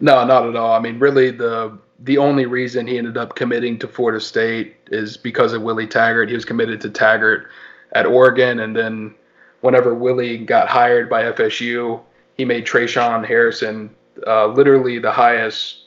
No, 0.00 0.24
not 0.24 0.48
at 0.48 0.56
all. 0.56 0.72
I 0.72 0.80
mean, 0.80 0.98
really, 0.98 1.30
the 1.30 1.78
the 2.00 2.18
only 2.18 2.46
reason 2.46 2.86
he 2.86 2.98
ended 2.98 3.16
up 3.16 3.34
committing 3.34 3.78
to 3.80 3.88
Florida 3.88 4.20
State 4.20 4.76
is 4.90 5.16
because 5.16 5.52
of 5.52 5.62
Willie 5.62 5.86
Taggart. 5.86 6.28
He 6.28 6.34
was 6.34 6.44
committed 6.44 6.80
to 6.82 6.90
Taggart 6.90 7.48
at 7.92 8.06
Oregon, 8.06 8.60
and 8.60 8.76
then 8.76 9.14
whenever 9.60 9.94
Willie 9.94 10.38
got 10.38 10.68
hired 10.68 11.10
by 11.10 11.24
FSU, 11.24 12.00
he 12.36 12.44
made 12.44 12.64
Tre'Shaun 12.64 13.26
Harrison 13.26 13.90
uh, 14.26 14.46
literally 14.46 14.98
the 14.98 15.10
highest 15.10 15.84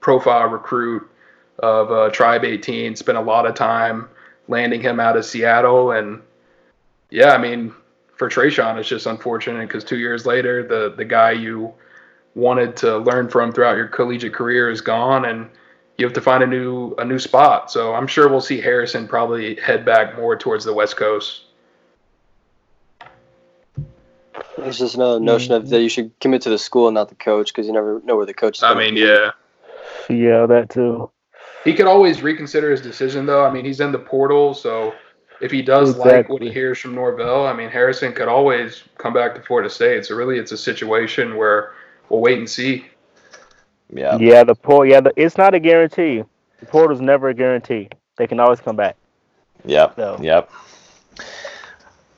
profile 0.00 0.48
recruit 0.48 1.08
of 1.60 1.90
uh, 1.90 2.10
Tribe 2.10 2.44
18. 2.44 2.96
Spent 2.96 3.18
a 3.18 3.20
lot 3.20 3.46
of 3.46 3.54
time 3.54 4.08
landing 4.48 4.80
him 4.80 4.98
out 4.98 5.16
of 5.16 5.24
Seattle, 5.24 5.92
and 5.92 6.20
yeah, 7.10 7.30
I 7.32 7.38
mean, 7.38 7.72
for 8.16 8.28
Trayshawn, 8.28 8.78
it's 8.78 8.88
just 8.88 9.06
unfortunate 9.06 9.68
because 9.68 9.84
two 9.84 9.98
years 9.98 10.26
later, 10.26 10.66
the 10.66 10.94
the 10.96 11.04
guy 11.04 11.32
you 11.32 11.72
wanted 12.34 12.76
to 12.76 12.98
learn 12.98 13.28
from 13.28 13.52
throughout 13.52 13.76
your 13.76 13.88
collegiate 13.88 14.32
career 14.32 14.70
is 14.70 14.80
gone 14.80 15.24
and 15.24 15.48
you 15.98 16.06
have 16.06 16.14
to 16.14 16.20
find 16.20 16.42
a 16.42 16.46
new 16.46 16.94
a 16.98 17.04
new 17.04 17.18
spot. 17.18 17.70
So 17.70 17.94
I'm 17.94 18.06
sure 18.06 18.28
we'll 18.28 18.40
see 18.40 18.60
Harrison 18.60 19.06
probably 19.06 19.56
head 19.56 19.84
back 19.84 20.16
more 20.16 20.36
towards 20.36 20.64
the 20.64 20.72
West 20.72 20.96
Coast. 20.96 21.42
It's 24.58 24.78
just 24.78 24.94
another 24.94 25.20
notion 25.20 25.52
of 25.52 25.68
that 25.70 25.80
you 25.82 25.88
should 25.88 26.18
commit 26.20 26.42
to 26.42 26.50
the 26.50 26.58
school 26.58 26.88
and 26.88 26.94
not 26.94 27.08
the 27.08 27.14
coach 27.14 27.52
because 27.52 27.66
you 27.66 27.72
never 27.72 28.00
know 28.04 28.16
where 28.16 28.26
the 28.26 28.34
coach 28.34 28.58
is. 28.58 28.62
I 28.62 28.74
mean, 28.74 28.94
be. 28.94 29.00
yeah. 29.00 29.30
Yeah, 30.08 30.46
that 30.46 30.70
too. 30.70 31.10
He 31.64 31.74
could 31.74 31.86
always 31.86 32.22
reconsider 32.22 32.70
his 32.70 32.80
decision 32.80 33.26
though. 33.26 33.44
I 33.44 33.52
mean, 33.52 33.64
he's 33.64 33.80
in 33.80 33.92
the 33.92 33.98
portal, 33.98 34.54
so 34.54 34.94
if 35.40 35.50
he 35.50 35.62
does 35.62 35.96
like 35.96 36.28
what 36.28 36.42
he 36.42 36.50
hears 36.50 36.78
from 36.78 36.94
Norvell, 36.94 37.46
I 37.46 37.52
mean, 37.52 37.68
Harrison 37.68 38.12
could 38.12 38.28
always 38.28 38.84
come 38.98 39.12
back 39.12 39.34
to 39.34 39.42
Florida 39.42 39.68
State. 39.68 40.06
So 40.06 40.14
really 40.14 40.38
it's 40.38 40.52
a 40.52 40.56
situation 40.56 41.36
where 41.36 41.72
we'll 42.12 42.20
wait 42.20 42.38
and 42.38 42.48
see. 42.48 42.84
Yeah. 43.92 44.16
Yeah, 44.18 44.44
the 44.44 44.54
port. 44.54 44.88
Yeah, 44.88 45.00
the, 45.00 45.12
it's 45.16 45.36
not 45.36 45.54
a 45.54 45.58
guarantee. 45.60 46.22
The 46.60 46.66
portal's 46.66 47.00
never 47.00 47.28
a 47.30 47.34
guarantee. 47.34 47.88
They 48.16 48.26
can 48.26 48.38
always 48.38 48.60
come 48.60 48.76
back. 48.76 48.96
Yep. 49.64 49.96
So- 49.96 50.18
Yep. 50.22 50.50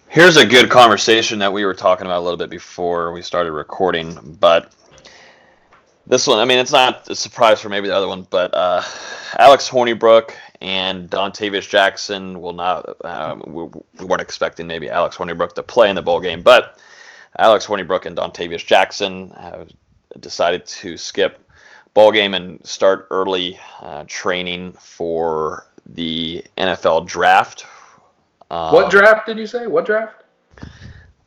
Here's 0.08 0.36
a 0.36 0.46
good 0.46 0.70
conversation 0.70 1.40
that 1.40 1.52
we 1.52 1.64
were 1.64 1.74
talking 1.74 2.06
about 2.06 2.20
a 2.20 2.24
little 2.24 2.36
bit 2.36 2.48
before 2.48 3.12
we 3.12 3.20
started 3.20 3.50
recording, 3.50 4.36
but 4.38 4.70
this 6.06 6.28
one, 6.28 6.38
I 6.38 6.44
mean, 6.44 6.58
it's 6.58 6.70
not 6.70 7.08
a 7.10 7.16
surprise 7.16 7.60
for 7.60 7.68
maybe 7.68 7.88
the 7.88 7.96
other 7.96 8.06
one, 8.06 8.24
but 8.30 8.54
uh, 8.54 8.82
Alex 9.38 9.68
Hornibrook 9.68 10.30
and 10.60 11.10
Dontavius 11.10 11.68
Jackson 11.68 12.40
will 12.40 12.52
not. 12.52 12.96
Um, 13.04 13.42
we, 13.44 13.64
we 13.98 14.04
weren't 14.04 14.22
expecting 14.22 14.68
maybe 14.68 14.88
Alex 14.88 15.16
Hornibrook 15.16 15.54
to 15.54 15.64
play 15.64 15.90
in 15.90 15.96
the 15.96 16.02
bowl 16.02 16.20
game, 16.20 16.42
but 16.42 16.78
Alex 17.36 17.66
Hornibrook 17.66 18.06
and 18.06 18.16
Dontavius 18.16 18.64
Jackson 18.64 19.30
have 19.30 19.68
decided 20.20 20.66
to 20.66 20.96
skip 20.96 21.40
ball 21.94 22.10
game 22.12 22.34
and 22.34 22.64
start 22.66 23.06
early 23.10 23.58
uh, 23.80 24.04
training 24.06 24.72
for 24.72 25.66
the 25.86 26.44
NFL 26.58 27.06
draft. 27.06 27.66
Um, 28.50 28.72
what 28.74 28.90
draft 28.90 29.26
did 29.26 29.38
you 29.38 29.46
say? 29.46 29.66
What 29.66 29.86
draft? 29.86 30.22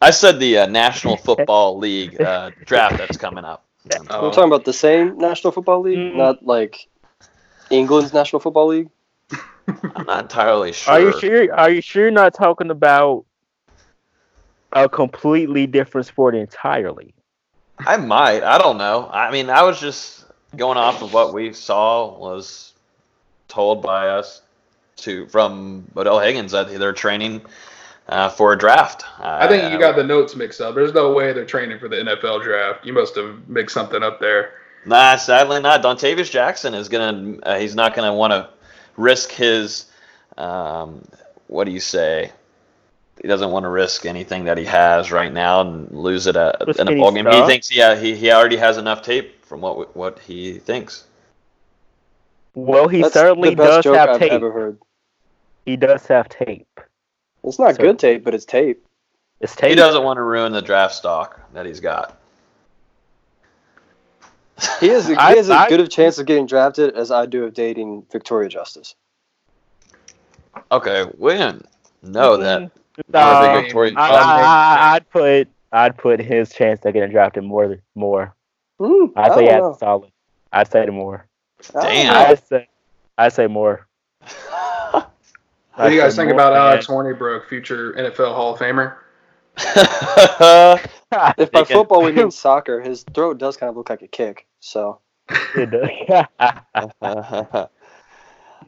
I 0.01 0.11
said 0.11 0.39
the 0.39 0.59
uh, 0.59 0.65
National 0.67 1.17
Football 1.27 1.77
League 1.77 2.19
uh, 2.21 2.51
draft 2.65 2.97
that's 2.97 3.17
coming 3.17 3.45
up. 3.45 3.63
We're 3.89 4.31
talking 4.31 4.43
about 4.43 4.65
the 4.65 4.73
same 4.73 5.17
National 5.17 5.51
Football 5.51 5.81
League, 5.81 5.97
Mm. 5.97 6.15
not 6.15 6.45
like 6.45 6.87
England's 7.69 8.13
National 8.13 8.39
Football 8.41 8.67
League. 8.67 8.89
I'm 9.67 10.05
not 10.05 10.23
entirely 10.23 10.71
sure. 10.71 10.93
Are 10.93 10.99
you 10.99 11.19
sure? 11.19 11.53
Are 11.53 11.69
you 11.69 11.81
sure 11.81 12.03
you're 12.03 12.11
not 12.11 12.33
talking 12.33 12.69
about 12.69 13.25
a 14.71 14.87
completely 14.87 15.67
different 15.67 16.07
sport 16.07 16.35
entirely? 16.35 17.13
I 17.79 17.97
might. 17.97 18.43
I 18.43 18.57
don't 18.57 18.77
know. 18.77 19.09
I 19.11 19.31
mean, 19.31 19.49
I 19.49 19.63
was 19.63 19.79
just 19.79 20.25
going 20.55 20.77
off 20.77 21.01
of 21.01 21.13
what 21.13 21.33
we 21.33 21.53
saw 21.53 22.17
was 22.17 22.73
told 23.47 23.81
by 23.81 24.09
us 24.09 24.41
to 24.97 25.27
from 25.27 25.85
Odell 25.95 26.19
Haggins 26.19 26.51
that 26.51 26.69
they're 26.79 26.93
training 26.93 27.41
uh, 28.09 28.29
for 28.29 28.53
a 28.53 28.57
draft. 28.57 29.03
I 29.19 29.47
think 29.47 29.71
you 29.71 29.79
got 29.79 29.95
the 29.95 30.03
notes 30.03 30.35
mixed 30.35 30.61
up. 30.61 30.75
There's 30.75 30.93
no 30.93 31.11
way 31.11 31.33
they're 31.33 31.45
training 31.45 31.79
for 31.79 31.87
the 31.87 31.97
NFL 31.97 32.43
draft. 32.43 32.85
You 32.85 32.93
must 32.93 33.15
have 33.15 33.47
mixed 33.47 33.73
something 33.73 34.01
up 34.01 34.19
there. 34.19 34.53
Nah, 34.85 35.17
sadly 35.17 35.59
not. 35.59 35.83
Dontavius 35.83 36.31
Jackson 36.31 36.73
is 36.73 36.89
gonna. 36.89 37.37
Uh, 37.43 37.59
he's 37.59 37.75
not 37.75 37.95
gonna 37.95 38.13
want 38.13 38.31
to 38.31 38.49
risk 38.95 39.31
his. 39.31 39.85
Um, 40.37 41.03
what 41.47 41.65
do 41.65 41.71
you 41.71 41.79
say? 41.79 42.31
He 43.21 43.27
doesn't 43.27 43.49
want 43.51 43.63
to 43.63 43.69
risk 43.69 44.05
anything 44.05 44.45
that 44.45 44.57
he 44.57 44.65
has 44.65 45.11
right 45.11 45.33
now 45.33 45.61
and 45.61 45.91
lose 45.91 46.27
it 46.27 46.35
at, 46.35 46.55
Risk 46.67 46.79
in 46.79 46.87
a 46.87 46.91
any 46.91 46.99
ball 47.01 47.11
game. 47.11 47.25
He 47.25 47.41
thinks, 47.47 47.73
yeah, 47.75 47.95
he, 47.95 48.15
he 48.15 48.31
already 48.31 48.57
has 48.57 48.77
enough 48.77 49.01
tape 49.01 49.43
from 49.45 49.61
what 49.61 49.95
what 49.95 50.19
he 50.19 50.59
thinks. 50.59 51.05
Well, 52.53 52.87
he 52.87 53.01
That's 53.01 53.13
certainly 53.13 53.51
the 53.51 53.55
best 53.55 53.69
does 53.69 53.83
joke 53.85 53.95
have 53.97 54.09
I've 54.09 54.19
tape. 54.19 54.31
ever 54.31 54.51
heard. 54.51 54.77
He 55.65 55.75
does 55.77 56.05
have 56.07 56.29
tape. 56.29 56.79
It's 57.43 57.59
not 57.59 57.75
So- 57.75 57.81
good 57.83 57.99
tape, 57.99 58.23
but 58.23 58.33
it's 58.33 58.45
tape. 58.45 58.83
It's 59.39 59.55
tape. 59.55 59.69
He 59.69 59.75
doesn't 59.75 60.03
want 60.03 60.17
to 60.17 60.23
ruin 60.23 60.51
the 60.51 60.61
draft 60.61 60.95
stock 60.95 61.39
that 61.53 61.65
he's 61.65 61.79
got. 61.79 62.17
He 64.79 64.87
has, 64.87 65.07
he 65.07 65.15
I- 65.15 65.29
has 65.35 65.49
as 65.49 65.49
I- 65.51 65.69
good 65.69 65.79
a 65.79 65.87
chance 65.87 66.17
of 66.17 66.25
getting 66.25 66.45
drafted 66.47 66.95
as 66.95 67.11
I 67.11 67.25
do 67.25 67.43
of 67.45 67.53
dating 67.53 68.05
Victoria 68.11 68.49
Justice. 68.49 68.95
Okay, 70.71 71.05
we 71.17 71.33
didn't 71.33 71.67
know 72.01 72.37
that. 72.37 72.61
Mm-hmm. 72.61 72.79
No, 73.13 73.19
um, 73.19 73.25
I 73.27 73.41
think 73.41 73.57
I, 73.57 73.61
Victoria- 73.61 73.93
I, 73.95 74.09
I, 74.09 74.95
I'd 74.95 75.09
put 75.09 75.47
I'd 75.71 75.97
put 75.97 76.19
his 76.19 76.51
chance 76.51 76.83
of 76.85 76.93
getting 76.93 77.11
drafted 77.11 77.43
more 77.43 77.77
more. 77.95 78.33
I 78.79 78.83
I'd 79.15 79.29
say 79.33 79.35
don't 79.35 79.43
yeah, 79.45 79.57
know. 79.59 79.77
solid. 79.79 80.11
I'd 80.51 80.71
say 80.71 80.85
more. 80.87 81.27
Damn. 81.73 82.13
I'd 82.13 82.47
say 82.47 82.67
I'd 83.17 83.33
say 83.33 83.47
more. 83.47 83.87
What 85.77 85.89
do 85.89 85.93
you 85.93 86.01
guys 86.01 86.15
think 86.15 86.31
about. 86.31 86.53
Uh, 86.53 86.57
Alex 86.57 86.87
Hornibrook, 86.87 87.45
future 87.47 87.93
NFL 87.93 88.33
Hall 88.33 88.53
of 88.55 88.59
Famer? 88.59 88.95
If 91.37 91.51
by 91.51 91.63
football 91.63 92.03
we 92.03 92.11
mean 92.11 92.31
soccer, 92.45 92.81
his 92.81 93.03
throat 93.13 93.37
does 93.37 93.55
kind 93.57 93.69
of 93.69 93.77
look 93.77 93.89
like 93.89 94.01
a 94.01 94.07
kick. 94.07 94.45
So 94.59 94.99
It 95.55 95.71
does. 95.71 97.69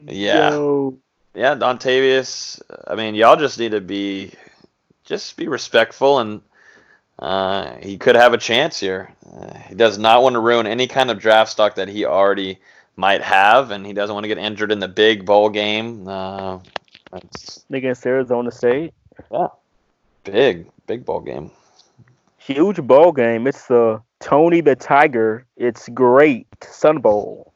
Yeah. 0.06 0.50
Yo. 0.50 0.96
Yeah, 1.34 1.54
Dontavius. 1.54 2.60
I 2.86 2.94
mean, 2.94 3.14
y'all 3.14 3.36
just 3.36 3.58
need 3.58 3.72
to 3.72 3.80
be 3.80 4.32
just 5.04 5.36
be 5.36 5.48
respectful, 5.48 6.18
and 6.18 6.40
uh, 7.18 7.76
he 7.76 7.98
could 7.98 8.16
have 8.16 8.32
a 8.32 8.38
chance 8.38 8.80
here. 8.80 9.12
Uh, 9.32 9.54
he 9.68 9.74
does 9.74 9.98
not 9.98 10.22
want 10.22 10.34
to 10.34 10.40
ruin 10.40 10.66
any 10.66 10.86
kind 10.86 11.10
of 11.10 11.18
draft 11.18 11.50
stock 11.50 11.76
that 11.76 11.88
he 11.88 12.04
already 12.04 12.58
might 12.96 13.22
have, 13.22 13.70
and 13.70 13.86
he 13.86 13.92
doesn't 13.92 14.14
want 14.14 14.24
to 14.24 14.28
get 14.28 14.38
injured 14.38 14.72
in 14.72 14.80
the 14.80 14.88
big 14.88 15.24
bowl 15.24 15.48
game. 15.48 16.06
Uh, 16.06 16.58
Against 17.72 18.06
Arizona 18.06 18.50
State. 18.50 18.92
yeah, 19.32 19.48
big 20.24 20.66
big 20.86 21.04
bowl 21.04 21.20
game. 21.20 21.50
Huge 22.38 22.82
bowl 22.82 23.12
game. 23.12 23.46
It's 23.46 23.66
the 23.66 24.00
Tony 24.20 24.60
the 24.60 24.76
Tiger. 24.76 25.46
It's 25.56 25.88
great. 25.90 26.46
Sun 26.62 26.98
Bowl. 26.98 27.49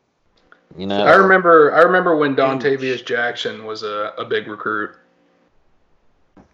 You 0.77 0.87
know, 0.87 1.05
I 1.05 1.15
remember 1.15 1.73
I 1.75 1.83
remember 1.83 2.17
when 2.17 2.35
Dontavius 2.35 3.05
Jackson 3.05 3.65
was 3.65 3.83
a, 3.83 4.13
a 4.19 4.25
big 4.25 4.49
recruit. 4.49 4.91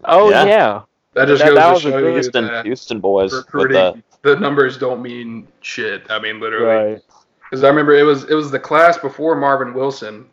Oh 0.05 0.29
Yeah. 0.29 0.45
yeah. 0.45 0.81
That 1.13 1.27
just 1.27 1.43
That- 1.43 1.49
goes 1.49 1.55
that 1.55 1.67
to 1.67 1.73
was 1.73 1.85
a 1.85 1.89
show 1.91 1.97
you 1.97 2.13
Houston, 2.13 2.45
that 2.47 2.65
Houston 2.65 2.99
boys 2.99 3.31
with 3.33 3.45
recruiting 3.45 4.03
the 4.21 4.29
the 4.35 4.39
numbers 4.39 4.77
don't 4.77 5.01
mean 5.01 5.47
shit. 5.61 6.03
I 6.09 6.19
mean 6.19 6.39
literally. 6.39 6.93
Right. 6.93 7.01
Because 7.49 7.63
I 7.63 7.67
remember 7.67 7.93
it 7.93 8.03
was 8.03 8.23
it 8.29 8.33
was 8.35 8.51
the 8.51 8.59
class 8.59 8.97
before 8.97 9.35
Marvin 9.35 9.73
Wilson. 9.73 10.25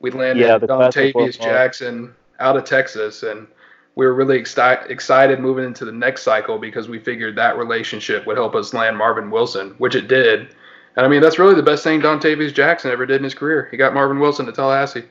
We 0.00 0.10
landed 0.10 0.42
Yeah, 0.46 0.58
the 0.58 0.66
Dontavius 0.66 1.40
Jackson 1.40 2.14
out 2.38 2.56
of 2.56 2.64
Texas, 2.64 3.22
and 3.22 3.46
we 3.94 4.04
were 4.04 4.12
really 4.12 4.38
exci- 4.38 4.90
excited 4.90 5.40
moving 5.40 5.64
into 5.64 5.86
the 5.86 5.92
next 5.92 6.22
cycle 6.22 6.58
because 6.58 6.86
we 6.86 6.98
figured 6.98 7.34
that 7.36 7.56
relationship 7.56 8.26
would 8.26 8.36
help 8.36 8.54
us 8.54 8.74
land 8.74 8.94
Marvin 8.98 9.30
Wilson, 9.30 9.70
which 9.78 9.94
it 9.94 10.06
did. 10.06 10.48
And 10.96 11.04
I 11.04 11.08
mean, 11.08 11.20
that's 11.20 11.38
really 11.38 11.54
the 11.54 11.62
best 11.62 11.84
thing 11.84 12.00
Dontavius 12.00 12.54
Jackson 12.54 12.90
ever 12.90 13.04
did 13.04 13.18
in 13.18 13.24
his 13.24 13.34
career. 13.34 13.68
He 13.70 13.76
got 13.76 13.92
Marvin 13.92 14.18
Wilson 14.18 14.46
to 14.46 14.52
Tallahassee. 14.52 15.04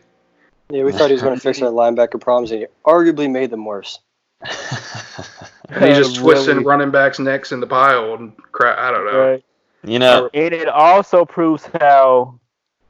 Yeah, 0.72 0.84
we 0.84 0.92
thought 0.92 1.08
he 1.08 1.14
was 1.14 1.22
going 1.22 1.36
to 1.36 1.42
fix 1.42 1.62
our 1.62 1.72
linebacker 1.72 2.20
problems, 2.20 2.52
and 2.52 2.62
he 2.62 2.68
arguably 2.84 3.32
made 3.32 3.52
them 3.52 3.66
worse. 3.66 4.00
And 4.42 4.50
he 5.86 5.94
just 5.94 6.16
twisting 6.18 6.56
really. 6.56 6.66
running 6.66 6.92
backs' 6.92 7.20
necks 7.20 7.52
in 7.52 7.60
the 7.60 7.68
pile 7.68 8.16
and 8.16 8.36
crap. 8.52 8.78
I 8.80 8.92
don't 8.92 9.06
know. 9.06 9.32
Right. 9.32 9.46
you 9.84 10.00
know 10.00 10.30
And 10.34 10.54
it 10.54 10.68
also 10.68 11.24
proves 11.24 11.70
how 11.80 12.40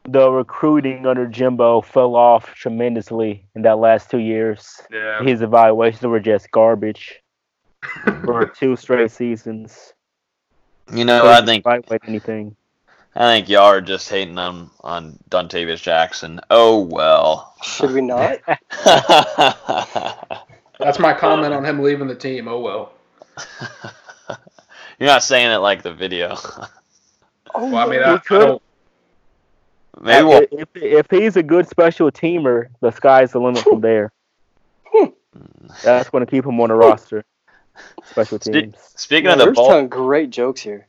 the 0.07 0.31
recruiting 0.31 1.05
under 1.05 1.27
Jimbo 1.27 1.81
fell 1.81 2.15
off 2.15 2.53
tremendously 2.53 3.45
in 3.55 3.63
that 3.63 3.79
last 3.79 4.09
two 4.09 4.19
years. 4.19 4.81
Yeah. 4.91 5.21
His 5.21 5.41
evaluations 5.41 6.03
were 6.03 6.19
just 6.19 6.51
garbage 6.51 7.21
for 8.23 8.45
two 8.47 8.75
straight 8.77 9.11
seasons. 9.11 9.93
you 10.93 11.03
know 11.03 11.27
I 11.27 11.43
think 11.43 11.65
anything. 12.07 12.55
I 13.17 13.31
think 13.33 13.47
y'all 13.47 13.63
are 13.63 13.79
just 13.81 14.09
hating 14.09 14.37
on 14.37 14.69
on 14.81 15.17
Dontavius 15.29 15.81
Jackson. 15.81 16.41
Oh 16.49 16.79
well. 16.81 17.53
Should 17.63 17.91
we 17.91 18.01
not? 18.01 18.39
That's 20.79 20.99
my 20.99 21.13
comment 21.13 21.53
on 21.53 21.63
him 21.63 21.81
leaving 21.81 22.07
the 22.07 22.15
team. 22.15 22.47
Oh 22.47 22.59
well. 22.59 22.91
You're 24.99 25.07
not 25.09 25.23
saying 25.23 25.51
it 25.51 25.57
like 25.57 25.81
the 25.81 25.93
video. 25.93 26.35
Oh, 27.53 27.71
Well, 27.71 27.77
I 27.77 27.85
mean, 27.85 27.99
He 27.99 28.05
I, 28.05 28.13
I 28.15 28.17
could. 28.17 28.39
don't. 28.39 28.61
Maybe 30.01 30.25
we'll, 30.25 30.45
if, 30.51 30.67
if 30.75 31.07
he's 31.09 31.37
a 31.37 31.43
good 31.43 31.69
special 31.69 32.11
teamer, 32.11 32.67
the 32.81 32.91
sky's 32.91 33.31
the 33.31 33.39
limit 33.39 33.63
from 33.63 33.79
there. 33.81 34.11
Hmm. 34.85 35.05
That's 35.83 36.09
going 36.09 36.25
to 36.25 36.29
keep 36.29 36.45
him 36.45 36.59
on 36.59 36.67
the 36.69 36.75
roster. 36.75 37.23
Special 38.05 38.39
Spe- 38.39 38.51
teams. 38.51 38.75
speaking 38.95 39.25
Yeah, 39.25 39.33
of 39.33 39.39
the 39.39 39.45
we're 39.47 39.53
bowl, 39.53 39.67
telling 39.69 39.87
great 39.87 40.29
jokes 40.31 40.59
here. 40.61 40.87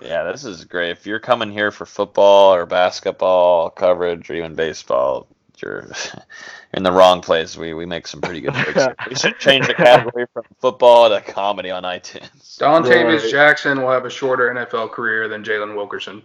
Yeah, 0.00 0.24
this 0.24 0.44
is 0.44 0.64
great. 0.64 0.90
If 0.90 1.06
you're 1.06 1.20
coming 1.20 1.50
here 1.50 1.70
for 1.70 1.86
football 1.86 2.54
or 2.54 2.66
basketball 2.66 3.70
coverage 3.70 4.28
or 4.30 4.34
even 4.34 4.54
baseball, 4.54 5.26
you're 5.62 5.88
in 6.74 6.82
the 6.82 6.92
wrong 6.92 7.20
place. 7.20 7.56
We 7.56 7.74
we 7.74 7.86
make 7.86 8.06
some 8.06 8.20
pretty 8.20 8.40
good 8.40 8.54
jokes. 8.64 8.74
here. 8.74 8.94
We 9.08 9.14
should 9.14 9.38
change 9.38 9.66
the 9.66 9.74
category 9.74 10.26
from 10.32 10.44
football 10.60 11.08
to 11.08 11.20
comedy 11.20 11.70
on 11.70 11.82
iTunes. 11.84 12.30
Dontavius 12.58 13.22
Right. 13.22 13.30
Jackson 13.30 13.80
will 13.82 13.90
have 13.90 14.04
a 14.04 14.10
shorter 14.10 14.52
NFL 14.52 14.90
career 14.92 15.28
than 15.28 15.44
Jalen 15.44 15.74
Wilkerson. 15.76 16.22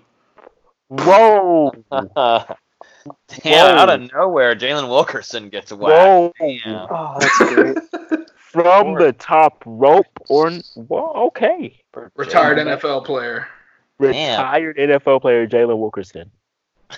Whoa! 0.89 1.72
Damn, 3.43 3.78
out 3.78 3.89
of 3.89 4.12
nowhere, 4.14 4.56
Jalen 4.56 4.88
Wilkerson 4.88 5.49
gets 5.49 5.72
whacked. 5.72 6.36
Whoa! 6.39 6.88
Oh, 6.89 7.18
that's 7.20 7.38
great. 7.54 7.78
From 8.36 8.93
the 8.95 9.14
top 9.14 9.64
rope 9.66 10.06
or 10.30 10.51
whoa, 10.76 11.28
okay. 11.28 11.82
Retired 12.16 12.58
Jalen- 12.58 12.80
NFL 12.80 13.06
player 13.06 13.48
Damn. 14.02 14.10
Retired 14.10 14.78
NFL 14.78 15.22
player 15.22 15.48
Jalen 15.48 15.78
Wilkerson. 15.78 16.32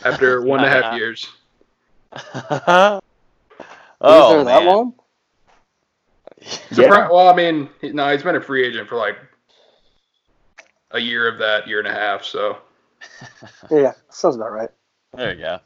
after 0.04 0.42
one 0.46 0.64
and 0.64 0.68
a 0.68 0.70
half 0.82 0.98
years. 0.98 1.28
oh, 2.14 3.00
was 4.02 4.34
there 4.34 4.44
that 4.46 4.64
long? 4.66 4.94
Surpri- 6.42 7.10
Well, 7.10 7.28
I 7.28 7.36
mean, 7.36 7.70
he, 7.82 7.92
no, 7.92 8.10
he's 8.12 8.24
been 8.24 8.36
a 8.36 8.42
free 8.42 8.66
agent 8.66 8.88
for 8.88 8.96
like 8.96 9.18
a 10.92 11.00
year 11.00 11.28
of 11.28 11.38
that 11.40 11.68
year 11.68 11.80
and 11.80 11.88
a 11.88 11.94
half. 11.94 12.24
So 12.24 12.58
Yeah, 13.72 13.94
sounds 14.10 14.36
about 14.36 14.52
right. 14.52 14.70
There 15.14 15.34
you 15.34 15.40
go. 15.42 15.60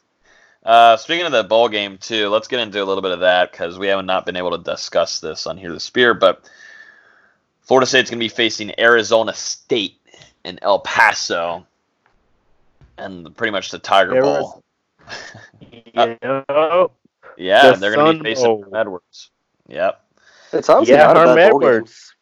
Uh, 0.64 0.98
speaking 0.98 1.26
of 1.26 1.32
the 1.32 1.44
bowl 1.44 1.70
game 1.70 1.98
too, 1.98 2.30
let's 2.30 2.48
get 2.48 2.60
into 2.60 2.84
a 2.84 2.86
little 2.86 3.02
bit 3.02 3.12
of 3.12 3.22
that 3.22 3.52
because 3.52 3.80
we 3.80 3.88
have 3.88 4.04
not 4.06 4.26
been 4.26 4.36
able 4.36 4.52
to 4.52 4.64
discuss 4.64 5.20
this 5.20 5.48
on 5.48 5.58
here 5.58 5.72
the 5.72 5.80
spear. 5.80 6.14
But 6.14 6.50
Florida 7.70 7.86
State's 7.86 8.10
going 8.10 8.18
to 8.18 8.24
be 8.24 8.30
facing 8.30 8.74
Arizona 8.80 9.32
State 9.32 10.02
in 10.44 10.58
El 10.64 10.80
Paso, 10.80 11.68
and 12.98 13.38
pretty 13.38 13.52
much 13.52 13.70
the 13.70 13.78
Tiger 13.78 14.14
Ariz- 14.14 14.24
Bowl. 14.24 14.64
Yeah. 15.94 16.88
Yeah, 17.38 17.72
The 17.72 17.78
they're 17.78 17.94
going 17.94 18.18
to 18.18 18.24
be 18.24 18.32
facing 18.32 18.46
Bowl. 18.46 18.64
Herm 18.64 18.74
Edwards. 18.74 19.30
Yep. 19.68 20.04
It's 20.52 20.68
honestly 20.68 20.96
yeah, 20.96 21.14
not 21.14 21.18
a 21.18 21.20
Herm 21.20 21.36
bad 21.36 21.52
bowl 21.52 21.60
game. 21.60 21.70
Edwards. 21.70 22.16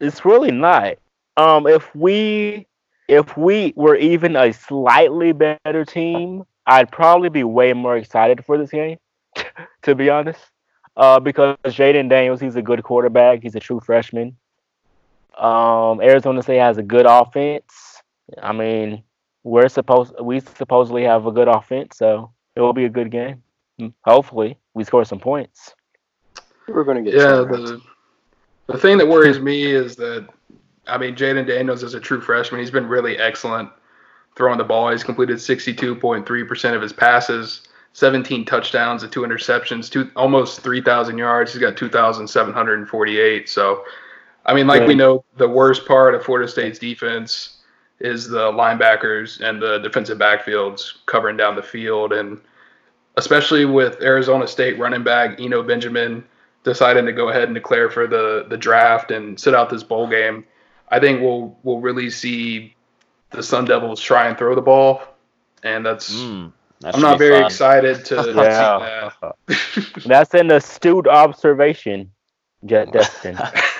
It's 0.00 0.24
really 0.24 0.50
not. 0.50 0.94
Um, 1.36 1.66
if 1.66 1.94
we 1.94 2.66
if 3.08 3.36
we 3.36 3.74
were 3.76 3.96
even 3.96 4.36
a 4.36 4.54
slightly 4.54 5.32
better 5.32 5.84
team, 5.84 6.46
I'd 6.66 6.90
probably 6.90 7.28
be 7.28 7.44
way 7.44 7.74
more 7.74 7.98
excited 7.98 8.42
for 8.46 8.56
this 8.56 8.70
game. 8.70 8.96
to 9.82 9.94
be 9.94 10.08
honest, 10.08 10.40
uh, 10.96 11.20
because 11.20 11.58
Jayden 11.66 12.08
Daniels, 12.08 12.40
he's 12.40 12.56
a 12.56 12.62
good 12.62 12.82
quarterback. 12.82 13.42
He's 13.42 13.54
a 13.54 13.60
true 13.60 13.78
freshman. 13.78 14.34
Um, 15.38 16.00
Arizona 16.00 16.42
State 16.42 16.58
has 16.58 16.78
a 16.78 16.82
good 16.82 17.06
offense. 17.06 18.02
I 18.42 18.52
mean, 18.52 19.02
we're 19.44 19.68
supposed 19.68 20.14
we 20.20 20.40
supposedly 20.40 21.04
have 21.04 21.26
a 21.26 21.32
good 21.32 21.48
offense, 21.48 21.96
so 21.96 22.32
it 22.54 22.60
will 22.60 22.72
be 22.72 22.84
a 22.84 22.90
good 22.90 23.10
game. 23.10 23.42
Hopefully, 24.04 24.58
we 24.74 24.84
score 24.84 25.04
some 25.04 25.18
points. 25.18 25.74
We're 26.68 26.84
going 26.84 27.04
to 27.04 27.10
get 27.10 27.18
yeah, 27.18 27.36
the 27.36 27.80
the 28.66 28.78
thing 28.78 28.98
that 28.98 29.08
worries 29.08 29.40
me 29.40 29.64
is 29.64 29.96
that 29.96 30.28
I 30.86 30.98
mean 30.98 31.16
Jayden 31.16 31.46
Daniels 31.46 31.82
is 31.82 31.94
a 31.94 32.00
true 32.00 32.20
freshman. 32.20 32.60
He's 32.60 32.70
been 32.70 32.86
really 32.86 33.18
excellent 33.18 33.70
throwing 34.36 34.58
the 34.58 34.64
ball. 34.64 34.90
He's 34.90 35.04
completed 35.04 35.36
62.3 35.36 36.48
percent 36.48 36.76
of 36.76 36.82
his 36.82 36.92
passes, 36.92 37.62
17 37.92 38.44
touchdowns, 38.44 39.02
and 39.02 39.12
two 39.12 39.22
interceptions, 39.22 39.90
two 39.90 40.10
almost 40.16 40.60
3,000 40.60 41.18
yards. 41.18 41.52
He's 41.52 41.60
got 41.60 41.76
2,748. 41.76 43.48
So, 43.48 43.84
I 44.44 44.54
mean, 44.54 44.66
like 44.66 44.86
we 44.86 44.94
know, 44.94 45.24
the 45.36 45.48
worst 45.48 45.86
part 45.86 46.14
of 46.14 46.24
Florida 46.24 46.48
State's 46.48 46.78
defense 46.78 47.58
is 48.00 48.28
the 48.28 48.50
linebackers 48.50 49.40
and 49.40 49.62
the 49.62 49.78
defensive 49.78 50.18
backfields 50.18 50.94
covering 51.06 51.36
down 51.36 51.54
the 51.54 51.62
field 51.62 52.12
and 52.12 52.40
especially 53.16 53.64
with 53.64 54.00
Arizona 54.02 54.46
State 54.48 54.78
running 54.78 55.04
back 55.04 55.38
Eno 55.40 55.62
Benjamin 55.62 56.24
deciding 56.64 57.06
to 57.06 57.12
go 57.12 57.28
ahead 57.28 57.44
and 57.44 57.54
declare 57.54 57.90
for 57.90 58.06
the 58.06 58.46
the 58.48 58.56
draft 58.56 59.10
and 59.10 59.38
sit 59.38 59.54
out 59.54 59.70
this 59.70 59.82
bowl 59.82 60.08
game, 60.08 60.44
I 60.88 60.98
think 60.98 61.20
we'll 61.20 61.56
we'll 61.62 61.80
really 61.80 62.10
see 62.10 62.74
the 63.30 63.42
Sun 63.42 63.66
Devils 63.66 64.00
try 64.00 64.28
and 64.28 64.36
throw 64.38 64.54
the 64.54 64.60
ball, 64.62 65.02
and 65.62 65.84
that's 65.84 66.12
Mm, 66.12 66.52
that 66.80 66.94
I'm 66.94 67.00
not 67.00 67.18
very 67.18 67.36
fun. 67.42 67.46
excited 67.46 68.04
to 68.06 68.16
Yeah. 68.36 68.78
see 68.78 68.84
that. 69.18 70.06
That's 70.06 70.34
an 70.34 70.50
astute 70.50 71.06
observation, 71.06 72.10
Jet 72.64 72.92
Dustin. 72.92 73.38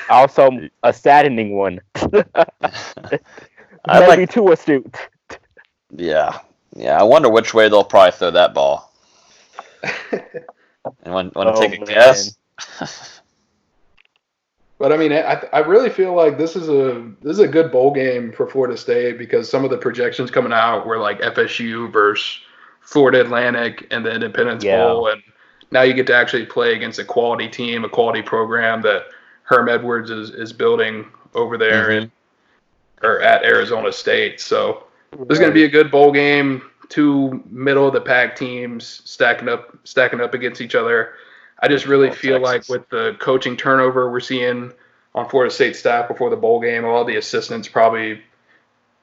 Also, 0.08 0.50
a 0.82 0.92
saddening 0.92 1.56
one. 1.56 1.80
I 3.84 4.00
Maybe 4.00 4.22
like. 4.22 4.30
too 4.30 4.50
astute. 4.52 4.94
Yeah, 5.96 6.38
yeah. 6.76 6.98
I 6.98 7.02
wonder 7.02 7.28
which 7.28 7.52
way 7.54 7.68
they'll 7.68 7.84
probably 7.84 8.12
throw 8.12 8.30
that 8.30 8.54
ball. 8.54 8.92
And 11.04 11.12
want, 11.14 11.34
want 11.34 11.54
to 11.54 11.54
Oh, 11.54 11.60
take 11.60 11.76
a 11.76 11.84
man. 11.84 11.86
guess? 11.94 12.36
But 14.78 14.92
I 14.92 14.96
mean, 14.96 15.12
I, 15.12 15.40
I 15.52 15.58
really 15.60 15.90
feel 15.90 16.12
like 16.12 16.38
this 16.38 16.56
is 16.56 16.68
a 16.68 17.08
this 17.20 17.34
is 17.34 17.38
a 17.38 17.46
good 17.46 17.70
bowl 17.70 17.92
game 17.94 18.32
for 18.32 18.48
Florida 18.48 18.76
State 18.76 19.16
because 19.16 19.48
some 19.48 19.62
of 19.64 19.70
the 19.70 19.76
projections 19.78 20.28
coming 20.28 20.52
out 20.52 20.86
were 20.88 20.98
like 20.98 21.20
FSU 21.20 21.92
versus 21.92 22.40
Florida 22.80 23.20
Atlantic 23.20 23.86
and 23.92 24.04
the 24.04 24.12
Independence 24.12 24.64
Yeah. 24.64 24.78
Bowl, 24.78 25.06
and 25.06 25.22
now 25.70 25.82
you 25.82 25.94
get 25.94 26.08
to 26.08 26.16
actually 26.16 26.46
play 26.46 26.74
against 26.74 26.98
a 26.98 27.04
quality 27.04 27.46
team, 27.48 27.84
a 27.84 27.88
quality 27.88 28.22
program 28.22 28.82
that 28.82 29.04
Herm 29.44 29.68
Edwards 29.68 30.10
is 30.10 30.30
is 30.30 30.52
building 30.52 31.06
over 31.34 31.56
there 31.58 31.88
Mhm. 31.88 32.02
in 32.02 32.12
or 33.02 33.20
at 33.20 33.44
Arizona 33.44 33.90
State. 33.92 34.40
So 34.40 34.84
this 35.12 35.26
is 35.30 35.38
going 35.38 35.50
to 35.50 35.54
be 35.54 35.64
a 35.64 35.68
good 35.68 35.90
bowl 35.90 36.12
game. 36.12 36.62
two 36.88 37.42
middle 37.50 37.86
of 37.86 37.94
the 37.94 38.00
pack 38.02 38.36
teams 38.36 39.00
stacking 39.06 39.48
up 39.48 39.74
stacking 39.84 40.20
up 40.20 40.34
against 40.34 40.60
each 40.60 40.74
other. 40.74 41.14
I 41.58 41.68
just 41.68 41.86
really 41.86 42.10
Oh, 42.10 42.12
feel 42.12 42.38
Texas. 42.38 42.68
like 42.68 42.78
with 42.80 42.88
the 42.90 43.16
coaching 43.18 43.56
turnover 43.56 44.10
we're 44.10 44.20
seeing 44.20 44.72
on 45.14 45.26
Florida 45.28 45.50
State 45.52 45.74
staff 45.74 46.06
before 46.06 46.28
the 46.28 46.36
bowl 46.36 46.60
game, 46.60 46.84
all 46.84 47.04
the 47.06 47.16
assistants 47.16 47.66
probably 47.66 48.20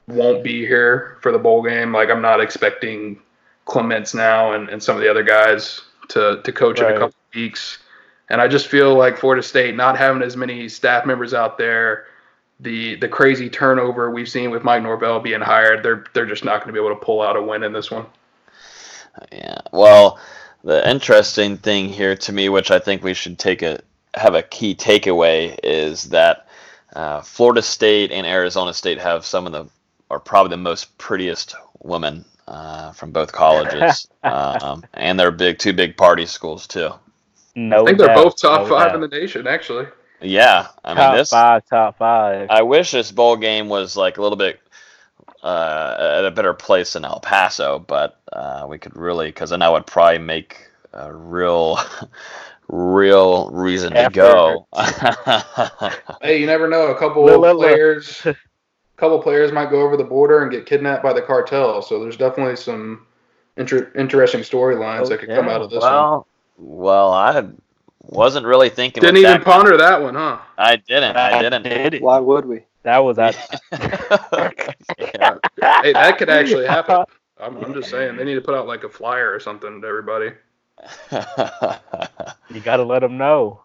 won't 0.08 0.44
be 0.44 0.66
here 0.68 1.18
for 1.22 1.32
the 1.32 1.40
bowl 1.40 1.64
game. 1.64 1.92
Like 1.92 2.10
I'm 2.12 2.22
not 2.22 2.40
expecting 2.42 3.20
Clements 3.66 4.14
now 4.14 4.54
and, 4.54 4.70
and 4.70 4.82
some 4.84 4.96
of 4.96 5.02
the 5.02 5.10
other 5.10 5.24
guys 5.24 5.82
to, 6.10 6.42
to 6.44 6.52
coach 6.52 6.80
in 6.80 6.86
a 6.86 6.94
couple 6.94 7.16
weeks. 7.34 7.80
And 8.30 8.40
I 8.40 8.48
just 8.48 8.68
feel 8.68 8.96
like 8.96 9.18
Florida 9.18 9.42
State 9.42 9.76
not 9.76 9.98
having 9.98 10.22
as 10.22 10.38
many 10.38 10.70
staff 10.70 11.06
members 11.06 11.34
out 11.34 11.58
there, 11.58 12.06
the 12.60 12.96
the 12.96 13.08
crazy 13.08 13.50
turnover 13.50 14.12
we've 14.12 14.30
seen 14.30 14.52
with 14.52 14.64
Mike 14.64 14.84
Norvell 14.84 15.20
being 15.20 15.42
hired, 15.42 15.84
they're 15.84 16.06
they're 16.14 16.26
just 16.26 16.44
not 16.44 16.58
going 16.60 16.68
to 16.68 16.74
be 16.74 16.86
able 16.86 16.96
to 16.96 17.06
pull 17.06 17.22
out 17.22 17.36
a 17.36 17.42
win 17.42 17.64
in 17.64 17.74
this 17.74 17.90
one. 17.90 18.06
Yeah. 19.32 19.60
Well, 19.72 20.20
the 20.64 20.88
interesting 20.90 21.58
thing 21.58 21.90
here 21.90 22.16
to 22.16 22.32
me, 22.32 22.50
which 22.50 22.72
I 22.72 22.80
think 22.80 23.04
we 23.04 23.14
should 23.14 23.40
take 23.40 23.62
a 23.62 23.80
have 24.14 24.36
a 24.36 24.44
key 24.44 24.76
takeaway, 24.76 25.58
is 25.64 26.04
that 26.06 26.48
uh, 26.94 27.22
Florida 27.22 27.62
State 27.62 28.12
and 28.12 28.28
Arizona 28.28 28.74
State 28.74 29.00
have 29.00 29.26
some 29.26 29.46
of 29.46 29.52
the 29.52 29.68
are 30.12 30.20
probably 30.20 30.50
the 30.50 30.58
most 30.58 30.98
prettiest 30.98 31.56
women 31.82 32.26
uh, 32.48 32.92
from 32.92 33.12
both 33.12 33.32
colleges, 33.32 34.08
um, 34.24 34.84
and 34.94 35.20
they're 35.20 35.32
big 35.32 35.60
two 35.60 35.74
big 35.74 35.96
party 35.96 36.26
schools 36.26 36.68
too. 36.68 36.92
No 37.68 37.84
I 37.84 37.86
think 37.88 37.98
they're 37.98 38.16
both 38.16 38.38
top 38.38 38.62
no 38.62 38.70
five 38.70 38.88
doubt. 38.88 38.96
in 38.96 39.02
the 39.02 39.08
nation, 39.10 39.46
actually. 39.46 39.86
Yeah, 40.22 40.68
I 40.84 40.90
mean 40.90 40.98
top 40.98 41.16
this. 41.16 41.30
five, 41.30 41.66
top 41.66 41.98
five. 41.98 42.48
I 42.50 42.62
wish 42.62 42.92
this 42.92 43.12
bowl 43.12 43.36
game 43.36 43.68
was 43.68 43.98
like 43.98 44.18
a 44.18 44.22
little 44.22 44.38
bit 44.38 44.60
uh, 45.44 46.16
at 46.20 46.26
a 46.26 46.32
better 46.32 46.54
place 46.54 46.96
in 46.96 47.04
El 47.04 47.20
Paso, 47.20 47.80
but 47.80 48.20
uh, 48.32 48.66
we 48.70 48.78
could 48.78 48.96
really 48.96 49.28
because 49.28 49.50
then 49.50 49.62
I 49.62 49.70
would 49.70 49.86
probably 49.86 50.20
make 50.20 50.70
a 50.94 51.14
real, 51.14 51.80
real 52.70 53.50
reason 53.52 53.94
to 53.94 54.10
go. 54.12 54.68
Hey, 56.22 56.40
you 56.40 56.46
never 56.46 56.68
know. 56.68 56.88
A 56.88 57.00
couple 57.00 57.26
Look, 57.26 57.40
look, 57.40 57.58
look. 57.58 57.68
players, 57.70 58.28
couple 58.98 59.22
players 59.22 59.52
might 59.52 59.70
go 59.70 59.82
over 59.82 59.96
the 59.96 60.04
border 60.04 60.44
and 60.44 60.52
get 60.52 60.66
kidnapped 60.66 61.02
by 61.02 61.14
the 61.14 61.22
cartel. 61.22 61.82
So 61.82 62.00
there's 62.00 62.18
definitely 62.18 62.58
some 62.58 63.08
inter- 63.56 63.92
interesting 63.98 64.42
storylines 64.42 65.08
that 65.10 65.20
could 65.20 65.30
come 65.30 65.48
out 65.48 65.62
of 65.62 65.70
this 65.70 65.82
one. 65.82 66.24
Well, 66.60 67.12
well, 67.12 67.12
I 67.12 67.44
wasn't 68.02 68.46
really 68.46 68.70
thinking. 68.70 69.02
Didn't 69.02 69.18
even 69.18 69.32
that. 69.32 69.46
ponder 69.46 69.78
that 69.78 70.02
one, 70.02 70.16
huh? 70.16 70.40
I 70.58 70.76
didn't. 70.76 71.16
I 71.16 71.42
didn't. 71.42 71.64
did. 71.64 72.02
Why 72.02 72.20
would 72.20 72.46
we? 72.46 72.64
That 72.84 73.00
was 73.00 73.18
that. 73.18 73.36
Yeah. 75.00 75.38
Hey, 75.82 75.94
that 75.94 76.18
could 76.18 76.30
actually 76.30 76.66
happen. 76.66 77.04
I'm, 77.40 77.58
I'm 77.58 77.74
just 77.74 77.90
saying 77.90 78.18
they 78.18 78.24
need 78.24 78.36
to 78.36 78.42
put 78.42 78.54
out 78.54 78.68
like 78.68 78.84
a 78.84 78.90
flyer 78.90 79.34
or 79.34 79.40
something 79.40 79.82
to 79.82 79.88
everybody. 79.88 80.32
You 82.54 82.62
gotta 82.62 82.84
let 82.84 83.00
them 83.00 83.18
know. 83.18 83.64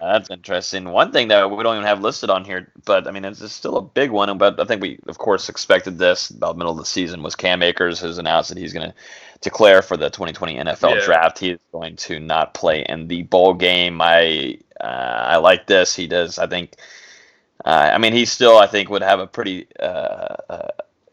That's 0.00 0.30
interesting. 0.30 0.86
One 0.88 1.12
thing 1.12 1.28
that 1.28 1.50
we 1.50 1.62
don't 1.62 1.76
even 1.76 1.86
have 1.86 2.00
listed 2.00 2.30
on 2.30 2.44
here, 2.44 2.72
but 2.84 3.06
I 3.06 3.10
mean, 3.10 3.24
it's, 3.24 3.40
it's 3.40 3.52
still 3.52 3.76
a 3.76 3.82
big 3.82 4.10
one. 4.10 4.36
But 4.38 4.58
I 4.58 4.64
think 4.64 4.80
we, 4.82 4.98
of 5.06 5.18
course, 5.18 5.48
expected 5.48 5.98
this 5.98 6.30
about 6.30 6.56
middle 6.56 6.72
of 6.72 6.78
the 6.78 6.86
season. 6.86 7.22
Was 7.22 7.36
Cam 7.36 7.62
Akers 7.62 8.00
has 8.00 8.18
announced 8.18 8.48
that 8.48 8.58
he's 8.58 8.72
going 8.72 8.88
to 8.88 8.94
declare 9.40 9.82
for 9.82 9.96
the 9.96 10.08
2020 10.08 10.56
NFL 10.56 10.96
Yeah. 10.96 11.04
draft. 11.04 11.38
He 11.38 11.50
is 11.50 11.60
going 11.70 11.96
to 11.96 12.18
not 12.18 12.54
play 12.54 12.84
in 12.88 13.08
the 13.08 13.22
bowl 13.24 13.52
game. 13.54 14.00
I 14.00 14.58
uh, 14.80 14.84
I 14.84 15.36
like 15.36 15.66
this. 15.66 15.94
He 15.94 16.06
does. 16.06 16.38
I 16.38 16.46
think. 16.46 16.76
Uh, 17.64 17.90
I 17.94 17.98
mean, 17.98 18.12
he 18.12 18.24
still, 18.24 18.58
I 18.58 18.66
think, 18.66 18.88
would 18.88 19.02
have 19.02 19.20
a 19.20 19.26
pretty. 19.26 19.66
Uh, 19.78 20.36
uh, 20.48 20.68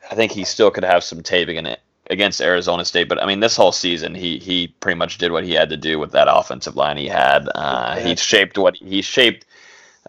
I 0.09 0.15
think 0.15 0.31
he 0.31 0.43
still 0.45 0.71
could 0.71 0.83
have 0.85 1.03
some 1.03 1.21
tape 1.21 1.49
in 1.49 1.65
it 1.67 1.79
against 2.09 2.41
Arizona 2.41 2.83
State. 2.85 3.07
But 3.07 3.21
I 3.21 3.25
mean, 3.25 3.39
this 3.39 3.55
whole 3.55 3.71
season, 3.71 4.15
he 4.15 4.39
he 4.39 4.67
pretty 4.67 4.97
much 4.97 5.17
did 5.17 5.31
what 5.31 5.43
he 5.43 5.53
had 5.53 5.69
to 5.69 5.77
do 5.77 5.99
with 5.99 6.11
that 6.11 6.27
offensive 6.29 6.75
line 6.75 6.97
he 6.97 7.07
had. 7.07 7.47
Uh, 7.53 7.97
he 7.97 8.15
shaped 8.15 8.57
what 8.57 8.75
he 8.75 9.01
shaped 9.01 9.45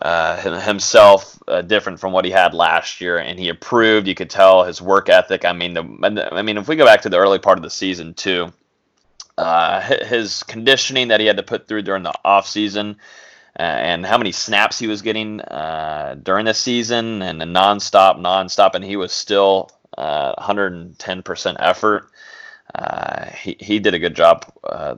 uh, 0.03 0.61
himself 0.61 1.39
uh, 1.47 1.63
different 1.63 2.01
from 2.01 2.13
what 2.13 2.25
he 2.25 2.31
had 2.31 2.55
last 2.55 3.01
year, 3.01 3.19
and 3.19 3.39
he 3.39 3.49
improved. 3.49 4.07
You 4.07 4.15
could 4.15 4.31
tell 4.31 4.65
his 4.65 4.81
work 4.81 5.09
ethic. 5.09 5.45
I 5.45 5.53
mean, 5.53 5.75
the 5.75 6.29
I 6.33 6.43
mean, 6.43 6.57
if 6.57 6.69
we 6.69 6.77
go 6.77 6.87
back 6.87 7.03
to 7.03 7.09
the 7.09 7.19
early 7.19 7.39
part 7.39 7.59
of 7.59 7.63
the 7.63 7.71
season 7.71 8.15
too, 8.15 8.53
uh, 9.37 9.81
his 9.81 10.43
conditioning 10.45 11.09
that 11.09 11.21
he 11.21 11.27
had 11.27 11.37
to 11.37 11.43
put 11.43 11.69
through 11.69 11.83
during 11.83 12.03
the 12.03 12.15
off 12.25 12.49
season. 12.49 12.97
Uh, 13.59 13.63
and 13.63 14.07
how 14.07 14.17
many 14.17 14.31
snaps 14.31 14.79
he 14.79 14.87
was 14.87 15.03
getting 15.03 15.41
uh, 15.41 16.15
during 16.23 16.45
the 16.45 16.55
season, 16.55 17.21
and 17.21 17.41
the 17.41 17.45
nonstop, 17.45 18.17
nonstop, 18.17 18.77
and 18.77 18.85
he 18.85 18.95
was 18.95 19.13
still 19.13 19.69
uh, 19.97 20.35
110% 20.43 21.57
effort. 21.59 22.09
Uh, 22.75 23.27
he 23.27 23.57
he 23.59 23.79
did 23.81 23.95
a 23.95 23.99
good 23.99 24.15
job, 24.15 24.45
uh, 24.63 24.95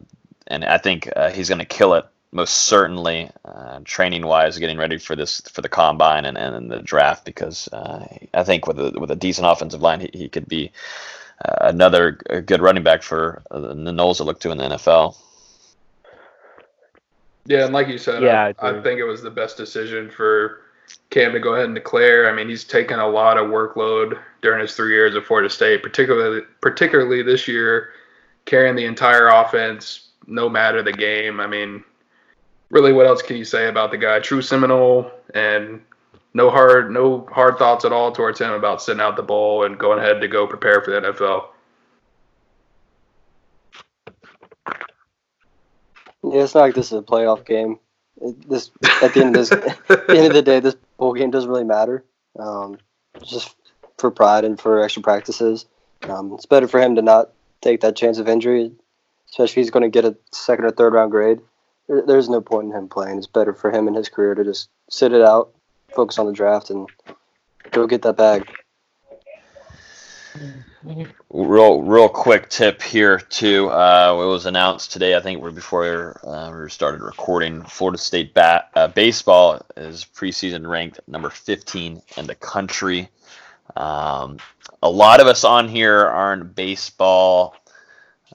and 0.46 0.64
I 0.64 0.76
think 0.76 1.08
uh, 1.16 1.30
he's 1.30 1.48
going 1.48 1.58
to 1.58 1.64
kill 1.64 1.94
it 1.94 2.04
most 2.32 2.62
certainly, 2.62 3.30
uh, 3.44 3.80
training 3.84 4.26
wise, 4.26 4.58
getting 4.58 4.78
ready 4.78 4.98
for 4.98 5.14
this 5.14 5.42
for 5.42 5.60
the 5.60 5.68
combine 5.68 6.24
and, 6.24 6.38
and 6.38 6.70
the 6.70 6.80
draft 6.80 7.24
because 7.24 7.68
uh, 7.72 8.06
I 8.32 8.42
think 8.42 8.66
with 8.66 8.78
a 8.80 8.98
with 8.98 9.10
a 9.10 9.16
decent 9.16 9.46
offensive 9.46 9.82
line, 9.82 10.00
he, 10.00 10.10
he 10.12 10.28
could 10.28 10.48
be 10.48 10.72
uh, 11.44 11.56
another 11.60 12.12
good 12.12 12.62
running 12.62 12.82
back 12.82 13.02
for 13.02 13.42
uh, 13.50 13.60
the 13.60 13.74
Noles 13.74 14.16
to 14.16 14.24
look 14.24 14.40
to 14.40 14.50
in 14.50 14.58
the 14.58 14.64
NFL. 14.64 15.16
Yeah, 17.44 17.64
and 17.64 17.74
like 17.74 17.88
you 17.88 17.98
said, 17.98 18.22
Yeah, 18.22 18.52
I, 18.58 18.66
I 18.66 18.78
I 18.78 18.82
think 18.82 18.98
it 18.98 19.04
was 19.04 19.22
the 19.22 19.30
best 19.30 19.56
decision 19.56 20.10
for 20.10 20.61
Cam 21.10 21.32
to 21.32 21.40
go 21.40 21.54
ahead 21.54 21.66
and 21.66 21.74
declare. 21.74 22.28
I 22.28 22.34
mean, 22.34 22.48
he's 22.48 22.64
taken 22.64 22.98
a 22.98 23.06
lot 23.06 23.38
of 23.38 23.50
workload 23.50 24.18
during 24.40 24.60
his 24.60 24.74
three 24.74 24.92
years 24.92 25.14
at 25.14 25.24
Florida 25.24 25.50
State, 25.50 25.82
particularly 25.82 26.42
particularly 26.60 27.22
this 27.22 27.46
year, 27.46 27.90
carrying 28.44 28.76
the 28.76 28.84
entire 28.84 29.28
offense, 29.28 30.08
no 30.26 30.48
matter 30.48 30.82
the 30.82 30.92
game. 30.92 31.40
I 31.40 31.46
mean, 31.46 31.84
really, 32.70 32.92
what 32.92 33.06
else 33.06 33.22
can 33.22 33.36
you 33.36 33.44
say 33.44 33.68
about 33.68 33.90
the 33.90 33.98
guy? 33.98 34.20
True 34.20 34.42
Seminole, 34.42 35.10
and 35.34 35.80
no 36.34 36.50
hard 36.50 36.90
no 36.90 37.26
hard 37.30 37.58
thoughts 37.58 37.84
at 37.84 37.92
all 37.92 38.12
towards 38.12 38.40
him 38.40 38.52
about 38.52 38.82
sitting 38.82 39.00
out 39.00 39.16
the 39.16 39.22
bowl 39.22 39.64
and 39.64 39.78
going 39.78 39.98
ahead 39.98 40.20
to 40.20 40.28
go 40.28 40.46
prepare 40.46 40.80
for 40.80 40.90
the 40.90 41.00
NFL. 41.00 41.46
Yeah, 46.24 46.44
it's 46.44 46.54
not 46.54 46.60
like 46.62 46.74
this 46.74 46.86
is 46.86 46.98
a 46.98 47.02
playoff 47.02 47.44
game. 47.44 47.78
This 48.48 48.70
at 49.02 49.14
the 49.14 49.20
end 49.20 49.36
of 49.36 49.48
this, 49.48 49.52
at 49.88 50.06
the 50.06 50.16
end 50.16 50.26
of 50.26 50.34
the 50.34 50.42
day, 50.42 50.60
this 50.60 50.76
bowl 50.96 51.14
game 51.14 51.30
doesn't 51.30 51.50
really 51.50 51.64
matter. 51.64 52.04
Um, 52.38 52.78
just 53.24 53.54
for 53.98 54.10
pride 54.10 54.44
and 54.44 54.60
for 54.60 54.82
extra 54.82 55.02
practices. 55.02 55.66
Um, 56.02 56.32
it's 56.34 56.46
better 56.46 56.68
for 56.68 56.80
him 56.80 56.96
to 56.96 57.02
not 57.02 57.30
take 57.60 57.80
that 57.80 57.96
chance 57.96 58.18
of 58.18 58.28
injury, 58.28 58.72
especially 59.30 59.44
if 59.44 59.54
he's 59.54 59.70
going 59.70 59.84
to 59.84 59.88
get 59.88 60.04
a 60.04 60.16
second 60.32 60.64
or 60.64 60.70
third 60.70 60.92
round 60.92 61.10
grade. 61.10 61.40
There, 61.88 62.02
there's 62.02 62.28
no 62.28 62.40
point 62.40 62.68
in 62.68 62.76
him 62.76 62.88
playing. 62.88 63.18
It's 63.18 63.26
better 63.26 63.52
for 63.52 63.70
him 63.70 63.88
in 63.88 63.94
his 63.94 64.08
career 64.08 64.34
to 64.34 64.44
just 64.44 64.68
sit 64.90 65.12
it 65.12 65.22
out, 65.22 65.52
focus 65.94 66.18
on 66.18 66.26
the 66.26 66.32
draft, 66.32 66.70
and 66.70 66.88
go 67.70 67.86
get 67.86 68.02
that 68.02 68.16
bag. 68.16 68.50
Real, 71.30 71.82
real 71.82 72.08
quick 72.08 72.48
tip 72.48 72.82
here 72.82 73.18
too. 73.18 73.70
Uh, 73.70 74.18
it 74.22 74.26
was 74.26 74.46
announced 74.46 74.92
today. 74.92 75.16
I 75.16 75.20
think 75.20 75.42
before 75.54 76.20
uh, 76.26 76.52
we 76.56 76.70
started 76.70 77.02
recording. 77.02 77.62
Florida 77.62 77.98
State 77.98 78.34
bat, 78.34 78.70
uh, 78.74 78.88
baseball 78.88 79.60
is 79.76 80.04
preseason 80.04 80.68
ranked 80.68 81.00
number 81.06 81.30
15 81.30 82.02
in 82.16 82.26
the 82.26 82.34
country. 82.34 83.08
Um, 83.76 84.38
a 84.82 84.90
lot 84.90 85.20
of 85.20 85.26
us 85.26 85.44
on 85.44 85.68
here 85.68 86.06
aren't 86.06 86.54
baseball 86.54 87.54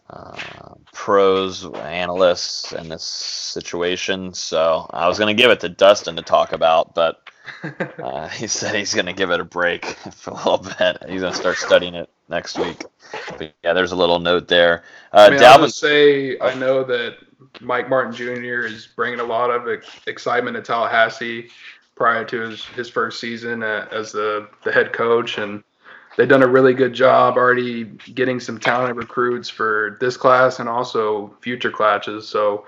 uh, 0.10 0.76
pros, 0.94 1.66
analysts 1.76 2.72
in 2.72 2.90
this 2.90 3.04
situation. 3.04 4.34
So 4.34 4.90
I 4.92 5.08
was 5.08 5.20
going 5.20 5.36
to 5.36 5.42
give 5.42 5.52
it 5.52 5.60
to 5.62 5.70
Dustin 5.70 6.16
to 6.16 6.22
talk 6.22 6.54
about, 6.54 6.96
but 6.96 7.30
uh, 8.04 8.28
he 8.30 8.48
said 8.48 8.76
he's 8.76 8.94
going 8.94 9.06
to 9.06 9.14
give 9.14 9.32
it 9.32 9.40
a 9.40 9.46
break 9.46 9.86
for 10.12 10.32
a 10.32 10.36
little 10.36 10.58
bit. 10.58 10.98
He's 11.10 11.22
going 11.22 11.34
to 11.34 11.40
start 11.40 11.58
studying 11.58 11.96
it 11.96 12.10
next 12.30 12.58
week. 12.58 12.84
But 13.38 13.54
yeah, 13.64 13.74
there's 13.74 13.92
a 13.92 13.96
little 13.96 14.20
note 14.20 14.48
there. 14.48 14.84
Uh, 15.14 15.28
I 15.28 15.30
mean, 15.30 15.44
I'll 15.44 15.60
Dalvin, 15.60 15.74
say 15.74 16.40
I 16.40 16.54
know 16.56 16.84
that 16.84 17.18
Mike 17.62 17.90
Martin 17.90 18.14
Jr. 18.14 18.66
is 18.66 18.88
bringing 18.96 19.20
a 19.20 19.24
lot 19.24 19.50
of 19.50 19.68
ex- 19.68 19.88
excitement 20.08 20.56
to 20.56 20.62
Tallahassee 20.62 21.50
prior 21.96 22.24
to 22.26 22.42
his, 22.42 22.66
his 22.66 22.90
first 22.90 23.20
season 23.20 23.64
uh, 23.64 23.88
as 23.92 24.12
the, 24.12 24.48
the 24.64 24.72
head 24.72 24.94
coach, 24.94 25.38
and 25.38 25.64
they've 26.16 26.30
done 26.30 26.44
a 26.44 26.48
really 26.48 26.74
good 26.74 26.94
job 26.94 27.38
already 27.38 27.86
getting 28.14 28.40
some 28.40 28.60
talented 28.60 28.98
recruits 28.98 29.50
for 29.50 29.98
this 30.00 30.16
class 30.16 30.60
and 30.60 30.70
also 30.70 31.36
future 31.42 31.72
classes. 31.72 32.28
So 32.28 32.66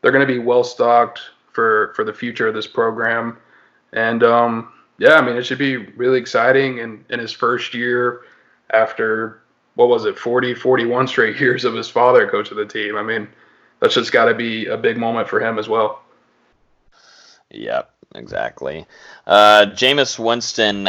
they're 0.00 0.12
going 0.12 0.26
to 0.26 0.32
be 0.32 0.38
well 0.38 0.64
stocked 0.64 1.20
for 1.52 1.92
for 1.94 2.04
the 2.04 2.12
future 2.12 2.48
of 2.48 2.54
this 2.54 2.66
program, 2.66 3.38
and 3.92 4.22
um, 4.22 4.72
yeah, 4.98 5.14
I 5.14 5.20
mean 5.22 5.36
it 5.36 5.44
should 5.44 5.58
be 5.58 5.76
really 5.76 6.18
exciting. 6.18 6.78
in 6.78 7.04
in 7.10 7.20
his 7.20 7.32
first 7.32 7.74
year 7.74 8.22
after 8.72 9.42
what 9.74 9.88
was 9.88 10.04
it 10.04 10.18
40 10.18 10.54
41 10.54 11.08
straight 11.08 11.40
years 11.40 11.64
of 11.64 11.74
his 11.74 11.88
father 11.88 12.28
coach 12.28 12.50
of 12.50 12.56
the 12.56 12.66
team 12.66 12.96
i 12.96 13.02
mean 13.02 13.26
that's 13.80 13.94
just 13.94 14.12
got 14.12 14.26
to 14.26 14.34
be 14.34 14.66
a 14.66 14.76
big 14.76 14.96
moment 14.96 15.28
for 15.28 15.40
him 15.40 15.58
as 15.58 15.68
well 15.68 16.02
Yep, 17.50 17.92
exactly. 18.14 18.86
Uh, 19.26 19.66
Jameis 19.70 20.18
Winston 20.18 20.88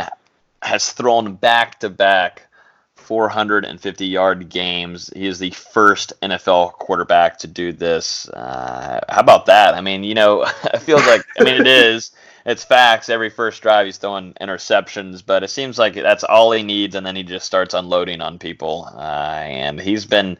has 0.62 0.92
thrown 0.92 1.36
back 1.36 1.80
to 1.80 1.90
back 1.90 2.48
450 2.96 4.06
yard 4.06 4.50
games. 4.50 5.12
He 5.16 5.26
is 5.26 5.40
the 5.40 5.50
first 5.52 6.14
NFL 6.22 6.74
quarterback 6.74 7.40
to 7.40 7.48
do 7.48 7.72
this. 7.72 8.30
Uh, 8.30 9.00
how 9.10 9.22
about 9.22 9.48
that? 9.48 9.74
I 9.74 9.82
mean, 9.82 10.04
you 10.04 10.14
know, 10.14 10.44
it 10.66 10.82
feels 10.82 11.06
like, 11.08 11.26
I 11.40 11.44
mean, 11.44 11.56
it 11.62 11.68
is. 11.68 12.12
It's 12.46 12.64
facts. 12.64 13.10
Every 13.10 13.30
first 13.30 13.62
drive, 13.62 13.86
he's 13.86 13.98
throwing 13.98 14.34
interceptions, 14.42 15.24
but 15.26 15.44
it 15.44 15.50
seems 15.50 15.78
like 15.78 15.94
that's 15.94 16.24
all 16.24 16.52
he 16.52 16.64
needs, 16.64 16.96
and 16.96 17.06
then 17.06 17.16
he 17.16 17.24
just 17.24 17.46
starts 17.46 17.74
unloading 17.74 18.22
on 18.22 18.40
people. 18.40 18.90
Uh, 18.94 19.44
and 19.46 19.80
he's 19.80 20.06
been 20.06 20.38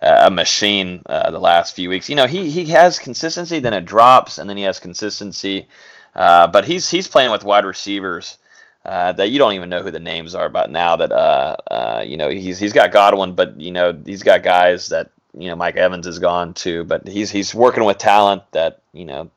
uh, 0.00 0.22
a 0.26 0.30
machine 0.30 1.02
uh, 1.06 1.30
the 1.30 1.38
last 1.38 1.76
few 1.76 1.88
weeks. 1.88 2.08
You 2.08 2.16
know, 2.16 2.26
he, 2.26 2.50
he 2.50 2.64
has 2.66 2.98
consistency, 2.98 3.60
then 3.60 3.74
it 3.74 3.84
drops, 3.84 4.38
and 4.38 4.48
then 4.48 4.56
he 4.56 4.62
has 4.64 4.78
consistency. 4.78 5.68
Uh, 6.14 6.46
but 6.46 6.64
he's 6.64 6.90
he's 6.90 7.08
playing 7.08 7.30
with 7.30 7.44
wide 7.44 7.64
receivers 7.64 8.38
uh, 8.84 9.12
that 9.12 9.30
you 9.30 9.38
don't 9.38 9.52
even 9.54 9.68
know 9.68 9.82
who 9.82 9.90
the 9.90 10.00
names 10.00 10.34
are 10.34 10.46
about 10.46 10.70
now. 10.70 10.96
That 10.96 11.12
uh, 11.12 11.56
uh, 11.70 12.04
you 12.06 12.16
know 12.16 12.28
he's 12.28 12.58
he's 12.58 12.72
got 12.72 12.92
Godwin, 12.92 13.34
but 13.34 13.60
you 13.60 13.70
know 13.70 13.98
he's 14.04 14.22
got 14.22 14.42
guys 14.42 14.88
that 14.88 15.10
you 15.38 15.48
know 15.48 15.56
Mike 15.56 15.76
Evans 15.76 16.06
is 16.06 16.18
gone 16.18 16.54
too. 16.54 16.84
But 16.84 17.06
he's 17.06 17.30
he's 17.30 17.54
working 17.54 17.84
with 17.84 17.98
talent 17.98 18.42
that 18.52 18.82
you 18.92 19.04
know 19.04 19.30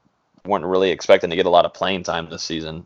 weren't 0.45 0.65
really 0.65 0.91
expecting 0.91 1.29
to 1.29 1.35
get 1.35 1.45
a 1.45 1.49
lot 1.49 1.65
of 1.65 1.73
playing 1.73 2.03
time 2.03 2.29
this 2.29 2.43
season. 2.43 2.85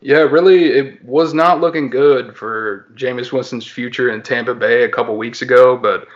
Yeah, 0.00 0.18
really, 0.18 0.66
it 0.66 1.02
was 1.02 1.32
not 1.32 1.62
looking 1.62 1.88
good 1.88 2.36
for 2.36 2.86
Jameis 2.94 3.32
Winston's 3.32 3.66
future 3.66 4.10
in 4.10 4.22
Tampa 4.22 4.54
Bay 4.54 4.84
a 4.84 4.88
couple 4.88 5.16
weeks 5.16 5.40
ago. 5.40 5.78
But 5.78 6.06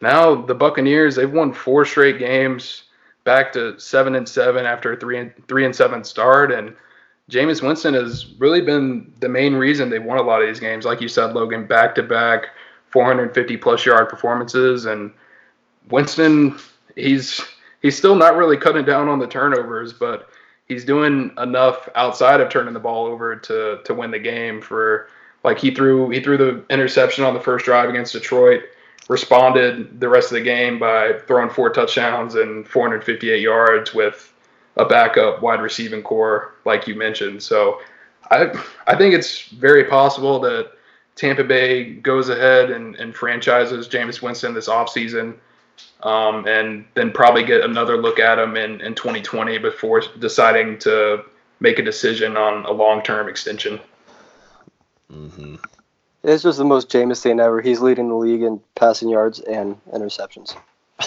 now 0.00 0.34
the 0.34 0.54
Buccaneers, 0.54 1.14
they've 1.14 1.30
won 1.30 1.52
four 1.52 1.84
straight 1.84 2.18
games, 2.18 2.84
back 3.24 3.52
to 3.52 3.78
seven 3.78 4.14
and 4.14 4.26
seven 4.26 4.64
after 4.64 4.94
a 4.94 4.96
three 4.96 5.18
and 5.18 5.32
three 5.46 5.66
and 5.66 5.76
seven 5.76 6.04
start, 6.04 6.52
and 6.52 6.74
Jameis 7.30 7.62
Winston 7.62 7.94
has 7.94 8.32
really 8.38 8.60
been 8.60 9.12
the 9.20 9.28
main 9.28 9.54
reason 9.54 9.88
they 9.90 9.98
won 9.98 10.18
a 10.18 10.22
lot 10.22 10.42
of 10.42 10.48
these 10.48 10.60
games. 10.60 10.84
Like 10.84 11.00
you 11.00 11.08
said, 11.08 11.32
Logan, 11.32 11.66
back 11.66 11.94
to 11.96 12.02
back 12.02 12.46
450 12.90 13.56
plus 13.58 13.84
yard 13.84 14.08
performances, 14.08 14.86
and 14.86 15.12
Winston, 15.90 16.58
he's 16.96 17.42
he's 17.84 17.96
still 17.96 18.14
not 18.14 18.34
really 18.34 18.56
cutting 18.56 18.84
down 18.84 19.08
on 19.08 19.18
the 19.18 19.26
turnovers, 19.26 19.92
but 19.92 20.30
he's 20.66 20.86
doing 20.86 21.30
enough 21.38 21.86
outside 21.94 22.40
of 22.40 22.48
turning 22.48 22.72
the 22.72 22.80
ball 22.80 23.04
over 23.06 23.36
to 23.36 23.78
to 23.84 23.94
win 23.94 24.10
the 24.10 24.18
game. 24.18 24.60
For 24.60 25.08
like 25.44 25.58
he 25.58 25.70
threw 25.72 26.08
he 26.08 26.20
threw 26.20 26.36
the 26.38 26.64
interception 26.70 27.24
on 27.24 27.34
the 27.34 27.40
first 27.40 27.66
drive 27.66 27.90
against 27.90 28.14
Detroit, 28.14 28.62
responded 29.08 30.00
the 30.00 30.08
rest 30.08 30.32
of 30.32 30.36
the 30.36 30.40
game 30.40 30.78
by 30.78 31.12
throwing 31.28 31.50
four 31.50 31.70
touchdowns 31.70 32.34
and 32.34 32.66
458 32.66 33.40
yards 33.40 33.94
with 33.94 34.32
a 34.76 34.86
backup 34.86 35.42
wide 35.42 35.60
receiving 35.60 36.02
core, 36.02 36.54
like 36.64 36.88
you 36.88 36.94
mentioned. 36.96 37.42
So 37.42 37.82
I 38.30 38.46
I 38.86 38.96
think 38.96 39.14
it's 39.14 39.48
very 39.48 39.84
possible 39.84 40.40
that 40.40 40.72
Tampa 41.16 41.44
Bay 41.44 41.92
goes 41.92 42.30
ahead 42.30 42.70
and, 42.70 42.96
and 42.96 43.14
franchises 43.14 43.86
Jameis 43.88 44.22
Winston 44.22 44.54
this 44.54 44.68
offseason 44.68 45.34
um, 46.02 46.46
and 46.46 46.84
then 46.94 47.12
probably 47.12 47.44
get 47.44 47.62
another 47.62 47.96
look 47.96 48.18
at 48.18 48.38
him 48.38 48.56
in, 48.56 48.80
in 48.80 48.94
2020 48.94 49.58
before 49.58 50.02
deciding 50.18 50.78
to 50.80 51.24
make 51.60 51.78
a 51.78 51.82
decision 51.82 52.36
on 52.36 52.64
a 52.64 52.72
long 52.72 53.02
term 53.02 53.28
extension. 53.28 53.80
Mm-hmm. 55.10 55.56
It's 56.22 56.42
just 56.42 56.58
the 56.58 56.64
most 56.64 56.88
Jameis 56.88 57.22
thing 57.22 57.38
ever. 57.38 57.60
He's 57.60 57.80
leading 57.80 58.08
the 58.08 58.14
league 58.14 58.42
in 58.42 58.60
passing 58.74 59.08
yards 59.08 59.40
and 59.40 59.76
interceptions. 59.86 60.56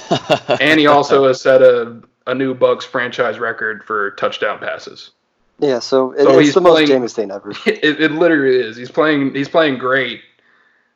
and 0.62 0.80
he 0.80 0.88
also 0.88 1.28
has 1.28 1.42
set 1.42 1.62
a 1.62 2.02
a 2.28 2.36
new 2.36 2.54
Bucks 2.54 2.86
franchise 2.86 3.40
record 3.40 3.84
for 3.84 4.12
touchdown 4.12 4.60
passes. 4.60 5.12
Yeah, 5.60 5.80
so, 5.80 6.12
it, 6.12 6.24
so 6.24 6.38
it's 6.38 6.54
the 6.54 6.62
playing, 6.62 6.90
most 6.90 7.16
Jameis 7.16 7.16
thing 7.16 7.32
ever. 7.32 7.52
It, 7.66 8.02
it 8.02 8.12
literally 8.12 8.58
is. 8.58 8.78
He's 8.78 8.92
playing. 8.92 9.34
He's 9.34 9.50
playing 9.50 9.80
great. 9.80 10.22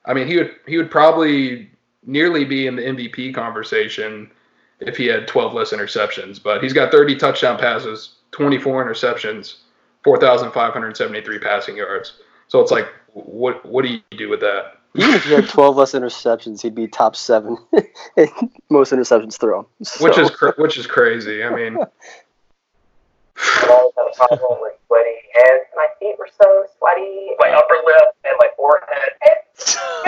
I 0.05 0.13
mean, 0.13 0.27
he 0.27 0.37
would 0.37 0.51
he 0.67 0.77
would 0.77 0.91
probably 0.91 1.71
nearly 2.05 2.45
be 2.45 2.67
in 2.67 2.75
the 2.75 2.81
MVP 2.81 3.33
conversation 3.33 4.31
if 4.79 4.97
he 4.97 5.05
had 5.05 5.27
12 5.27 5.53
less 5.53 5.71
interceptions. 5.71 6.41
But 6.41 6.63
he's 6.63 6.73
got 6.73 6.91
30 6.91 7.15
touchdown 7.15 7.57
passes, 7.57 8.15
24 8.31 8.85
interceptions, 8.85 9.57
4,573 10.03 11.39
passing 11.39 11.77
yards. 11.77 12.13
So 12.47 12.59
it's 12.59 12.71
like, 12.71 12.87
what 13.13 13.65
what 13.65 13.83
do 13.85 13.91
you 13.91 14.01
do 14.17 14.29
with 14.29 14.39
that? 14.41 14.77
Even 14.95 15.13
if 15.13 15.23
he 15.23 15.33
had 15.33 15.47
12 15.47 15.77
less 15.77 15.93
interceptions, 15.93 16.61
he'd 16.61 16.75
be 16.75 16.87
top 16.87 17.15
seven 17.15 17.57
most 18.69 18.91
interceptions 18.91 19.39
thrown. 19.39 19.65
So. 19.83 20.03
Which 20.03 20.17
is 20.17 20.29
cr- 20.29 20.51
which 20.57 20.77
is 20.77 20.85
crazy. 20.85 21.43
I 21.43 21.49
mean, 21.49 21.77
I 21.77 23.67
always 23.69 23.93
had 23.95 24.05
a 24.11 24.37
problem 24.37 24.59
with 24.61 24.73
sweaty 24.87 25.15
hands. 25.33 25.63
My 25.75 25.87
feet 25.99 26.15
were 26.19 26.27
so 26.41 26.65
sweaty. 26.77 27.31
My 27.39 27.51
upper 27.51 27.75
lip 27.85 28.15
and 28.25 28.35
my 28.39 28.47
forehead. 28.57 29.11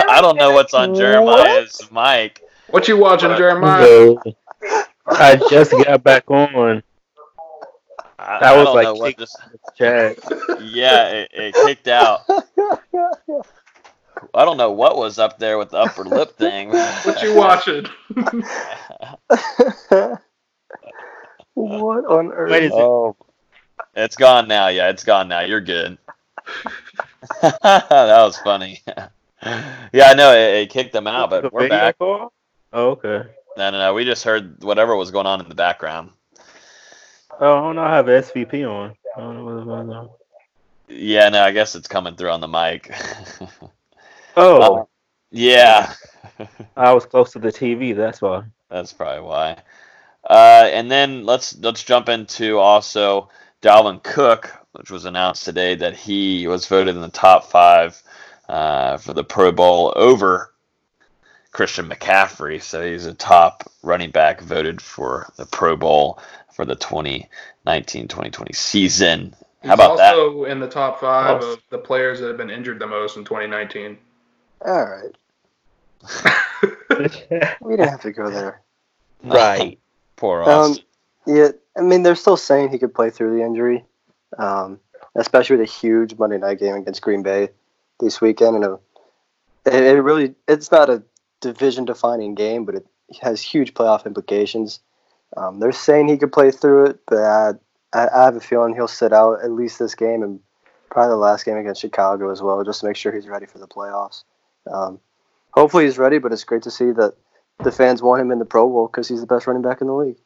I 0.08 0.18
don't 0.20 0.36
know 0.36 0.52
what's 0.52 0.74
on 0.74 0.94
Jeremiah's 0.94 1.90
mic. 1.90 2.42
What 2.68 2.88
you 2.88 2.96
watching, 2.96 3.36
Jeremiah? 3.36 4.14
I 5.06 5.36
just 5.50 5.70
got 5.70 6.02
back 6.02 6.30
on. 6.30 6.82
I, 8.18 8.40
that 8.40 8.56
was 8.56 8.74
like 8.74 8.98
what 8.98 9.18
just, 9.18 9.36
chat. 9.76 10.18
Yeah, 10.62 11.08
it, 11.08 11.30
it 11.32 11.54
kicked 11.54 11.88
out. 11.88 12.22
I 14.32 14.44
don't 14.44 14.56
know 14.56 14.70
what 14.70 14.96
was 14.96 15.18
up 15.18 15.38
there 15.38 15.58
with 15.58 15.70
the 15.70 15.78
upper 15.78 16.04
lip 16.04 16.36
thing. 16.38 16.70
what 16.70 17.22
you 17.22 17.34
watching? 17.34 17.86
what 21.54 22.04
on 22.06 22.32
earth? 22.32 22.52
is 22.52 22.72
oh, 22.72 23.16
it's 23.94 24.16
gone 24.16 24.48
now. 24.48 24.68
Yeah, 24.68 24.88
it's 24.88 25.04
gone 25.04 25.28
now. 25.28 25.40
You're 25.40 25.60
good. 25.60 25.98
that 27.42 27.90
was 27.92 28.38
funny. 28.38 28.82
yeah, 29.92 30.06
I 30.06 30.14
know 30.14 30.32
it, 30.32 30.62
it, 30.62 30.70
kicked 30.70 30.92
them 30.92 31.06
out, 31.06 31.30
but 31.30 31.52
we're 31.52 31.68
back. 31.68 31.96
Oh, 32.00 32.30
okay. 32.72 33.24
No, 33.56 33.70
no, 33.70 33.78
no. 33.78 33.94
We 33.94 34.04
just 34.04 34.24
heard 34.24 34.62
whatever 34.64 34.96
was 34.96 35.10
going 35.10 35.26
on 35.26 35.40
in 35.40 35.48
the 35.48 35.54
background. 35.54 36.10
Oh, 37.40 37.72
no, 37.72 37.82
I 37.82 37.96
have 37.96 38.06
SVP 38.06 38.68
on. 38.68 38.94
I 39.16 39.20
don't 39.20 39.36
know 39.36 39.44
what's 39.44 39.66
going 39.66 39.90
on. 39.90 40.08
Yeah, 40.88 41.28
no, 41.28 41.42
I 41.42 41.50
guess 41.50 41.74
it's 41.74 41.88
coming 41.88 42.16
through 42.16 42.30
on 42.30 42.40
the 42.40 42.48
mic. 42.48 42.94
Oh. 44.36 44.80
Uh, 44.80 44.84
yeah. 45.30 45.92
I 46.76 46.92
was 46.92 47.06
close 47.06 47.32
to 47.34 47.38
the 47.38 47.52
TV. 47.52 47.94
That's 47.94 48.20
why. 48.20 48.44
That's 48.68 48.92
probably 48.92 49.22
why. 49.22 49.62
Uh, 50.28 50.68
and 50.72 50.90
then 50.90 51.24
let's 51.24 51.56
let's 51.58 51.84
jump 51.84 52.08
into 52.08 52.58
also 52.58 53.28
Dalvin 53.62 54.02
Cook, 54.02 54.52
which 54.72 54.90
was 54.90 55.04
announced 55.04 55.44
today 55.44 55.76
that 55.76 55.94
he 55.94 56.48
was 56.48 56.66
voted 56.66 56.96
in 56.96 57.00
the 57.00 57.10
top 57.10 57.50
five 57.50 58.02
uh, 58.48 58.96
for 58.96 59.12
the 59.12 59.24
Pro 59.24 59.52
Bowl 59.52 59.92
over 59.96 60.52
Christian 61.54 61.88
McCaffrey. 61.88 62.60
So 62.60 62.84
he's 62.84 63.06
a 63.06 63.14
top 63.14 63.70
running 63.82 64.10
back 64.10 64.40
voted 64.40 64.82
for 64.82 65.32
the 65.36 65.46
Pro 65.46 65.76
Bowl 65.76 66.18
for 66.52 66.64
the 66.64 66.76
2019-2020 66.76 68.54
season. 68.54 69.34
How 69.62 69.70
He's 69.70 69.74
about 69.74 69.90
also 69.92 70.02
that? 70.02 70.14
Also 70.14 70.44
in 70.44 70.60
the 70.60 70.68
top 70.68 71.00
five 71.00 71.42
oh. 71.42 71.54
of 71.54 71.62
the 71.70 71.78
players 71.78 72.20
that 72.20 72.28
have 72.28 72.36
been 72.36 72.50
injured 72.50 72.78
the 72.78 72.86
most 72.86 73.16
in 73.16 73.24
2019. 73.24 73.96
All 74.66 74.84
right. 74.84 75.16
we 77.60 77.76
didn't 77.76 77.88
have 77.88 78.02
to 78.02 78.12
go 78.12 78.30
there. 78.30 78.60
Right. 79.26 79.78
Poor 80.16 80.42
us. 80.42 80.78
Um, 80.78 80.84
yeah, 81.26 81.48
I 81.78 81.80
mean, 81.80 82.02
they're 82.02 82.14
still 82.14 82.36
saying 82.36 82.68
he 82.68 82.78
could 82.78 82.94
play 82.94 83.08
through 83.08 83.38
the 83.38 83.42
injury, 83.42 83.82
um, 84.36 84.78
especially 85.14 85.56
with 85.56 85.66
a 85.66 85.72
huge 85.72 86.18
Monday 86.18 86.36
night 86.36 86.58
game 86.58 86.74
against 86.74 87.00
Green 87.00 87.22
Bay 87.22 87.48
this 88.00 88.20
weekend. 88.20 88.56
And 88.56 88.78
it, 89.66 89.74
it 89.74 90.02
really, 90.02 90.34
it's 90.48 90.70
not 90.70 90.90
a 90.90 91.02
division-defining 91.40 92.34
game, 92.34 92.64
but 92.64 92.74
it 92.74 92.86
has 93.20 93.40
huge 93.40 93.74
playoff 93.74 94.06
implications. 94.06 94.80
Um, 95.36 95.60
they're 95.60 95.72
saying 95.72 96.08
he 96.08 96.16
could 96.16 96.32
play 96.32 96.50
through 96.50 96.86
it, 96.86 97.00
but 97.06 97.18
I, 97.18 97.52
I 97.92 98.24
have 98.24 98.36
a 98.36 98.40
feeling 98.40 98.74
he'll 98.74 98.88
sit 98.88 99.12
out 99.12 99.42
at 99.42 99.50
least 99.50 99.78
this 99.78 99.94
game 99.94 100.22
and 100.22 100.40
probably 100.90 101.10
the 101.10 101.16
last 101.16 101.44
game 101.44 101.56
against 101.56 101.80
Chicago 101.80 102.30
as 102.30 102.40
well, 102.40 102.62
just 102.62 102.80
to 102.80 102.86
make 102.86 102.96
sure 102.96 103.12
he's 103.12 103.26
ready 103.26 103.46
for 103.46 103.58
the 103.58 103.66
playoffs. 103.66 104.22
Um, 104.70 105.00
hopefully 105.50 105.84
he's 105.84 105.98
ready, 105.98 106.18
but 106.18 106.32
it's 106.32 106.44
great 106.44 106.62
to 106.62 106.70
see 106.70 106.92
that 106.92 107.14
the 107.62 107.72
fans 107.72 108.02
want 108.02 108.20
him 108.20 108.30
in 108.30 108.38
the 108.38 108.44
Pro 108.44 108.68
Bowl 108.68 108.86
because 108.86 109.08
he's 109.08 109.20
the 109.20 109.26
best 109.26 109.46
running 109.46 109.62
back 109.62 109.80
in 109.80 109.86
the 109.86 109.92
league. 109.92 110.18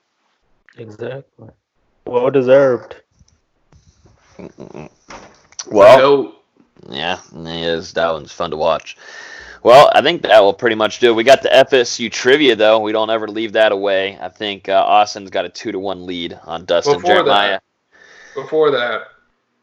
Exactly. 0.77 1.49
Well 2.07 2.31
deserved. 2.31 2.97
Well, 5.71 6.35
yeah, 6.89 7.19
he 7.33 7.63
is. 7.63 7.93
That 7.95 8.13
one's 8.13 8.33
fun 8.33 8.51
to 8.51 8.57
watch. 8.57 8.97
Well, 9.63 9.91
I 9.95 10.03
think 10.03 10.23
that 10.23 10.41
will 10.41 10.55
pretty 10.55 10.77
much 10.77 11.01
do 11.01 11.11
it. 11.11 11.15
We 11.15 11.25
got 11.25 11.43
the 11.43 11.49
FSU 11.49 12.11
trivia 12.11 12.55
though. 12.57 12.79
We 12.79 12.93
don't 12.93 13.11
ever 13.11 13.29
leave 13.29 13.53
that 13.53 13.73
away. 13.73 14.19
I 14.21 14.29
think 14.29 14.69
uh, 14.69 14.85
Austin's 14.87 15.31
got 15.31 15.45
a 15.45 15.49
two 15.49 15.73
to 15.73 15.79
one 15.79 16.07
lead 16.07 16.39
on 16.45 16.65
Dustin 16.65 16.95
before 16.95 17.17
Jeremiah. 17.17 17.61
That, 17.61 18.03
before 18.35 18.71
that, 18.71 19.03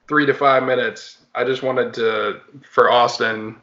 three 0.08 0.26
to 0.26 0.34
five 0.34 0.64
minutes. 0.64 1.20
I 1.34 1.44
just 1.44 1.64
wanted 1.64 1.94
to 1.96 2.42
for 2.70 2.92
Austin 2.92 3.56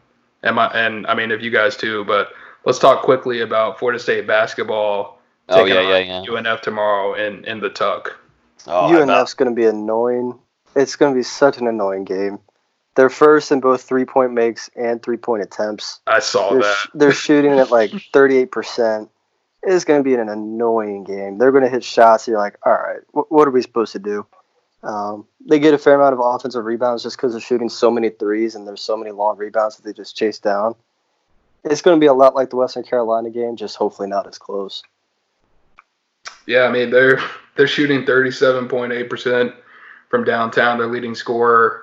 and 0.43 0.57
my 0.57 0.67
and 0.69 1.07
I 1.07 1.15
mean 1.15 1.31
if 1.31 1.43
you 1.43 1.51
guys 1.51 1.77
too, 1.77 2.05
but 2.05 2.33
let's 2.65 2.79
talk 2.79 3.03
quickly 3.03 3.41
about 3.41 3.79
Florida 3.79 3.99
State 3.99 4.27
basketball. 4.27 5.19
Oh 5.49 5.65
yeah, 5.65 5.81
yeah, 5.81 5.99
yeah. 5.99 6.23
UNF 6.31 6.63
tomorrow 6.63 7.15
in 7.15 7.45
in 7.45 7.61
the 7.61 7.71
Tuck. 7.71 8.19
Oh, 8.67 8.95
UNF's 8.95 9.35
going 9.35 9.51
to 9.51 9.55
be 9.55 9.67
annoying. 9.67 10.39
It's 10.77 10.97
going 10.97 11.13
to 11.13 11.19
be 11.19 11.25
such 11.25 11.59
an 11.59 11.67
annoying 11.67 12.05
game. 12.05 12.39
They're 12.95 13.11
first 13.11 13.53
in 13.53 13.61
both 13.61 13.83
three 13.83 14.05
point 14.05 14.33
makes 14.33 14.69
and 14.77 15.03
three 15.03 15.17
point 15.17 15.43
attempts. 15.43 16.01
I 16.07 16.19
saw 16.19 16.51
They're, 16.51 16.61
that. 16.61 16.77
they're 16.95 17.13
shooting 17.13 17.53
at 17.59 17.71
like 17.71 17.91
38%. 18.13 19.09
It's 19.65 19.85
going 19.85 20.01
to 20.01 20.05
be 20.05 20.15
an 20.15 20.29
annoying 20.29 21.05
game. 21.05 21.39
They're 21.39 21.53
going 21.53 21.65
to 21.65 21.71
hit 21.71 21.85
shots. 21.85 22.27
You're 22.27 22.39
like, 22.39 22.59
all 22.67 22.73
right, 22.73 23.01
wh- 23.13 23.31
what 23.31 23.47
are 23.47 23.53
we 23.53 23.63
supposed 23.63 23.93
to 23.93 23.99
do? 23.99 24.27
Um, 24.83 25.27
they 25.49 25.61
get 25.61 25.73
a 25.75 25.79
fair 25.79 25.95
amount 25.95 26.15
of 26.15 26.21
offensive 26.21 26.65
rebounds 26.65 27.05
just 27.05 27.17
because 27.17 27.33
they're 27.33 27.41
shooting 27.41 27.69
so 27.69 27.89
many 27.91 28.11
threes 28.11 28.57
and 28.57 28.67
there's 28.67 28.83
so 28.83 28.97
many 28.97 29.13
long 29.13 29.37
rebounds 29.37 29.77
that 29.77 29.85
they 29.85 29.93
just 29.93 30.17
chase 30.17 30.41
down. 30.41 30.75
It's 31.65 31.81
going 31.81 31.97
to 31.97 32.01
be 32.01 32.09
a 32.09 32.13
lot 32.13 32.35
like 32.35 32.51
the 32.51 32.57
Western 32.57 32.83
Carolina 32.83 33.31
game, 33.31 33.55
just 33.55 33.77
hopefully 33.77 34.09
not 34.09 34.27
as 34.27 34.37
close. 34.39 34.83
Yeah, 36.47 36.63
I 36.65 36.73
mean 36.73 36.91
they're 36.91 37.21
they're 37.57 37.69
shooting 37.69 38.05
37.8% 38.05 39.55
from 40.09 40.25
downtown. 40.25 40.79
Their 40.79 40.89
leading 40.89 41.15
scorer, 41.15 41.82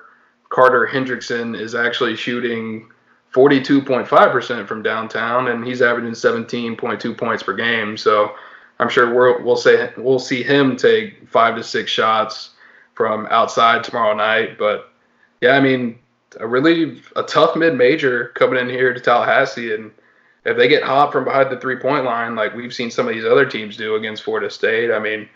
Carter 0.50 0.86
Hendrickson, 0.86 1.58
is 1.58 1.74
actually 1.74 2.16
shooting 2.16 2.88
42.5% 3.32 4.66
from 4.66 4.82
downtown, 4.82 5.48
and 5.48 5.64
he's 5.64 5.80
averaging 5.80 6.12
17.2 6.12 7.16
points 7.16 7.42
per 7.42 7.54
game. 7.54 7.96
So 7.96 8.34
I'm 8.78 8.88
sure 8.88 9.14
we'll 9.14 9.44
we'll 9.44 9.56
say 9.56 9.92
we'll 9.96 10.18
see 10.18 10.42
him 10.42 10.76
take 10.76 11.28
five 11.28 11.56
to 11.56 11.62
six 11.62 11.90
shots 11.90 12.50
from 12.94 13.26
outside 13.30 13.84
tomorrow 13.84 14.14
night. 14.14 14.58
But 14.58 14.92
yeah, 15.40 15.52
I 15.52 15.60
mean 15.60 15.98
a 16.38 16.46
really 16.46 17.02
a 17.16 17.22
tough 17.22 17.56
mid 17.56 17.74
major 17.74 18.28
coming 18.34 18.60
in 18.60 18.68
here 18.68 18.92
to 18.92 19.00
Tallahassee 19.00 19.74
and 19.74 19.90
if 20.44 20.56
they 20.56 20.68
get 20.68 20.82
hot 20.82 21.12
from 21.12 21.24
behind 21.24 21.50
the 21.50 21.60
three 21.60 21.76
point 21.76 22.04
line, 22.04 22.34
like 22.34 22.54
we've 22.54 22.74
seen 22.74 22.90
some 22.90 23.06
of 23.06 23.14
these 23.14 23.24
other 23.24 23.44
teams 23.44 23.76
do 23.76 23.96
against 23.96 24.22
Florida 24.22 24.50
State, 24.50 24.90
I 24.90 24.98
mean, 24.98 25.28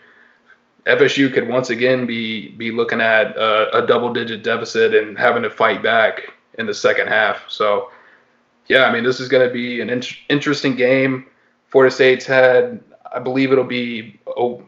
FSU 0.85 1.33
could 1.33 1.47
once 1.47 1.69
again 1.69 2.05
be 2.05 2.49
be 2.49 2.71
looking 2.71 3.01
at 3.01 3.35
a, 3.37 3.83
a 3.83 3.87
double 3.87 4.13
digit 4.13 4.43
deficit 4.43 4.93
and 4.93 5.17
having 5.17 5.43
to 5.43 5.49
fight 5.49 5.81
back 5.81 6.33
in 6.59 6.65
the 6.67 6.73
second 6.73 7.07
half. 7.07 7.43
So, 7.49 7.91
yeah, 8.67 8.83
I 8.85 8.93
mean, 8.93 9.03
this 9.03 9.19
is 9.19 9.27
going 9.27 9.47
to 9.47 9.53
be 9.53 9.81
an 9.81 9.89
in- 9.89 10.03
interesting 10.29 10.75
game. 10.75 11.25
Florida 11.67 11.93
State's 11.93 12.25
had, 12.25 12.81
I 13.13 13.19
believe 13.19 13.51
it'll 13.51 13.63
be, 13.65 14.19
oh, 14.27 14.63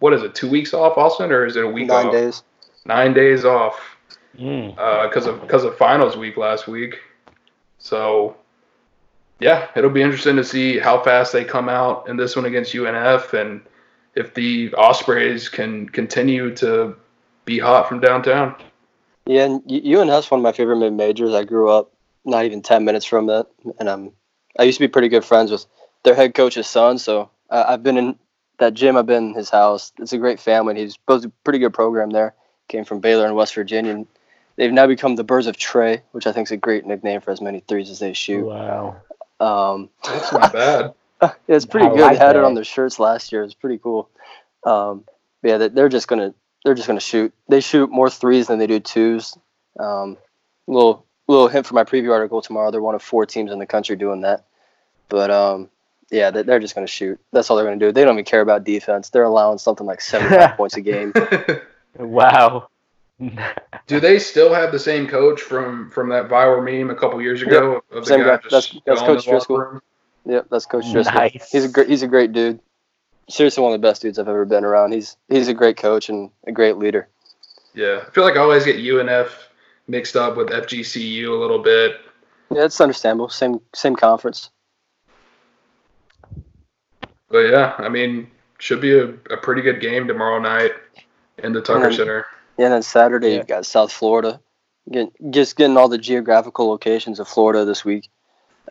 what 0.00 0.12
is 0.14 0.22
it, 0.22 0.34
two 0.34 0.48
weeks 0.48 0.72
off, 0.74 0.96
Austin, 0.98 1.30
or 1.30 1.44
is 1.46 1.56
it 1.56 1.64
a 1.64 1.68
week 1.68 1.88
Nine 1.88 2.06
off? 2.06 2.12
days. 2.12 2.42
Nine 2.86 3.12
days 3.14 3.44
off 3.44 3.78
Mm. 4.38 4.70
because 5.08 5.26
of 5.26 5.40
because 5.42 5.64
of 5.64 5.76
finals 5.76 6.16
week 6.16 6.36
last 6.36 6.66
week. 6.68 7.00
So 7.78 8.36
yeah, 9.40 9.68
it'll 9.76 9.90
be 9.90 10.02
interesting 10.02 10.36
to 10.36 10.44
see 10.44 10.78
how 10.78 11.02
fast 11.02 11.32
they 11.32 11.44
come 11.44 11.68
out 11.68 12.08
in 12.08 12.16
this 12.16 12.36
one 12.36 12.44
against 12.44 12.72
UNF 12.74 13.32
and 13.34 13.60
if 14.14 14.34
the 14.34 14.72
Ospreys 14.74 15.48
can 15.48 15.88
continue 15.88 16.54
to 16.56 16.96
be 17.44 17.58
hot 17.58 17.88
from 17.88 18.00
downtown. 18.00 18.54
Yeah, 19.26 19.44
and 19.44 19.62
U- 19.66 19.98
UNF's 19.98 20.30
one 20.30 20.40
of 20.40 20.44
my 20.44 20.52
favorite 20.52 20.78
mid 20.78 20.92
majors. 20.92 21.34
I 21.34 21.44
grew 21.44 21.70
up 21.70 21.92
not 22.24 22.44
even 22.44 22.62
ten 22.62 22.84
minutes 22.84 23.06
from 23.06 23.28
it, 23.30 23.46
and 23.78 23.88
um, 23.88 24.12
I 24.58 24.64
used 24.64 24.78
to 24.78 24.84
be 24.84 24.88
pretty 24.88 25.08
good 25.08 25.24
friends 25.24 25.50
with 25.50 25.66
their 26.02 26.14
head 26.14 26.34
coach's 26.34 26.66
son. 26.66 26.98
So 26.98 27.30
uh, 27.50 27.64
I've 27.68 27.82
been 27.82 27.96
in 27.96 28.18
that 28.58 28.74
gym. 28.74 28.96
I've 28.96 29.06
been 29.06 29.28
in 29.28 29.34
his 29.34 29.50
house. 29.50 29.92
It's 29.98 30.12
a 30.12 30.18
great 30.18 30.40
family. 30.40 30.76
He's 30.76 30.96
built 30.96 31.24
a 31.24 31.32
pretty 31.44 31.58
good 31.58 31.74
program 31.74 32.10
there. 32.10 32.34
Came 32.68 32.84
from 32.84 33.00
Baylor 33.00 33.26
in 33.26 33.34
West 33.34 33.54
Virginia. 33.54 33.92
And 33.92 34.06
they've 34.56 34.72
now 34.72 34.86
become 34.86 35.16
the 35.16 35.24
Birds 35.24 35.46
of 35.46 35.56
Trey, 35.56 36.02
which 36.12 36.26
I 36.26 36.32
think 36.32 36.48
is 36.48 36.52
a 36.52 36.56
great 36.56 36.86
nickname 36.86 37.20
for 37.20 37.30
as 37.30 37.40
many 37.40 37.60
threes 37.60 37.90
as 37.90 37.98
they 37.98 38.12
shoot. 38.12 38.46
Wow. 38.46 38.96
Um, 39.40 39.88
That's 40.04 40.32
not 40.32 40.52
bad. 40.52 40.94
Yeah, 41.22 41.32
it's 41.48 41.66
pretty 41.66 41.86
I 41.86 41.90
good. 41.90 42.00
like 42.00 42.12
they 42.18 42.24
had 42.24 42.36
it 42.36 42.44
on 42.44 42.54
their 42.54 42.64
shirts 42.64 42.98
last 42.98 43.32
year. 43.32 43.42
It's 43.42 43.54
pretty 43.54 43.78
cool. 43.78 44.08
Um, 44.64 45.04
yeah, 45.42 45.58
they- 45.58 45.68
they're 45.68 45.88
just 45.88 46.08
gonna 46.08 46.34
they're 46.64 46.74
just 46.74 46.86
gonna 46.86 47.00
shoot. 47.00 47.32
They 47.48 47.60
shoot 47.60 47.90
more 47.90 48.10
threes 48.10 48.46
than 48.46 48.58
they 48.58 48.66
do 48.66 48.80
twos. 48.80 49.36
Um, 49.78 50.16
little 50.66 51.04
little 51.28 51.48
hint 51.48 51.66
for 51.66 51.74
my 51.74 51.84
preview 51.84 52.12
article 52.12 52.42
tomorrow. 52.42 52.70
They're 52.70 52.82
one 52.82 52.94
of 52.94 53.02
four 53.02 53.24
teams 53.26 53.50
in 53.52 53.58
the 53.58 53.66
country 53.66 53.96
doing 53.96 54.22
that. 54.22 54.44
But 55.08 55.30
um, 55.30 55.70
yeah, 56.10 56.30
they- 56.30 56.42
they're 56.42 56.58
just 56.60 56.74
gonna 56.74 56.86
shoot. 56.86 57.18
That's 57.32 57.50
all 57.50 57.56
they're 57.56 57.66
gonna 57.66 57.76
do. 57.78 57.92
They 57.92 58.04
don't 58.04 58.14
even 58.14 58.24
care 58.24 58.40
about 58.42 58.64
defense. 58.64 59.10
They're 59.10 59.22
allowing 59.24 59.58
something 59.58 59.86
like 59.86 60.00
seventy 60.00 60.36
five 60.36 60.56
points 60.56 60.76
a 60.76 60.80
game. 60.80 61.12
Wow. 61.98 62.68
Do 63.86 64.00
they 64.00 64.18
still 64.18 64.54
have 64.54 64.72
the 64.72 64.78
same 64.78 65.06
coach 65.06 65.42
from 65.42 65.90
from 65.90 66.08
that 66.10 66.28
viral 66.28 66.64
meme 66.64 66.90
a 66.90 66.94
couple 66.94 67.20
years 67.20 67.42
ago 67.42 67.82
of 67.90 68.04
the 68.04 68.06
Same 68.06 68.20
guy 68.20 68.36
guy. 68.36 68.42
just 68.48 68.72
That's- 68.72 68.82
that's 68.86 69.00
Coach 69.02 69.24
to 69.24 69.26
the 69.26 69.32
Driscoll. 69.32 69.80
Room? 70.24 70.34
Yep, 70.34 70.46
that's 70.50 70.66
Coach 70.66 70.90
Driscoll. 70.92 71.14
Nice. 71.14 71.50
He's 71.50 71.64
a 71.64 71.68
great 71.68 71.88
he's 71.88 72.02
a 72.02 72.08
great 72.08 72.32
dude. 72.32 72.60
Seriously, 73.28 73.62
one 73.62 73.72
of 73.72 73.80
the 73.80 73.86
best 73.86 74.02
dudes 74.02 74.18
I've 74.18 74.28
ever 74.28 74.44
been 74.44 74.64
around. 74.64 74.92
He's 74.92 75.16
he's 75.28 75.48
a 75.48 75.54
great 75.54 75.76
coach 75.76 76.08
and 76.08 76.30
a 76.46 76.52
great 76.52 76.76
leader. 76.76 77.08
Yeah, 77.74 78.02
I 78.06 78.10
feel 78.10 78.24
like 78.24 78.36
I 78.36 78.40
always 78.40 78.64
get 78.64 78.76
UNF 78.76 79.30
mixed 79.86 80.16
up 80.16 80.36
with 80.36 80.48
FGCU 80.48 81.28
a 81.28 81.40
little 81.40 81.60
bit. 81.60 81.96
Yeah, 82.52 82.64
it's 82.64 82.80
understandable. 82.80 83.28
Same 83.28 83.60
same 83.74 83.94
conference. 83.96 84.50
But 87.28 87.50
yeah, 87.50 87.74
I 87.78 87.88
mean, 87.88 88.28
should 88.58 88.80
be 88.80 88.98
a, 88.98 89.04
a 89.30 89.36
pretty 89.36 89.62
good 89.62 89.80
game 89.80 90.08
tomorrow 90.08 90.40
night 90.40 90.72
in 91.38 91.52
the 91.52 91.60
Tucker 91.62 91.90
Mhm. 91.90 91.96
Center. 91.96 92.26
Yeah, 92.58 92.66
and 92.66 92.74
then 92.74 92.82
Saturday 92.82 93.30
Yeah. 93.30 93.36
you've 93.38 93.46
got 93.46 93.66
South 93.66 93.92
Florida. 93.92 94.40
Get, 94.90 95.10
just 95.30 95.56
getting 95.56 95.76
all 95.76 95.88
the 95.88 95.98
geographical 95.98 96.68
locations 96.68 97.20
of 97.20 97.28
Florida 97.28 97.64
this 97.64 97.84
week. 97.84 98.08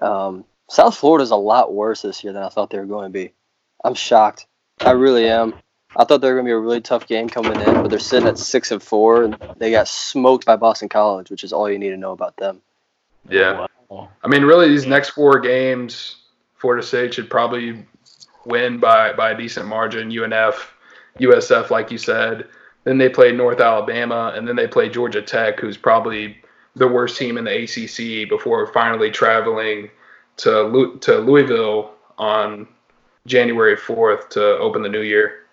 Um, 0.01 0.43
South 0.69 0.95
Florida's 0.95 1.31
a 1.31 1.35
lot 1.35 1.73
worse 1.73 2.03
this 2.03 2.23
year 2.23 2.31
than 2.31 2.43
I 2.43 2.49
thought 2.49 2.69
they 2.69 2.77
were 2.77 2.85
going 2.85 3.05
to 3.05 3.09
be. 3.09 3.33
I'm 3.83 3.95
shocked. 3.95 4.45
I 4.79 4.91
really 4.91 5.27
am. 5.27 5.55
I 5.95 6.05
thought 6.05 6.21
they 6.21 6.29
were 6.29 6.35
going 6.35 6.45
to 6.45 6.49
be 6.49 6.53
a 6.53 6.59
really 6.59 6.81
tough 6.81 7.07
game 7.07 7.27
coming 7.27 7.59
in, 7.59 7.73
but 7.73 7.89
they're 7.89 7.97
sitting 7.97 8.29
at 8.29 8.37
six 8.37 8.71
and 8.71 8.81
four, 8.81 9.23
and 9.23 9.35
they 9.57 9.71
got 9.71 9.87
smoked 9.87 10.45
by 10.45 10.55
Boston 10.55 10.87
College, 10.87 11.31
which 11.31 11.43
is 11.43 11.51
all 11.51 11.69
you 11.69 11.79
need 11.79 11.89
to 11.89 11.97
know 11.97 12.11
about 12.11 12.37
them. 12.37 12.61
Yeah. 13.27 13.65
I 13.91 14.27
mean, 14.27 14.43
really, 14.43 14.69
these 14.69 14.85
next 14.85 15.09
four 15.09 15.39
games, 15.39 16.17
Florida 16.53 16.85
State 16.85 17.15
should 17.15 17.31
probably 17.31 17.83
win 18.45 18.77
by, 18.77 19.13
by 19.13 19.31
a 19.31 19.37
decent 19.37 19.65
margin. 19.65 20.11
UNF, 20.11 20.67
USF, 21.19 21.71
like 21.71 21.89
you 21.89 21.97
said. 21.97 22.47
Then 22.83 22.99
they 22.99 23.09
play 23.09 23.31
North 23.31 23.59
Alabama, 23.59 24.33
and 24.35 24.47
then 24.47 24.55
they 24.55 24.67
play 24.67 24.87
Georgia 24.89 25.23
Tech, 25.23 25.59
who's 25.59 25.77
probably 25.77 26.37
the 26.75 26.87
worst 26.87 27.17
team 27.17 27.37
in 27.37 27.45
the 27.45 27.63
ACC 27.63 28.29
before 28.29 28.67
finally 28.67 29.09
traveling 29.09 29.89
to 30.39 30.63
Lou- 30.63 30.97
to 30.99 31.17
Louisville 31.19 31.91
on 32.17 32.67
January 33.27 33.75
4th 33.75 34.29
to 34.29 34.57
open 34.57 34.81
the 34.81 34.89
new 34.89 35.01
year. 35.01 35.45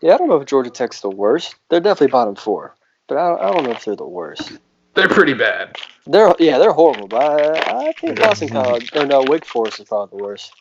Yeah, 0.00 0.14
I 0.14 0.18
don't 0.18 0.28
know 0.28 0.36
if 0.36 0.46
Georgia 0.46 0.70
Tech's 0.70 1.00
the 1.00 1.10
worst. 1.10 1.56
They're 1.68 1.80
definitely 1.80 2.12
bottom 2.12 2.36
four, 2.36 2.76
but 3.08 3.18
I 3.18 3.28
don't, 3.28 3.40
I 3.40 3.52
don't 3.52 3.64
know 3.64 3.72
if 3.72 3.84
they're 3.84 3.96
the 3.96 4.06
worst. 4.06 4.52
They're 4.94 5.08
pretty 5.08 5.34
bad. 5.34 5.76
They're 6.06 6.34
yeah, 6.38 6.58
they're 6.58 6.72
horrible. 6.72 7.08
But 7.08 7.68
I, 7.68 7.88
I 7.88 7.92
think 7.92 8.18
Boston 8.18 8.48
College 8.48 8.90
or 8.94 9.06
no, 9.06 9.22
Wake 9.22 9.44
Forest 9.44 9.80
is 9.80 9.88
probably 9.88 10.18
the 10.18 10.24
worst. 10.24 10.52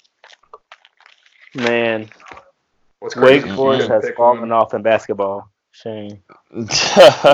Man, 1.53 2.09
What's 2.99 3.15
Wake 3.15 3.43
crazy? 3.43 3.55
Forest 3.55 3.87
has 3.89 4.09
fallen 4.15 4.51
off 4.51 4.73
in 4.73 4.81
basketball. 4.81 5.49
Shame. 5.83 6.23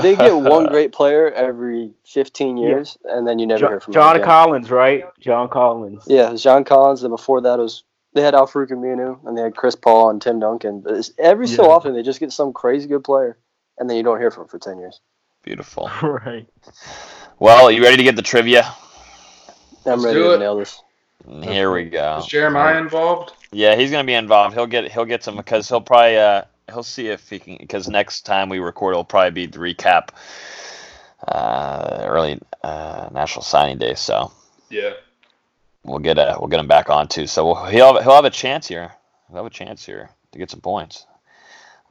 they 0.02 0.16
get 0.16 0.36
one 0.36 0.66
great 0.66 0.92
player 0.92 1.30
every 1.30 1.92
15 2.06 2.56
Yeah. 2.56 2.68
years, 2.68 2.98
and 3.04 3.26
then 3.26 3.38
you 3.38 3.46
never 3.46 3.68
hear 3.68 3.80
from 3.80 3.94
John 3.94 4.14
them 4.14 4.16
again. 4.16 4.26
Collins, 4.28 4.70
right? 4.70 5.04
John 5.20 5.48
Collins. 5.48 6.04
Yeah, 6.06 6.34
John 6.34 6.64
Collins, 6.64 7.02
and 7.04 7.10
before 7.10 7.40
that 7.42 7.58
it 7.58 7.62
was 7.62 7.84
they 8.12 8.22
had 8.22 8.34
Al 8.34 8.46
Farouq 8.46 8.70
Aminu, 8.70 9.18
and 9.26 9.36
they 9.36 9.42
had 9.42 9.56
Chris 9.56 9.74
Paul 9.74 10.10
and 10.10 10.20
Tim 10.22 10.38
Duncan. 10.40 10.80
But 10.80 10.94
it's, 10.94 11.10
every 11.18 11.46
so 11.48 11.70
often 11.70 11.94
they 11.94 12.02
just 12.02 12.20
get 12.20 12.32
some 12.32 12.52
crazy 12.52 12.86
good 12.86 13.02
player, 13.02 13.38
and 13.78 13.88
then 13.90 13.96
you 13.96 14.02
don't 14.02 14.20
hear 14.20 14.30
from 14.30 14.42
them 14.42 14.48
for 14.48 14.58
10 14.58 14.78
years. 14.78 15.00
Beautiful. 15.42 15.90
right. 16.02 16.46
Well, 17.38 17.70
you 17.70 17.82
ready 17.82 17.96
to 17.96 18.02
get 18.04 18.14
the 18.16 18.22
trivia? 18.22 18.64
I'm 19.86 20.00
Let's 20.00 20.04
ready 20.04 20.18
do 20.18 20.24
to 20.24 20.30
it. 20.34 20.38
nail 20.38 20.56
this. 20.56 20.80
Here 21.42 21.72
we 21.72 21.84
go. 21.84 22.18
Is 22.18 22.26
Jeremiah 22.26 22.78
involved? 22.78 23.32
Yeah, 23.50 23.74
he's 23.76 23.90
gonna 23.90 24.04
be 24.04 24.14
involved. 24.14 24.54
He'll 24.54 24.66
get 24.66 24.90
he'll 24.92 25.04
get 25.06 25.22
some 25.24 25.36
because 25.36 25.68
he'll 25.68 25.80
probably 25.80 26.16
uh 26.18 26.42
he'll 26.68 26.82
see 26.82 27.08
if 27.08 27.28
he 27.28 27.38
can 27.38 27.56
because 27.58 27.88
next 27.88 28.22
time 28.22 28.48
we 28.48 28.58
record 28.58 28.92
it'll 28.92 29.04
probably 29.04 29.30
be 29.30 29.46
the 29.46 29.58
recap 29.58 30.08
uh 31.26 32.04
early 32.06 32.38
uh 32.62 33.08
National 33.12 33.42
Signing 33.42 33.78
Day. 33.78 33.94
So 33.94 34.32
Yeah. 34.70 34.92
we'll 35.84 35.98
get 35.98 36.18
uh 36.18 36.36
we'll 36.38 36.48
get 36.48 36.60
him 36.60 36.68
back 36.68 36.90
on 36.90 37.08
too. 37.08 37.26
So 37.26 37.46
we'll, 37.46 37.64
he'll 37.66 37.94
have, 37.94 38.02
he'll 38.04 38.14
have 38.14 38.24
a 38.24 38.30
chance 38.30 38.66
here. 38.68 38.92
He'll 39.28 39.38
have 39.38 39.46
a 39.46 39.50
chance 39.50 39.84
here 39.84 40.10
to 40.32 40.38
get 40.38 40.50
some 40.50 40.60
points. 40.60 41.06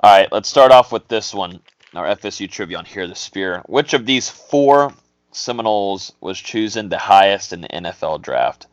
All 0.01 0.11
right, 0.11 0.31
let's 0.31 0.49
start 0.49 0.71
off 0.71 0.91
with 0.91 1.07
this 1.07 1.33
one. 1.33 1.59
Our 1.93 2.07
FSU 2.15 2.49
trivia 2.49 2.79
on 2.79 2.85
here 2.85 3.07
the 3.07 3.15
spear. 3.15 3.61
Which 3.67 3.93
of 3.93 4.05
these 4.05 4.27
four 4.27 4.91
Seminoles 5.31 6.11
was 6.21 6.39
chosen 6.39 6.89
the 6.89 6.97
highest 6.97 7.53
in 7.53 7.61
the 7.61 7.67
NFL 7.69 8.21
draft? 8.23 8.65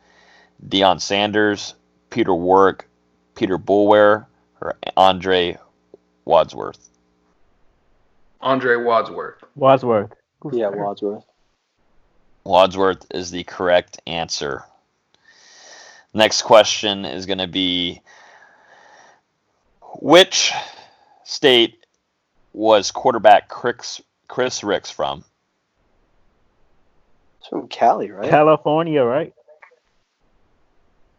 Deion 0.67 0.99
Sanders, 0.99 1.75
Peter 2.09 2.33
Warrick, 2.33 2.87
Peter 3.35 3.57
Boulware, 3.59 4.25
or 4.59 4.75
Andre 4.97 5.57
Wadsworth? 6.25 6.89
Andre 8.41 8.75
Wadsworth. 8.77 9.43
Wadsworth. 9.55 10.11
Yeah, 10.51 10.69
Wadsworth. 10.69 11.23
Wadsworth 12.43 13.05
is 13.13 13.31
the 13.31 13.43
correct 13.43 14.01
answer. 14.07 14.63
Next 16.13 16.41
question 16.41 17.05
is 17.05 17.25
going 17.25 17.37
to 17.37 17.47
be 17.47 18.01
Which 19.99 20.51
state 21.23 21.85
was 22.53 22.91
quarterback 22.91 23.47
Chris, 23.47 24.01
Chris 24.27 24.63
Rix 24.63 24.91
from? 24.91 25.23
It's 27.39 27.47
from 27.47 27.67
Cali, 27.67 28.11
right? 28.11 28.29
California, 28.29 29.03
right? 29.03 29.33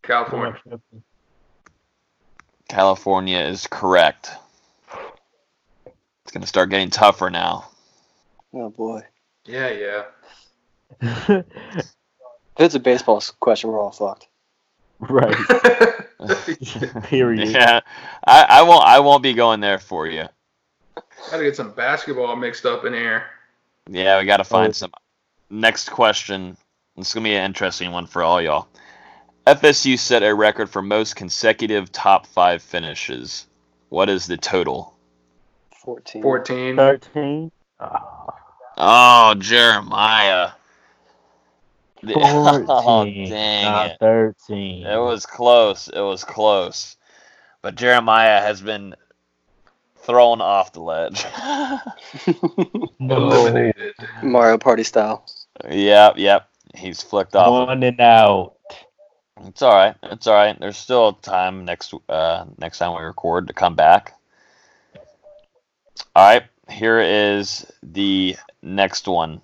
California. 0.02 0.80
California 2.68 3.38
is 3.38 3.66
correct. 3.66 4.30
It's 6.32 6.36
gonna 6.38 6.46
start 6.46 6.70
getting 6.70 6.88
tougher 6.88 7.28
now. 7.28 7.66
Oh 8.54 8.70
boy. 8.70 9.02
Yeah, 9.44 10.02
yeah. 11.02 11.42
If 12.56 12.66
it's 12.66 12.74
a 12.74 12.80
baseball 12.80 13.22
question, 13.38 13.68
we're 13.70 13.78
all 13.78 13.90
fucked. 13.90 14.28
right. 15.00 15.36
Period. 17.04 17.48
Yeah, 17.50 17.80
I, 18.26 18.46
I 18.48 18.62
won't. 18.62 18.82
I 18.82 19.00
won't 19.00 19.22
be 19.22 19.34
going 19.34 19.60
there 19.60 19.78
for 19.78 20.06
you. 20.06 20.24
Gotta 21.30 21.42
get 21.42 21.54
some 21.56 21.72
basketball 21.72 22.34
mixed 22.36 22.64
up 22.64 22.86
in 22.86 22.94
here. 22.94 23.24
Yeah, 23.90 24.18
we 24.18 24.24
got 24.24 24.38
to 24.38 24.44
find 24.44 24.70
Oh. 24.70 24.72
some. 24.72 24.92
Next 25.50 25.90
question. 25.90 26.56
This 26.96 27.08
is 27.08 27.14
gonna 27.14 27.24
be 27.24 27.34
an 27.34 27.44
interesting 27.44 27.92
one 27.92 28.06
for 28.06 28.22
all 28.22 28.40
y'all. 28.40 28.68
FSU 29.46 29.98
set 29.98 30.22
a 30.22 30.34
record 30.34 30.70
for 30.70 30.80
most 30.80 31.14
consecutive 31.14 31.92
top 31.92 32.26
five 32.26 32.62
finishes. 32.62 33.46
What 33.90 34.08
is 34.08 34.26
the 34.26 34.38
total? 34.38 34.91
14. 35.84 36.22
14. 36.22 36.76
13. 36.76 37.52
Oh, 37.80 38.28
Oh, 38.78 39.34
Jeremiah. 39.38 40.50
The- 42.02 42.14
14. 42.14 42.66
Oh, 42.68 43.04
dang 43.28 43.64
not 43.64 43.90
it. 43.90 43.96
13. 44.00 44.86
It 44.86 44.98
was 44.98 45.26
close. 45.26 45.88
It 45.88 46.00
was 46.00 46.24
close. 46.24 46.96
But 47.62 47.76
Jeremiah 47.76 48.40
has 48.40 48.60
been 48.60 48.94
thrown 49.98 50.40
off 50.40 50.72
the 50.72 50.80
ledge. 50.80 51.24
Eliminated. 53.00 53.94
Mario 54.22 54.58
Party 54.58 54.82
style. 54.82 55.24
yep, 55.70 56.14
yep. 56.16 56.48
He's 56.74 57.02
flicked 57.02 57.36
off. 57.36 57.66
One 57.66 57.82
and 57.82 58.00
out. 58.00 58.54
It's 59.44 59.62
all 59.62 59.74
right. 59.74 59.94
It's 60.04 60.26
all 60.26 60.34
right. 60.34 60.58
There's 60.58 60.76
still 60.76 61.12
time 61.14 61.64
next 61.64 61.92
uh 62.08 62.44
next 62.58 62.78
time 62.78 62.96
we 62.96 63.02
record 63.04 63.46
to 63.48 63.52
come 63.52 63.74
back. 63.74 64.14
All 66.14 66.24
right. 66.24 66.44
Here 66.68 67.00
is 67.00 67.66
the 67.82 68.36
next 68.62 69.08
one. 69.08 69.40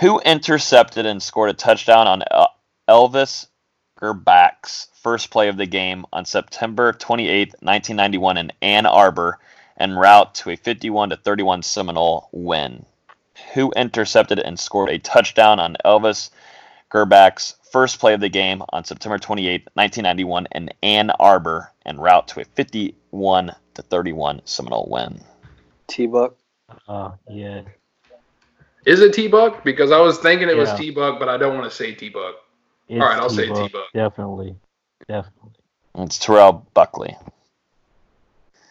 Who 0.00 0.18
intercepted 0.20 1.04
and 1.04 1.22
scored 1.22 1.50
a 1.50 1.54
touchdown 1.54 2.06
on 2.06 2.24
Elvis 2.88 3.46
Grbac's 4.00 4.88
first 5.02 5.30
play 5.30 5.48
of 5.48 5.58
the 5.58 5.66
game 5.66 6.06
on 6.12 6.24
September 6.24 6.92
28, 6.92 7.48
1991 7.60 8.38
in 8.38 8.52
Ann 8.62 8.86
Arbor 8.86 9.38
en 9.76 9.96
route 9.96 10.34
to 10.36 10.50
a 10.50 10.56
51 10.56 11.10
to 11.10 11.16
31 11.16 11.62
Seminole 11.62 12.28
win? 12.32 12.86
Who 13.54 13.72
intercepted 13.72 14.38
and 14.38 14.58
scored 14.58 14.88
a 14.88 14.98
touchdown 14.98 15.60
on 15.60 15.76
Elvis 15.84 16.30
Grbac's 16.90 17.56
first 17.70 18.00
play 18.00 18.14
of 18.14 18.20
the 18.20 18.28
game 18.28 18.62
on 18.70 18.84
September 18.84 19.18
28, 19.18 19.68
1991 19.74 20.48
in 20.52 20.70
Ann 20.82 21.10
Arbor 21.10 21.70
en 21.84 22.00
route 22.00 22.28
to 22.28 22.40
a 22.40 22.44
51 22.44 23.54
to 23.74 23.82
31 23.82 24.40
Seminole 24.44 24.88
win? 24.90 25.22
T 25.90 26.06
Buck. 26.06 26.36
Oh, 26.88 26.94
uh, 26.94 27.12
yeah. 27.28 27.62
Is 28.86 29.00
it 29.00 29.12
T 29.12 29.28
Buck? 29.28 29.64
Because 29.64 29.90
I 29.90 30.00
was 30.00 30.18
thinking 30.18 30.48
it 30.48 30.56
was 30.56 30.70
Yeah. 30.70 30.76
T 30.76 30.90
Buck, 30.90 31.18
but 31.18 31.28
I 31.28 31.36
don't 31.36 31.56
want 31.56 31.70
to 31.70 31.76
say 31.76 31.94
T 31.94 32.08
Buck. 32.08 32.36
All 32.90 32.98
right, 32.98 33.18
I'll 33.18 33.30
say 33.30 33.46
T-Buck. 33.46 33.68
T-Buck. 33.68 33.92
Definitely. 33.94 34.56
Definitely. 35.06 35.52
It's 35.98 36.18
Terrell 36.18 36.66
Buckley. 36.74 37.16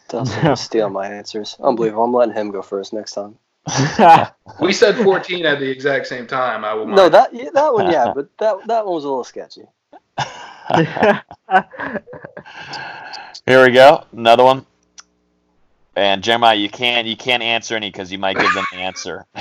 Dustin 0.10 0.56
steal 0.58 0.90
my 0.90 1.08
answers. 1.08 1.56
Unbelievable. 1.60 2.04
I'm 2.04 2.14
letting 2.14 2.36
him 2.36 2.52
go 2.52 2.62
first 2.62 2.92
next 2.94 3.14
time. 3.14 3.38
We 4.60 4.74
said 4.74 4.96
14 4.96 5.46
at 5.46 5.60
the 5.60 5.70
exact 5.70 6.08
same 6.08 6.26
time. 6.28 6.66
I 6.66 6.74
will. 6.74 6.88
No, 6.88 7.08
that 7.08 7.34
yeah, 7.34 7.50
that 7.54 7.74
one, 7.74 7.92
yeah, 7.92 8.12
but 8.16 8.36
that 8.40 8.58
that 8.68 8.86
one 8.86 8.96
was 8.96 9.04
a 9.04 9.08
little 9.08 9.24
sketchy. 9.24 9.64
Here 13.46 13.66
we 13.66 13.72
go. 13.72 14.04
Another 14.12 14.44
one. 14.44 14.66
And 16.00 16.24
Jeremiah, 16.24 16.56
you 16.56 16.70
can't 16.70 17.08
you 17.08 17.18
can't 17.18 17.44
answer 17.44 17.76
any 17.76 17.90
because 17.90 18.10
you 18.10 18.18
might 18.18 18.38
give 18.38 18.54
them 18.54 18.66
the 18.72 18.78
answer. 18.78 19.26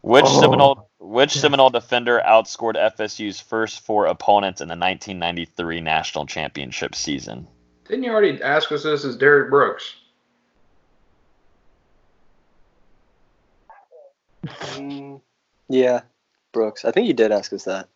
which 0.00 0.24
Oh. 0.26 0.40
Seminole 0.40 0.88
which 0.98 1.32
Seminole 1.32 1.68
defender 1.68 2.22
outscored 2.26 2.74
FSU's 2.74 3.38
first 3.38 3.84
four 3.84 4.06
opponents 4.06 4.62
in 4.62 4.68
the 4.68 4.72
1993 4.72 5.82
national 5.82 6.24
championship 6.24 6.94
season? 6.94 7.46
Didn't 7.86 8.04
you 8.04 8.10
already 8.10 8.42
ask 8.42 8.72
us 8.72 8.84
this? 8.84 9.04
Is 9.04 9.18
Derrick 9.18 9.50
Brooks? 9.50 9.94
Mm, 14.46 15.20
yeah, 15.68 16.00
Brooks. 16.52 16.86
I 16.86 16.92
think 16.92 17.08
you 17.08 17.14
did 17.14 17.30
ask 17.30 17.52
us 17.52 17.64
that. 17.64 17.90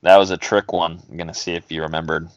That 0.00 0.16
was 0.16 0.30
a 0.30 0.38
trick 0.38 0.72
one. 0.72 1.02
I'm 1.10 1.18
gonna 1.18 1.34
see 1.34 1.52
if 1.52 1.70
you 1.70 1.82
remembered. 1.82 2.30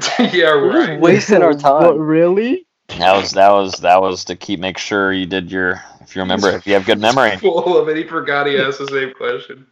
yeah, 0.18 0.54
We're 0.54 0.86
just 0.86 1.00
wasting 1.00 1.42
our 1.42 1.54
time. 1.54 1.72
What, 1.82 1.92
time. 1.92 1.98
really? 1.98 2.66
That 2.88 3.16
was 3.16 3.32
that 3.32 3.50
was 3.50 3.72
that 3.76 4.00
was 4.00 4.24
to 4.26 4.36
keep 4.36 4.60
make 4.60 4.78
sure 4.78 5.12
you 5.12 5.26
did 5.26 5.50
your 5.50 5.82
if 6.02 6.14
you 6.14 6.22
remember 6.22 6.50
if 6.50 6.66
you 6.66 6.74
have 6.74 6.84
good 6.84 7.00
memory. 7.00 7.36
Full 7.38 7.78
of 7.78 7.88
it. 7.88 7.96
He 7.96 8.04
forgot 8.04 8.46
he 8.46 8.58
asked 8.58 8.78
the 8.78 8.88
same 8.88 9.12
question. 9.14 9.66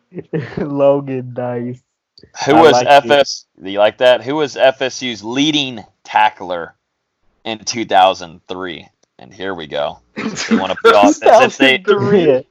Logan 0.57 1.35
Dice. 1.35 1.83
Who 2.47 2.55
I 2.55 2.63
was 2.63 2.73
like 2.73 2.87
FS? 2.87 3.47
Do 3.63 3.71
you 3.71 3.79
like 3.79 3.99
that? 3.99 4.23
Who 4.23 4.37
was 4.37 4.55
FSU's 4.55 5.23
leading 5.23 5.85
tackler 6.05 6.75
in 7.45 7.59
2003? 7.59 8.89
And 9.19 9.35
here 9.35 9.55
we 9.55 9.67
go. 9.67 9.99
If 10.17 10.51
you 10.51 10.59
want 10.59 10.73
to 10.73 10.79
put 10.83 10.95
all 10.95 11.13
since 11.13 11.57
they, 11.59 11.79
2003. 11.79 12.47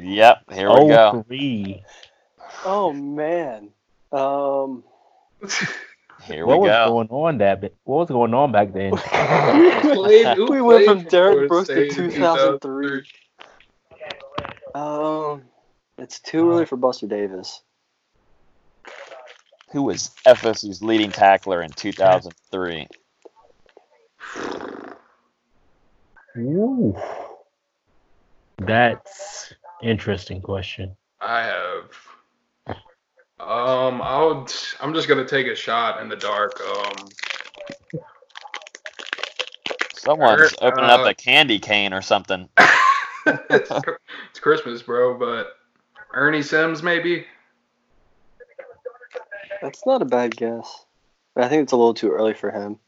Yep, 0.00 0.52
here 0.52 0.68
we 0.68 0.88
go. 0.88 1.10
Oh, 1.14 1.22
three. 1.22 1.82
Oh 2.64 2.92
man. 2.92 3.70
Um. 4.12 4.84
Here 6.26 6.46
What 6.46 6.60
we 6.60 6.68
was 6.68 6.76
go. 6.76 6.88
going 6.90 7.08
on 7.08 7.38
that? 7.38 7.60
What 7.84 7.98
was 7.98 8.08
going 8.08 8.34
on 8.34 8.52
back 8.52 8.72
then? 8.72 8.92
Played- 9.82 10.38
We 10.48 10.60
went 10.60 10.86
from 10.86 10.98
played 11.00 11.08
Derrick 11.10 11.48
Brooks 11.48 11.68
to 11.68 11.90
State 11.90 12.10
2003. 12.10 13.02
Um. 14.74 15.42
It's 15.96 16.18
too 16.18 16.50
early 16.50 16.64
for 16.66 16.76
Buster 16.76 17.06
Davis. 17.06 17.62
Who 19.70 19.82
was 19.84 20.10
FSU's 20.26 20.82
leading 20.82 21.10
tackler 21.12 21.62
in 21.62 21.70
2003? 21.70 22.88
Ooh. 26.38 26.96
That's 28.58 29.52
interesting 29.82 30.40
question. 30.40 30.96
I 31.20 31.42
have. 31.44 31.90
Um, 33.40 34.00
I'll. 34.02 34.48
I'm 34.80 34.94
just 34.94 35.08
gonna 35.08 35.26
take 35.26 35.46
a 35.46 35.54
shot 35.54 36.00
in 36.00 36.08
the 36.08 36.16
dark. 36.16 36.60
Um, 36.60 37.08
Someone's 40.04 40.52
Uh, 40.60 40.66
opening 40.66 40.90
up 40.90 41.06
a 41.06 41.14
candy 41.14 41.58
cane 41.58 41.94
or 41.94 42.02
something. 42.02 42.48
it's, 43.26 43.70
it's 44.30 44.40
Christmas, 44.40 44.82
bro. 44.82 45.18
But 45.18 45.56
Ernie 46.12 46.42
Sims, 46.42 46.82
maybe. 46.82 47.26
That's 49.62 49.86
not 49.86 50.02
a 50.02 50.04
bad 50.04 50.36
guess. 50.36 50.84
I 51.36 51.48
think 51.48 51.62
it's 51.62 51.72
a 51.72 51.76
little 51.76 51.94
too 51.94 52.12
early 52.12 52.34
for 52.34 52.50
him. 52.50 52.78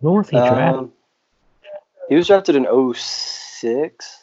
When 0.00 0.14
was 0.14 0.28
he 0.28 0.36
drafted? 0.36 0.78
Um, 0.78 0.92
he 2.08 2.14
was 2.14 2.26
drafted 2.26 2.56
in 2.56 2.94
06, 2.94 4.17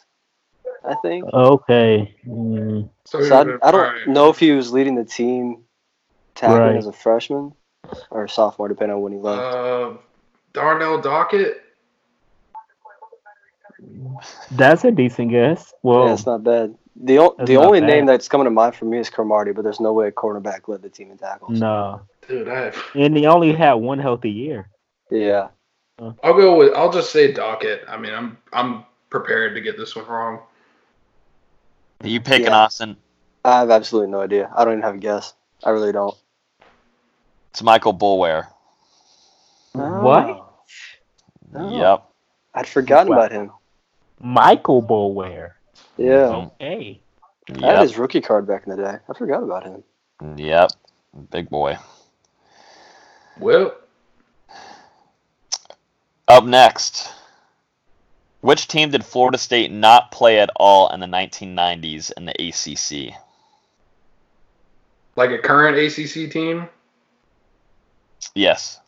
I 0.88 0.94
think. 1.02 1.24
Okay. 1.32 2.14
Mm, 2.26 2.88
So, 3.04 3.22
So 3.22 3.34
I, 3.36 3.40
I 3.40 3.44
don't 3.44 3.74
alright. 3.74 4.08
know 4.08 4.28
if 4.30 4.38
he 4.38 4.52
was 4.52 4.72
leading 4.72 4.94
the 4.94 5.04
team 5.04 5.62
tackling 6.34 6.60
Right. 6.60 6.76
as 6.76 6.86
a 6.86 6.92
freshman 6.92 7.52
or 8.10 8.28
sophomore, 8.28 8.68
depending 8.68 8.96
on 8.96 9.02
when 9.02 9.12
he 9.12 9.18
left. 9.18 9.54
Uh, 9.54 9.92
Darnell 10.52 11.00
Dockett. 11.00 11.56
that's 14.52 14.84
a 14.84 14.90
decent 14.90 15.30
guess. 15.30 15.72
Well, 15.82 16.06
yeah, 16.06 16.12
it's 16.14 16.26
not 16.26 16.42
bad. 16.44 16.74
The 16.98 17.18
o- 17.18 17.36
the 17.44 17.56
only 17.58 17.80
bad. 17.80 17.86
name 17.86 18.06
that's 18.06 18.26
coming 18.28 18.46
to 18.46 18.50
mind 18.50 18.74
for 18.74 18.86
me 18.86 18.98
is 18.98 19.10
Cromartie, 19.10 19.52
but 19.52 19.62
there's 19.62 19.80
no 19.80 19.92
way 19.92 20.08
a 20.08 20.12
cornerback 20.12 20.66
led 20.66 20.82
the 20.82 20.88
team 20.88 21.10
in 21.10 21.18
tackles. 21.18 21.58
no. 21.60 22.00
Dude, 22.26 22.48
I. 22.48 22.72
And 22.94 23.16
he 23.16 23.26
only 23.26 23.52
had 23.52 23.74
one 23.74 23.98
healthy 24.00 24.30
year. 24.30 24.68
Yeah. 25.10 25.48
I'll 26.00 26.34
go 26.34 26.56
with. 26.56 26.74
I'll 26.74 26.90
just 26.90 27.12
say 27.12 27.32
Dockett. 27.32 27.80
I 27.88 27.96
mean, 27.98 28.12
I'm. 28.14 28.36
I'm 28.52 28.84
prepared 29.10 29.54
to 29.54 29.60
get 29.60 29.76
this 29.78 29.94
one 29.94 30.06
wrong. 30.06 30.40
Are 32.02 32.08
you 32.08 32.20
picking 32.20 32.46
Yeah. 32.46 32.58
Austin? 32.58 32.96
I 33.44 33.60
have 33.60 33.70
absolutely 33.70 34.10
no 34.10 34.20
idea. 34.20 34.50
I 34.54 34.64
don't 34.64 34.74
even 34.74 34.82
have 34.82 34.94
a 34.96 34.98
guess. 34.98 35.34
I 35.64 35.70
really 35.70 35.92
don't. 35.92 36.14
It's 37.50 37.62
Michael 37.62 37.94
Boulware. 37.94 38.48
What? 39.72 40.26
Oh. 41.54 41.70
Yep. 41.70 42.02
Oh. 42.02 42.02
I'd 42.54 42.68
forgotten 42.68 43.08
Wow. 43.10 43.18
about 43.18 43.32
him. 43.32 43.52
Michael 44.20 44.82
Boulware. 44.82 45.52
Yeah. 45.96 46.26
Oh, 46.28 46.52
hey. 46.58 47.00
I 47.62 47.66
had 47.66 47.82
his 47.82 47.96
rookie 47.96 48.20
card 48.20 48.46
back 48.46 48.64
in 48.66 48.70
the 48.76 48.82
day. 48.82 48.96
I 49.08 49.14
forgot 49.14 49.42
about 49.42 49.64
him. 49.64 49.84
Yep. 50.36 50.72
Big 51.30 51.48
boy. 51.48 51.78
Well, 53.38 53.74
Up 56.28 56.44
next, 56.44 57.08
Which 58.46 58.68
team 58.68 58.92
did 58.92 59.04
Florida 59.04 59.38
State 59.38 59.72
not 59.72 60.12
play 60.12 60.38
at 60.38 60.50
all 60.54 60.88
in 60.94 61.00
the 61.00 61.06
1990s 61.06 62.12
in 62.16 62.26
the 62.26 62.30
ACC? 62.30 63.12
Like 65.16 65.32
a 65.32 65.38
current 65.38 65.76
ACC 65.76 66.30
team? 66.30 66.68
Yes. 68.36 68.78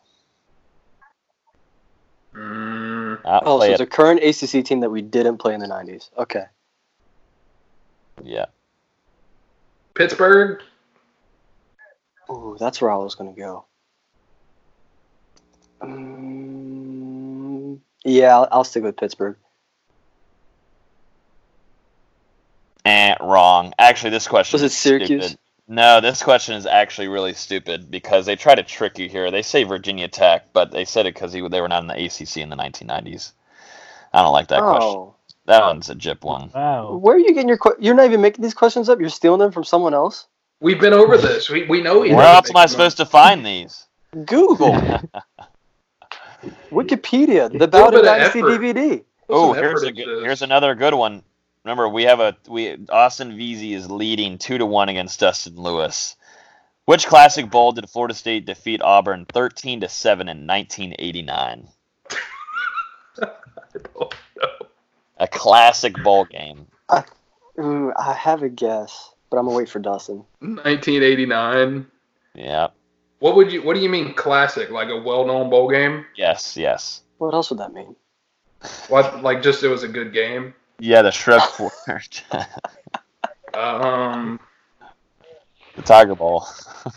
Mm, 2.33 3.19
Oh, 3.25 3.59
so 3.59 3.69
it's 3.69 3.81
a 3.81 3.85
current 3.85 4.23
ACC 4.23 4.63
team 4.63 4.79
that 4.79 4.91
we 4.91 5.01
didn't 5.01 5.39
play 5.39 5.53
in 5.53 5.59
the 5.59 5.67
'90s. 5.67 6.09
Okay. 6.17 6.45
yeah. 8.23 8.45
Pittsburgh? 9.93 10.61
Ooh, 12.31 12.55
that's 12.57 12.79
where 12.79 12.91
I 12.91 12.95
was 12.95 13.15
gonna 13.15 13.33
go. 13.33 13.65
Um, 15.81 17.81
yeah, 18.05 18.37
I'll, 18.37 18.47
I'll 18.53 18.63
stick 18.63 18.83
with 18.83 18.95
Pittsburgh. 18.95 19.35
Wrong. 23.29 23.73
Actually, 23.79 24.09
this 24.11 24.27
question 24.27 24.55
Was 24.55 24.63
it 24.63 24.67
is 24.67 24.77
Syracuse? 24.77 25.25
stupid. 25.25 25.39
No, 25.71 26.01
this 26.01 26.23
question 26.23 26.55
is 26.55 26.65
actually 26.65 27.07
really 27.09 27.33
stupid 27.33 27.91
because 27.91 28.25
they 28.25 28.35
try 28.35 28.55
to 28.55 28.63
trick 28.63 28.97
you 28.97 29.07
here. 29.07 29.29
They 29.29 29.43
say 29.43 29.63
Virginia 29.63 30.07
Tech, 30.07 30.51
but 30.51 30.71
they 30.71 30.83
said 30.83 31.05
it 31.05 31.13
because 31.13 31.31
they 31.31 31.41
were 31.61 31.67
not 31.67 31.81
in 31.83 31.87
the 31.87 32.05
ACC 32.05 32.37
in 32.37 32.49
the 32.49 32.55
1990s. 32.55 33.33
I 34.11 34.23
don't 34.23 34.33
like 34.33 34.47
that 34.47 34.61
question. 34.61 34.81
oh, 34.81 35.15
That 35.45 35.61
one's 35.61 35.89
a 35.91 35.95
jip 35.95 36.23
one. 36.23 36.49
Wow. 36.55 36.95
where 36.95 37.15
are 37.15 37.19
you 37.19 37.27
getting 37.35 37.47
your? 37.47 37.59
Que- 37.59 37.75
You're 37.79 37.93
not 37.93 38.05
even 38.05 38.19
making 38.21 38.41
these 38.41 38.55
questions 38.55 38.89
up. 38.89 38.99
You're 38.99 39.09
stealing 39.09 39.39
them 39.39 39.51
from 39.51 39.63
someone 39.63 39.93
else. 39.93 40.25
We've 40.59 40.81
been 40.81 40.93
over 40.93 41.17
this. 41.17 41.49
We, 41.51 41.67
we 41.67 41.81
know 41.83 42.01
he 42.01 42.13
Where 42.15 42.25
else 42.25 42.49
am 42.49 42.57
I 42.57 42.63
make 42.63 42.69
supposed 42.71 42.97
to 42.97 43.05
find 43.05 43.45
these? 43.45 43.85
Google, 44.25 44.73
Wikipedia, 46.71 47.49
the 47.51 47.59
Little 47.59 47.67
Bowden 47.67 47.99
of 47.99 48.05
Dynasty. 48.05 48.41
DVD. 48.41 49.03
Oh, 49.29 49.53
here's 49.53 49.83
a 49.83 49.91
good, 49.91 50.23
here's 50.23 50.41
another 50.41 50.73
good 50.75 50.93
one. 50.95 51.21
Remember, 51.65 51.89
we 51.89 52.03
have 52.03 52.19
a 52.19 52.37
we 52.47 52.77
Austin 52.89 53.33
Veazey 53.33 53.75
is 53.75 53.91
leading 53.91 54.37
two 54.37 54.57
to 54.57 54.65
one 54.65 54.89
against 54.89 55.19
Dustin 55.19 55.55
Lewis. 55.55 56.15
Which 56.85 57.05
classic 57.05 57.51
bowl 57.51 57.73
did 57.73 57.89
Florida 57.89 58.13
State 58.13 58.45
defeat 58.45 58.81
Auburn 58.81 59.25
thirteen 59.25 59.81
to 59.81 59.89
seven 59.89 60.29
in 60.29 60.47
1989? 60.47 61.67
A 65.17 65.27
classic 65.27 66.01
bowl 66.01 66.25
game. 66.25 66.65
Ooh, 66.91 67.03
mm, 67.57 67.93
I 67.97 68.13
have 68.13 68.41
a 68.41 68.49
guess, 68.49 69.11
but 69.29 69.37
I'm 69.37 69.45
gonna 69.45 69.57
wait 69.57 69.69
for 69.69 69.79
Dustin. 69.79 70.23
1989. 70.39 71.85
Yeah. 72.35 72.67
What 73.19 73.35
would 73.35 73.51
you? 73.51 73.61
What 73.61 73.75
do 73.75 73.81
you 73.81 73.89
mean 73.89 74.13
classic? 74.13 74.69
Like 74.69 74.89
a 74.89 74.97
well-known 74.97 75.49
bowl 75.49 75.69
game? 75.69 76.05
Yes. 76.15 76.55
Yes. 76.55 77.01
What 77.17 77.33
else 77.33 77.49
would 77.49 77.59
that 77.59 77.73
mean? 77.73 77.97
What? 78.87 79.21
Like 79.21 79.43
just 79.43 79.61
it 79.61 79.67
was 79.67 79.83
a 79.83 79.89
good 79.89 80.13
game? 80.13 80.53
Yeah. 80.79 81.01
The 81.01 81.11
Shreveport, 81.11 81.73
Um, 83.53 84.39
the 85.75 85.81
Tiger 85.81 86.15
Bowl, 86.15 86.45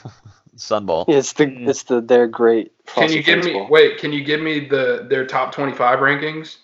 Sun 0.57 0.87
Bowl. 0.87 1.05
Yeah, 1.09 1.17
it's 1.17 1.33
the 1.33 1.47
it's 1.69 1.85
the 1.85 2.01
their 2.01 2.27
great. 2.27 2.73
can 2.87 3.11
you 3.11 3.23
give 3.23 3.41
Flakes 3.41 3.47
me? 3.47 3.53
Bowl. 3.55 3.69
Wait, 3.71 3.99
can 3.99 4.13
you 4.13 4.23
give 4.23 4.41
me 4.41 4.61
the 4.61 5.07
their 5.09 5.27
top 5.27 5.53
25 5.53 6.01
rankings? 6.01 6.57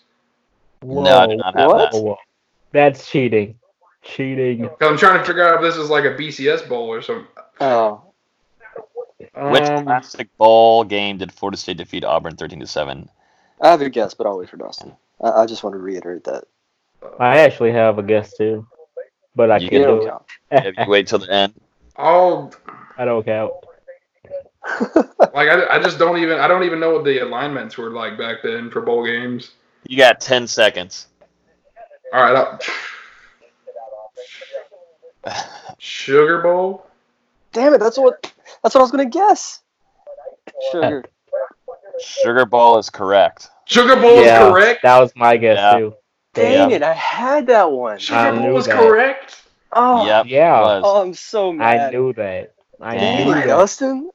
No, 0.82 1.18
I 1.18 1.26
do 1.26 1.36
not 1.36 1.54
have 1.56 1.68
what? 1.68 1.92
that. 1.92 1.98
Whoa. 1.98 2.16
That's 2.72 3.10
cheating. 3.10 3.58
Cheating. 4.02 4.68
I'm 4.80 4.96
trying 4.96 5.18
to 5.18 5.24
figure 5.24 5.46
out 5.46 5.56
if 5.56 5.60
this 5.62 5.76
is 5.76 5.90
like 5.90 6.04
a 6.04 6.14
BCS 6.14 6.68
bowl 6.68 6.88
or 6.88 7.02
something. 7.02 7.26
Oh, 7.60 8.02
Which 9.34 9.62
Um, 9.64 9.84
classic 9.84 10.28
bowl 10.36 10.84
game 10.84 11.18
did 11.18 11.32
Florida 11.32 11.56
State 11.56 11.78
defeat 11.78 12.04
Auburn 12.04 12.36
thirteen 12.36 12.60
to 12.60 12.66
seven? 12.66 13.08
I 13.60 13.70
have 13.70 13.80
a 13.80 13.90
guess, 13.90 14.14
but 14.14 14.26
I'll 14.26 14.38
wait 14.38 14.50
for 14.50 14.56
Dustin. 14.56 14.94
I, 15.20 15.30
I 15.42 15.46
just 15.46 15.64
want 15.64 15.74
to 15.74 15.78
reiterate 15.80 16.24
that. 16.24 16.44
I 17.18 17.38
actually 17.38 17.72
have 17.72 17.98
a 17.98 18.02
guess 18.02 18.36
too, 18.36 18.66
but 19.34 19.50
I 19.50 19.58
You 19.58 19.68
can't 19.70 19.82
do 19.82 19.86
don't 19.86 20.06
count. 20.06 20.22
If 20.50 20.76
you 20.78 20.84
wait 20.90 21.06
till 21.06 21.18
the 21.18 21.32
end. 21.32 21.54
I'll 21.96 22.52
I 22.96 23.04
don't 23.04 23.24
count. 23.24 23.52
like 25.34 25.48
I, 25.48 25.66
I 25.76 25.82
just 25.82 25.98
don't 25.98 26.18
even 26.18 26.38
I 26.38 26.46
don't 26.48 26.64
even 26.64 26.80
know 26.80 26.92
what 26.92 27.04
the 27.04 27.20
alignments 27.20 27.78
were 27.78 27.90
like 27.90 28.18
back 28.18 28.38
then 28.42 28.70
for 28.70 28.80
bowl 28.80 29.04
games. 29.04 29.52
You 29.86 29.96
got 29.96 30.20
ten 30.20 30.46
seconds. 30.46 31.06
All 32.12 32.22
right, 32.22 32.34
I'll, 32.36 32.58
Sugar 35.78 36.40
Bowl. 36.42 36.86
Damn 37.52 37.74
it! 37.74 37.78
That's 37.78 37.98
what 37.98 38.32
that's 38.62 38.74
what 38.74 38.80
I 38.80 38.82
was 38.82 38.90
gonna 38.90 39.06
guess. 39.06 39.60
Sugar. 40.72 41.04
Sugar 42.00 42.46
Bowl 42.46 42.78
is 42.78 42.90
correct. 42.90 43.48
Sugar 43.64 43.96
Bowl 43.96 44.16
yeah, 44.16 44.48
is 44.48 44.52
correct. 44.52 44.82
That 44.82 44.98
was 44.98 45.12
my 45.16 45.36
guess 45.36 45.58
Yeah. 45.58 45.78
too. 45.78 45.94
Dang 46.38 46.70
Yeah. 46.70 46.76
it! 46.76 46.82
I 46.82 46.92
had 46.94 47.46
that 47.48 47.70
one. 47.70 47.98
Sugar 47.98 48.18
I 48.18 48.30
Bowl 48.30 48.40
knew 48.40 48.52
was 48.54 48.66
that. 48.66 48.76
correct. 48.76 49.42
Oh, 49.72 50.06
Yep. 50.06 50.26
Yeah. 50.26 50.60
was. 50.60 50.82
oh, 50.86 51.02
I'm 51.02 51.14
so 51.14 51.52
mad. 51.52 51.80
I 51.80 51.90
knew 51.90 52.12
that. 52.14 52.54
I 52.80 52.96
Dang. 52.96 53.26
knew 53.26 53.34
Dang, 53.34 53.40
that. 53.42 53.46
Dustin. 53.48 54.10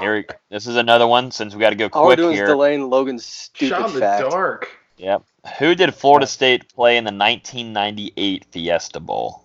Here, 0.00 0.14
we- 0.16 0.24
this 0.50 0.66
is 0.66 0.76
another 0.76 1.06
one 1.06 1.30
since 1.30 1.54
we 1.54 1.60
got 1.60 1.70
to 1.70 1.76
go 1.76 1.88
All 1.92 2.02
we're 2.02 2.08
quick 2.08 2.18
doing 2.18 2.32
is 2.32 2.38
here. 2.38 2.46
delaying 2.46 2.90
Logan's 2.90 3.24
stupid 3.24 3.68
Shot 3.68 3.88
in 3.88 3.94
the 3.94 4.00
fact. 4.00 4.30
dark. 4.30 4.68
Yep. 4.96 5.22
Who 5.58 5.74
did 5.74 5.94
Florida 5.94 6.26
State 6.26 6.74
play 6.74 6.96
in 6.98 7.04
the 7.04 7.12
1998 7.12 8.44
Fiesta 8.52 9.00
Bowl? 9.00 9.44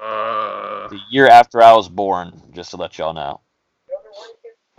Uh, 0.00 0.88
The 0.88 0.98
year 1.10 1.26
after 1.26 1.62
I 1.62 1.72
was 1.72 1.88
born, 1.88 2.40
just 2.52 2.70
to 2.70 2.76
let 2.76 2.96
y'all 2.98 3.12
know. 3.12 3.40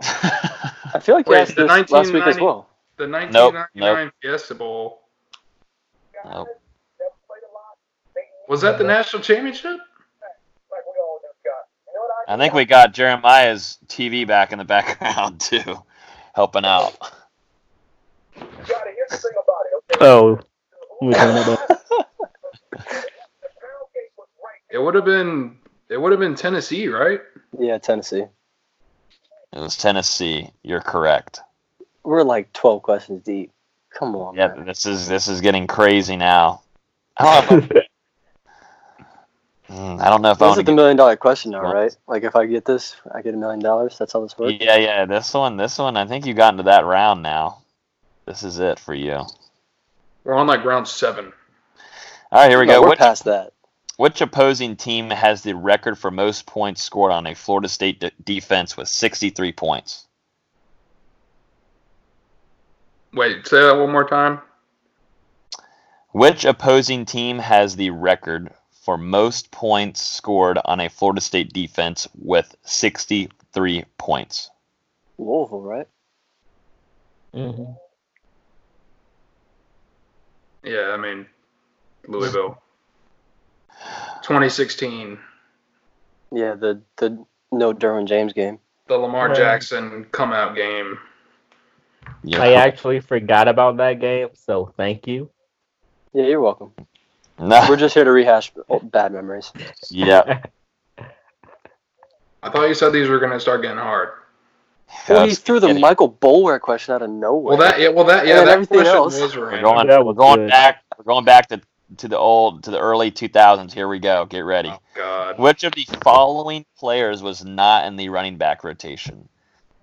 I 0.00 0.98
feel 1.00 1.14
like 1.14 1.26
you 1.26 1.32
Wait, 1.32 1.40
asked 1.42 1.56
the 1.56 1.66
this 1.66 1.90
last 1.90 2.12
week 2.12 2.26
as 2.26 2.40
well. 2.40 2.68
The 2.96 3.06
Nope, 3.06 3.54
1999 3.54 4.12
Fiesta 4.20 4.54
Bowl. 4.54 5.02
Nope. 6.24 6.48
Was 8.48 8.60
that 8.62 8.78
the 8.78 8.84
national 8.84 9.22
championship? 9.22 9.78
I 12.28 12.36
think 12.36 12.54
we 12.54 12.64
got 12.64 12.94
Jeremiah's 12.94 13.78
TV 13.88 14.26
back 14.26 14.52
in 14.52 14.58
the 14.58 14.64
background 14.64 15.40
too, 15.40 15.82
helping 16.34 16.64
out. 16.64 16.94
Oh. 20.00 20.38
we 21.00 21.12
talking 21.12 21.54
about- 21.54 21.78
It 24.70 24.78
would 24.78 24.94
have 24.94 25.04
been. 25.04 25.58
It 25.90 26.00
would 26.00 26.12
have 26.12 26.20
been 26.20 26.34
Tennessee, 26.34 26.88
right? 26.88 27.20
Yeah, 27.58 27.76
Tennessee. 27.78 28.24
It 29.52 29.58
was 29.58 29.76
Tennessee. 29.76 30.50
You're 30.62 30.80
correct. 30.80 31.40
We're 32.04 32.22
like 32.22 32.52
12 32.52 32.82
questions 32.82 33.22
deep. 33.22 33.52
Come 33.90 34.16
on, 34.16 34.34
Yeah, 34.34 34.48
man. 34.48 34.66
This 34.66 34.86
is 34.86 35.06
this 35.06 35.28
is 35.28 35.40
getting 35.40 35.66
crazy 35.66 36.16
now. 36.16 36.62
I 37.16 37.44
don't 37.46 37.70
know 37.70 37.76
if, 37.76 37.86
Mm, 39.72 40.00
I 40.02 40.10
don't 40.10 40.20
know 40.20 40.32
if 40.32 40.38
This 40.38 40.58
is 40.58 40.64
the 40.64 40.74
million 40.74 40.98
dollar 40.98 41.16
question 41.16 41.52
now, 41.52 41.62
right? 41.62 41.96
Like 42.06 42.24
if 42.24 42.36
I 42.36 42.44
get 42.44 42.66
this, 42.66 42.96
I 43.14 43.22
get 43.22 43.32
a 43.32 43.38
million 43.38 43.60
dollars. 43.60 43.96
That's 43.98 44.12
how 44.12 44.20
this 44.20 44.36
works. 44.36 44.54
Yeah, 44.60 44.76
yeah. 44.76 45.06
This 45.06 45.32
one, 45.32 45.56
this 45.56 45.78
one. 45.78 45.96
I 45.96 46.06
think 46.06 46.26
you 46.26 46.34
got 46.34 46.52
into 46.52 46.64
that 46.64 46.84
round 46.84 47.22
now. 47.22 47.62
This 48.26 48.42
is 48.42 48.58
it 48.58 48.78
for 48.78 48.92
you. 48.92 49.22
We're 50.24 50.34
on 50.34 50.46
like 50.46 50.64
round 50.64 50.86
seven. 50.86 51.32
All 52.30 52.40
right, 52.42 52.50
here 52.50 52.60
we 52.60 52.66
No, 52.66 52.74
go. 52.74 52.82
We're 52.82 52.88
Which, 52.90 52.98
past 52.98 53.24
that. 53.24 53.52
which 53.96 54.20
opposing 54.20 54.76
team 54.76 55.08
has 55.08 55.42
the 55.42 55.54
record 55.54 55.98
for 55.98 56.10
most 56.10 56.44
points 56.44 56.82
scored 56.82 57.12
on 57.12 57.26
a 57.26 57.34
Florida 57.34 57.68
State 57.68 58.00
de- 58.00 58.10
defense 58.22 58.76
with 58.76 58.88
63 58.88 59.52
points? 59.52 60.06
Wait, 63.14 63.46
say 63.46 63.60
that 63.60 63.76
one 63.76 63.92
more 63.92 64.08
time. 64.08 64.40
Which 66.10 66.44
opposing 66.44 67.04
team 67.04 67.38
has 67.38 67.76
the 67.76 67.90
record 67.90 68.50
for 68.84 68.98
most 68.98 69.50
points 69.50 70.00
scored 70.00 70.58
on 70.64 70.80
a 70.80 70.88
Florida 70.88 71.20
State 71.20 71.52
defense 71.52 72.08
with 72.18 72.54
63 72.64 73.84
points? 73.98 74.50
Louisville, 75.18 75.60
right? 75.62 75.88
Mhm. 77.34 77.76
Yeah, 80.64 80.90
I 80.90 80.96
mean, 80.96 81.26
Louisville. 82.06 82.60
2016, 84.22 85.18
Yeah, 86.30 86.54
the 86.54 86.82
the 86.96 87.24
no 87.50 87.72
Derwin 87.74 88.06
James 88.06 88.32
game. 88.32 88.58
the 88.86 88.96
Lamar 88.96 89.28
Right. 89.28 89.36
Jackson 89.36 90.04
come 90.12 90.32
out 90.32 90.54
game. 90.54 90.98
Yeah. 92.24 92.42
I 92.42 92.52
actually 92.52 93.00
forgot 93.00 93.48
about 93.48 93.76
that 93.78 94.00
game, 94.00 94.28
so 94.34 94.72
thank 94.76 95.06
you. 95.06 95.30
Yeah, 96.12 96.24
you're 96.26 96.40
welcome. 96.40 96.72
No. 97.38 97.64
We're 97.68 97.76
just 97.76 97.94
here 97.94 98.04
to 98.04 98.10
rehash 98.12 98.52
bad 98.84 99.12
memories. 99.12 99.52
yeah. 99.90 100.42
I 102.42 102.50
thought 102.50 102.68
you 102.68 102.74
said 102.74 102.92
these 102.92 103.08
were 103.08 103.18
gonna 103.20 103.40
start 103.40 103.62
getting 103.62 103.78
hard. 103.78 104.10
Well, 105.08 105.26
he 105.26 105.34
threw 105.34 105.58
the 105.60 105.68
kidding. 105.68 105.80
Michael 105.80 106.12
Boulware 106.12 106.60
question 106.60 106.94
out 106.94 107.02
of 107.02 107.10
nowhere. 107.10 107.56
Well, 107.56 107.68
that 107.68 107.80
yeah, 107.80 107.88
well 107.88 108.04
that 108.04 108.26
yeah, 108.26 108.40
And 108.40 108.48
that 108.48 108.52
everything 108.54 108.78
question 108.78 108.94
else. 108.94 109.18
was 109.20 109.36
We're 109.36 109.60
going, 109.60 109.86
That 109.86 110.04
we're 110.04 110.12
going 110.12 110.40
good. 110.40 110.50
back. 110.50 110.82
We're 110.98 111.04
going 111.04 111.24
back 111.24 111.48
to 111.48 111.60
to 111.98 112.08
the 112.08 112.18
old 112.18 112.64
to 112.64 112.70
the 112.70 112.78
early 112.78 113.10
2000s. 113.10 113.72
Here 113.72 113.88
we 113.88 113.98
go. 113.98 114.26
Get 114.26 114.40
ready. 114.40 114.70
Oh 114.70 114.78
God. 114.94 115.38
Which 115.38 115.64
of 115.64 115.72
the 115.72 115.86
following 116.02 116.64
players 116.78 117.22
was 117.22 117.44
not 117.44 117.86
in 117.86 117.96
the 117.96 118.08
running 118.08 118.36
back 118.36 118.64
rotation? 118.64 119.28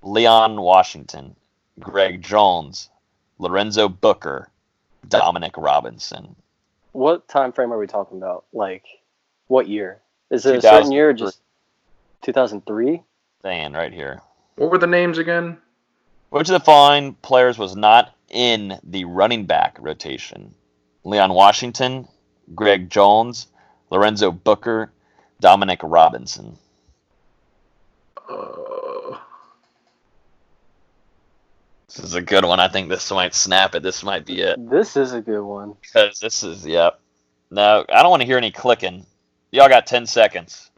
Leon 0.01 0.59
Washington, 0.61 1.35
Greg 1.79 2.21
Jones, 2.21 2.89
Lorenzo 3.37 3.87
Booker, 3.87 4.49
Dominic 5.07 5.53
Robinson. 5.57 6.35
What 6.91 7.27
time 7.27 7.51
frame 7.51 7.71
are 7.71 7.77
we 7.77 7.87
talking 7.87 8.17
about? 8.17 8.45
Like, 8.51 8.85
what 9.47 9.67
year? 9.67 10.01
Is 10.29 10.45
it 10.45 10.57
a 10.57 10.61
certain 10.61 10.91
year 10.91 11.09
or 11.09 11.13
just 11.13 11.39
2003? 12.23 13.01
Saying 13.41 13.73
right 13.73 13.93
here. 13.93 14.21
What 14.55 14.71
were 14.71 14.77
the 14.77 14.87
names 14.87 15.17
again? 15.17 15.57
Which 16.29 16.49
of 16.49 16.53
the 16.53 16.59
following 16.59 17.15
players 17.15 17.57
was 17.57 17.75
not 17.75 18.13
in 18.29 18.79
the 18.83 19.05
running 19.05 19.45
back 19.45 19.77
rotation? 19.79 20.53
Leon 21.03 21.33
Washington, 21.33 22.07
Greg 22.53 22.89
Jones, 22.89 23.47
Lorenzo 23.89 24.31
Booker, 24.31 24.91
Dominic 25.39 25.79
Robinson. 25.81 26.57
Uh, 28.29 28.78
This 31.89 32.05
is 32.05 32.13
a 32.13 32.21
good 32.21 32.45
one. 32.45 32.59
I 32.59 32.67
think 32.67 32.89
this 32.89 33.09
might 33.11 33.33
snap 33.33 33.73
it. 33.73 33.81
This 33.81 34.03
might 34.03 34.25
be 34.25 34.41
it. 34.41 34.69
This 34.69 34.95
is 34.95 35.13
a 35.13 35.21
good 35.21 35.41
one. 35.41 35.75
Because 35.81 36.19
this 36.19 36.43
is, 36.43 36.65
yep. 36.65 36.99
No, 37.49 37.83
I 37.89 38.03
don't 38.03 38.11
want 38.11 38.21
to 38.21 38.27
hear 38.27 38.37
any 38.37 38.51
clicking. 38.51 39.05
Y'all 39.51 39.69
got 39.69 39.87
10 39.87 40.05
seconds. 40.05 40.69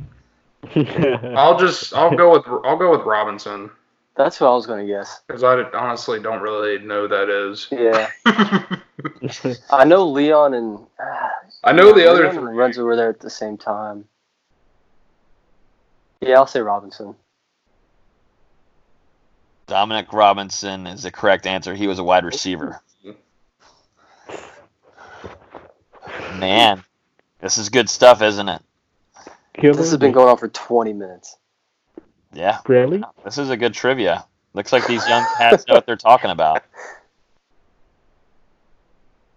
I'll 0.76 1.58
just 1.60 1.94
I'll 1.94 2.16
go 2.16 2.32
with 2.34 2.46
I'll 2.64 2.78
go 2.78 2.92
with 2.92 3.02
Robinson 3.02 3.72
That's 4.16 4.40
what 4.40 4.50
I 4.50 4.54
was 4.54 4.68
going 4.68 4.86
to 4.86 4.94
guess. 4.94 5.22
because 5.26 5.44
I 5.44 5.60
honestly 5.74 6.20
don't 6.22 6.40
really 6.40 6.78
know 6.78 7.02
who 7.02 7.08
that 7.08 7.30
is. 7.30 7.68
Yeah. 7.72 8.12
I 9.72 9.84
know 9.84 10.08
Leon 10.08 10.54
and. 10.54 10.80
Ah, 11.00 11.32
I 11.64 11.72
know 11.72 11.92
the 11.94 12.10
other 12.10 12.24
Leon 12.24 12.38
and 12.38 12.46
Lorenzo 12.46 12.84
were 12.84 12.96
there 12.96 13.10
at 13.10 13.20
the 13.20 13.30
same 13.30 13.58
time. 13.58 14.06
Yeah, 16.22 16.36
I'll 16.36 16.48
say 16.48 16.60
Robinson. 16.60 17.16
Dominic 19.68 20.12
Robinson 20.14 20.88
is 20.88 21.04
the 21.04 21.12
correct 21.12 21.46
answer. 21.48 21.74
He 21.74 21.88
was 21.88 22.00
a 22.00 22.04
wide 22.04 22.26
receiver. 22.26 22.82
Man, 26.38 26.84
this 27.40 27.58
is 27.58 27.70
good 27.70 27.90
stuff, 27.90 28.22
isn't 28.22 28.50
it? 28.50 28.62
This 29.62 29.78
has 29.78 29.98
been 29.98 30.12
going 30.12 30.30
on 30.30 30.38
for 30.38 30.48
20 30.48 30.94
minutes. 30.94 31.38
Yeah. 32.34 32.60
Really? 32.68 33.04
This 33.24 33.38
is 33.38 33.50
a 33.50 33.58
good 33.58 33.74
trivia. 33.74 34.26
Looks 34.54 34.74
like 34.74 34.88
these 34.88 35.08
young 35.08 35.26
cats 35.38 35.66
know 35.68 35.76
what 35.76 35.86
they're 35.86 35.96
talking 35.96 36.32
about. 36.32 36.64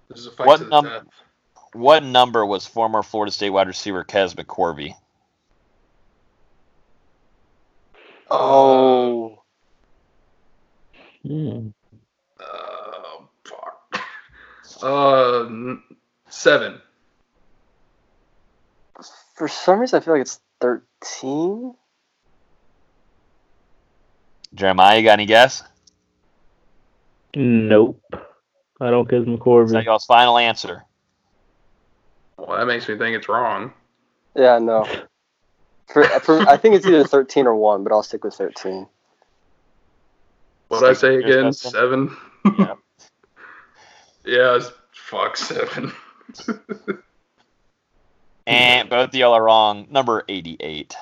This 0.09 0.21
is 0.21 0.27
a 0.27 0.31
fight 0.31 0.47
What 0.47 0.57
to 0.59 0.65
the 0.65 0.71
num- 0.71 0.85
death. 0.85 1.05
What 1.73 2.05
number 2.05 2.47
was 2.47 2.67
former 2.67 3.03
Florida 3.03 3.33
State 3.33 3.51
wide 3.51 3.67
receiver 3.67 4.05
Kez 4.05 4.35
McCorvey? 4.35 4.95
Uh, 8.31 8.35
oh. 8.35 9.43
Hmm. 11.27 11.69
Uh, 12.39 13.23
fuck. 13.45 14.03
Uh, 14.83 15.49
seven. 16.29 16.81
For 19.35 19.49
some 19.49 19.81
reason, 19.81 19.97
I 19.97 20.05
feel 20.05 20.15
like 20.15 20.21
it's 20.21 20.41
13. 20.61 21.75
Jeremiah, 24.55 24.99
you 24.99 25.05
got 25.05 25.15
any 25.15 25.27
guess? 25.27 25.63
Nope. 27.35 28.01
I 28.81 28.91
don't 28.91 29.09
kiss 29.09 29.21
Is 29.21 29.27
that 29.27 29.39
McCorvey. 29.41 29.85
y'all's 29.85 30.05
final 30.05 30.39
answer? 30.39 30.85
Well, 32.37 32.59
that 32.59 32.67
makes 32.67 32.89
me 32.89 32.97
think 32.97 33.17
it's 33.17 33.29
wrong. 33.29 33.73
Yeah, 34.37 34.59
no. 34.59 34.87
For, 35.89 36.05
for 36.21 36.41
I 36.49 36.57
think 36.57 36.77
it's 36.77 36.87
either 36.87 37.05
13 37.05 37.47
or 37.47 37.57
1, 37.57 37.83
but 37.83 37.93
I'll 37.93 38.03
stick 38.03 38.23
with 38.25 38.35
13. 38.35 38.87
What 40.75 40.81
did 40.81 40.91
I 40.91 40.93
say 40.95 41.17
again? 41.17 41.45
Justin? 41.45 41.71
Seven. 41.71 42.17
Yeah. 42.59 42.75
Yeah, 44.27 44.59
fuck 44.95 45.37
seven. 45.37 45.93
And 48.47 48.91
both 48.91 49.09
of 49.09 49.15
y'all 49.15 49.33
are 49.33 49.43
wrong. 49.43 49.87
Number 49.91 50.25
88. 50.29 50.95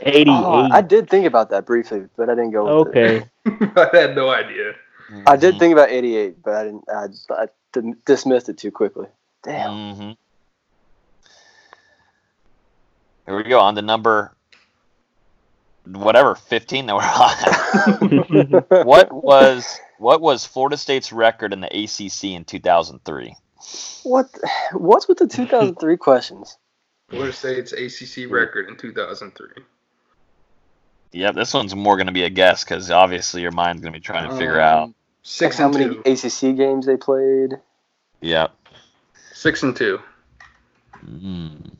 88. 0.00 0.26
Oh, 0.28 0.68
I 0.72 0.80
did 0.80 1.08
think 1.08 1.26
about 1.26 1.50
that 1.50 1.66
briefly, 1.66 2.06
but 2.16 2.28
I 2.28 2.34
didn't 2.34 2.50
go 2.50 2.82
with 2.84 2.96
it. 2.96 2.98
okay. 2.98 3.30
I 3.76 3.96
had 3.96 4.16
no 4.16 4.30
idea. 4.30 4.74
I 5.26 5.36
did 5.36 5.58
think 5.58 5.72
about 5.72 5.90
88, 5.90 6.42
but 6.42 6.54
I 6.54 6.64
didn't. 6.64 6.84
I, 6.88 7.06
I 7.30 7.46
dismissed 8.04 8.48
it 8.48 8.58
too 8.58 8.70
quickly. 8.70 9.06
Damn. 9.42 9.94
hmm 9.94 10.10
Here 13.26 13.36
we 13.36 13.44
go 13.44 13.60
on 13.60 13.74
to 13.76 13.82
number 13.82 14.34
whatever 15.92 16.34
15 16.34 16.86
that 16.86 16.94
we're 16.94 17.02
on. 17.02 18.84
what 18.86 19.12
was 19.12 19.78
what 19.98 20.20
was 20.20 20.44
Florida 20.46 20.76
State's 20.76 21.12
record 21.12 21.52
in 21.52 21.60
the 21.60 21.66
ACC 21.68 22.24
in 22.34 22.44
2003? 22.44 23.34
What? 24.04 24.30
What's 24.72 25.08
with 25.08 25.18
the 25.18 25.26
2003 25.26 25.96
questions? 25.98 26.56
Florida 27.08 27.32
State's 27.32 27.72
ACC 27.72 28.30
record 28.30 28.68
in 28.68 28.76
2003. 28.76 29.48
Yep, 31.12 31.34
this 31.34 31.54
one's 31.54 31.74
more 31.74 31.96
going 31.96 32.06
to 32.06 32.12
be 32.12 32.24
a 32.24 32.30
guess 32.30 32.64
because 32.64 32.90
obviously 32.90 33.40
your 33.40 33.50
mind's 33.50 33.80
going 33.80 33.92
to 33.94 33.98
be 33.98 34.02
trying 34.04 34.28
to 34.28 34.36
figure 34.36 34.60
Um, 34.60 34.66
out. 34.90 34.94
Six 35.22 35.56
How 35.58 35.68
many 35.68 35.94
two. 35.94 36.00
ACC 36.04 36.54
games 36.56 36.84
they 36.86 36.96
played? 36.98 37.54
Yep. 38.20 38.52
Six 39.32 39.62
and 39.62 39.74
two. 39.74 40.00
Mm. 41.06 41.70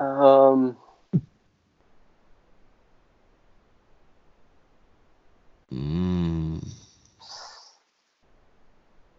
Um, 0.00 0.76
Mm. 5.72 6.66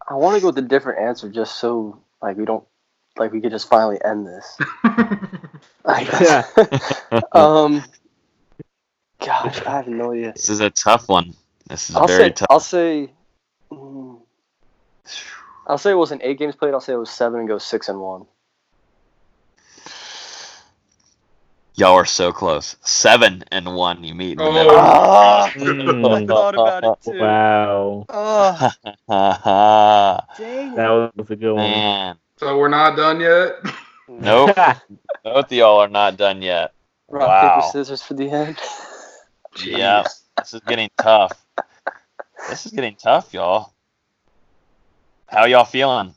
I 0.08 0.16
want 0.16 0.36
to 0.36 0.42
go 0.42 0.48
with 0.48 0.58
a 0.58 0.62
different 0.62 1.00
answer 1.00 1.30
just 1.30 1.58
so 1.58 2.02
like 2.22 2.36
we 2.36 2.46
don't 2.46 2.66
like 3.18 3.32
we 3.32 3.40
could 3.40 3.52
just 3.52 3.70
finally 3.70 4.00
end 4.04 4.28
this. 4.28 4.58
I 5.86 6.04
guess. 6.04 7.24
um, 7.32 7.84
gosh, 9.20 9.62
I 9.66 9.72
have 9.72 9.88
no 9.88 10.12
idea. 10.12 10.34
This 10.34 10.50
is 10.50 10.60
a 10.60 10.70
tough 10.70 11.08
one. 11.08 11.34
This 11.68 11.90
is 11.90 11.96
I'll 11.96 12.08
very 12.08 12.26
say 12.26 12.30
tough. 12.32 12.48
I'll 12.50 12.60
say 12.60 13.12
mm, 13.72 14.20
I'll 15.68 15.78
say 15.78 15.92
it 15.92 15.96
wasn't 15.96 16.22
eight 16.24 16.38
games 16.38 16.56
played. 16.56 16.74
I'll 16.74 16.82
say 16.82 16.94
it 16.94 16.98
was 16.98 17.10
seven 17.10 17.40
and 17.40 17.48
go 17.48 17.58
six 17.58 17.88
and 17.88 18.02
one. 18.02 18.26
Y'all 21.76 21.96
are 21.96 22.06
so 22.06 22.32
close. 22.32 22.76
Seven 22.82 23.44
and 23.52 23.74
one. 23.76 24.04
You 24.04 24.14
meet 24.14 24.34
in 24.34 24.38
the 24.40 24.44
Oh. 24.44 24.52
middle. 24.52 24.76
Ah, 24.78 25.50
Mm. 25.56 26.24
I 26.24 26.26
thought 26.26 26.56
about 26.56 26.84
it 26.84 26.98
too. 27.04 27.20
Wow. 27.20 28.06
Oh, 28.10 28.72
dang. 30.38 30.76
That 30.76 31.12
was 31.16 31.30
a 31.32 31.36
good 31.36 31.54
one. 31.54 32.18
So 32.38 32.58
we're 32.58 32.68
not 32.70 32.96
done 32.98 33.20
yet. 33.22 33.56
Nope. 34.08 34.56
Both 35.24 35.46
of 35.46 35.52
y'all 35.52 35.80
are 35.80 35.88
not 35.88 36.18
done 36.18 36.42
yet. 36.42 36.74
Rock 37.10 37.28
Wow. 37.28 37.56
paper 37.56 37.68
scissors 37.72 38.02
for 38.02 38.14
the 38.16 38.30
end. 38.30 38.58
Yeah. 39.66 40.04
This 40.38 40.54
is 40.54 40.62
getting 40.62 40.90
tough. 40.98 41.34
This 42.50 42.66
is 42.66 42.72
getting 42.72 42.96
tough, 42.96 43.34
y'all. 43.34 43.74
How 45.28 45.44
y'all 45.46 45.66
feeling? 45.66 46.16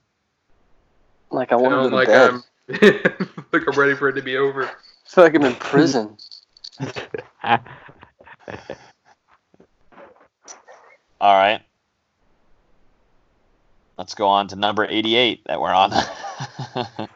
Like 1.33 1.51
I 1.51 1.57
want 1.57 1.73
to 1.73 1.89
Feeling 1.89 1.91
to 1.91 1.97
like 1.97 2.07
bed. 2.07 2.31
I'm 2.31 3.45
like 3.53 3.65
I'm 3.67 3.77
ready 3.77 3.97
for 3.97 4.09
it 4.09 4.13
to 4.13 4.23
be 4.23 4.37
over. 4.37 4.71
I 5.15 5.17
feel 5.17 5.25
like 5.27 5.35
I'm 5.37 5.45
in 5.45 5.55
prison. 5.55 6.17
All 11.21 11.37
right. 11.37 11.61
Let's 13.97 14.17
go 14.17 14.27
on 14.27 14.49
to 14.49 14.57
number 14.57 14.85
88 14.85 15.43
that 15.47 15.61
we're 15.61 15.73
on. 15.73 15.93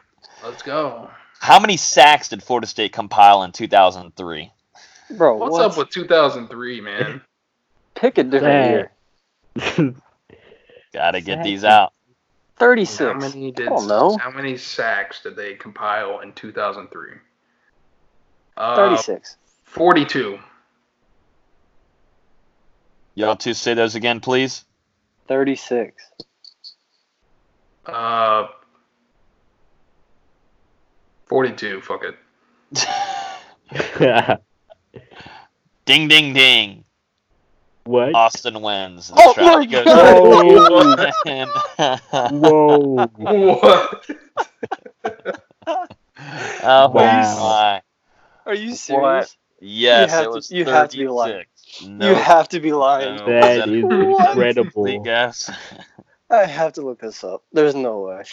Let's 0.45 0.63
go. 0.63 1.09
How 1.41 1.59
many 1.59 1.75
sacks 1.75 2.29
did 2.29 2.41
Florida 2.41 2.67
State 2.67 2.93
compile 2.93 3.43
in 3.43 3.51
2003? 3.51 4.49
Bro, 5.17 5.35
What's 5.35 5.51
what? 5.51 5.71
up 5.71 5.77
with 5.77 5.89
2003, 5.89 6.79
man? 6.79 7.19
Pick 7.95 8.17
a 8.17 8.23
different 8.23 8.89
Sad. 9.57 9.75
year. 9.75 9.95
Got 10.93 11.11
to 11.11 11.19
get 11.19 11.43
these 11.43 11.65
out. 11.65 11.91
How 12.55 12.65
36. 12.67 13.19
many 13.19 13.51
did? 13.51 13.67
I 13.67 13.71
don't 13.71 13.89
know. 13.89 14.17
How 14.17 14.31
many 14.31 14.55
sacks 14.55 15.21
did 15.21 15.35
they 15.35 15.55
compile 15.55 16.21
in 16.21 16.31
2003? 16.31 17.15
Uh, 18.59 18.75
36. 18.75 19.37
42. 19.63 20.37
Y'all 23.15 23.35
two 23.35 23.53
say 23.53 23.73
those 23.73 23.95
again, 23.95 24.19
please. 24.19 24.65
36. 25.27 25.95
Uh, 27.85 28.47
42. 31.27 31.81
Fuck 31.81 32.03
it. 32.03 32.15
Ding, 35.85 36.07
ding, 36.07 36.33
ding. 36.33 36.83
what? 37.85 38.13
Austin 38.13 38.61
wins. 38.61 39.07
The 39.07 39.13
Oh 39.17 39.33
my 39.37 39.65
goes 39.65 39.85
God. 39.85 39.95
to 39.95 40.01
Whoa. 42.31 43.07
What? 43.19 44.05
oh 46.63 46.63
Wow. 46.63 46.93
my. 46.93 47.81
Are 48.49 48.55
you 48.55 48.71
What? 48.71 48.77
serious? 48.79 49.37
Yes, 49.61 50.09
You 50.09 50.15
have 50.15 50.21
it 50.21 50.25
to- 50.25 50.31
was 50.31 50.51
you 50.51 50.65
have 50.65 50.89
to 50.89 50.97
be 50.97 51.07
lying. 51.07 51.45
No, 51.85 52.09
You 52.09 52.15
have 52.15 52.49
to 52.49 52.59
be 52.59 52.71
lying. 52.73 53.15
no, 53.17 53.25
That 53.27 53.67
was 53.67 53.75
is 53.77 53.83
What? 53.83 54.29
incredible. 54.31 55.03
guess. 55.03 55.51
I 56.31 56.45
have 56.45 56.73
to 56.73 56.81
look 56.81 56.99
this 56.99 57.23
up. 57.23 57.43
There's 57.53 57.75
no 57.75 57.99
way. 58.01 58.23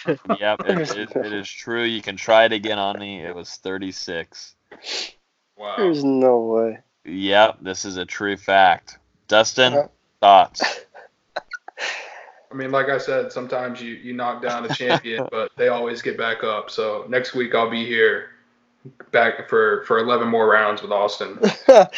yep, 0.41 0.61
it, 0.67 0.91
it, 0.97 1.17
it 1.17 1.33
is 1.33 1.51
true. 1.51 1.83
You 1.83 2.01
can 2.01 2.17
try 2.17 2.45
it 2.45 2.53
again 2.53 2.79
on 2.79 2.99
me. 2.99 3.21
It 3.21 3.35
was 3.35 3.51
36. 3.57 4.55
Wow. 5.57 5.75
There's 5.77 6.03
no 6.05 6.41
way. 6.41 6.79
Yep, 7.05 7.59
this 7.61 7.85
is 7.85 7.97
a 7.99 8.05
true 8.07 8.37
fact. 8.39 8.99
Dustin, 9.29 9.75
Uh, 9.75 9.89
thoughts? 10.21 10.63
I 12.51 12.55
mean, 12.55 12.71
like 12.71 12.89
I 12.89 12.99
said, 12.99 13.33
sometimes 13.33 13.83
you, 13.83 13.95
you 13.95 14.13
knock 14.15 14.41
down 14.43 14.65
a 14.65 14.69
champion, 14.75 15.27
but 15.31 15.51
they 15.59 15.69
always 15.69 16.01
get 16.01 16.17
back 16.17 16.43
up. 16.45 16.71
So 16.71 17.05
next 17.09 17.35
week 17.35 17.55
I'll 17.55 17.71
be 17.71 17.85
here 17.85 18.31
back 19.13 19.49
for, 19.49 19.85
for 19.85 19.99
11 19.99 20.29
more 20.29 20.49
rounds 20.49 20.83
with 20.83 20.93
Austin. 20.93 21.39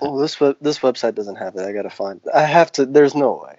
oh, 0.00 0.20
this 0.20 0.40
web, 0.40 0.56
this 0.60 0.80
website 0.80 1.14
doesn't 1.14 1.36
have 1.36 1.56
it. 1.56 1.62
I 1.62 1.72
gotta 1.72 1.90
find. 1.90 2.20
I 2.32 2.42
have 2.42 2.72
to. 2.72 2.86
There's 2.86 3.14
no 3.14 3.42
way. 3.44 3.58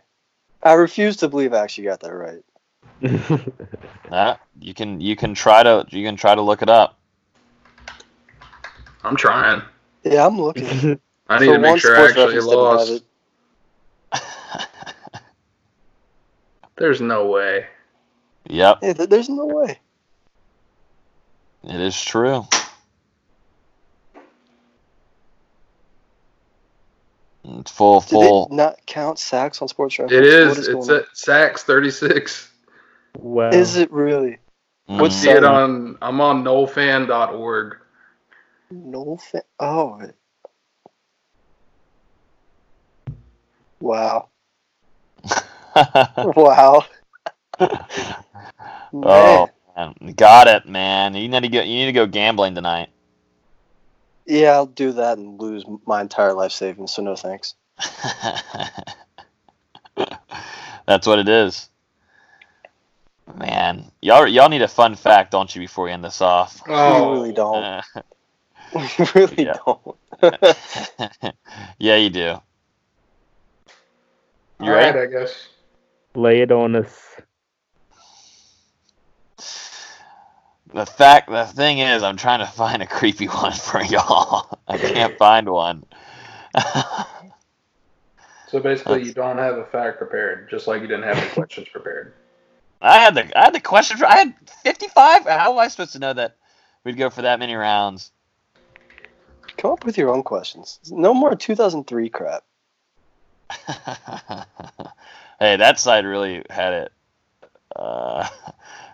I 0.61 0.73
refuse 0.73 1.17
to 1.17 1.29
believe 1.29 1.53
I 1.53 1.59
actually 1.63 1.85
got 1.85 2.01
that 2.01 2.13
right. 2.13 2.43
Nah, 4.09 4.37
you 4.59 4.73
can 4.73 4.99
you 4.99 5.15
can 5.15 5.35
try 5.35 5.61
to 5.61 5.85
you 5.89 6.03
can 6.03 6.15
try 6.15 6.33
to 6.33 6.41
look 6.41 6.61
it 6.63 6.69
up. 6.69 6.97
I'm 9.03 9.15
trying. 9.15 9.61
Yeah, 10.03 10.25
I'm 10.25 10.41
looking. 10.41 10.99
I 11.29 11.39
need 11.39 11.45
For 11.45 11.53
to 11.53 11.59
make 11.59 11.79
sure 11.79 11.95
I 11.95 12.05
actually 12.05 12.23
Reference 12.23 12.45
didn't 12.45 12.49
have 12.49 12.59
lost. 12.59 13.03
There's 16.77 17.01
no 17.01 17.27
way. 17.27 17.67
Yep, 18.49 18.79
Yeah, 18.81 18.93
th- 18.93 19.09
there's 19.09 19.29
no 19.29 19.45
way. 19.45 19.79
It 21.69 21.79
is 21.79 22.03
true. 22.03 22.45
It's 27.43 27.71
full 27.71 28.01
Did 28.01 28.09
full. 28.09 28.47
it 28.51 28.53
not 28.55 28.77
count 28.87 29.19
sacks 29.19 29.61
on 29.61 29.67
Sports 29.67 29.99
Reference? 29.99 30.13
It 30.13 30.21
What 30.47 30.51
is. 30.51 30.57
is 30.57 30.67
It's 30.67 30.87
going 30.87 30.99
at 31.01 31.05
Sacks 31.17 31.63
36. 31.63 32.51
wow. 33.17 33.49
Is 33.51 33.77
it 33.77 33.91
really? 33.91 34.39
What's 34.87 35.15
Mhm. 35.15 35.19
See 35.19 35.29
it 35.29 35.43
on. 35.43 35.97
I'm 36.01 36.19
on 36.21 36.43
nolefan.org. 36.43 37.77
No 38.71 39.17
fa- 39.17 39.43
Oh. 39.59 40.01
Wow. 43.79 44.29
Wow. 46.35 46.85
oh, 48.93 49.49
man. 49.75 49.93
got 50.15 50.47
it, 50.47 50.65
man. 50.67 51.13
You 51.15 51.27
need 51.27 51.41
to 51.41 51.49
go. 51.49 51.61
You 51.61 51.65
need 51.65 51.85
to 51.87 51.91
go 51.93 52.05
gambling 52.07 52.55
tonight. 52.55 52.89
Yeah, 54.25 54.51
I'll 54.51 54.65
do 54.67 54.91
that 54.93 55.17
and 55.17 55.39
lose 55.39 55.65
my 55.85 56.01
entire 56.01 56.33
life 56.33 56.51
savings. 56.51 56.93
So 56.93 57.01
no 57.01 57.15
thanks. 57.15 57.55
That's 60.85 61.07
what 61.07 61.19
it 61.19 61.29
is. 61.29 61.69
Man, 63.35 63.91
y'all 64.01 64.27
y'all 64.27 64.49
need 64.49 64.61
a 64.61 64.67
fun 64.67 64.95
fact, 64.95 65.31
don't 65.31 65.53
you, 65.55 65.61
before 65.61 65.85
we 65.85 65.91
end 65.91 66.03
this 66.03 66.21
off? 66.21 66.61
We 66.67 66.73
Oh, 66.73 67.13
really 67.13 67.31
don't. 67.33 67.63
Uh, 67.63 67.81
We 68.75 69.05
really 69.15 69.45
Yeah. 69.45 69.57
don't. 69.65 69.95
yeah, 71.79 71.95
you 71.95 72.09
do. 72.09 72.19
You 72.19 72.41
all 74.59 74.69
right, 74.69 74.93
ready? 74.93 74.99
I 74.99 75.05
guess. 75.05 75.47
Lay 76.15 76.41
it 76.41 76.51
on 76.51 76.75
us. 76.75 77.15
The 80.73 80.85
fact, 80.85 81.29
the 81.29 81.45
thing 81.45 81.79
is, 81.79 82.03
I'm 82.03 82.17
trying 82.17 82.39
to 82.39 82.45
find 82.45 82.81
a 82.81 82.87
creepy 82.87 83.25
one 83.27 83.53
for 83.53 83.81
y'all. 83.81 84.59
I 84.67 84.77
can't 84.77 85.17
find 85.17 85.49
one. 85.49 85.85
So 88.49 88.59
basically, 88.59 89.03
you 89.03 89.13
don't 89.13 89.37
have 89.37 89.57
a 89.57 89.65
fact 89.65 89.99
prepared, 89.99 90.49
just 90.49 90.65
like 90.67 90.81
you 90.81 90.87
didn't 90.87 91.03
have 91.03 91.17
any 91.17 91.29
questions 91.33 91.67
prepared. 91.69 92.13
I 92.81 92.97
had 92.97 93.13
the 93.13 93.37
I 93.37 93.45
had 93.45 93.53
the 93.53 93.59
question 93.59 93.97
for 93.97 94.07
I 94.07 94.17
had 94.17 94.33
55. 94.63 95.25
How 95.25 95.51
am 95.51 95.59
I 95.59 95.67
supposed 95.67 95.93
to 95.93 95.99
know 95.99 96.13
that 96.13 96.35
we'd 96.83 96.97
go 96.97 97.11
for 97.11 97.21
that 97.21 97.37
many 97.37 97.53
rounds? 97.53 98.11
Come 99.57 99.71
up 99.71 99.85
with 99.85 99.97
your 99.97 100.09
own 100.09 100.23
questions. 100.23 100.79
No 100.89 101.13
more 101.13 101.35
2003 101.35 102.09
crap. 102.09 102.43
hey, 105.39 105.57
that 105.57 105.79
side 105.79 106.05
really 106.05 106.43
had 106.49 106.73
it. 106.73 106.91
Uh, 107.75 108.27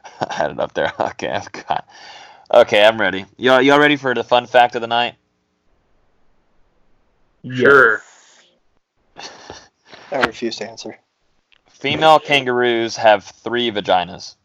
had 0.31 0.51
it 0.51 0.59
up 0.59 0.73
there. 0.73 0.91
Okay, 0.99 1.29
I've 1.29 1.51
got. 1.51 1.87
Okay, 2.53 2.85
I'm 2.85 2.99
ready. 2.99 3.25
Y'all, 3.37 3.61
y'all 3.61 3.79
ready 3.79 3.95
for 3.95 4.13
the 4.13 4.23
fun 4.23 4.45
fact 4.45 4.75
of 4.75 4.81
the 4.81 4.87
night? 4.87 5.15
Sure. 7.51 8.01
I 10.11 10.17
refuse 10.25 10.57
to 10.57 10.69
answer. 10.69 10.97
Female 11.69 12.19
kangaroos 12.19 12.95
have 12.97 13.23
three 13.23 13.71
vaginas. 13.71 14.35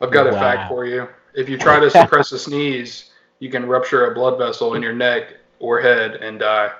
I've 0.00 0.12
got 0.12 0.26
a 0.26 0.32
Wow. 0.32 0.40
fact 0.40 0.68
for 0.68 0.84
you. 0.84 1.08
If 1.34 1.48
you 1.48 1.58
try 1.58 1.80
to 1.80 1.90
suppress 1.90 2.32
a 2.32 2.38
sneeze, 2.38 3.10
you 3.38 3.50
can 3.50 3.66
rupture 3.66 4.10
a 4.10 4.14
blood 4.14 4.38
vessel 4.38 4.74
in 4.74 4.82
your 4.82 4.92
neck 4.92 5.34
or 5.58 5.80
head 5.80 6.16
and 6.16 6.38
die. 6.38 6.70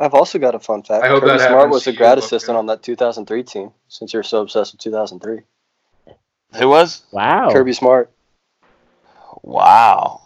I've 0.00 0.14
also 0.14 0.38
got 0.38 0.54
a 0.54 0.60
fun 0.60 0.82
fact. 0.82 1.04
I 1.04 1.08
hope 1.08 1.22
Kirby 1.22 1.38
that 1.38 1.48
Smart 1.48 1.70
was 1.70 1.86
a 1.86 1.92
grad 1.92 2.10
Logan. 2.10 2.24
assistant 2.24 2.56
on 2.56 2.66
that 2.66 2.82
2003 2.82 3.42
team. 3.42 3.72
Since 3.88 4.12
you're 4.12 4.22
so 4.22 4.42
obsessed 4.42 4.72
with 4.74 4.80
2003, 4.80 5.40
Who 6.58 6.68
was? 6.68 7.02
Wow. 7.10 7.50
Kirby 7.52 7.72
Smart. 7.72 8.10
Wow. 9.42 10.22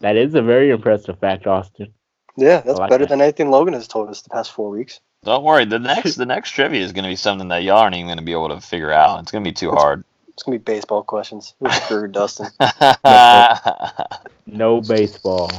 That 0.00 0.16
is 0.16 0.34
a 0.34 0.42
very 0.42 0.70
impressive 0.70 1.18
fact, 1.18 1.46
Austin. 1.46 1.92
Yeah, 2.36 2.60
that's 2.60 2.78
like 2.78 2.90
better 2.90 3.04
that. 3.04 3.08
than 3.10 3.22
anything 3.22 3.50
Logan 3.50 3.72
has 3.74 3.88
told 3.88 4.10
us 4.10 4.20
the 4.20 4.28
past 4.28 4.52
four 4.52 4.68
weeks. 4.68 5.00
Don't 5.24 5.42
worry. 5.42 5.64
The 5.64 5.78
next 5.78 6.16
the 6.16 6.26
next 6.26 6.50
trivia 6.50 6.84
is 6.84 6.92
going 6.92 7.04
to 7.04 7.08
be 7.10 7.16
something 7.16 7.48
that 7.48 7.62
y'all 7.62 7.78
aren't 7.78 7.94
even 7.96 8.06
going 8.06 8.18
to 8.18 8.24
be 8.24 8.32
able 8.32 8.50
to 8.50 8.60
figure 8.60 8.92
out. 8.92 9.20
It's 9.20 9.32
going 9.32 9.42
to 9.42 9.48
be 9.48 9.54
too 9.54 9.70
hard. 9.70 10.04
It's 10.28 10.42
gonna 10.42 10.58
be 10.58 10.62
baseball 10.62 11.02
questions. 11.02 11.54
We're 11.60 11.70
screwed, 11.72 12.12
Dustin. 12.12 12.48
I 12.60 14.04
No 14.46 14.82
baseball. 14.82 15.50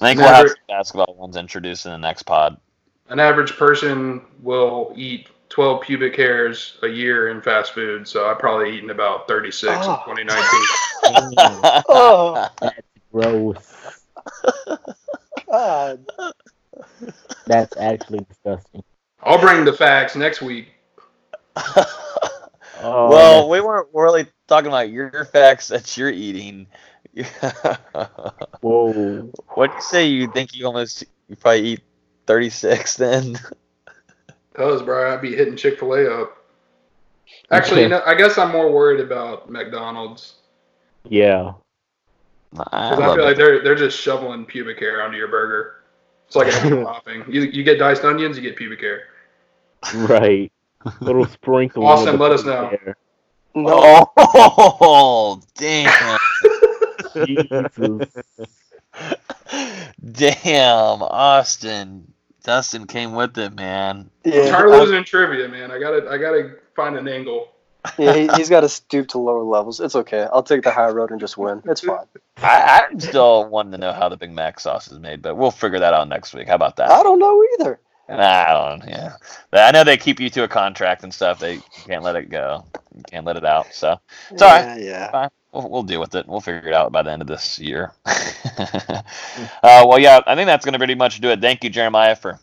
I 0.00 0.08
think 0.08 0.18
we'll 0.18 0.28
have 0.28 0.48
some 0.48 0.56
basketball 0.68 1.14
ones 1.14 1.36
introduced 1.36 1.86
in 1.86 1.92
the 1.92 1.98
next 1.98 2.24
pod. 2.24 2.56
An 3.08 3.20
average 3.20 3.56
person 3.56 4.22
will 4.42 4.92
eat 4.96 5.28
12 5.48 5.82
pubic 5.82 6.16
hairs 6.16 6.76
a 6.82 6.88
year 6.88 7.28
in 7.30 7.40
fast 7.40 7.72
food, 7.72 8.06
so 8.08 8.28
I've 8.28 8.38
probably 8.38 8.76
eaten 8.76 8.90
about 8.90 9.28
36 9.28 9.72
Oh. 9.72 9.82
in 9.82 10.28
ah. 10.30 11.30
2019. 11.34 11.82
oh 11.88 12.48
That's 12.60 12.80
Gross. 13.12 14.00
God! 15.50 16.04
That's 17.46 17.76
actually 17.76 18.26
disgusting. 18.28 18.82
I'll 19.22 19.40
bring 19.40 19.64
the 19.64 19.72
facts 19.72 20.16
next 20.16 20.42
week. 20.42 20.68
Oh, 22.82 23.08
well, 23.08 23.48
we 23.48 23.60
weren't 23.60 23.88
really 23.94 24.26
talking 24.48 24.68
about 24.68 24.90
your 24.90 25.24
facts 25.24 25.68
that 25.68 25.96
you're 25.96 26.10
eating. 26.10 26.66
whoa. 28.60 29.32
what 29.54 29.70
do 29.70 29.76
you 29.76 29.82
say? 29.82 30.06
You 30.06 30.30
think 30.30 30.54
you 30.54 30.66
almost 30.66 31.04
you 31.28 31.36
probably 31.36 31.62
eat 31.68 31.80
36 32.26 32.96
then? 32.96 33.38
Cause, 34.54 34.82
bro, 34.82 35.12
I'd 35.12 35.20
be 35.20 35.34
hitting 35.36 35.56
Chick 35.56 35.78
Fil 35.78 35.94
A 35.94 36.22
up. 36.22 36.36
Actually, 37.50 37.82
you 37.82 37.88
know, 37.88 38.02
I 38.06 38.14
guess 38.14 38.38
I'm 38.38 38.50
more 38.52 38.70
worried 38.72 39.00
about 39.00 39.50
McDonald's 39.50 40.36
Yeah. 41.08 41.52
I 42.58 42.90
because 42.90 42.98
I, 43.00 43.14
feel 43.14 43.24
it. 43.24 43.26
like 43.26 43.36
they're 43.36 43.62
they're 43.62 43.74
just 43.74 43.98
shoveling 44.00 44.46
pubic 44.46 44.78
hair 44.78 45.02
onto 45.02 45.16
your 45.18 45.28
burger. 45.28 45.82
It's 46.26 46.36
like 46.36 46.46
extra 46.48 46.82
topping. 46.84 47.24
You 47.28 47.42
you 47.42 47.62
get 47.64 47.78
diced 47.78 48.02
onions, 48.04 48.36
you 48.36 48.42
get 48.42 48.56
pubic 48.56 48.80
hair. 48.80 49.02
Right. 49.94 50.50
Little 51.00 51.26
sprinkle. 51.28 51.86
Austin, 51.86 52.18
let 52.18 52.32
us 52.32 52.44
know. 52.44 52.76
No, 53.54 54.10
Oh, 54.16 55.40
damn. 55.56 56.18
Jesus. 57.26 58.08
damn, 60.12 61.02
Austin. 61.02 62.12
Dustin 62.46 62.86
came 62.86 63.12
with 63.12 63.36
it, 63.38 63.54
man. 63.56 64.08
I'm 64.24 64.32
yeah, 64.32 64.50
tired 64.52 64.70
losing 64.70 64.96
in 64.96 65.04
trivia, 65.04 65.48
man. 65.48 65.72
I 65.72 65.80
gotta 65.80 66.08
I 66.08 66.16
gotta 66.16 66.54
find 66.76 66.96
an 66.96 67.08
angle. 67.08 67.48
yeah, 67.98 68.14
he, 68.14 68.28
he's 68.36 68.48
got 68.48 68.60
to 68.60 68.68
stoop 68.68 69.08
to 69.08 69.18
lower 69.18 69.42
levels. 69.42 69.80
It's 69.80 69.96
okay. 69.96 70.28
I'll 70.32 70.44
take 70.44 70.62
the 70.62 70.70
high 70.70 70.88
road 70.90 71.10
and 71.10 71.18
just 71.18 71.36
win. 71.36 71.60
It's 71.64 71.80
fine. 71.80 72.06
I, 72.36 72.86
I'm 72.90 73.00
still 73.00 73.48
wanting 73.48 73.72
to 73.72 73.78
know 73.78 73.92
how 73.92 74.08
the 74.08 74.16
Big 74.16 74.30
Mac 74.30 74.60
sauce 74.60 74.90
is 74.90 75.00
made, 75.00 75.22
but 75.22 75.34
we'll 75.36 75.50
figure 75.50 75.80
that 75.80 75.92
out 75.92 76.08
next 76.08 76.34
week. 76.34 76.46
How 76.46 76.54
about 76.54 76.76
that? 76.76 76.90
I 76.90 77.02
don't 77.02 77.18
know 77.18 77.44
either. 77.58 77.80
Nah, 78.08 78.16
I 78.16 78.52
don't. 78.52 78.88
Yeah, 78.88 79.16
But 79.50 79.60
I 79.62 79.76
know 79.76 79.82
they 79.82 79.96
keep 79.96 80.20
you 80.20 80.30
to 80.30 80.44
a 80.44 80.48
contract 80.48 81.02
and 81.02 81.12
stuff. 81.12 81.40
They 81.40 81.58
can't 81.86 82.04
let 82.04 82.14
it 82.14 82.30
go. 82.30 82.64
You 82.94 83.02
can't 83.10 83.26
let 83.26 83.36
it 83.36 83.44
out. 83.44 83.74
So 83.74 83.98
it's 84.30 84.42
all 84.42 84.50
right. 84.50 84.80
Yeah, 84.80 84.84
yeah. 84.84 85.10
Fine. 85.10 85.30
We'll, 85.56 85.70
we'll 85.70 85.82
deal 85.82 86.00
with 86.00 86.14
it. 86.14 86.28
We'll 86.28 86.40
figure 86.40 86.68
it 86.68 86.74
out 86.74 86.92
by 86.92 87.02
the 87.02 87.10
end 87.10 87.22
of 87.22 87.28
this 87.28 87.58
year. 87.58 87.92
uh, 88.04 89.02
well, 89.62 89.98
yeah, 89.98 90.20
I 90.26 90.34
think 90.34 90.46
that's 90.46 90.64
going 90.64 90.74
to 90.74 90.78
pretty 90.78 90.94
much 90.94 91.20
do 91.20 91.30
it. 91.30 91.40
Thank 91.40 91.64
you, 91.64 91.70
Jeremiah, 91.70 92.14
for 92.14 92.38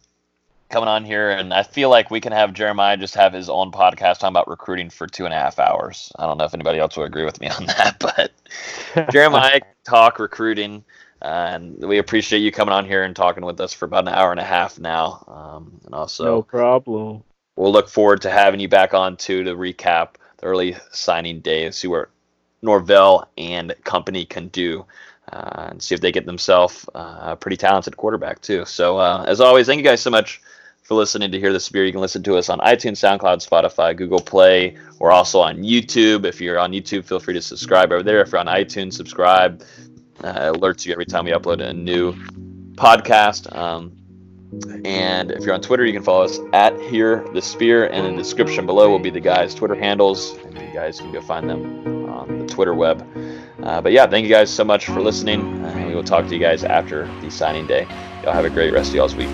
coming 0.70 0.90
on 0.90 1.06
here. 1.06 1.30
And 1.30 1.54
I 1.54 1.62
feel 1.62 1.90
like 1.90 2.10
we 2.10 2.20
can 2.20 2.32
have 2.32 2.54
Jeremiah 2.54 2.98
just 2.98 3.14
have 3.14 3.32
his 3.32 3.50
own 3.50 3.72
podcast 3.72 4.20
talking 4.20 4.30
about 4.30 4.48
recruiting 4.48 4.90
for 4.90 5.06
two 5.06 5.26
and 5.26 5.34
a 5.34 5.38
half 5.38 5.60
hours. 5.60 6.12
I 6.18 6.26
don't 6.26 6.40
know 6.40 6.46
if 6.46 6.56
anybody 6.56 6.80
else 6.80 6.98
will 6.98 7.04
agree 7.04 7.24
with 7.24 7.40
me 7.40 7.50
on 7.50 7.66
that, 7.68 7.98
but 8.00 8.32
Jeremiah 9.12 9.62
talk 9.84 10.18
recruiting. 10.18 10.84
and 11.22 11.78
we 11.78 12.00
appreciate 12.00 12.40
you 12.40 12.52
coming 12.52 12.74
on 12.74 12.86
here 12.86 13.04
and 13.04 13.16
talking 13.16 13.46
with 13.46 13.62
us 13.62 13.74
for 13.74 13.86
about 13.86 14.08
an 14.08 14.14
hour 14.16 14.32
and 14.32 14.40
a 14.40 14.44
half 14.44 14.80
now. 14.80 15.24
Um, 15.28 15.80
and 15.86 15.94
also, 15.94 16.24
no 16.26 16.42
problem. 16.42 17.24
We'll 17.56 17.72
look 17.72 17.90
forward 17.90 18.24
to 18.24 18.32
having 18.32 18.60
you 18.60 18.68
back 18.68 18.96
on 18.96 19.18
too 19.18 19.44
to 19.44 19.56
recap 19.56 20.16
the 20.38 20.48
early 20.48 20.76
signing 20.92 21.42
day 21.42 21.66
and 21.66 21.76
see 21.76 21.88
what 21.88 22.10
Norvell 22.64 23.30
and 23.38 23.76
company 23.84 24.26
can 24.26 24.48
do. 24.48 24.86
Uh, 25.32 25.70
and 25.72 25.82
see 25.82 25.96
if 25.96 26.02
they 26.02 26.12
get 26.12 26.26
themselves 26.26 26.88
uh, 26.96 27.20
a 27.22 27.36
pretty 27.36 27.56
talented 27.56 27.96
quarterback 27.96 28.42
too. 28.42 28.66
So 28.66 28.98
uh, 28.98 29.24
as 29.26 29.40
always, 29.40 29.66
thank 29.66 29.78
you 29.78 29.84
guys 29.84 30.02
so 30.02 30.10
much 30.10 30.42
for 30.84 30.96
listening 30.96 31.32
to 31.32 31.40
Hear 31.40 31.54
the 31.54 31.60
Spear. 31.60 31.86
You 31.86 31.92
can 31.92 32.02
listen 32.02 32.22
to 32.24 32.36
us 32.36 32.50
on 32.50 32.60
iTunes, 32.60 32.98
SoundCloud, 32.98 33.48
Spotify, 33.48 33.96
Google 33.96 34.20
Play. 34.20 34.78
We're 35.00 35.12
also 35.12 35.40
on 35.40 35.64
YouTube. 35.64 36.26
If 36.26 36.42
you're 36.42 36.60
on 36.60 36.72
YouTube, 36.72 37.06
feel 37.06 37.20
free 37.20 37.34
to 37.34 37.42
subscribe 37.42 37.92
over 37.92 38.04
there. 38.04 38.22
If 38.22 38.32
you're 38.32 38.42
on 38.42 38.48
iTunes, 38.48 38.94
subscribe. 38.94 39.64
Uh, 40.24 40.52
alerts 40.54 40.86
you 40.86 40.92
every 40.92 41.06
time 41.06 41.26
we 41.26 41.32
upload 41.32 41.62
a 41.62 41.74
new 41.74 42.14
podcast. 42.76 43.54
Um, 43.56 43.92
and 44.86 45.32
if 45.32 45.44
you're 45.44 45.56
on 45.56 45.62
Twitter, 45.62 45.86
you 45.86 45.94
can 45.94 46.04
follow 46.04 46.24
us 46.24 46.38
at 46.52 46.80
Hear 46.82 47.26
the 47.34 47.42
Spear. 47.42 47.88
And 47.88 48.06
in 48.06 48.16
the 48.16 48.22
description 48.22 48.66
below 48.66 48.90
will 48.90 49.00
be 49.00 49.10
the 49.10 49.22
guys' 49.22 49.56
Twitter 49.56 49.76
handles. 49.76 50.38
And 50.46 50.58
you 50.58 50.74
guys 50.74 51.00
can 51.00 51.12
go 51.12 51.22
find 51.22 51.50
them 51.50 51.93
on 52.14 52.40
the 52.40 52.46
Twitter 52.48 52.74
web. 52.74 53.06
Uh, 53.62 53.82
but 53.82 53.92
yeah, 53.92 54.08
thank 54.08 54.24
you 54.24 54.30
guys 54.30 54.50
so 54.50 54.64
much 54.64 54.86
for 54.86 55.02
listening. 55.02 55.62
We 55.88 55.96
will 55.96 56.04
talk 56.04 56.28
to 56.28 56.34
you 56.34 56.40
guys 56.40 56.64
after 56.64 57.08
the 57.22 57.30
signing 57.30 57.68
day. 57.68 57.88
Y'all 58.24 58.34
have 58.34 58.46
a 58.46 58.50
great 58.50 58.74
rest 58.74 58.90
of 58.90 58.96
y'all's 58.96 59.16
week. 59.16 59.30